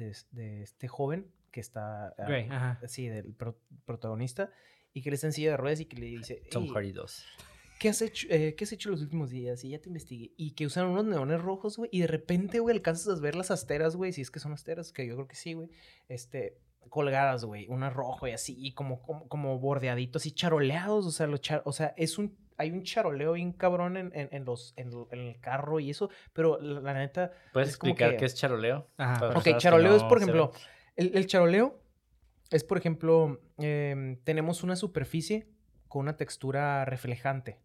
este 0.62 0.88
joven 0.88 1.30
que 1.50 1.60
está, 1.60 2.14
ah, 2.18 2.78
sí, 2.86 3.08
del 3.08 3.34
protagonista, 3.84 4.50
y 4.94 5.02
que 5.02 5.10
le 5.10 5.14
está 5.14 5.28
en 5.28 5.32
silla 5.32 5.52
de 5.52 5.56
ruedas 5.56 5.80
y 5.80 5.86
que 5.86 5.96
le 5.96 6.06
dice... 6.06 6.42
Tom 6.50 6.68
Hardy 6.68 6.92
2. 6.92 7.24
¿Qué 7.82 7.88
has 7.88 8.00
hecho, 8.00 8.28
eh, 8.30 8.54
¿qué 8.54 8.62
has 8.62 8.70
hecho 8.70 8.90
los 8.90 9.00
últimos 9.00 9.30
días? 9.30 9.64
Y 9.64 9.70
ya 9.70 9.80
te 9.80 9.88
investigué. 9.88 10.30
Y 10.36 10.52
que 10.52 10.66
usan 10.66 10.86
unos 10.86 11.04
neones 11.04 11.40
rojos, 11.40 11.78
güey. 11.78 11.90
Y 11.92 12.02
de 12.02 12.06
repente, 12.06 12.60
güey, 12.60 12.76
alcanzas 12.76 13.18
a 13.18 13.20
ver 13.20 13.34
las 13.34 13.50
asteras, 13.50 13.96
güey. 13.96 14.12
Si 14.12 14.20
es 14.20 14.30
que 14.30 14.38
son 14.38 14.52
asteras, 14.52 14.92
que 14.92 15.04
yo 15.04 15.16
creo 15.16 15.26
que 15.26 15.34
sí, 15.34 15.54
güey. 15.54 15.68
Este, 16.08 16.58
colgadas, 16.90 17.44
güey. 17.44 17.66
Una 17.68 17.90
rojo 17.90 18.28
y 18.28 18.30
así. 18.30 18.54
Y 18.56 18.74
como, 18.74 19.02
como, 19.02 19.26
como 19.26 19.58
bordeaditos 19.58 20.26
y 20.26 20.30
charoleados. 20.30 21.06
O 21.06 21.10
sea, 21.10 21.26
los 21.26 21.40
o 21.64 21.72
sea, 21.72 21.92
es 21.96 22.18
un... 22.18 22.38
Hay 22.56 22.70
un 22.70 22.84
charoleo 22.84 23.32
bien 23.32 23.52
cabrón 23.52 23.96
en, 23.96 24.12
en, 24.14 24.44
los, 24.44 24.74
en, 24.76 24.92
el 25.10 25.40
carro 25.40 25.80
y 25.80 25.90
eso. 25.90 26.08
Pero 26.32 26.60
la, 26.60 26.94
neta... 26.94 27.32
¿Puedes 27.52 27.70
explicar 27.70 28.16
qué 28.16 28.26
es 28.26 28.36
charoleo? 28.36 28.86
Ajá. 28.96 29.30
Ok, 29.36 29.56
charoleo 29.56 29.96
es, 29.96 30.04
por 30.04 30.18
ejemplo... 30.18 30.52
El, 30.94 31.16
el 31.16 31.26
charoleo 31.26 31.81
es, 32.52 32.64
por 32.64 32.78
ejemplo, 32.78 33.40
em, 33.58 34.16
tenemos 34.24 34.62
una 34.62 34.76
superficie 34.76 35.48
con 35.88 36.02
una 36.02 36.16
textura 36.16 36.84
reflejante, 36.84 37.60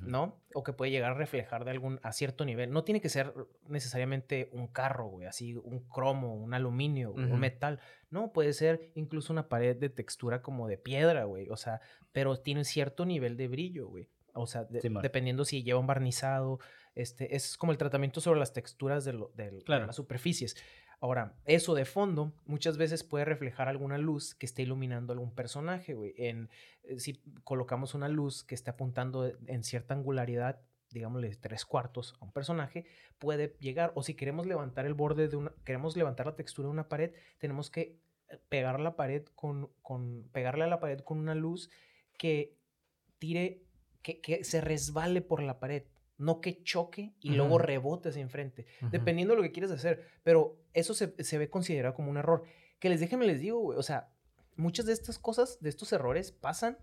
¿no? 0.00 0.42
O 0.52 0.64
que 0.64 0.72
puede 0.72 0.90
llegar 0.90 1.12
a 1.12 1.14
reflejar 1.14 1.64
de 1.64 1.70
algún, 1.70 2.00
a 2.02 2.12
cierto 2.12 2.44
nivel. 2.44 2.72
No 2.72 2.82
tiene 2.82 3.00
que 3.00 3.08
ser 3.08 3.32
necesariamente 3.68 4.50
un 4.52 4.66
carro, 4.66 5.06
güey, 5.06 5.28
así 5.28 5.54
un 5.54 5.80
cromo, 5.88 6.34
un 6.34 6.54
aluminio, 6.54 7.12
un 7.12 7.38
metal. 7.38 7.80
No, 8.10 8.32
puede 8.32 8.52
ser 8.52 8.90
incluso 8.94 9.32
una 9.32 9.48
pared 9.48 9.76
de 9.76 9.88
textura 9.88 10.42
como 10.42 10.66
de 10.66 10.76
piedra, 10.76 11.24
güey. 11.24 11.48
O 11.50 11.56
sea, 11.56 11.80
pero 12.12 12.36
tiene 12.36 12.64
cierto 12.64 13.06
nivel 13.06 13.36
de 13.36 13.46
brillo, 13.46 13.86
güey. 13.88 14.08
O 14.34 14.46
sea, 14.46 14.64
dependiendo 14.64 15.44
si 15.44 15.62
lleva 15.62 15.78
un 15.78 15.86
barnizado, 15.86 16.58
este, 16.94 17.36
es 17.36 17.56
como 17.56 17.72
el 17.72 17.78
tratamiento 17.78 18.20
sobre 18.20 18.40
las 18.40 18.52
texturas 18.52 19.04
de, 19.04 19.12
de 19.34 19.62
las 19.66 19.96
superficies. 19.96 20.56
Ahora, 21.00 21.34
eso 21.44 21.74
de 21.74 21.84
fondo 21.84 22.32
muchas 22.46 22.78
veces 22.78 23.04
puede 23.04 23.26
reflejar 23.26 23.68
alguna 23.68 23.98
luz 23.98 24.34
que 24.34 24.46
esté 24.46 24.62
iluminando 24.62 25.12
algún 25.12 25.34
personaje. 25.34 25.94
En, 26.16 26.48
eh, 26.84 26.98
si 26.98 27.20
colocamos 27.44 27.94
una 27.94 28.08
luz 28.08 28.44
que 28.44 28.54
esté 28.54 28.70
apuntando 28.70 29.30
en 29.46 29.62
cierta 29.62 29.94
angularidad, 29.94 30.60
digámosle 30.90 31.36
tres 31.36 31.66
cuartos 31.66 32.14
a 32.20 32.24
un 32.24 32.32
personaje, 32.32 32.86
puede 33.18 33.56
llegar. 33.60 33.92
O 33.94 34.02
si 34.02 34.14
queremos 34.14 34.46
levantar 34.46 34.86
el 34.86 34.94
borde 34.94 35.28
de 35.28 35.36
una, 35.36 35.52
queremos 35.64 35.96
levantar 35.96 36.26
la 36.26 36.34
textura 36.34 36.68
de 36.68 36.72
una 36.72 36.88
pared, 36.88 37.12
tenemos 37.38 37.70
que 37.70 37.98
eh, 38.28 38.38
pegar 38.48 38.80
la 38.80 38.96
pared 38.96 39.24
con, 39.34 39.70
con 39.82 40.28
pegarle 40.32 40.64
a 40.64 40.68
la 40.68 40.80
pared 40.80 41.00
con 41.00 41.18
una 41.18 41.34
luz 41.34 41.70
que 42.16 42.56
tire, 43.18 43.62
que, 44.00 44.22
que 44.22 44.44
se 44.44 44.62
resbale 44.62 45.20
por 45.20 45.42
la 45.42 45.58
pared 45.58 45.84
no 46.18 46.40
que 46.40 46.62
choque 46.62 47.14
y 47.20 47.30
luego 47.30 47.58
rebote 47.58 48.08
hacia 48.08 48.22
enfrente, 48.22 48.66
dependiendo 48.90 49.34
de 49.34 49.38
lo 49.38 49.42
que 49.42 49.52
quieres 49.52 49.70
hacer. 49.70 50.06
Pero 50.22 50.58
eso 50.72 50.94
se, 50.94 51.38
ve 51.38 51.50
considerado 51.50 51.94
como 51.94 52.10
un 52.10 52.16
error. 52.16 52.44
Que 52.78 52.88
les 52.88 53.00
déjenme 53.00 53.26
les 53.26 53.40
digo, 53.40 53.60
güey, 53.60 53.78
o 53.78 53.82
sea, 53.82 54.10
muchas 54.56 54.86
de 54.86 54.92
estas 54.92 55.18
cosas, 55.18 55.60
de 55.60 55.68
estos 55.68 55.92
errores 55.92 56.32
pasan 56.32 56.78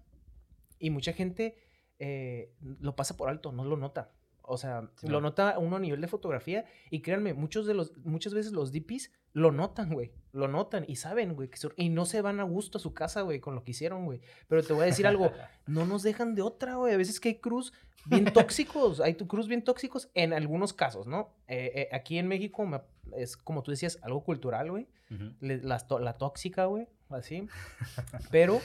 y 0.80 0.90
mucha 0.90 1.14
gente 1.14 1.58
eh, 2.00 2.54
lo 2.62 2.96
pasa 2.96 3.18
por 3.18 3.30
alto, 3.30 3.52
no 3.52 3.66
lo 3.66 3.78
nota. 3.78 4.12
O 4.46 4.58
sea, 4.58 4.89
lo 5.02 5.22
nota 5.22 5.58
uno 5.58 5.78
a 5.78 5.80
nivel 5.80 6.02
de 6.02 6.08
fotografía. 6.08 6.66
Y 6.89 7.02
créanme, 7.02 7.34
muchos 7.34 7.66
de 7.66 7.74
los, 7.74 7.96
muchas 7.98 8.34
veces 8.34 8.52
los 8.52 8.72
DPs 8.72 9.12
lo 9.32 9.52
notan, 9.52 9.94
güey. 9.94 10.12
Lo 10.32 10.48
notan 10.48 10.86
y 10.88 10.98
saben, 10.98 11.34
güey. 11.34 11.50
y 11.78 11.89
no 11.89 12.06
se 12.06 12.22
van 12.22 12.39
a 12.39 12.44
gusto 12.44 12.78
a 12.78 12.82
su 12.82 12.94
casa, 12.94 13.22
güey, 13.22 13.39
con 13.39 13.56
lo 13.56 13.64
que 13.64 13.72
hicieron, 13.72 14.06
güey. 14.06 14.22
Pero 14.48 14.64
te 14.64 14.74
voy 14.74 14.84
a 14.84 14.86
decir 14.86 15.08
algo. 15.08 15.32
No 15.66 15.86
nos 15.86 16.04
dejan 16.04 16.36
de 16.36 16.41
otra, 16.41 16.76
güey. 16.76 16.94
A 16.94 16.98
veces 16.98 17.22
que 17.22 17.30
hay 17.30 17.36
cruz 17.36 17.72
bien 18.06 18.26
tóxicos. 18.34 19.00
hay 19.00 19.14
tu 19.14 19.28
cruz 19.28 19.48
bien 19.48 19.64
tóxicos 19.64 20.10
en 20.14 20.34
algunos 20.34 20.74
casos, 20.74 21.08
¿no? 21.08 21.34
Eh, 21.48 21.72
eh, 21.74 21.89
aquí 21.94 22.18
en 22.18 22.28
México 22.28 22.70
es, 23.16 23.38
como 23.38 23.64
tú 23.64 23.72
decías, 23.72 23.98
algo 24.02 24.26
cultural, 24.26 24.72
güey. 24.72 24.89
la, 25.39 25.86
la 26.02 26.18
tóxica, 26.18 26.66
güey. 26.66 26.88
Así. 27.10 27.48
Pero... 28.30 28.60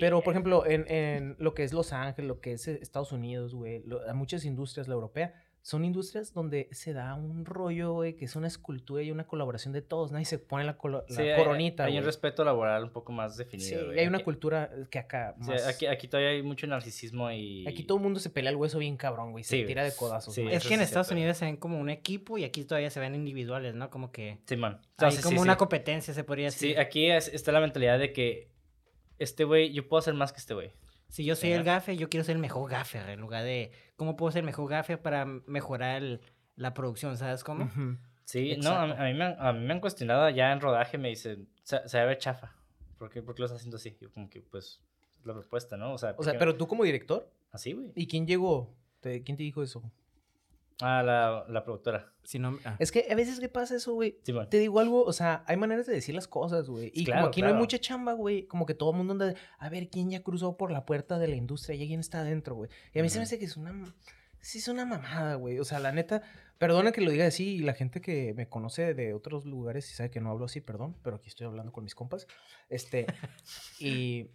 Pero, 0.00 0.22
por 0.22 0.34
ejemplo, 0.34 0.66
en, 0.66 0.90
en, 0.90 1.36
lo 1.38 1.54
que 1.54 1.64
es 1.64 1.72
Los 1.72 1.92
Ángeles, 1.92 2.28
lo 2.28 2.40
que 2.40 2.52
es 2.52 2.68
eh, 2.68 2.78
Estados 2.82 3.12
Unidos, 3.12 3.54
güey, 3.54 3.82
muchas 4.14 4.44
industrias, 4.44 4.88
la 4.88 4.94
europea, 4.94 5.34
son 5.68 5.84
industrias 5.84 6.32
donde 6.32 6.68
se 6.72 6.94
da 6.94 7.14
un 7.14 7.44
rollo, 7.44 7.92
güey, 7.92 8.16
que 8.16 8.24
es 8.24 8.36
una 8.36 8.46
escultura 8.46 9.02
y 9.02 9.10
una 9.10 9.26
colaboración 9.26 9.74
de 9.74 9.82
todos. 9.82 10.12
Nadie 10.12 10.24
se 10.24 10.38
pone 10.38 10.64
la, 10.64 10.78
coronita, 10.78 11.84
Hay, 11.84 11.92
hay 11.92 11.98
un 11.98 12.04
respeto 12.04 12.42
laboral 12.42 12.84
un 12.84 12.90
poco 12.90 13.12
más 13.12 13.36
definido. 13.36 13.90
Sí, 13.90 13.96
y 13.96 13.98
hay 13.98 14.06
una 14.06 14.24
cultura 14.24 14.70
que 14.90 14.98
acá. 14.98 15.34
Más... 15.36 15.66
aquí, 15.66 15.84
aquí 15.84 16.08
todavía 16.08 16.30
hay 16.30 16.42
mucho 16.42 16.66
narcisismo 16.66 17.30
y. 17.30 17.66
Aquí 17.66 17.82
todo 17.82 17.98
el 17.98 18.04
mundo 18.04 18.18
se 18.18 18.30
pelea 18.30 18.50
el 18.50 18.56
hueso 18.56 18.78
bien 18.78 18.96
cabrón, 18.96 19.32
güey. 19.32 19.44
Se 19.44 19.62
tira 19.64 19.84
de 19.84 19.94
codazos. 19.94 20.38
es 20.38 20.66
que 20.66 20.74
en 20.74 20.80
Estados 20.80 21.10
Unidos 21.10 21.36
se 21.36 21.44
ven 21.44 21.56
como 21.56 21.78
un 21.78 21.90
equipo 21.90 22.38
y 22.38 22.44
aquí 22.44 22.64
todavía 22.64 22.90
se 22.90 23.00
ven 23.00 23.14
individuales, 23.14 23.74
¿no? 23.74 23.90
Como 23.90 24.10
que. 24.10 24.38
Sí, 24.46 24.56
man. 24.56 24.80
Hay 24.96 25.16
como 25.18 25.42
una 25.42 25.56
competencia, 25.56 26.14
se 26.14 26.24
podría 26.24 26.46
decir. 26.46 26.72
Sí, 26.72 26.76
aquí 26.76 27.10
está 27.10 27.52
la 27.52 27.60
mentalidad 27.60 27.98
de 27.98 28.12
que 28.12 28.48
este 29.18 29.44
güey, 29.44 29.72
yo 29.72 29.88
puedo 29.88 29.98
hacer 29.98 30.14
más 30.14 30.32
que 30.32 30.38
este 30.38 30.54
güey. 30.54 30.72
Si 31.08 31.24
yo 31.24 31.36
soy 31.36 31.52
el 31.52 31.64
gafe, 31.64 31.96
yo 31.96 32.10
quiero 32.10 32.24
ser 32.24 32.36
el 32.36 32.42
mejor 32.42 32.70
gafe, 32.70 32.98
en 32.98 33.20
lugar 33.20 33.42
de 33.42 33.72
cómo 33.96 34.16
puedo 34.16 34.30
ser 34.30 34.40
el 34.40 34.46
mejor 34.46 34.68
gafe 34.68 34.98
para 34.98 35.24
mejorar 35.24 36.20
la 36.56 36.74
producción, 36.74 37.16
¿sabes 37.16 37.44
cómo? 37.44 37.70
Sí, 38.24 38.58
no, 38.62 38.72
a, 38.72 38.86
mí 38.86 39.14
me 39.14 39.24
han, 39.24 39.36
a, 39.38 39.54
mí 39.54 39.64
me 39.64 39.72
han, 39.72 39.80
cuestionado 39.80 40.28
ya 40.28 40.52
en 40.52 40.60
rodaje, 40.60 40.98
me 40.98 41.08
dicen, 41.08 41.48
se, 41.62 41.88
se 41.88 42.04
ve 42.04 42.18
chafa. 42.18 42.54
¿Por 42.98 43.08
qué, 43.08 43.22
¿Por 43.22 43.34
qué 43.34 43.40
lo 43.40 43.46
estás 43.46 43.60
haciendo 43.60 43.78
así? 43.78 43.96
Yo 44.00 44.12
como 44.12 44.28
que, 44.28 44.42
pues, 44.42 44.82
la 45.24 45.32
propuesta, 45.32 45.78
¿no? 45.78 45.94
O 45.94 45.98
sea, 45.98 46.14
o 46.18 46.22
sea 46.22 46.38
pero 46.38 46.54
tú 46.54 46.66
como 46.66 46.84
director. 46.84 47.30
Así, 47.50 47.72
güey. 47.72 47.90
¿Y 47.94 48.06
quién 48.06 48.26
llegó? 48.26 48.76
¿Quién 49.00 49.24
te 49.24 49.42
dijo 49.42 49.62
eso? 49.62 49.82
Ah, 50.80 51.02
la, 51.02 51.44
la 51.48 51.64
productora. 51.64 52.12
Si 52.22 52.38
no, 52.38 52.58
ah. 52.64 52.76
Es 52.78 52.92
que 52.92 53.06
a 53.10 53.14
veces, 53.14 53.40
¿qué 53.40 53.48
pasa 53.48 53.74
eso, 53.74 53.94
güey? 53.94 54.20
Te 54.22 54.58
digo 54.58 54.78
algo, 54.78 55.02
o 55.02 55.12
sea, 55.12 55.42
hay 55.46 55.56
maneras 55.56 55.86
de 55.86 55.94
decir 55.94 56.14
las 56.14 56.28
cosas, 56.28 56.68
güey. 56.68 56.92
Y 56.94 57.04
como 57.04 57.26
aquí 57.26 57.42
no 57.42 57.48
hay 57.48 57.54
mucha 57.54 57.78
chamba, 57.78 58.12
güey, 58.12 58.46
como 58.46 58.64
que 58.64 58.74
todo 58.74 58.92
el 58.92 58.96
mundo 58.96 59.12
anda, 59.12 59.34
a 59.58 59.68
ver, 59.68 59.88
¿quién 59.88 60.10
ya 60.10 60.22
cruzó 60.22 60.56
por 60.56 60.70
la 60.70 60.86
puerta 60.86 61.18
de 61.18 61.26
la 61.26 61.36
industria? 61.36 61.74
¿Y 61.74 61.88
quién 61.88 62.00
está 62.00 62.20
adentro, 62.20 62.54
güey? 62.54 62.70
Y 62.94 63.00
a 63.00 63.02
mí 63.02 63.08
se 63.08 63.18
me 63.18 63.24
hace 63.24 63.38
que 63.38 63.46
es 63.46 63.56
una... 63.56 63.72
Sí, 64.40 64.58
es 64.58 64.68
una 64.68 64.86
mamada, 64.86 65.34
güey. 65.34 65.58
O 65.58 65.64
sea, 65.64 65.80
la 65.80 65.90
neta, 65.90 66.22
perdona 66.58 66.92
que 66.92 67.00
lo 67.00 67.10
diga 67.10 67.26
así 67.26 67.56
y 67.56 67.58
la 67.58 67.74
gente 67.74 68.00
que 68.00 68.34
me 68.34 68.48
conoce 68.48 68.94
de 68.94 69.12
otros 69.12 69.44
lugares 69.44 69.90
y 69.90 69.94
sabe 69.94 70.10
que 70.10 70.20
no 70.20 70.30
hablo 70.30 70.44
así, 70.44 70.60
perdón, 70.60 70.96
pero 71.02 71.16
aquí 71.16 71.28
estoy 71.28 71.46
hablando 71.46 71.72
con 71.72 71.82
mis 71.82 71.96
compas. 71.96 72.28
Este, 72.68 73.06
y 73.80 74.30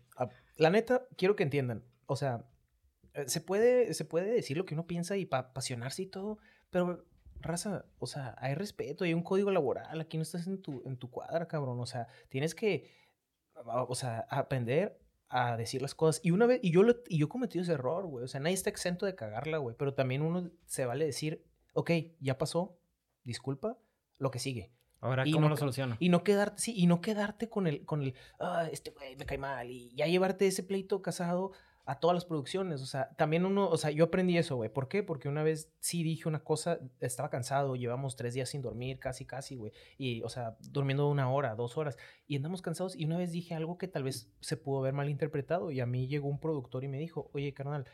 la 0.58 0.70
neta, 0.70 1.08
quiero 1.16 1.38
que 1.38 1.44
entiendan, 1.44 1.86
o 2.06 2.18
sea, 2.18 2.44
se 3.28 3.42
puede, 3.42 3.94
se 3.94 4.06
puede 4.06 4.32
decir 4.32 4.58
lo 4.58 4.66
que 4.66 4.74
uno 4.74 4.88
piensa 4.88 5.18
y 5.18 5.28
apasionarse 5.32 6.04
y 6.04 6.08
todo, 6.08 6.40
pero 6.70 7.06
raza, 7.40 7.86
o 8.00 8.08
sea, 8.08 8.36
hay 8.40 8.56
respeto, 8.56 9.04
hay 9.04 9.14
un 9.14 9.24
código 9.24 9.52
laboral, 9.52 10.02
aquí 10.02 10.18
no 10.18 10.24
estás 10.24 10.48
en 10.48 10.62
tu, 10.62 10.82
en 10.86 10.98
tu 10.98 11.12
cuadra, 11.12 11.48
cabrón, 11.48 11.80
o 11.80 11.86
sea, 11.86 12.08
tienes 12.30 12.56
que, 12.56 12.90
ah, 13.56 13.84
o 13.84 13.96
sea, 13.96 14.26
aprender 14.30 15.00
a 15.30 15.58
decir 15.58 15.82
las 15.82 15.96
cosas. 15.96 16.22
Y 16.24 16.32
una 16.32 16.46
vez, 16.46 16.60
y 16.64 16.72
yo, 16.72 16.84
y 17.08 17.18
yo 17.18 17.30
cometí 17.30 17.60
ese 17.60 17.74
error, 17.74 18.06
güey, 18.06 18.24
o 18.24 18.28
sea, 18.28 18.40
nadie 18.40 18.56
está 18.56 18.70
exento 18.70 19.06
de 19.06 19.16
cagarla, 19.16 19.58
güey, 19.58 19.76
pero 19.78 19.94
también 19.94 20.22
uno 20.22 20.50
se 20.66 20.86
vale 20.86 21.06
decir, 21.06 21.46
ok, 21.74 21.92
ya 22.20 22.38
pasó, 22.38 22.78
disculpa, 23.24 23.78
lo 24.18 24.32
que 24.32 24.40
sigue. 24.40 24.72
Ahora, 25.02 25.26
¿cómo 25.30 25.50
lo 25.50 25.58
soluciono? 25.58 25.98
Y 26.00 26.08
no 26.08 26.24
quedarte, 26.24 26.62
sí, 26.62 26.74
y 26.76 26.88
no 26.88 27.02
quedarte 27.02 27.50
con 27.50 27.68
el, 27.68 27.84
con 27.84 28.02
el, 28.02 28.16
ah, 28.40 28.70
este 28.72 28.92
güey 28.92 29.18
me 29.18 29.26
cae 29.26 29.38
mal, 29.38 29.70
y 29.70 29.94
ya 29.96 30.08
llevarte 30.08 30.48
ese 30.48 30.64
pleito 30.64 31.02
casado 31.02 31.52
a 31.86 32.00
todas 32.00 32.16
las 32.16 32.26
producciones. 32.26 32.82
O 32.82 32.86
sea, 32.86 33.10
también 33.18 33.46
uno, 33.46 33.70
o 33.70 33.78
sea, 33.78 33.92
yo 33.92 34.06
aprendí 34.06 34.38
eso, 34.38 34.56
güey. 34.56 34.70
¿Por 34.70 34.88
qué? 34.88 35.04
Porque 35.04 35.28
una 35.28 35.44
vez 35.44 35.72
sí 35.80 36.04
dije 36.04 36.28
una 36.30 36.44
cosa, 36.44 36.80
estaba 37.00 37.30
cansado, 37.30 37.76
llevamos 37.76 38.16
tres 38.16 38.34
días 38.34 38.50
sin 38.50 38.62
dormir, 38.62 39.00
casi, 39.00 39.26
casi, 39.26 39.56
güey. 39.56 39.74
Y, 39.98 40.22
o 40.24 40.30
sea, 40.30 40.58
durmiendo 40.72 41.10
una 41.10 41.30
hora, 41.30 41.56
dos 41.56 41.78
horas. 41.78 41.98
Y 42.28 42.38
andamos 42.38 42.62
cansados. 42.62 42.96
Y 42.96 43.06
una 43.06 43.18
vez 43.18 43.32
dije 43.32 43.54
algo 43.54 43.78
que 43.78 43.88
tal 43.88 44.04
vez 44.04 44.32
se 44.40 44.58
pudo 44.58 44.80
haber 44.80 44.94
malinterpretado. 44.94 45.72
Y 45.72 45.82
a 45.82 45.86
mí 45.86 46.08
llegó 46.08 46.30
un 46.30 46.40
productor 46.40 46.84
y 46.84 46.88
me 46.88 47.00
dijo, 47.00 47.30
oye, 47.34 47.54
carnal, 47.54 47.86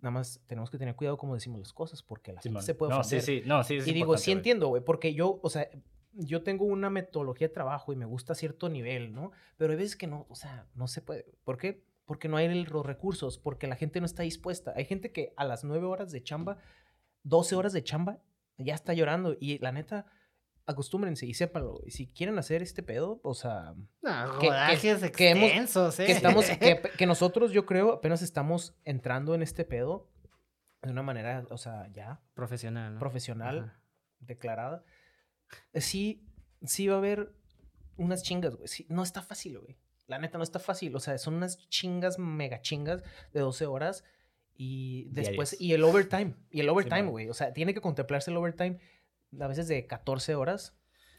nada 0.00 0.10
más 0.10 0.42
tenemos 0.46 0.70
que 0.70 0.78
tener 0.78 0.94
cuidado 0.94 1.16
como 1.16 1.34
decimos 1.34 1.58
las 1.58 1.72
cosas, 1.72 2.02
porque 2.02 2.32
la 2.32 2.40
gente 2.40 2.62
se 2.62 2.74
puede 2.74 2.92
no, 2.92 3.02
Sí, 3.02 3.20
sí, 3.20 3.42
no, 3.46 3.64
sí, 3.64 3.78
Y 3.84 3.92
digo, 3.92 4.16
sí 4.16 4.30
entiendo, 4.30 4.68
güey, 4.68 4.82
porque 4.84 5.14
yo, 5.14 5.40
o 5.42 5.50
sea, 5.50 5.68
yo 6.12 6.42
tengo 6.42 6.64
una 6.64 6.90
metodología 6.90 7.48
de 7.48 7.54
trabajo 7.54 7.92
y 7.92 7.96
me 7.96 8.04
gusta 8.04 8.34
cierto 8.34 8.68
nivel, 8.68 9.12
¿no? 9.12 9.32
Pero 9.56 9.72
hay 9.72 9.78
veces 9.78 9.96
que 9.96 10.06
no, 10.06 10.26
o 10.28 10.34
sea, 10.34 10.66
no 10.74 10.88
se 10.88 11.00
puede. 11.00 11.26
¿Por 11.44 11.58
qué? 11.58 11.84
Porque 12.08 12.26
no 12.26 12.38
hay 12.38 12.64
los 12.64 12.86
recursos, 12.86 13.36
porque 13.36 13.66
la 13.66 13.76
gente 13.76 14.00
no 14.00 14.06
está 14.06 14.22
dispuesta. 14.22 14.72
Hay 14.74 14.86
gente 14.86 15.12
que 15.12 15.34
a 15.36 15.44
las 15.44 15.62
nueve 15.62 15.84
horas 15.84 16.10
de 16.10 16.22
chamba, 16.22 16.56
12 17.24 17.54
horas 17.54 17.74
de 17.74 17.84
chamba, 17.84 18.22
ya 18.56 18.74
está 18.74 18.94
llorando. 18.94 19.36
Y 19.38 19.58
la 19.58 19.72
neta, 19.72 20.06
acostúmbrense 20.64 21.26
y 21.26 21.34
sépanlo. 21.34 21.82
Y 21.84 21.90
si 21.90 22.06
quieren 22.06 22.38
hacer 22.38 22.62
este 22.62 22.82
pedo, 22.82 23.20
o 23.22 23.34
sea... 23.34 23.74
No, 24.00 24.38
que, 24.38 24.48
que, 24.80 25.12
que, 25.12 25.30
hemos, 25.30 26.00
¿eh? 26.00 26.10
estamos, 26.10 26.46
que, 26.96 27.06
nosotros, 27.06 27.52
yo 27.52 27.66
creo, 27.66 27.92
apenas 27.92 28.22
estamos 28.22 28.74
entrando 28.84 29.34
en 29.34 29.42
este 29.42 29.66
pedo 29.66 30.08
de 30.80 30.90
una 30.90 31.02
manera, 31.02 31.44
o 31.50 31.58
sea, 31.58 31.88
ya... 31.92 32.22
Profesional, 32.32 32.94
¿no? 32.94 33.00
Profesional, 33.00 33.76
declarada. 34.18 34.82
Sí, 35.74 36.26
sí 36.62 36.88
va 36.88 36.94
a 36.94 36.98
haber 36.98 37.34
unas 37.98 38.22
chingas, 38.22 38.56
güey. 38.56 38.70
no 38.88 39.02
está 39.02 39.20
fácil, 39.20 39.58
güey. 39.58 39.76
La 40.08 40.18
neta 40.18 40.38
no 40.38 40.44
está 40.44 40.58
fácil. 40.58 40.96
O 40.96 41.00
sea, 41.00 41.16
son 41.18 41.34
unas 41.34 41.68
chingas, 41.68 42.18
mega 42.18 42.60
chingas 42.60 43.02
de 43.32 43.40
12 43.40 43.66
horas. 43.66 44.04
Y 44.56 45.04
después, 45.10 45.60
y 45.60 45.74
el 45.74 45.84
overtime. 45.84 46.34
Y 46.50 46.60
el 46.60 46.68
overtime, 46.68 47.04
güey. 47.04 47.28
o 47.28 47.34
sea, 47.34 47.52
tiene 47.52 47.74
que 47.74 47.80
contemplarse 47.80 48.32
el 48.32 48.36
overtime 48.36 48.78
a 49.38 49.46
veces 49.46 49.68
de 49.68 49.86
14 49.86 50.34
horas 50.34 50.76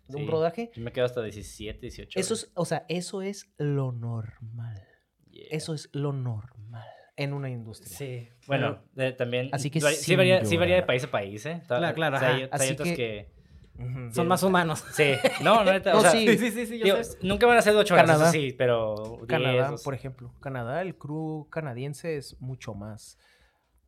de 0.08 0.18
un 0.18 0.28
rodaje. 0.28 0.72
Yo 0.74 0.82
me 0.82 0.92
quedo 0.92 1.06
hasta 1.06 1.22
17, 1.22 1.80
18. 1.80 2.20
Eso 2.20 2.34
es, 2.34 2.52
o 2.56 2.66
sea, 2.66 2.86
eso 2.90 3.22
es 3.22 3.54
lo 3.58 3.92
normal. 3.92 4.86
Eso 5.32 5.74
es 5.74 5.90
lo 5.94 6.12
normal 6.12 6.88
en 7.16 7.34
una 7.34 7.50
industria. 7.50 7.96
Sí. 7.96 8.30
Bueno, 8.48 8.82
también. 9.18 9.50
Así 9.52 9.70
que 9.70 9.82
sí, 9.82 10.16
varía, 10.16 10.44
sí 10.46 10.58
varía 10.58 10.76
de 10.76 10.84
país 10.84 11.04
a 11.04 11.12
país, 11.12 11.46
¿eh? 11.46 11.62
Claro, 11.68 11.94
claro. 11.94 12.16
O 12.18 12.20
sea, 12.20 12.36
hay, 12.36 12.50
hay 12.52 12.72
otros 12.72 12.90
que 12.90 13.39
son 14.12 14.28
más 14.28 14.44
humanos. 14.44 14.84
Sí. 14.94 15.14
No, 15.42 15.64
no, 15.64 15.72
o 15.72 16.02
sea, 16.02 16.12
sí. 16.12 16.38
sí, 16.38 16.52
sí, 16.52 16.66
sí, 16.66 16.80
yo 16.80 17.04
sé. 17.04 17.18
Nunca 17.22 17.46
van 17.46 17.58
a 17.58 17.62
ser 17.62 17.74
de 17.74 17.80
8 17.80 17.94
horas, 17.94 18.32
sí, 18.32 18.54
pero 18.58 19.20
Canadá, 19.28 19.76
por 19.84 19.94
ejemplo. 19.94 20.34
Canadá, 20.40 20.82
el 20.82 20.96
crew 20.96 21.48
canadiense 21.50 22.18
es 22.18 22.40
mucho 22.42 22.74
más 22.74 23.18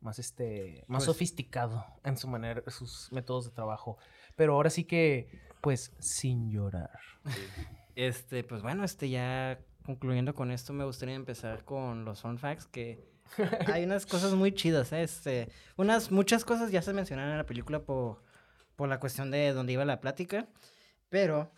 más 0.00 0.18
este 0.18 0.84
más 0.88 1.04
pues 1.04 1.04
sofisticado 1.04 1.84
en 2.04 2.16
su 2.16 2.28
manera, 2.28 2.62
sus 2.68 3.10
métodos 3.12 3.44
de 3.44 3.50
trabajo. 3.52 3.98
Pero 4.36 4.54
ahora 4.54 4.70
sí 4.70 4.84
que 4.84 5.28
pues 5.60 5.94
sin 5.98 6.50
llorar. 6.50 6.98
Este, 7.94 8.42
pues 8.42 8.62
bueno, 8.62 8.84
este 8.84 9.10
ya 9.10 9.60
concluyendo 9.84 10.34
con 10.34 10.50
esto 10.50 10.72
me 10.72 10.84
gustaría 10.84 11.14
empezar 11.14 11.64
con 11.64 12.04
los 12.04 12.22
fun 12.22 12.38
facts 12.38 12.66
que 12.66 13.04
hay 13.72 13.84
unas 13.84 14.06
cosas 14.06 14.32
muy 14.32 14.52
chidas, 14.52 14.92
¿eh? 14.92 15.02
este, 15.02 15.48
unas 15.76 16.10
muchas 16.10 16.44
cosas 16.44 16.70
ya 16.70 16.82
se 16.82 16.92
mencionaron 16.92 17.32
en 17.32 17.38
la 17.38 17.46
película 17.46 17.80
por 17.80 18.22
por 18.76 18.88
la 18.88 19.00
cuestión 19.00 19.30
de 19.30 19.52
dónde 19.52 19.72
iba 19.72 19.84
la 19.84 20.00
plática. 20.00 20.48
Pero 21.08 21.50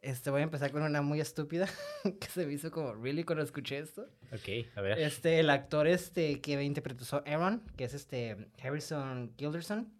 este, 0.00 0.30
voy 0.30 0.40
a 0.40 0.44
empezar 0.44 0.70
con 0.70 0.82
una 0.82 1.02
muy 1.02 1.20
estúpida 1.20 1.68
que 2.20 2.28
se 2.28 2.46
me 2.46 2.52
hizo 2.52 2.70
como 2.70 2.94
really 2.94 3.24
cuando 3.24 3.42
escuché 3.42 3.78
esto. 3.78 4.02
Ok, 4.32 4.68
a 4.76 4.80
ver. 4.80 4.98
Este, 4.98 5.40
el 5.40 5.50
actor 5.50 5.86
este 5.86 6.40
que 6.40 6.62
interpretó 6.62 7.22
Aaron, 7.26 7.62
que 7.76 7.84
es 7.84 7.94
este 7.94 8.48
Harrison 8.62 9.34
Gilderson, 9.36 9.92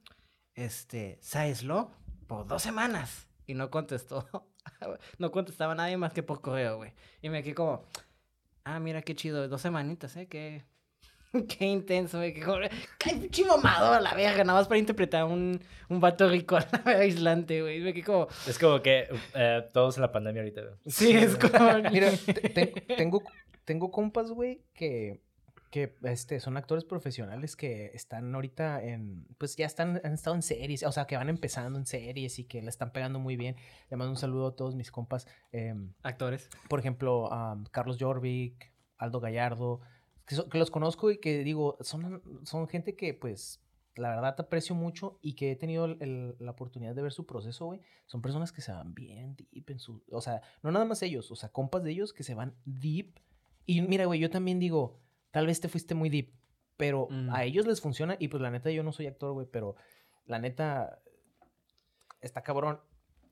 este, 0.54 1.18
se 1.20 1.38
aisló 1.38 1.90
por 2.26 2.46
dos 2.46 2.62
semanas 2.62 3.26
y 3.46 3.54
no 3.54 3.70
contestó. 3.70 4.28
no 5.18 5.30
contestaba 5.30 5.74
nadie 5.74 5.96
más 5.96 6.12
que 6.12 6.22
por 6.22 6.40
correo, 6.40 6.76
güey. 6.76 6.92
Y 7.22 7.28
me 7.28 7.42
quedé 7.42 7.54
como, 7.54 7.84
ah, 8.64 8.80
mira 8.80 9.02
qué 9.02 9.14
chido, 9.14 9.48
dos 9.48 9.62
semanitas, 9.62 10.16
¿eh? 10.16 10.26
Qué, 10.28 10.64
Qué 11.48 11.66
intenso, 11.66 12.18
güey. 12.18 12.34
Qué 12.34 13.14
pinche 13.14 13.44
a 13.62 14.00
la 14.00 14.14
verga, 14.14 14.44
nada 14.44 14.58
más 14.58 14.68
para 14.68 14.78
interpretar 14.78 15.24
un, 15.24 15.60
un 15.88 16.00
vato 16.00 16.28
rico 16.28 16.58
aislante, 16.84 17.62
güey. 17.62 17.86
Es 18.46 18.58
como 18.58 18.80
que 18.82 19.08
eh, 19.34 19.68
todos 19.72 19.96
en 19.96 20.02
la 20.02 20.12
pandemia 20.12 20.42
ahorita, 20.42 20.62
güey. 20.62 20.74
Sí, 20.86 21.12
es 21.12 21.36
como. 21.36 21.78
Mira, 21.92 22.10
tengo, 22.96 23.22
tengo 23.64 23.90
compas, 23.90 24.30
güey, 24.30 24.62
que, 24.74 25.20
que 25.70 25.94
este, 26.04 26.40
son 26.40 26.56
actores 26.56 26.84
profesionales 26.84 27.56
que 27.56 27.90
están 27.94 28.34
ahorita 28.34 28.82
en. 28.82 29.26
Pues 29.38 29.56
ya 29.56 29.66
están, 29.66 30.00
han 30.04 30.14
estado 30.14 30.36
en 30.36 30.42
series, 30.42 30.82
o 30.84 30.92
sea, 30.92 31.06
que 31.06 31.16
van 31.16 31.28
empezando 31.28 31.78
en 31.78 31.86
series 31.86 32.38
y 32.38 32.44
que 32.44 32.62
la 32.62 32.70
están 32.70 32.92
pegando 32.92 33.18
muy 33.18 33.36
bien. 33.36 33.56
Le 33.90 33.96
mando 33.96 34.10
un 34.10 34.18
saludo 34.18 34.48
a 34.48 34.56
todos 34.56 34.74
mis 34.74 34.90
compas. 34.90 35.26
Em, 35.52 35.92
Actores. 36.02 36.48
Por 36.68 36.78
ejemplo, 36.78 37.28
Carlos 37.72 37.96
Jorvik, 37.98 38.72
Aldo 38.98 39.20
Gallardo 39.20 39.80
que, 40.26 40.58
los 40.58 40.70
conozco 40.70 41.10
y 41.10 41.18
que 41.18 41.44
digo, 41.44 41.76
son, 41.80 42.22
son 42.44 42.68
gente 42.68 42.96
que 42.96 43.14
pues 43.14 43.60
la 43.94 44.10
verdad 44.10 44.34
te 44.34 44.42
aprecio 44.42 44.74
mucho 44.74 45.18
y 45.22 45.34
que 45.34 45.52
he 45.52 45.56
tenido 45.56 45.86
la 45.88 46.50
oportunidad 46.50 46.94
de 46.94 47.02
ver 47.02 47.12
su 47.12 47.24
proceso, 47.24 47.66
güey, 47.66 47.80
son 48.06 48.20
personas 48.20 48.52
que 48.52 48.60
se 48.60 48.72
van 48.72 48.94
bien 48.94 49.36
deep 49.36 49.70
en 49.70 49.78
su... 49.78 50.02
O 50.10 50.20
sea, 50.20 50.42
no 50.62 50.70
nada 50.70 50.84
más 50.84 51.02
ellos, 51.02 51.30
o 51.30 51.36
sea, 51.36 51.48
compas 51.48 51.82
de 51.82 51.92
ellos 51.92 52.12
que 52.12 52.22
se 52.22 52.34
van 52.34 52.54
deep. 52.64 53.18
Y 53.64 53.80
mira, 53.80 54.04
güey, 54.04 54.20
yo 54.20 54.28
también 54.28 54.58
digo, 54.58 55.00
tal 55.30 55.46
vez 55.46 55.60
te 55.60 55.68
fuiste 55.68 55.94
muy 55.94 56.10
deep, 56.10 56.32
pero 56.76 57.08
mm. 57.10 57.30
a 57.34 57.44
ellos 57.44 57.66
les 57.66 57.80
funciona 57.80 58.16
y 58.18 58.28
pues 58.28 58.42
la 58.42 58.50
neta 58.50 58.70
yo 58.70 58.82
no 58.82 58.92
soy 58.92 59.06
actor, 59.06 59.32
güey, 59.32 59.46
pero 59.50 59.76
la 60.26 60.38
neta 60.38 61.00
está 62.20 62.42
cabrón. 62.42 62.80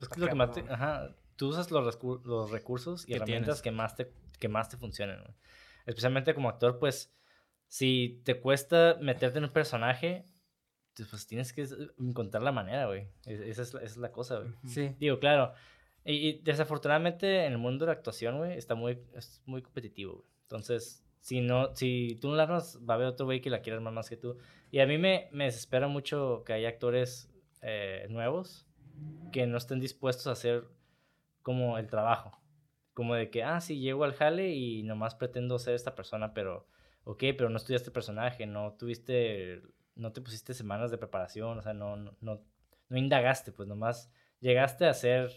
Es 0.01 0.09
que 0.09 0.19
lo 0.19 0.27
que 0.27 0.35
más 0.35 0.51
te, 0.51 0.61
ajá, 0.61 1.15
tú 1.35 1.49
usas 1.49 1.69
los, 1.69 1.99
los 2.23 2.51
recursos 2.51 3.07
y 3.07 3.13
herramientas 3.13 3.61
que 3.61 3.71
más 3.71 3.95
te, 3.95 4.11
que 4.39 4.47
más 4.47 4.69
te 4.69 4.77
funcionan. 4.77 5.35
Especialmente 5.85 6.33
como 6.33 6.49
actor, 6.49 6.79
pues, 6.79 7.13
si 7.67 8.21
te 8.23 8.39
cuesta 8.39 8.97
meterte 9.01 9.37
en 9.37 9.45
un 9.45 9.51
personaje, 9.51 10.25
pues 11.09 11.27
tienes 11.27 11.51
que 11.51 11.67
encontrar 11.99 12.43
la 12.43 12.51
manera, 12.51 12.85
güey. 12.87 13.09
Esa 13.25 13.61
es, 13.61 13.73
es, 13.75 13.97
la 13.97 14.11
cosa, 14.11 14.39
güey. 14.39 14.51
Sí. 14.65 14.95
Digo, 14.99 15.19
claro. 15.19 15.53
Y, 16.05 16.41
desafortunadamente 16.43 17.45
en 17.45 17.53
el 17.53 17.57
mundo 17.57 17.85
de 17.85 17.87
la 17.87 17.97
actuación, 17.97 18.37
güey, 18.37 18.57
está 18.57 18.75
muy, 18.75 18.99
es 19.13 19.41
muy 19.45 19.61
competitivo, 19.61 20.13
güey. 20.13 20.27
Entonces, 20.43 21.03
si 21.19 21.41
no, 21.41 21.75
si 21.75 22.17
tú 22.21 22.29
no 22.29 22.35
la 22.35 22.43
armas, 22.43 22.79
va 22.87 22.93
a 22.93 22.97
haber 22.97 23.07
otro 23.07 23.25
güey 23.25 23.41
que 23.41 23.49
la 23.49 23.61
quiera 23.61 23.77
armar 23.77 23.93
más 23.93 24.09
que 24.09 24.17
tú. 24.17 24.37
Y 24.71 24.79
a 24.79 24.85
mí 24.85 24.97
me, 24.97 25.27
me 25.31 25.45
desespera 25.45 25.87
mucho 25.87 26.43
que 26.45 26.53
haya 26.53 26.69
actores 26.69 27.29
eh, 27.61 28.05
nuevos 28.09 28.67
que 29.31 29.47
no 29.47 29.57
estén 29.57 29.79
dispuestos 29.79 30.27
a 30.27 30.31
hacer 30.31 30.65
como 31.41 31.77
el 31.77 31.87
trabajo. 31.87 32.39
Como 32.95 33.13
de 33.13 33.29
que, 33.29 33.43
ah, 33.43 33.61
sí, 33.61 33.79
llego 33.79 34.03
al 34.03 34.13
jale 34.15 34.55
y 34.55 34.81
nomás 34.81 35.13
pretendo 35.13 35.59
ser 35.59 35.75
esta 35.75 35.93
persona, 35.93 36.33
pero, 36.33 36.65
ok, 37.03 37.19
pero 37.37 37.51
no 37.51 37.57
estudiaste 37.57 37.91
personaje, 37.91 38.47
no 38.47 38.73
tuviste 38.73 39.61
no 39.95 40.11
te 40.11 40.21
pusiste 40.21 40.53
semanas 40.53 40.91
de 40.91 40.97
preparación, 40.97 41.57
o 41.57 41.61
sea, 41.61 41.73
no, 41.73 41.95
no, 41.95 42.15
no, 42.21 42.41
indagaste, 42.89 43.51
pues 43.51 43.67
nomás 43.67 44.11
llegaste 44.41 44.85
a 44.85 44.93
ser 44.93 45.31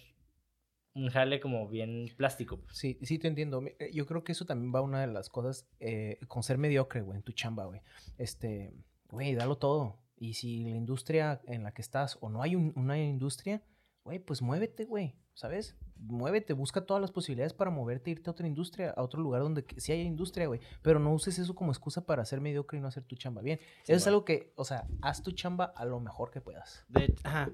un 0.94 1.10
jale 1.10 1.40
como 1.40 1.68
bien 1.68 2.08
plástico. 2.16 2.60
Pues. 2.60 2.76
Sí, 2.76 2.98
sí, 3.02 3.18
te 3.18 3.28
entiendo. 3.28 3.62
Eh, 3.78 3.90
yo 3.94 4.04
creo 4.06 4.24
que 4.24 4.32
eso 4.32 4.46
también 4.46 4.74
va 4.74 4.80
una 4.80 5.00
de 5.00 5.06
las 5.06 5.30
cosas 5.30 5.68
eh, 5.78 6.18
con 6.26 6.42
ser 6.42 6.58
mediocre, 6.58 7.02
güey, 7.02 7.18
en 7.18 7.22
tu 7.22 7.32
chamba, 7.32 7.66
güey. 7.66 7.80
Este, 8.16 8.74
güey, 9.08 9.34
dalo 9.34 9.58
todo. 9.58 10.00
Y 10.16 10.34
si 10.34 10.64
la 10.64 10.76
industria 10.76 11.40
en 11.46 11.62
la 11.62 11.72
que 11.72 11.82
estás 11.82 12.18
o 12.20 12.28
no 12.28 12.42
hay 12.42 12.56
una 12.56 12.98
industria, 12.98 13.62
güey, 14.02 14.18
pues 14.18 14.42
muévete, 14.42 14.84
güey, 14.84 15.14
¿sabes? 15.38 15.76
muévete, 16.00 16.52
busca 16.52 16.80
todas 16.80 17.00
las 17.00 17.10
posibilidades 17.10 17.52
para 17.52 17.70
moverte, 17.70 18.10
irte 18.10 18.28
a 18.28 18.32
otra 18.32 18.46
industria, 18.46 18.90
a 18.90 19.02
otro 19.02 19.20
lugar 19.20 19.42
donde 19.42 19.64
sí 19.76 19.92
haya 19.92 20.02
industria, 20.02 20.46
güey. 20.46 20.60
Pero 20.82 20.98
no 20.98 21.12
uses 21.12 21.38
eso 21.38 21.54
como 21.54 21.72
excusa 21.72 22.06
para 22.06 22.24
ser 22.24 22.40
mediocre 22.40 22.78
y 22.78 22.80
no 22.80 22.88
hacer 22.88 23.04
tu 23.04 23.16
chamba 23.16 23.42
bien. 23.42 23.60
eso 23.82 23.96
es 23.96 24.06
algo 24.06 24.24
que, 24.24 24.52
o 24.56 24.64
sea, 24.64 24.86
haz 25.02 25.22
tu 25.22 25.32
chamba 25.32 25.72
a 25.76 25.84
lo 25.84 26.00
mejor 26.00 26.30
que 26.30 26.40
puedas. 26.40 26.84
De, 26.88 27.14
ajá. 27.24 27.50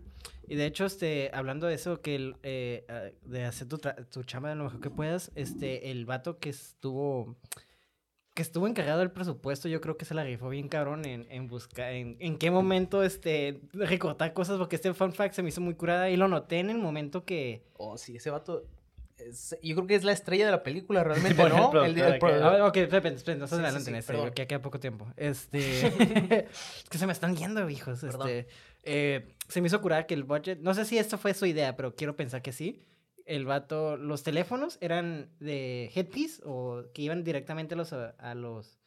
Y 0.47 0.57
de 0.57 0.67
hecho, 0.67 0.85
este, 0.85 1.31
hablando 1.33 1.67
de 1.67 1.75
eso, 1.75 2.01
que 2.01 2.35
eh, 2.43 2.87
ah, 2.89 3.11
de 3.23 3.45
hacer 3.45 3.69
tu, 3.69 3.79
tu 3.79 4.23
chamba 4.25 4.53
a 4.53 4.55
lo 4.55 4.65
mejor 4.65 4.81
que 4.81 4.91
puedas, 4.91 5.31
este, 5.35 5.91
el 5.91 6.07
vato 6.07 6.39
que 6.39 6.51
estuvo 6.51 7.37
que 8.35 8.43
estuvo 8.43 8.67
encargado 8.67 8.99
del 8.99 9.13
presupuesto, 9.13 9.69
yo 9.69 9.81
creo 9.81 9.97
que 9.97 10.05
se 10.05 10.13
la 10.13 10.25
rifó 10.25 10.49
bien 10.49 10.69
cabrón 10.69 11.05
en, 11.05 11.27
en 11.31 11.47
buscar, 11.47 11.93
en, 11.93 12.17
en 12.19 12.37
qué 12.37 12.51
momento, 12.51 13.05
este, 13.05 13.61
recortar 13.73 14.33
cosas, 14.33 14.59
porque 14.59 14.75
este 14.75 14.93
fun 14.93 15.13
fact 15.13 15.35
se 15.35 15.43
me 15.43 15.51
hizo 15.51 15.61
muy 15.61 15.75
curada 15.75 16.11
y 16.11 16.17
lo 16.17 16.27
noté 16.27 16.59
en 16.59 16.71
el 16.71 16.79
momento 16.79 17.25
que... 17.25 17.63
Oh, 17.77 17.97
sí, 17.97 18.17
ese 18.17 18.31
vato... 18.31 18.65
yo 19.63 19.77
creo 19.77 19.87
que 19.87 19.95
es 19.95 20.03
la 20.03 20.11
estrella 20.11 20.47
de 20.47 20.51
la 20.51 20.65
película, 20.65 21.05
realmente, 21.05 21.49
¿no? 21.49 21.85
el, 21.85 21.97
el, 21.97 22.19
ah, 22.43 22.67
ok, 22.67 22.77
espera, 22.77 23.09
espera, 23.09 23.39
no 23.39 23.45
estás 23.45 23.61
adelante 23.61 23.91
en 23.91 23.97
este, 23.97 24.33
que 24.35 24.47
queda 24.49 24.61
poco 24.61 24.81
tiempo. 24.81 25.07
Este... 25.17 25.87
es 25.87 26.89
que 26.91 26.99
se 26.99 27.07
me 27.07 27.13
están 27.13 27.37
yendo, 27.37 27.71
hijos. 27.71 28.03
Este, 28.03 28.49
eh, 28.83 29.29
se 29.47 29.61
me 29.61 29.69
hizo 29.69 29.81
curar 29.81 30.07
que 30.07 30.15
el 30.15 30.25
budget... 30.25 30.59
No 30.59 30.75
sé 30.75 30.85
si 30.85 30.99
esto 30.99 31.19
fue 31.19 31.35
su 31.35 31.47
idea, 31.47 31.77
pero 31.77 31.95
quiero 31.95 32.17
pensar 32.17 32.43
que 32.43 32.51
sí 32.51 32.83
el 33.25 33.47
vato, 33.47 33.97
los 33.97 34.23
teléfonos 34.23 34.79
eran 34.81 35.31
de 35.41 35.91
headpiece 35.95 36.43
o 36.45 36.85
que 36.93 37.03
iban 37.03 37.25
directamente 37.25 37.75
a 37.75 37.77
los, 37.77 37.93
a, 37.93 38.35
los, 38.35 38.79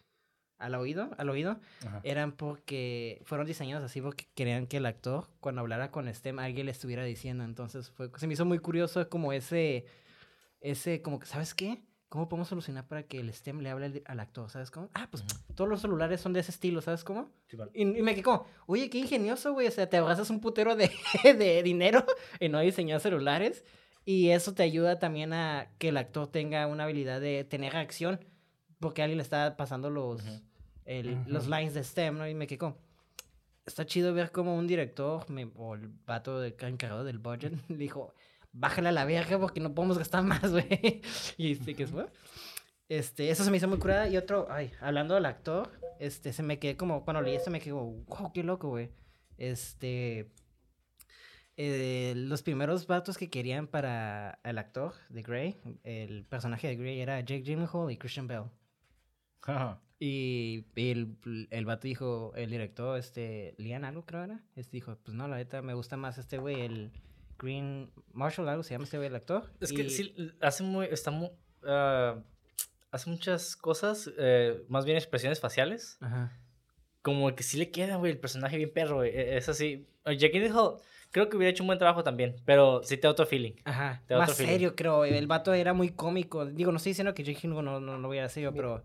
al 0.58 0.76
oído, 0.76 1.10
al 1.18 1.30
oído, 1.30 1.60
eran 2.04 2.32
porque 2.34 3.22
fueron 3.26 3.48
diseñados 3.48 3.84
así 3.84 4.02
porque 4.02 4.28
querían 4.36 4.68
que 4.68 4.78
el 4.78 4.86
actor 4.86 5.28
cuando 5.40 5.62
hablara 5.62 5.92
con 5.92 6.14
STEM 6.14 6.40
alguien 6.40 6.68
le 6.68 6.72
estuviera 6.72 7.04
diciendo, 7.04 7.44
entonces 7.44 7.90
fue, 7.90 8.12
se 8.16 8.28
me 8.28 8.34
hizo 8.34 8.46
muy 8.46 8.60
curioso 8.60 9.10
como 9.10 9.34
ese, 9.34 9.86
ese, 10.62 11.02
como 11.02 11.20
que, 11.20 11.26
¿sabes 11.26 11.54
qué? 11.54 11.82
¿Cómo 12.10 12.30
podemos 12.30 12.48
solucionar 12.48 12.88
para 12.88 13.04
que 13.04 13.20
el 13.20 13.34
STEM 13.34 13.60
le 13.60 13.70
hable 13.70 14.02
al, 14.06 14.20
actor? 14.22 14.50
¿Sabes 14.50 14.72
cómo? 14.72 14.90
Ah, 14.94 15.10
pues 15.12 15.26
todos 15.56 15.70
los 15.70 15.82
celulares 15.82 16.22
son 16.22 16.32
de 16.32 16.40
ese 16.40 16.52
estilo, 16.52 16.82
¿sabes 16.82 17.04
cómo? 17.04 17.32
y, 17.74 17.84
me 17.84 18.14
quedé 18.14 18.24
como, 18.24 18.46
oye, 18.66 18.90
qué 18.90 19.00
ingenioso, 19.00 19.52
güey. 19.52 19.68
O 19.68 19.72
sea, 19.72 19.90
te 19.90 19.98
abrazas 19.98 20.30
un 20.30 20.40
putero 20.40 20.78
de, 20.78 20.90
de 21.24 21.64
dinero 21.64 22.06
y 22.40 22.48
no 22.48 22.62
diseñar 22.62 23.02
celulares. 23.02 23.66
Y 24.08 24.30
eso 24.30 24.54
te 24.54 24.64
ayuda 24.64 25.00
también 25.00 25.34
a 25.34 25.68
que 25.80 25.90
el 25.90 25.98
actor 25.98 26.28
tenga 26.28 26.66
una 26.68 26.86
habilidad 26.86 27.20
de 27.20 27.44
tener 27.44 27.74
reacción, 27.74 28.24
porque 28.80 29.02
alguien 29.02 29.18
le 29.18 29.24
está 29.24 29.58
pasando 29.58 29.90
los, 29.90 30.24
los 31.26 31.48
lines 31.48 31.74
de 31.74 31.84
STEM, 31.84 32.18
¿no? 32.18 32.26
Y 32.26 32.34
me 32.34 32.48
quedo 32.48 32.78
está 33.66 33.86
chido 33.86 34.14
ver 34.14 34.32
como 34.32 34.56
un 34.56 34.66
director 34.66 35.30
me, 35.30 35.52
o 35.56 35.76
el 35.76 35.90
vato 36.06 36.40
de, 36.40 36.56
encargado 36.62 37.04
del 37.04 37.20
budget 37.20 37.54
le 37.68 37.76
dijo, 37.76 38.14
bájale 38.54 38.90
a 38.90 38.94
la 38.94 39.04
verga 39.04 39.38
porque 39.38 39.60
no 39.60 39.76
podemos 39.76 39.98
gastar 39.98 40.24
más, 40.24 40.50
güey. 40.50 41.02
y 41.38 41.52
este, 41.52 41.76
que 41.76 41.86
fue. 41.86 42.08
Este, 42.90 43.30
eso 43.30 43.44
se 43.44 43.52
me 43.52 43.58
hizo 43.58 43.68
muy 43.68 43.78
curada. 43.78 44.08
Y 44.08 44.16
otro, 44.16 44.48
ay, 44.50 44.72
hablando 44.80 45.16
del 45.16 45.26
actor, 45.26 45.70
este, 46.00 46.32
se 46.32 46.44
me 46.44 46.58
quedé 46.58 46.78
como, 46.78 47.04
cuando 47.04 47.22
leí 47.22 47.36
eso 47.36 47.52
me 47.52 47.60
quedé, 47.60 47.74
wow, 47.74 48.32
qué 48.34 48.44
loco, 48.44 48.70
güey. 48.70 48.90
Este, 49.38 50.32
eh, 51.60 52.14
los 52.16 52.44
primeros 52.44 52.86
vatos 52.86 53.18
que 53.18 53.32
querían 53.32 53.66
para 53.66 54.40
el 54.44 54.60
actor 54.60 54.94
de 55.10 55.24
Grey, 55.24 55.58
el 55.84 56.24
personaje 56.26 56.68
de 56.68 56.76
Grey 56.76 57.02
era 57.02 57.20
Jake 57.22 57.42
Gyllenhaal 57.42 57.92
y 57.92 57.98
Christian 57.98 58.28
Bell. 58.28 58.44
Y 60.00 60.66
el, 60.76 61.48
el 61.50 61.66
vato 61.66 61.88
dijo, 61.88 62.32
el 62.36 62.52
director, 62.52 63.00
este, 63.00 63.56
Lian 63.58 63.86
algo 63.86 64.06
creo 64.06 64.24
era, 64.24 64.44
este 64.56 64.78
dijo, 64.78 65.00
pues 65.04 65.18
no, 65.18 65.28
la 65.28 65.38
neta 65.38 65.64
me 65.64 65.74
gusta 65.74 65.98
más 65.98 66.20
este 66.20 66.38
güey, 66.38 66.62
el 66.62 66.92
Green 67.40 67.92
Marshall 68.14 68.50
algo 68.50 68.62
se 68.62 68.76
llama 68.76 68.84
este 68.84 68.98
güey 68.98 69.10
el 69.10 69.16
actor. 69.16 69.52
Es 69.60 69.74
que 69.74 69.90
sí, 69.90 70.14
hace 70.42 70.62
muy, 70.62 70.86
está 70.92 71.10
muy, 71.10 71.32
ah, 71.64 72.22
hace 72.92 73.10
muchas 73.10 73.56
cosas, 73.56 74.12
eh, 74.20 74.64
más 74.70 74.86
bien 74.86 74.98
expresiones 74.98 75.40
faciales. 75.40 75.98
Ajá. 76.02 76.38
Como 77.02 77.34
que 77.36 77.42
sí 77.42 77.58
le 77.58 77.72
queda, 77.72 77.96
güey, 77.96 78.12
el 78.12 78.20
personaje 78.20 78.58
bien 78.58 78.72
perro, 78.72 78.98
güey. 78.98 79.10
E, 79.10 79.38
es 79.38 79.50
así. 79.50 79.88
Jake 80.06 80.30
Gyllenhaal 80.30 80.76
Creo 81.12 81.30
que 81.30 81.38
hubiera 81.38 81.52
hecho 81.52 81.64
un 81.64 81.68
buen 81.68 81.80
trabajo 81.80 82.04
también, 82.04 82.36
pero 82.46 82.82
sí 82.84 82.98
te 82.98 83.08
da 83.08 83.12
otro 83.12 83.26
feeling. 83.26 83.54
Ajá. 83.64 84.02
Más 84.10 84.36
serio, 84.36 84.76
creo. 84.76 85.06
El 85.06 85.28
vato 85.28 85.54
era 85.54 85.74
muy 85.74 85.90
cómico. 85.90 86.46
Digo, 86.46 86.72
no 86.72 86.78
estoy 86.78 86.92
diciendo 86.92 87.14
que 87.14 87.24
Jake 87.24 87.48
no, 87.48 87.62
no, 87.62 87.80
no, 87.80 88.08
voy 88.08 88.20
a 88.20 88.30
serio, 88.30 88.54
pero, 88.54 88.84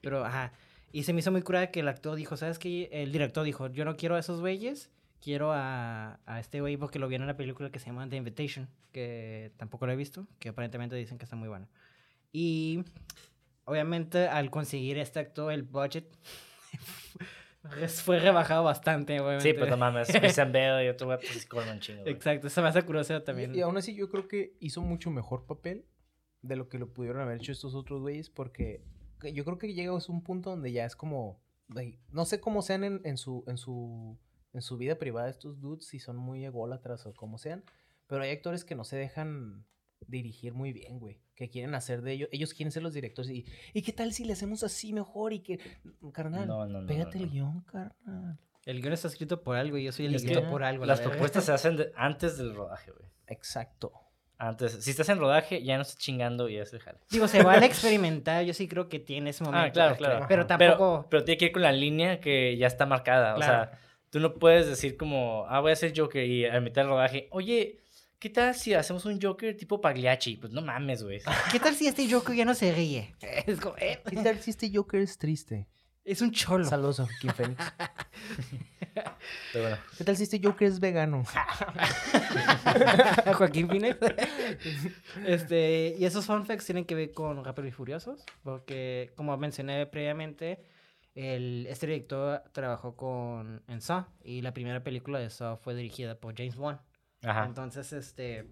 pero, 0.00 0.24
ajá. 0.24 0.52
Y 0.92 1.02
se 1.02 1.12
me 1.12 1.20
hizo 1.20 1.32
muy 1.32 1.42
curada 1.42 1.70
que 1.70 1.80
el 1.80 1.88
actor 1.88 2.16
dijo, 2.16 2.36
¿sabes 2.36 2.58
qué? 2.58 2.88
El 2.92 3.10
director 3.10 3.44
dijo, 3.44 3.68
yo 3.68 3.84
no 3.84 3.96
quiero 3.96 4.14
a 4.14 4.20
esos 4.20 4.40
güeyes, 4.40 4.90
quiero 5.20 5.52
a, 5.52 6.20
a 6.26 6.40
este 6.40 6.60
güey 6.60 6.76
porque 6.76 6.98
lo 6.98 7.08
vi 7.08 7.16
en 7.16 7.22
una 7.22 7.36
película 7.36 7.70
que 7.70 7.78
se 7.78 7.86
llama 7.86 8.08
The 8.08 8.16
Invitation, 8.16 8.68
que 8.92 9.50
tampoco 9.56 9.86
lo 9.86 9.92
he 9.92 9.96
visto, 9.96 10.26
que 10.38 10.50
aparentemente 10.50 10.94
dicen 10.94 11.18
que 11.18 11.24
está 11.24 11.34
muy 11.34 11.48
bueno. 11.48 11.66
Y 12.32 12.84
obviamente 13.64 14.28
al 14.28 14.50
conseguir 14.50 14.98
este 14.98 15.18
actor, 15.18 15.52
el 15.52 15.62
budget 15.62 16.04
fue 17.88 18.18
rebajado 18.18 18.64
bastante, 18.64 19.18
obviamente. 19.20 19.50
Sí, 19.50 19.58
pues 19.58 19.70
no 19.70 19.76
mames, 19.76 20.08
Christian 20.08 20.52
Bale 20.52 20.84
y 20.84 20.88
otro 20.88 21.06
güey, 21.06 21.18
pues 21.18 21.46
con 21.46 21.68
un 21.68 21.80
chingo. 21.80 22.06
Exacto, 22.06 22.46
eso 22.46 22.62
me 22.62 22.68
hace 22.68 22.82
curioso 22.82 23.22
también. 23.22 23.54
Y, 23.54 23.60
aún 23.60 23.76
así 23.76 23.94
yo 23.94 24.08
creo 24.10 24.28
que 24.28 24.56
hizo 24.60 24.82
mucho 24.82 25.10
mejor 25.10 25.46
papel 25.46 25.86
de 26.42 26.56
lo 26.56 26.68
que 26.68 26.78
lo 26.78 26.92
pudieron 26.92 27.22
haber 27.22 27.38
hecho 27.38 27.52
estos 27.52 27.74
otros 27.74 28.02
güeyes, 28.02 28.28
porque 28.28 28.84
yo 29.32 29.44
creo 29.44 29.58
que 29.58 29.72
llega 29.72 29.92
a 29.92 29.98
un 30.08 30.22
punto 30.22 30.50
donde 30.50 30.72
ya 30.72 30.84
es 30.84 30.94
como, 30.94 31.40
no 32.10 32.24
sé 32.26 32.40
cómo 32.40 32.60
sean 32.60 32.84
en, 32.84 33.00
en, 33.04 33.16
su, 33.16 33.44
en, 33.46 33.56
su, 33.56 34.18
en 34.52 34.60
su 34.60 34.76
vida 34.76 34.96
privada 34.96 35.30
estos 35.30 35.60
dudes, 35.60 35.86
si 35.86 35.98
son 35.98 36.16
muy 36.16 36.44
ególatras 36.44 37.06
o 37.06 37.14
como 37.14 37.38
sean, 37.38 37.64
pero 38.06 38.22
hay 38.22 38.30
actores 38.30 38.64
que 38.64 38.74
no 38.74 38.84
se 38.84 38.96
dejan 38.96 39.64
dirigir 40.06 40.52
muy 40.52 40.72
bien, 40.72 40.98
güey. 40.98 41.23
Que 41.34 41.50
quieren 41.50 41.74
hacer 41.74 42.02
de 42.02 42.12
ellos. 42.12 42.28
Ellos 42.32 42.54
quieren 42.54 42.70
ser 42.70 42.82
los 42.82 42.94
directores. 42.94 43.30
Y, 43.30 43.44
¿y 43.72 43.82
qué 43.82 43.92
tal 43.92 44.12
si 44.12 44.24
le 44.24 44.34
hacemos 44.34 44.62
así 44.62 44.92
mejor? 44.92 45.32
Y 45.32 45.40
que. 45.40 45.58
Carnal, 46.12 46.46
no, 46.46 46.66
no, 46.66 46.80
no, 46.80 46.86
pégate 46.86 47.18
el 47.18 47.30
guion, 47.30 47.62
carnal. 47.62 48.38
El 48.64 48.80
guion 48.80 48.92
está 48.92 49.08
escrito 49.08 49.42
por 49.42 49.56
algo 49.56 49.76
y 49.76 49.84
yo 49.84 49.92
soy 49.92 50.06
el 50.06 50.14
escrito 50.14 50.48
por 50.48 50.62
algo. 50.62 50.86
Las 50.86 51.00
propuestas 51.00 51.44
se 51.44 51.52
hacen 51.52 51.78
antes 51.96 52.38
del 52.38 52.54
rodaje, 52.54 52.92
güey. 52.92 53.10
Exacto. 53.26 53.92
Antes, 54.36 54.72
si 54.84 54.90
estás 54.90 55.08
en 55.10 55.18
rodaje, 55.18 55.62
ya 55.62 55.76
no 55.76 55.82
estás 55.82 55.96
chingando 55.96 56.48
y 56.48 56.56
ya 56.56 56.66
se 56.66 56.80
jale. 56.80 56.98
Digo, 57.10 57.28
se 57.28 57.42
vale 57.42 57.66
experimentar, 57.66 58.44
yo 58.44 58.52
sí 58.52 58.66
creo 58.66 58.88
que 58.88 58.98
tiene 58.98 59.30
ese 59.30 59.44
momento. 59.44 59.66
Ah, 59.66 59.72
claro, 59.72 59.96
claro. 59.96 60.26
Pero 60.28 60.46
tampoco. 60.46 61.06
Pero, 61.08 61.24
tiene 61.24 61.38
que 61.38 61.44
ir 61.46 61.52
con 61.52 61.62
la 61.62 61.72
línea 61.72 62.20
que 62.20 62.56
ya 62.56 62.66
está 62.66 62.84
marcada. 62.84 63.36
O 63.36 63.42
sea, 63.42 63.78
tú 64.10 64.18
no 64.18 64.34
puedes 64.34 64.66
decir 64.66 64.96
como, 64.96 65.46
ah, 65.48 65.60
voy 65.60 65.70
a 65.70 65.72
hacer 65.74 65.92
Joker 65.96 66.24
y 66.24 66.46
a 66.46 66.60
mitad 66.60 66.82
del 66.82 66.90
rodaje, 66.90 67.28
oye, 67.30 67.83
¿Qué 68.24 68.30
tal 68.30 68.54
si 68.54 68.72
hacemos 68.72 69.04
un 69.04 69.20
Joker 69.20 69.54
tipo 69.54 69.82
Pagliacci? 69.82 70.38
Pues 70.38 70.50
no 70.50 70.62
mames, 70.62 71.02
güey. 71.02 71.20
¿Qué 71.52 71.60
tal 71.60 71.74
si 71.74 71.86
este 71.86 72.10
Joker 72.10 72.34
ya 72.34 72.46
no 72.46 72.54
se 72.54 72.72
ríe? 72.72 73.14
Es 73.46 73.60
como, 73.60 73.76
¿eh? 73.76 74.00
¿Qué 74.08 74.16
tal 74.16 74.40
si 74.40 74.50
este 74.50 74.70
Joker 74.74 75.02
es 75.02 75.18
triste? 75.18 75.68
Es 76.06 76.22
un 76.22 76.30
cholo. 76.30 76.64
Saludos 76.64 77.00
a 77.00 77.08
Kim 77.20 77.32
Pero 79.52 79.64
bueno. 79.64 79.76
¿Qué 79.98 80.04
tal 80.04 80.16
si 80.16 80.22
este 80.22 80.40
Joker 80.42 80.68
es 80.68 80.80
vegano? 80.80 81.22
Joaquín 83.34 83.68
Phoenix. 83.68 83.98
este, 85.26 85.94
y 85.98 86.06
esos 86.06 86.24
fun 86.24 86.46
facts 86.46 86.64
tienen 86.64 86.86
que 86.86 86.94
ver 86.94 87.12
con 87.12 87.44
Rápidos 87.44 87.68
y 87.68 87.72
Furiosos, 87.72 88.24
porque 88.42 89.12
como 89.16 89.36
mencioné 89.36 89.84
previamente, 89.84 90.64
el, 91.14 91.66
este 91.68 91.88
director 91.88 92.42
trabajó 92.52 92.96
con 92.96 93.62
en 93.68 93.82
Saw 93.82 94.06
y 94.24 94.40
la 94.40 94.54
primera 94.54 94.82
película 94.82 95.18
de 95.18 95.28
Saw 95.28 95.58
fue 95.58 95.74
dirigida 95.74 96.18
por 96.18 96.34
James 96.34 96.56
Wan. 96.56 96.80
Ajá. 97.24 97.46
Entonces, 97.46 97.92
este 97.92 98.46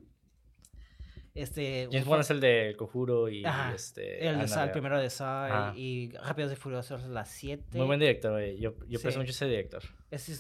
este, 1.35 1.89
James 1.91 2.07
Wan 2.07 2.21
es 2.21 2.31
el 2.31 2.41
de 2.41 2.75
Conjuro 2.77 3.29
y 3.31 3.43
este. 3.75 4.27
El, 4.27 4.39
de 4.39 4.49
Saw, 4.49 4.65
el 4.65 4.71
primero 4.71 5.01
de 5.01 5.09
Saw 5.09 5.75
y, 5.75 6.13
Rápidos 6.23 6.53
y 6.53 6.57
Furiosos 6.57 7.05
las 7.05 7.31
7. 7.31 7.79
Muy 7.79 7.87
buen 7.87 7.99
director, 7.99 8.33
güey. 8.33 8.59
Yo, 8.59 8.75
yo 8.87 8.99
sí. 8.99 9.07
mucho 9.17 9.31
ese 9.31 9.47
director. 9.47 9.83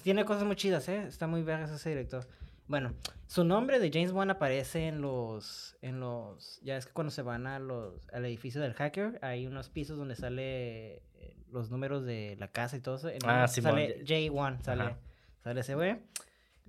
tiene 0.02 0.24
cosas 0.26 0.44
muy 0.44 0.56
chidas, 0.56 0.88
¿eh? 0.88 1.04
Está 1.08 1.26
muy 1.26 1.42
vergas 1.42 1.70
ese 1.70 1.88
director. 1.88 2.26
Bueno, 2.68 2.94
su 3.26 3.42
nombre 3.44 3.78
de 3.78 3.90
James 3.90 4.12
Wan 4.12 4.30
aparece 4.30 4.86
en 4.86 5.00
los, 5.00 5.76
en 5.82 5.98
los, 5.98 6.60
ya 6.62 6.76
es 6.76 6.86
que 6.86 6.92
cuando 6.92 7.10
se 7.10 7.22
van 7.22 7.46
a 7.46 7.58
los, 7.58 7.94
al 8.12 8.24
edificio 8.24 8.60
del 8.60 8.74
hacker, 8.74 9.18
hay 9.22 9.46
unos 9.46 9.68
pisos 9.68 9.98
donde 9.98 10.14
sale 10.14 11.02
eh, 11.14 11.36
los 11.50 11.70
números 11.70 12.04
de 12.04 12.36
la 12.38 12.48
casa 12.48 12.76
y 12.76 12.80
todo 12.80 12.96
eso. 12.96 13.10
ah, 13.24 13.48
sí, 13.48 13.62
Sale 13.62 14.04
J1, 14.04 14.62
sale, 14.62 14.96
sale 15.42 15.60
ese 15.60 15.74
güey. 15.74 15.98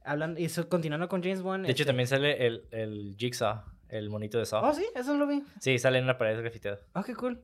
Hablando, 0.04 0.40
y 0.40 0.50
continuando 0.70 1.08
con 1.08 1.24
James 1.24 1.42
Wan. 1.42 1.64
De 1.64 1.72
hecho, 1.72 1.84
este 1.84 1.90
también 1.90 2.08
sale 2.08 2.46
el, 2.46 2.68
el 2.72 3.16
Jigsaw 3.18 3.64
el 3.94 4.10
monito 4.10 4.40
de 4.40 4.46
Saw. 4.46 4.66
Oh, 4.66 4.74
sí, 4.74 4.86
eso 4.96 5.16
lo 5.16 5.28
vi. 5.28 5.44
Sí, 5.60 5.78
sale 5.78 6.00
en 6.00 6.06
una 6.06 6.18
pared 6.18 6.40
grafiteada. 6.40 6.80
Ah, 6.94 7.04
qué 7.06 7.16
cool. 7.16 7.42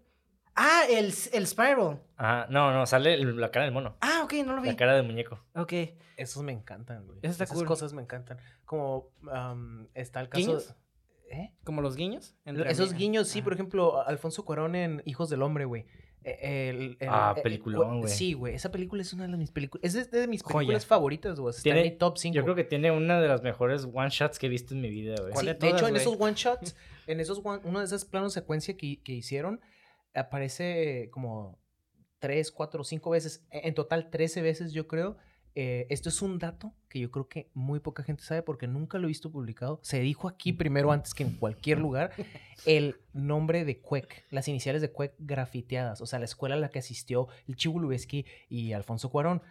Ah, 0.56 0.82
el, 0.90 1.14
el 1.32 1.48
Spiral. 1.48 2.02
Ajá, 2.18 2.48
no, 2.50 2.74
no, 2.74 2.86
sale 2.86 3.18
la 3.18 3.52
cara 3.52 3.66
del 3.66 3.74
mono. 3.74 3.96
Ah, 4.02 4.22
ok, 4.24 4.34
no 4.46 4.56
lo 4.56 4.62
vi. 4.62 4.70
La 4.70 4.76
cara 4.76 4.96
del 4.96 5.06
muñeco. 5.06 5.40
Ok. 5.54 5.74
Esos 6.18 6.44
me 6.44 6.52
encantan, 6.52 7.06
güey. 7.06 7.20
Esas 7.22 7.52
cosas 7.64 7.94
me 7.94 8.02
encantan. 8.02 8.40
Como 8.66 9.12
está 9.94 10.22
el 10.22 10.30
caso. 10.30 10.46
¿Guiños? 10.46 10.76
¿Eh? 11.32 11.54
¿Como 11.64 11.82
los 11.82 11.96
guiños? 11.96 12.36
Esos 12.44 12.94
guiños, 12.94 13.28
sí, 13.28 13.42
por 13.42 13.54
ejemplo, 13.54 14.02
Alfonso 14.06 14.44
Cuarón 14.44 14.76
en 14.76 15.04
Hijos 15.06 15.30
del 15.30 15.44
Hombre, 15.44 15.66
güey. 15.66 15.86
El, 16.24 16.98
ah, 17.08 17.34
eh, 17.38 17.42
peliculón, 17.42 18.02
güey. 18.02 18.12
Sí, 18.12 18.34
güey. 18.34 18.54
Esa 18.54 18.72
película 18.72 19.02
es 19.02 19.14
una 19.14 19.28
de 19.28 19.38
mis 19.38 19.52
películas. 19.52 19.96
Es 19.96 20.12
de, 20.12 20.28
mis 20.28 20.44
películas 20.44 20.86
favoritas, 20.86 21.40
güey. 21.40 21.56
Está 21.56 21.70
en 21.70 21.84
mi 21.84 21.92
top 21.92 22.18
5. 22.18 22.36
Yo 22.36 22.44
creo 22.44 22.56
que 22.56 22.64
tiene 22.64 22.92
una 22.92 23.22
de 23.22 23.28
las 23.28 23.42
mejores 23.42 23.88
one 23.92 24.10
shots 24.10 24.38
que 24.38 24.48
he 24.48 24.50
visto 24.50 24.74
en 24.74 24.82
mi 24.82 24.90
vida, 24.90 25.16
güey. 25.20 25.34
Sí, 25.36 25.46
de, 25.46 25.70
hecho, 25.70 25.88
en 25.88 25.96
esos 25.96 26.16
one 26.20 26.34
shots, 26.36 26.76
en 27.08 27.20
esos 27.20 27.42
one, 27.44 27.62
uno 27.64 27.80
de 27.80 27.86
esos 27.86 28.06
planos 28.06 28.34
secuencia 28.34 28.76
que, 28.76 29.02
que 29.02 29.14
hicieron, 29.14 29.62
aparece 30.14 31.10
como 31.12 31.60
tres, 32.20 32.52
cuatro, 32.52 32.84
cinco 32.84 33.12
veces. 33.12 33.46
En 33.50 33.74
total, 33.74 34.10
trece 34.10 34.42
veces, 34.42 34.74
yo 34.74 34.88
creo. 34.88 35.18
Eh, 35.56 35.88
esto 35.90 36.10
es 36.10 36.22
un 36.22 36.40
dato 36.40 36.74
que 36.90 37.00
yo 37.00 37.12
creo 37.12 37.28
que 37.28 37.50
muy 37.54 37.80
poca 37.80 38.04
gente 38.04 38.24
sabe 38.24 38.42
porque 38.44 38.68
nunca 38.68 38.98
lo 38.98 39.06
he 39.06 39.10
visto 39.10 39.32
publicado. 39.32 39.80
Se 39.84 40.00
dijo 40.00 40.28
aquí 40.28 40.54
primero 40.54 40.92
antes 40.92 41.14
que 41.14 41.24
en 41.24 41.36
cualquier 41.36 41.80
lugar 41.80 42.12
el 42.66 42.98
nombre 43.14 43.66
de 43.66 43.80
Cuec, 43.80 44.26
las 44.30 44.48
iniciales 44.48 44.82
de 44.82 44.92
Cuec 44.92 45.14
grafiteadas, 45.20 46.02
o 46.02 46.06
sea, 46.06 46.20
la 46.20 46.26
escuela 46.26 46.56
a 46.56 46.60
la 46.60 46.70
que 46.70 46.80
asistió 46.80 47.28
el 47.48 47.56
Chivo 47.56 47.80
Lubeski 47.80 48.26
y 48.48 48.74
Alfonso 48.74 49.10
Cuarón. 49.10 49.42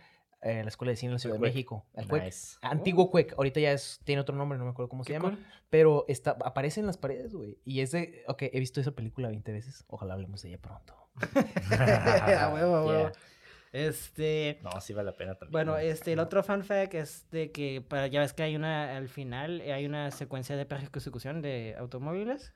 Eh, 0.40 0.62
la 0.62 0.68
Escuela 0.68 0.92
de 0.92 0.96
Cine 0.96 1.08
en 1.10 1.14
la 1.14 1.18
Ciudad 1.18 1.34
de 1.34 1.40
México. 1.40 1.84
El 1.94 2.06
Cuec. 2.06 2.32
Antiguo 2.62 3.10
Cuec. 3.10 3.34
Ahorita 3.36 3.58
ya 3.58 3.72
es, 3.72 4.00
tiene 4.04 4.20
otro 4.20 4.36
nombre, 4.36 4.56
no 4.56 4.64
me 4.64 4.70
acuerdo 4.70 4.88
cómo 4.88 5.02
se 5.02 5.12
llama. 5.12 5.36
Pero 5.68 6.04
está, 6.06 6.36
aparece 6.44 6.78
en 6.78 6.86
las 6.86 6.96
paredes, 6.96 7.34
güey. 7.34 7.58
Y 7.64 7.80
es 7.80 7.90
de. 7.90 8.22
Ok, 8.28 8.42
he 8.42 8.60
visto 8.60 8.80
esa 8.80 8.92
película 8.92 9.28
20 9.28 9.50
veces. 9.50 9.84
Ojalá 9.88 10.14
hablemos 10.14 10.40
de 10.42 10.50
ella 10.50 10.58
pronto. 10.58 10.94
a 11.76 12.52
huevo, 12.54 12.76
a 12.76 12.84
huevo. 12.86 13.12
Este. 13.72 14.58
No, 14.62 14.80
sí 14.80 14.92
vale 14.92 15.06
la 15.06 15.16
pena 15.16 15.34
también. 15.34 15.52
Bueno, 15.52 15.78
este, 15.78 16.12
el 16.12 16.18
otro 16.18 16.42
fun 16.42 16.64
fact 16.64 16.94
es 16.94 17.30
de 17.30 17.52
que 17.52 17.80
para, 17.80 18.06
ya 18.06 18.20
ves 18.20 18.32
que 18.32 18.42
hay 18.42 18.56
una, 18.56 18.96
al 18.96 19.08
final, 19.08 19.60
hay 19.60 19.86
una 19.86 20.10
secuencia 20.10 20.56
de 20.56 20.66
persecución 20.66 21.42
de 21.42 21.74
automóviles. 21.78 22.52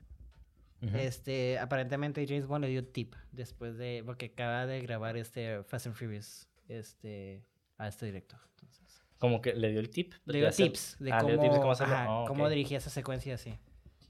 Este, 0.95 1.59
aparentemente 1.59 2.25
James 2.27 2.45
Bond 2.45 2.65
le 2.65 2.69
dio 2.69 2.85
tip 2.85 3.15
después 3.31 3.77
de, 3.77 4.03
porque 4.05 4.25
acaba 4.25 4.65
de 4.65 4.81
grabar 4.81 5.15
este 5.15 5.63
Fast 5.63 5.87
and 5.87 5.95
Furious, 5.95 6.49
este, 6.67 7.41
a 7.77 7.87
este 7.87 8.05
director. 8.05 8.37
Entonces. 8.49 9.01
Como 9.17 9.41
que 9.41 9.53
le 9.53 9.69
dio 9.69 9.79
el 9.79 9.89
tip. 9.89 10.13
Le 10.25 10.39
dio 10.39 10.51
tips 10.51 10.97
de 10.99 11.13
ah, 11.13 11.19
cómo, 11.21 12.23
oh, 12.23 12.25
cómo 12.27 12.49
dirigía 12.49 12.79
esa 12.79 12.89
secuencia 12.89 13.35
así. 13.35 13.57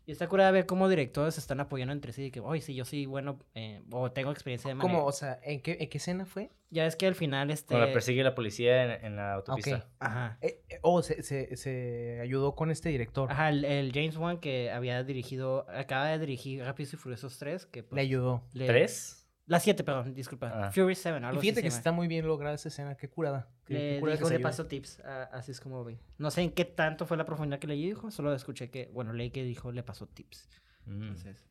Y 0.06 0.12
está 0.12 0.28
curada 0.28 0.52
ver 0.52 0.66
cómo 0.66 0.90
directores 0.90 1.36
se 1.36 1.40
están 1.40 1.60
apoyando 1.60 1.94
entre 1.94 2.12
sí. 2.12 2.26
Y 2.26 2.32
que, 2.32 2.42
oye, 2.42 2.62
sí, 2.62 2.76
yo 2.76 2.84
sí, 2.84 3.06
bueno, 3.06 3.40
eh, 3.56 3.82
o 3.92 4.12
tengo 4.12 4.32
experiencia 4.32 4.70
de 4.70 4.76
manera. 4.76 4.98
¿Cómo? 4.98 5.08
O 5.08 5.12
sea, 5.12 5.40
¿en 5.44 5.62
qué, 5.62 5.78
¿en 5.80 5.90
qué 5.90 5.98
escena 5.98 6.26
fue? 6.26 6.52
Ya 6.72 6.86
es 6.86 6.96
que 6.96 7.08
al 7.08 7.16
final, 7.16 7.52
este... 7.52 7.76
Cuando 7.76 7.94
persigue 7.94 8.24
la 8.24 8.36
policía 8.36 8.98
en, 8.98 9.16
la 9.16 9.36
autopista. 9.36 9.88
Ajá. 10.00 10.38
Eh, 10.42 10.62
eh, 10.70 10.80
oh, 10.82 11.02
se, 11.02 11.24
se, 11.24 11.56
se, 11.56 12.20
ayudó 12.22 12.56
con 12.56 12.72
este 12.72 12.90
director. 12.90 13.32
Ajá, 13.32 13.50
el, 13.50 13.92
James 13.94 14.18
Wan 14.18 14.40
que 14.40 14.72
había 14.72 15.04
dirigido, 15.04 15.66
acaba 15.70 16.08
de 16.08 16.20
dirigir 16.20 16.64
Rápidos 16.64 16.94
y 16.94 16.98
Furiosos 16.98 17.38
3. 17.38 17.66
Que, 17.68 17.84
pues, 17.84 17.96
le 17.96 18.02
ayudó. 18.02 18.44
¿Tres? 18.54 19.23
La 19.46 19.60
7, 19.60 19.84
perdón, 19.84 20.14
disculpa. 20.14 20.52
Ah. 20.54 20.72
Fury 20.72 20.96
7, 20.96 21.18
algo 21.18 21.40
y 21.40 21.42
fíjate 21.42 21.62
que 21.62 21.68
está 21.68 21.92
muy 21.92 22.08
bien 22.08 22.26
lograda 22.26 22.56
esa 22.56 22.70
escena, 22.70 22.96
qué 22.96 23.10
curada. 23.10 23.50
le, 23.68 24.00
dijo, 24.00 24.30
le 24.30 24.40
pasó 24.40 24.68
tips, 24.68 25.02
así 25.32 25.52
es 25.52 25.60
como 25.60 25.84
vi. 25.84 26.00
No 26.18 26.32
sé 26.32 26.42
en 26.42 26.52
qué 26.52 26.66
tanto 26.66 27.06
fue 27.06 27.18
la 27.18 27.26
profundidad 27.26 27.60
que 27.60 27.68
le 27.68 27.76
dijo, 27.76 28.10
solo 28.10 28.34
escuché 28.34 28.70
que, 28.70 28.90
bueno, 28.94 29.12
leí 29.12 29.32
que 29.32 29.44
dijo, 29.44 29.72
le 29.72 29.84
pasó 29.84 30.08
tips. 30.08 30.50
Mm. 30.86 31.04
Entonces. 31.04 31.46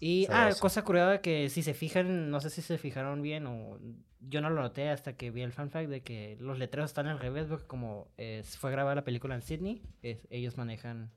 Y, 0.00 0.26
ah, 0.30 0.50
cosa 0.58 0.82
curada 0.82 1.20
que 1.20 1.50
si 1.50 1.62
se 1.62 1.74
fijan, 1.74 2.30
no 2.30 2.40
sé 2.40 2.50
si 2.50 2.62
se 2.62 2.78
fijaron 2.78 3.22
bien 3.22 3.46
o 3.46 3.78
yo 4.20 4.40
no 4.40 4.50
lo 4.50 4.62
noté 4.62 4.88
hasta 4.88 5.16
que 5.16 5.30
vi 5.30 5.42
el 5.42 5.52
fan 5.52 5.70
fact 5.70 5.88
de 5.88 6.02
que 6.02 6.36
los 6.40 6.58
letreros 6.58 6.90
están 6.90 7.06
al 7.06 7.18
revés, 7.18 7.46
porque 7.46 7.66
como 7.66 8.10
fue 8.58 8.70
grabada 8.70 8.96
la 8.96 9.04
película 9.04 9.34
en 9.34 9.42
Sydney, 9.42 9.82
ellos 10.02 10.56
manejan, 10.56 11.12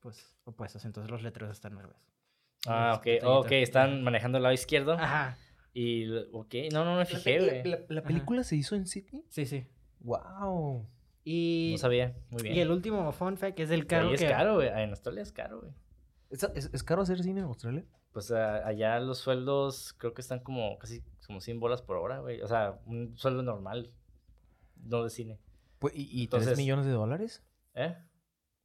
pues, 0.00 0.36
opuestos, 0.44 0.84
entonces 0.84 1.10
los 1.10 1.22
letreros 1.22 1.50
están 1.50 1.76
al 1.76 1.82
revés. 1.82 2.08
Ah, 2.66 2.94
ok, 2.98 3.24
ok, 3.24 3.52
están 3.52 4.02
manejando 4.02 4.38
el 4.38 4.42
lado 4.42 4.54
izquierdo. 4.54 4.92
Ajá. 4.92 5.38
Y, 5.72 6.10
ok, 6.32 6.54
no, 6.72 6.84
no 6.84 6.96
me 6.96 7.04
fijé, 7.04 7.38
güey. 7.38 7.84
La, 7.88 8.02
película 8.02 8.42
se 8.42 8.56
hizo 8.56 8.74
en 8.74 8.86
Sydney? 8.86 9.24
Sí, 9.28 9.46
sí. 9.46 9.66
Wow. 10.00 10.88
Y... 11.24 11.70
No 11.72 11.78
sabía, 11.78 12.16
muy 12.30 12.42
bien. 12.42 12.56
Y 12.56 12.60
el 12.60 12.70
último 12.70 13.12
fun 13.12 13.36
fact 13.36 13.60
es 13.60 13.70
el 13.70 13.86
carro 13.86 14.12
es 14.12 14.24
caro, 14.24 14.56
güey. 14.56 14.68
En 14.68 14.90
Australia 14.90 15.22
es 15.22 15.32
caro, 15.32 15.60
güey. 15.60 15.72
¿Es, 16.30 16.82
caro 16.82 17.02
hacer 17.02 17.22
cine 17.22 17.40
en 17.40 17.46
Australia? 17.46 17.84
Pues 18.12 18.30
allá 18.30 18.98
los 19.00 19.18
sueldos 19.18 19.94
creo 19.98 20.14
que 20.14 20.20
están 20.20 20.40
como 20.40 20.78
casi 20.78 21.02
como 21.26 21.40
100 21.40 21.60
bolas 21.60 21.82
por 21.82 21.96
hora, 21.96 22.20
güey. 22.20 22.40
O 22.42 22.48
sea, 22.48 22.80
un 22.86 23.16
sueldo 23.16 23.42
normal, 23.42 23.92
no 24.76 25.04
de 25.04 25.10
cine. 25.10 25.38
Pues, 25.78 25.94
¿Y, 25.94 26.22
y 26.22 26.26
3 26.26 26.56
millones 26.56 26.86
de 26.86 26.92
dólares? 26.92 27.44
¿Eh? 27.74 27.94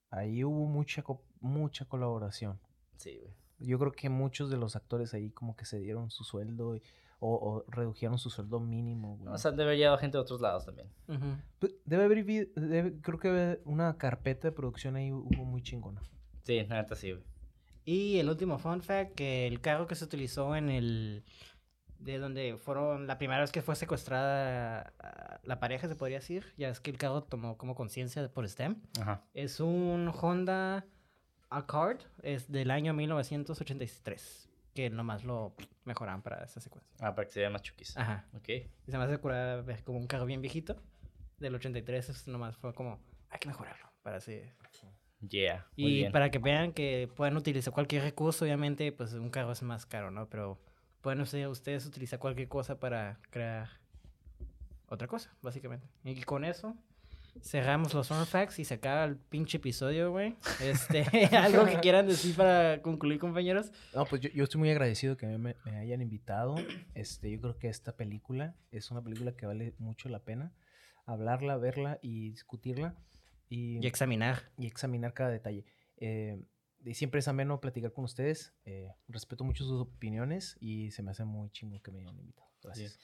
Ahí 0.10 0.44
hubo 0.44 0.66
mucha, 0.66 1.04
mucha 1.42 1.86
colaboración. 1.86 2.60
Sí, 2.98 3.20
güey. 3.20 3.43
Yo 3.64 3.80
creo 3.80 3.92
que 3.92 4.10
muchos 4.10 4.50
de 4.50 4.58
los 4.58 4.76
actores 4.76 5.14
ahí 5.14 5.32
como 5.32 5.56
que 5.56 5.66
se 5.66 5.80
dieron 5.80 6.12
su 6.12 6.24
sueldo 6.24 6.78
o, 7.26 7.64
redujeron 7.68 8.18
su 8.18 8.30
sueldo 8.30 8.60
mínimo. 8.60 9.20
O 9.28 9.38
sea, 9.38 9.52
debe 9.52 9.64
haber 9.64 9.78
llegado 9.78 9.98
gente 9.98 10.18
de 10.18 10.22
otros 10.22 10.42
lados 10.42 10.66
también. 10.66 10.90
Pues, 11.60 11.74
debe 11.86 12.04
haber, 12.04 12.26
creo 13.02 13.20
que 13.20 13.62
una 13.66 13.98
carpeta 13.98 14.50
de 14.50 14.52
producción 14.52 14.96
ahí 14.96 15.12
hubo 15.12 15.46
muy 15.46 15.62
chingona. 15.62 16.02
Sí, 16.44 16.62
neta 16.70 16.96
sí, 16.96 17.12
güey. 17.12 17.24
Y 17.86 18.20
el 18.20 18.30
último 18.30 18.60
fun 18.60 18.82
fact, 18.82 19.16
que 19.16 19.48
el 19.48 19.62
carro 19.62 19.88
que 19.88 19.96
se 19.96 20.06
utilizó 20.06 20.56
en 20.56 20.70
el... 20.70 21.24
De 22.00 22.18
donde 22.18 22.58
fueron 22.58 23.08
la 23.08 23.18
primera 23.18 23.40
vez 23.40 23.52
que 23.54 23.62
fue 23.62 23.78
secuestrada 23.78 24.92
la 25.44 25.60
pareja, 25.62 25.88
se 25.88 25.96
podría 25.96 26.18
decir. 26.18 26.46
Ya 26.58 26.68
es 26.68 26.82
que 26.82 26.92
el 26.92 26.98
carro 26.98 27.24
tomó 27.24 27.58
como 27.58 27.76
conciencia 27.76 28.28
por 28.28 28.48
STEM. 28.48 28.82
Ajá. 29.00 29.24
Es 29.34 29.62
un 29.62 30.12
Honda 30.22 30.86
Accord, 31.58 32.02
es 32.22 32.52
del 32.52 32.72
año 32.72 32.94
1983. 32.94 34.50
Que 34.74 34.90
nomás 34.90 35.24
lo 35.24 35.54
mejoran 35.86 36.24
para 36.24 36.44
esa 36.44 36.60
secuencia. 36.60 36.92
Ah, 37.00 37.14
para 37.14 37.28
que 37.28 37.34
se 37.34 37.40
vea 37.42 37.50
más 37.50 37.62
chukis. 37.62 37.96
Ajá. 37.96 38.26
Ok. 38.36 38.50
Y 38.50 38.92
se 38.92 38.98
me 38.98 39.04
hace 39.04 39.20
curar 39.20 39.64
como 39.84 40.00
un 40.00 40.08
carro 40.08 40.26
bien 40.26 40.42
viejito. 40.42 40.82
Del 41.38 41.54
83, 41.54 42.28
nomás 42.28 42.58
fue 42.58 42.74
como, 42.74 43.00
hay 43.30 43.40
que 43.40 43.48
mejorarlo 43.48 43.88
para 44.02 44.18
así 44.18 44.42
Yeah. 45.30 45.66
y 45.78 46.10
para 46.10 46.30
que 46.32 46.40
vean 46.40 46.74
que 46.74 47.10
pueden 47.16 47.38
utilizar 47.38 47.74
cualquier 47.74 48.04
recurso, 48.04 48.44
obviamente, 48.44 48.92
pues 48.92 49.14
un 49.14 49.30
carro 49.30 49.54
es 49.54 49.62
más 49.62 49.86
caro, 49.86 50.12
¿no? 50.12 50.28
Pero 50.28 50.60
pueden 51.02 51.22
ustedes 51.22 51.86
utilizar 51.86 52.20
cualquier 52.20 52.50
cosa 52.50 52.80
para 52.80 53.20
crear 53.30 53.70
otra 54.88 55.08
cosa, 55.08 55.34
básicamente. 55.42 55.88
Y 56.04 56.22
con 56.24 56.44
eso 56.44 56.76
cerramos 57.42 57.94
los 57.94 58.08
fun 58.08 58.26
facts 58.26 58.60
y 58.60 58.66
se 58.66 58.76
acaba 58.76 59.06
el 59.06 59.18
pinche 59.18 59.58
episodio, 59.58 60.12
güey. 60.12 60.36
Este, 60.62 61.04
algo 61.38 61.66
que 61.66 61.80
quieran 61.80 62.08
decir 62.08 62.36
para 62.36 62.82
concluir, 62.82 63.20
compañeros. 63.20 63.72
No, 63.94 64.06
pues 64.06 64.22
yo, 64.22 64.30
yo 64.30 64.44
estoy 64.44 64.60
muy 64.60 64.70
agradecido 64.70 65.18
que 65.18 65.26
me, 65.26 65.38
me, 65.38 65.78
hayan 65.78 66.02
invitado. 66.02 66.56
Este, 66.94 67.32
yo 67.32 67.42
creo 67.42 67.58
que 67.58 67.68
esta 67.68 67.96
película 67.96 68.56
es 68.72 68.92
una 68.92 69.04
película 69.04 69.36
que 69.36 69.46
vale 69.46 69.74
mucho 69.78 70.10
la 70.10 70.20
pena 70.20 70.54
hablarla, 71.06 71.58
verla 71.58 72.00
y 72.02 72.32
discutirla. 72.32 72.96
Y, 73.50 73.86
examinar. 73.86 74.52
Y 74.58 74.68
examinar 74.68 75.14
cada 75.14 75.30
detalle. 75.30 75.66
Eh, 75.98 76.44
y 76.86 76.94
siempre 76.96 77.20
es 77.20 77.28
ameno 77.28 77.62
platicar 77.62 77.92
con 77.94 78.04
ustedes. 78.04 78.54
Eh, 78.66 78.90
respeto 79.08 79.44
mucho 79.44 79.64
sus 79.64 79.82
opiniones 79.82 80.58
y 80.60 80.92
se 80.92 81.04
me 81.04 81.12
hace 81.12 81.24
muy 81.24 81.50
chingo 81.52 81.82
que 81.82 81.92
me 81.92 82.00
hayan 82.02 82.18
invitado. 82.20 82.50
Gracias. 82.62 83.00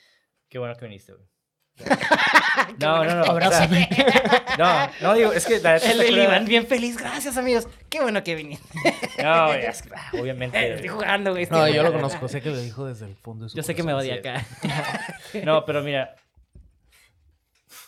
Qué 0.48 0.60
bueno 0.60 0.76
que 0.76 0.86
viniste, 0.86 1.14
güey. 1.14 1.28
No, 2.80 3.04
no, 3.04 3.16
no, 3.16 3.24
abrázame. 3.24 3.88
no, 4.58 4.90
no, 5.02 5.14
digo, 5.14 5.32
es 5.34 5.46
que... 5.46 5.56
el, 5.56 6.02
el 6.02 6.18
Iván 6.18 6.46
bien 6.46 6.68
feliz, 6.68 6.98
gracias, 6.98 7.38
amigos. 7.38 7.68
Qué 7.90 8.02
bueno 8.02 8.24
que 8.24 8.36
viniste. 8.36 8.68
no, 9.24 9.54
es 9.54 9.82
que, 9.82 9.90
ah, 9.96 10.12
obviamente... 10.14 10.74
Estoy 10.76 10.90
jugando, 10.90 11.32
güey. 11.32 11.48
No, 11.50 11.68
yo 11.68 11.84
lo 11.84 11.94
conozco, 11.94 12.28
sé 12.28 12.42
que 12.42 12.50
lo 12.50 12.60
dijo 12.60 12.86
desde 12.86 13.06
el 13.06 13.16
fondo 13.16 13.46
de 13.46 13.50
su 13.50 13.58
Yo 13.58 13.64
sé 13.64 13.76
que 13.76 13.84
me 13.84 13.94
odia 13.94 14.16
acá. 14.16 14.46
no, 15.44 15.66
pero 15.66 15.82
mira... 15.84 16.16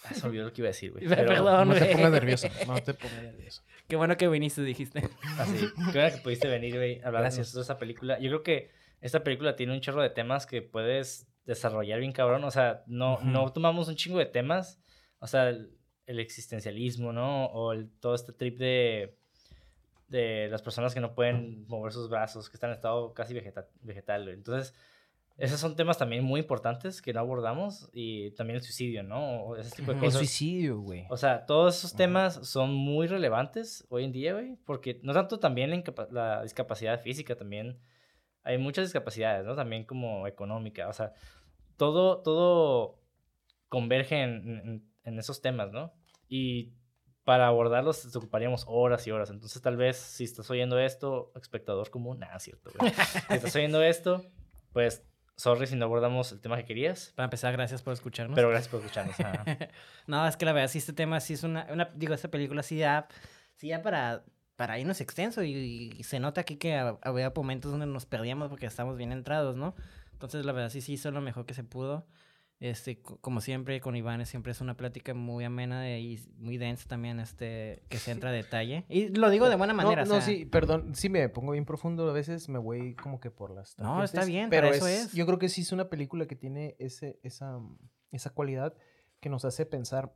Ah, 0.03 0.13
se 0.13 0.25
olvidó 0.25 0.45
lo 0.45 0.53
que 0.53 0.61
iba 0.61 0.67
a 0.67 0.71
decir, 0.71 0.91
güey. 0.91 1.07
Perdón, 1.07 1.69
No 1.69 1.75
te 1.75 1.85
pongas 1.85 2.11
nervioso, 2.11 2.47
no 2.67 2.81
te 2.81 2.93
pongas 2.93 3.21
nervioso. 3.21 3.61
Qué 3.87 3.95
bueno 3.97 4.15
que 4.15 4.27
viniste, 4.27 4.61
dijiste. 4.61 5.09
Así, 5.37 5.67
qué 5.91 5.99
bueno 5.99 6.15
que 6.15 6.21
pudiste 6.21 6.47
venir, 6.47 6.75
güey, 6.75 7.01
a 7.01 7.07
hablar 7.07 7.23
Gracias. 7.23 7.53
de 7.53 7.61
esa 7.61 7.77
película. 7.77 8.19
Yo 8.19 8.29
creo 8.29 8.43
que 8.43 8.71
esta 9.01 9.23
película 9.23 9.55
tiene 9.55 9.73
un 9.73 9.81
chorro 9.81 10.01
de 10.01 10.09
temas 10.09 10.45
que 10.45 10.61
puedes 10.61 11.27
desarrollar 11.45 11.99
bien 11.99 12.11
cabrón. 12.11 12.43
O 12.43 12.51
sea, 12.51 12.83
no, 12.87 13.19
no 13.21 13.51
tomamos 13.51 13.87
un 13.87 13.95
chingo 13.95 14.19
de 14.19 14.25
temas. 14.25 14.79
O 15.19 15.27
sea, 15.27 15.49
el, 15.49 15.77
existencialismo, 16.05 17.13
¿no? 17.13 17.45
O 17.47 17.71
el, 17.71 17.89
todo 17.99 18.15
este 18.15 18.33
trip 18.33 18.57
de, 18.57 19.17
de 20.09 20.49
las 20.49 20.61
personas 20.61 20.93
que 20.93 20.99
no 20.99 21.15
pueden 21.15 21.65
mover 21.67 21.93
sus 21.93 22.09
brazos, 22.09 22.49
que 22.49 22.57
están 22.57 22.71
en 22.71 22.75
estado 22.75 23.13
casi 23.13 23.33
vegetal, 23.33 23.67
vegetal. 23.81 24.27
Entonces, 24.29 24.73
esos 25.37 25.59
son 25.59 25.75
temas 25.75 25.97
también 25.97 26.23
muy 26.23 26.41
importantes 26.41 27.01
que 27.01 27.13
no 27.13 27.19
abordamos 27.19 27.89
y 27.93 28.31
también 28.31 28.57
el 28.57 28.61
suicidio, 28.61 29.01
¿no? 29.03 29.55
Ese 29.55 29.75
tipo 29.75 29.93
de 29.93 29.99
cosas. 29.99 30.21
El 30.21 30.27
suicidio, 30.27 30.79
güey. 30.79 31.05
O 31.09 31.17
sea, 31.17 31.45
todos 31.45 31.77
esos 31.77 31.95
temas 31.95 32.47
son 32.47 32.73
muy 32.73 33.07
relevantes 33.07 33.85
hoy 33.89 34.03
en 34.03 34.11
día, 34.11 34.33
güey, 34.33 34.57
porque 34.65 34.99
no 35.01 35.13
tanto 35.13 35.39
también 35.39 35.73
en 35.73 35.83
la 36.11 36.43
discapacidad 36.43 37.01
física, 37.01 37.35
también 37.35 37.79
hay 38.43 38.57
muchas 38.57 38.85
discapacidades, 38.85 39.45
¿no? 39.45 39.55
También 39.55 39.85
como 39.85 40.27
económica, 40.27 40.87
o 40.87 40.93
sea, 40.93 41.13
todo, 41.77 42.21
todo 42.21 42.99
converge 43.69 44.21
en, 44.21 44.83
en, 45.03 45.19
esos 45.19 45.41
temas, 45.41 45.71
¿no? 45.71 45.93
Y 46.27 46.73
para 47.23 47.47
abordarlos 47.47 48.15
ocuparíamos 48.15 48.65
horas 48.67 49.05
y 49.07 49.11
horas. 49.11 49.29
Entonces, 49.29 49.61
tal 49.61 49.77
vez 49.77 49.97
si 49.97 50.23
estás 50.23 50.49
oyendo 50.49 50.79
esto, 50.79 51.31
espectador 51.35 51.89
común, 51.89 52.19
nada, 52.19 52.39
cierto, 52.39 52.71
güey. 52.77 52.91
si 53.27 53.33
estás 53.33 53.55
oyendo 53.55 53.81
esto, 53.81 54.25
pues, 54.73 55.03
sorry 55.35 55.67
si 55.67 55.75
no 55.75 55.85
abordamos 55.85 56.31
el 56.31 56.41
tema 56.41 56.57
que 56.57 56.65
querías. 56.65 57.13
Para 57.15 57.25
empezar, 57.25 57.53
gracias 57.53 57.81
por 57.81 57.93
escucharnos. 57.93 58.35
Pero 58.35 58.49
gracias 58.49 58.69
por 58.69 58.81
escucharnos. 58.81 59.15
no, 60.07 60.27
es 60.27 60.37
que 60.37 60.45
la 60.45 60.53
verdad, 60.53 60.69
sí, 60.69 60.79
este 60.79 60.93
tema 60.93 61.19
sí 61.19 61.33
es 61.33 61.43
una, 61.43 61.67
una 61.71 61.85
digo, 61.95 62.13
esta 62.13 62.29
película 62.29 62.63
sí 62.63 62.77
ya, 62.77 63.07
sí 63.55 63.67
ya 63.67 63.81
para 63.81 64.23
para 64.61 64.77
irnos 64.77 65.01
extenso 65.01 65.41
y, 65.41 66.03
se 66.03 66.19
nota 66.19 66.41
aquí 66.41 66.57
que 66.57 66.75
había 66.75 67.33
momentos 67.35 67.71
donde 67.71 67.87
nos 67.87 68.05
perdíamos 68.05 68.47
porque 68.47 68.67
estamos 68.67 68.95
bien 68.95 69.11
entrados, 69.11 69.57
¿no? 69.57 69.73
Entonces, 70.13 70.45
la 70.45 70.51
verdad, 70.51 70.69
sí, 70.69 70.81
sí 70.81 70.93
hizo 70.93 71.09
lo 71.09 71.19
mejor 71.19 71.47
que 71.47 71.55
se 71.55 71.63
pudo. 71.63 72.05
Este, 72.59 73.01
como 73.01 73.41
siempre, 73.41 73.81
con 73.81 73.95
Iván 73.95 74.23
siempre 74.27 74.51
es 74.51 74.61
una 74.61 74.77
plática 74.77 75.15
muy 75.15 75.45
amena 75.45 75.97
y 75.97 76.19
muy 76.37 76.59
densa 76.59 76.87
también, 76.87 77.19
este, 77.19 77.81
que 77.89 77.97
se 77.97 78.11
entra 78.11 78.29
a 78.29 78.33
detalle. 78.33 78.85
Y 78.87 79.07
lo 79.07 79.31
digo 79.31 79.49
de 79.49 79.55
buena 79.55 79.73
manera. 79.73 80.05
No, 80.05 80.17
no 80.17 80.21
sí, 80.21 80.45
perdón, 80.45 80.93
sí 80.93 81.09
me 81.09 81.27
pongo 81.27 81.53
bien 81.53 81.65
profundo, 81.65 82.07
a 82.07 82.13
veces 82.13 82.47
me 82.47 82.59
voy 82.59 82.93
como 82.93 83.19
que 83.19 83.31
por 83.31 83.49
las 83.49 83.75
No, 83.79 84.03
está 84.03 84.25
bien, 84.25 84.51
pero 84.51 84.67
eso 84.67 84.85
es, 84.85 85.11
Yo 85.11 85.25
creo 85.25 85.39
que 85.39 85.49
sí 85.49 85.61
es 85.61 85.71
una 85.71 85.89
película 85.89 86.27
que 86.27 86.35
tiene 86.35 86.75
ese, 86.77 87.19
esa, 87.23 87.59
esa 88.11 88.29
cualidad 88.29 88.75
que 89.21 89.29
nos 89.29 89.43
hace 89.43 89.65
pensar 89.65 90.13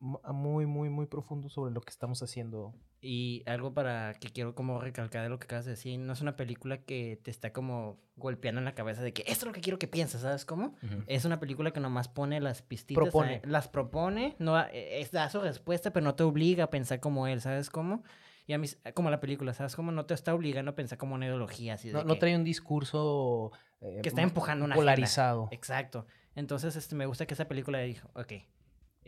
muy, 0.00 0.66
muy, 0.66 0.90
muy 0.90 1.06
profundo 1.06 1.48
sobre 1.48 1.72
lo 1.72 1.80
que 1.80 1.90
estamos 1.90 2.22
haciendo. 2.22 2.74
Y 3.00 3.42
algo 3.46 3.72
para 3.72 4.14
que 4.14 4.30
quiero 4.30 4.54
como 4.54 4.80
recalcar 4.80 5.22
de 5.22 5.28
lo 5.28 5.38
que 5.38 5.44
acabas 5.44 5.64
de 5.64 5.72
decir, 5.72 5.98
no 5.98 6.12
es 6.12 6.20
una 6.20 6.36
película 6.36 6.78
que 6.78 7.20
te 7.22 7.30
está 7.30 7.52
como 7.52 7.98
golpeando 8.16 8.58
en 8.58 8.64
la 8.64 8.74
cabeza 8.74 9.02
de 9.02 9.12
que 9.12 9.22
esto 9.22 9.44
es 9.44 9.46
lo 9.46 9.52
que 9.52 9.60
quiero 9.60 9.78
que 9.78 9.86
pienses, 9.86 10.22
¿sabes 10.22 10.44
cómo? 10.44 10.74
Es 11.06 11.24
una 11.24 11.38
película 11.38 11.70
que 11.70 11.80
nomás 11.80 12.08
pone 12.08 12.40
las 12.40 12.62
pistitas, 12.62 13.02
propone. 13.02 13.42
las 13.44 13.68
propone, 13.68 14.36
no 14.38 14.58
e, 14.60 15.00
es 15.00 15.12
da 15.12 15.30
su 15.30 15.40
respuesta, 15.40 15.92
pero 15.92 16.04
no 16.04 16.14
te 16.14 16.24
obliga 16.24 16.64
a 16.64 16.70
pensar 16.70 17.00
como 17.00 17.26
él, 17.26 17.40
¿sabes 17.40 17.70
cómo? 17.70 18.02
Y 18.46 18.52
a 18.52 18.58
mí, 18.58 18.68
como 18.94 19.10
la 19.10 19.20
película, 19.20 19.54
¿sabes 19.54 19.74
cómo? 19.74 19.90
No 19.92 20.06
te 20.06 20.14
está 20.14 20.34
obligando 20.34 20.70
a 20.70 20.74
pensar 20.74 20.98
como 20.98 21.14
una 21.16 21.26
ideología 21.26 21.74
así 21.74 21.90
No, 21.90 22.04
no 22.04 22.16
trae 22.16 22.36
un 22.36 22.44
discurso... 22.44 23.50
Eh, 23.80 24.00
que 24.02 24.08
está 24.08 24.22
empujando 24.22 24.64
una 24.64 24.74
Polarizado. 24.74 25.48
Exacto. 25.50 26.06
Entonces, 26.36 26.76
este, 26.76 26.94
me 26.94 27.06
gusta 27.06 27.26
que 27.26 27.34
esa 27.34 27.48
película 27.48 27.78
dijo, 27.80 28.08
ok, 28.14 28.32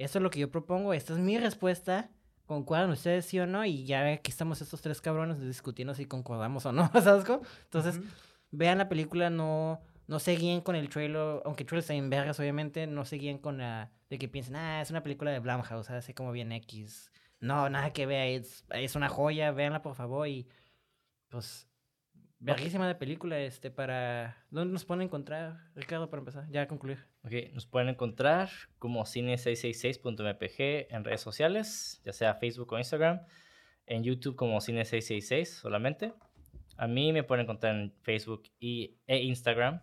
esto 0.05 0.19
es 0.19 0.23
lo 0.23 0.31
que 0.31 0.41
yo 0.41 0.51
propongo, 0.51 0.95
esta 0.95 1.13
es 1.13 1.19
mi 1.19 1.39
respuesta, 1.39 2.11
concuerdan 2.47 2.91
ustedes 2.91 3.27
sí 3.27 3.39
o 3.39 3.47
no, 3.47 3.65
y 3.65 3.85
ya 3.85 4.13
aquí 4.13 4.31
estamos 4.31 4.61
estos 4.61 4.81
tres 4.81 5.01
cabrones 5.01 5.41
discutiendo 5.41 5.95
si 5.95 6.07
concordamos 6.07 6.67
o 6.67 6.73
no, 6.73 6.91
¿sabes 7.03 7.25
cómo? 7.25 7.43
Entonces, 7.65 8.01
vean 8.51 8.79
la 8.79 8.89
película, 8.89 9.31
no, 9.31 9.81
no 10.07 10.19
se 10.19 10.37
guíen 10.37 10.61
con 10.61 10.77
el 10.77 10.89
trailer, 10.89 11.43
aunque 11.45 11.65
el 11.65 11.67
trailer 11.67 11.83
está 11.83 11.95
en 11.95 12.11
vergas, 12.11 12.41
obviamente, 12.41 12.87
no 12.87 13.05
se 13.05 13.17
guíen 13.17 13.39
con 13.39 13.59
la, 13.59 13.91
de 14.09 14.19
que 14.19 14.29
piensen, 14.29 14.57
ah, 14.57 14.81
es 14.81 14.91
una 14.91 15.03
película 15.03 15.31
de 15.31 15.41
Blumhouse, 15.41 15.91
así 15.91 16.15
como 16.15 16.33
bien 16.33 16.53
X. 16.53 17.13
No, 17.41 17.69
nada 17.69 17.93
que 17.93 18.07
vea, 18.07 18.27
es, 18.27 18.65
es 18.71 18.97
una 18.97 19.09
joya, 19.09 19.53
véanla 19.53 19.83
por 19.83 19.95
favor 19.95 20.27
y 20.27 20.49
pues 21.29 21.69
Verguísima 22.41 22.87
de 22.87 22.95
película, 22.95 23.39
este, 23.41 23.71
para... 23.71 24.37
¿Dónde 24.51 24.73
nos 24.73 24.85
pueden 24.85 25.03
encontrar, 25.03 25.59
Ricardo, 25.75 26.09
para 26.09 26.21
empezar? 26.21 26.49
Ya 26.51 26.63
a 26.63 26.69
concluir. 26.69 27.05
Ok, 27.29 27.53
nos 27.53 27.67
pueden 27.67 27.91
encontrar 27.91 28.49
como 28.79 29.05
cine666.mpg 29.05 30.87
en 30.89 31.05
redes 31.05 31.21
sociales, 31.21 32.01
ya 32.03 32.15
sea 32.15 32.35
Facebook 32.37 32.73
o 32.73 32.79
Instagram. 32.79 33.21
En 33.85 34.03
YouTube 34.03 34.35
como 34.35 34.57
cine666 34.57 35.45
solamente. 35.45 36.15
A 36.79 36.87
mí 36.87 37.13
me 37.13 37.25
pueden 37.25 37.45
encontrar 37.45 37.75
en 37.75 37.93
Facebook 38.01 38.45
y, 38.59 38.97
e 39.07 39.19
Instagram, 39.19 39.83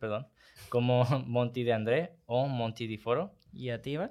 perdón, 0.00 0.26
como 0.70 1.04
Monty 1.28 1.62
de 1.62 1.72
André 1.72 2.16
o 2.26 2.48
Monty 2.48 2.88
de 2.88 2.98
Foro. 2.98 3.32
¿Y 3.52 3.70
a 3.70 3.80
ti, 3.80 3.92
Iván? 3.92 4.10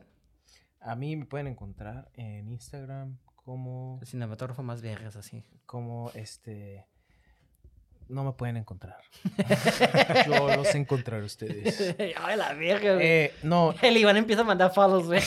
A 0.79 0.95
mí 0.95 1.17
me 1.17 1.25
pueden 1.25 1.47
encontrar 1.47 2.09
en 2.13 2.47
Instagram 2.47 3.17
como... 3.35 3.97
El 3.99 4.07
cinematógrafo 4.07 4.63
más 4.63 4.81
vergas, 4.81 5.17
así. 5.17 5.43
Como 5.65 6.09
este 6.15 6.85
no 8.11 8.23
me 8.23 8.33
pueden 8.33 8.57
encontrar. 8.57 8.97
Yo 10.27 10.55
los 10.55 10.75
encontraré 10.75 11.23
ustedes. 11.23 11.95
Ay, 12.17 12.37
la 12.37 12.53
verga, 12.53 12.95
güey. 12.95 13.05
Eh, 13.05 13.33
no. 13.43 13.73
El 13.81 13.97
Iván 13.97 14.17
empieza 14.17 14.41
a 14.41 14.45
mandar 14.45 14.73
follows, 14.73 15.07
güey. 15.07 15.21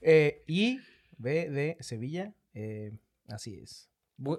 eh, 0.00 0.42
y 0.46 0.80
B 1.16 1.48
de 1.48 1.76
Sevilla. 1.80 2.32
Eh, 2.54 2.92
así 3.28 3.58
es. 3.62 3.88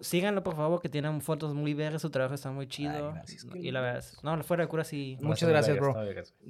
Síganlo, 0.02 0.44
por 0.44 0.56
favor, 0.56 0.80
que 0.80 0.90
tienen 0.90 1.22
fotos 1.22 1.56
muy 1.56 1.74
verdes. 1.74 2.04
Su 2.04 2.12
trabajo 2.12 2.36
está 2.36 2.52
muy 2.52 2.68
chido. 2.68 3.16
y 3.56 3.72
la 3.72 3.82
verdad, 3.82 4.06
no, 4.22 4.44
fuera 4.44 4.64
de 4.64 4.70
cura 4.70 4.84
sí. 4.84 5.18
Muchas 5.22 5.50
gracias, 5.50 5.76
bro. 5.78 5.96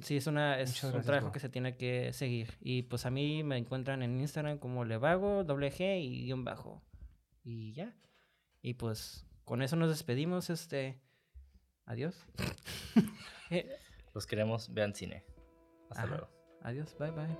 Sí, 0.02 0.18
es, 0.18 0.26
una, 0.26 0.60
es 0.60 0.84
un 0.84 1.00
trabajo 1.00 1.32
que 1.32 1.40
se 1.40 1.48
tiene 1.48 1.76
que 1.76 2.12
seguir. 2.12 2.58
Y 2.60 2.82
pues 2.82 3.06
a 3.06 3.10
mí 3.10 3.42
me 3.42 3.56
encuentran 3.56 4.02
en 4.02 4.20
Instagram 4.20 4.58
como 4.58 4.84
Levago, 4.84 5.44
doble 5.44 5.72
G 5.72 6.02
y 6.02 6.24
guion 6.26 6.44
bajo. 6.44 6.82
Y 7.42 7.72
ya. 7.72 7.96
Y 8.60 8.74
pues 8.74 9.24
con 9.44 9.62
eso 9.62 9.76
nos 9.76 9.88
despedimos. 9.88 10.50
Este. 10.50 11.00
Adiós. 11.86 12.14
Los 14.14 14.26
queremos, 14.26 14.72
vean 14.72 14.94
cine. 14.94 15.24
Hasta 15.90 16.06
luego. 16.06 16.28
Adiós, 16.62 16.96
bye 16.98 17.10
bye. 17.10 17.36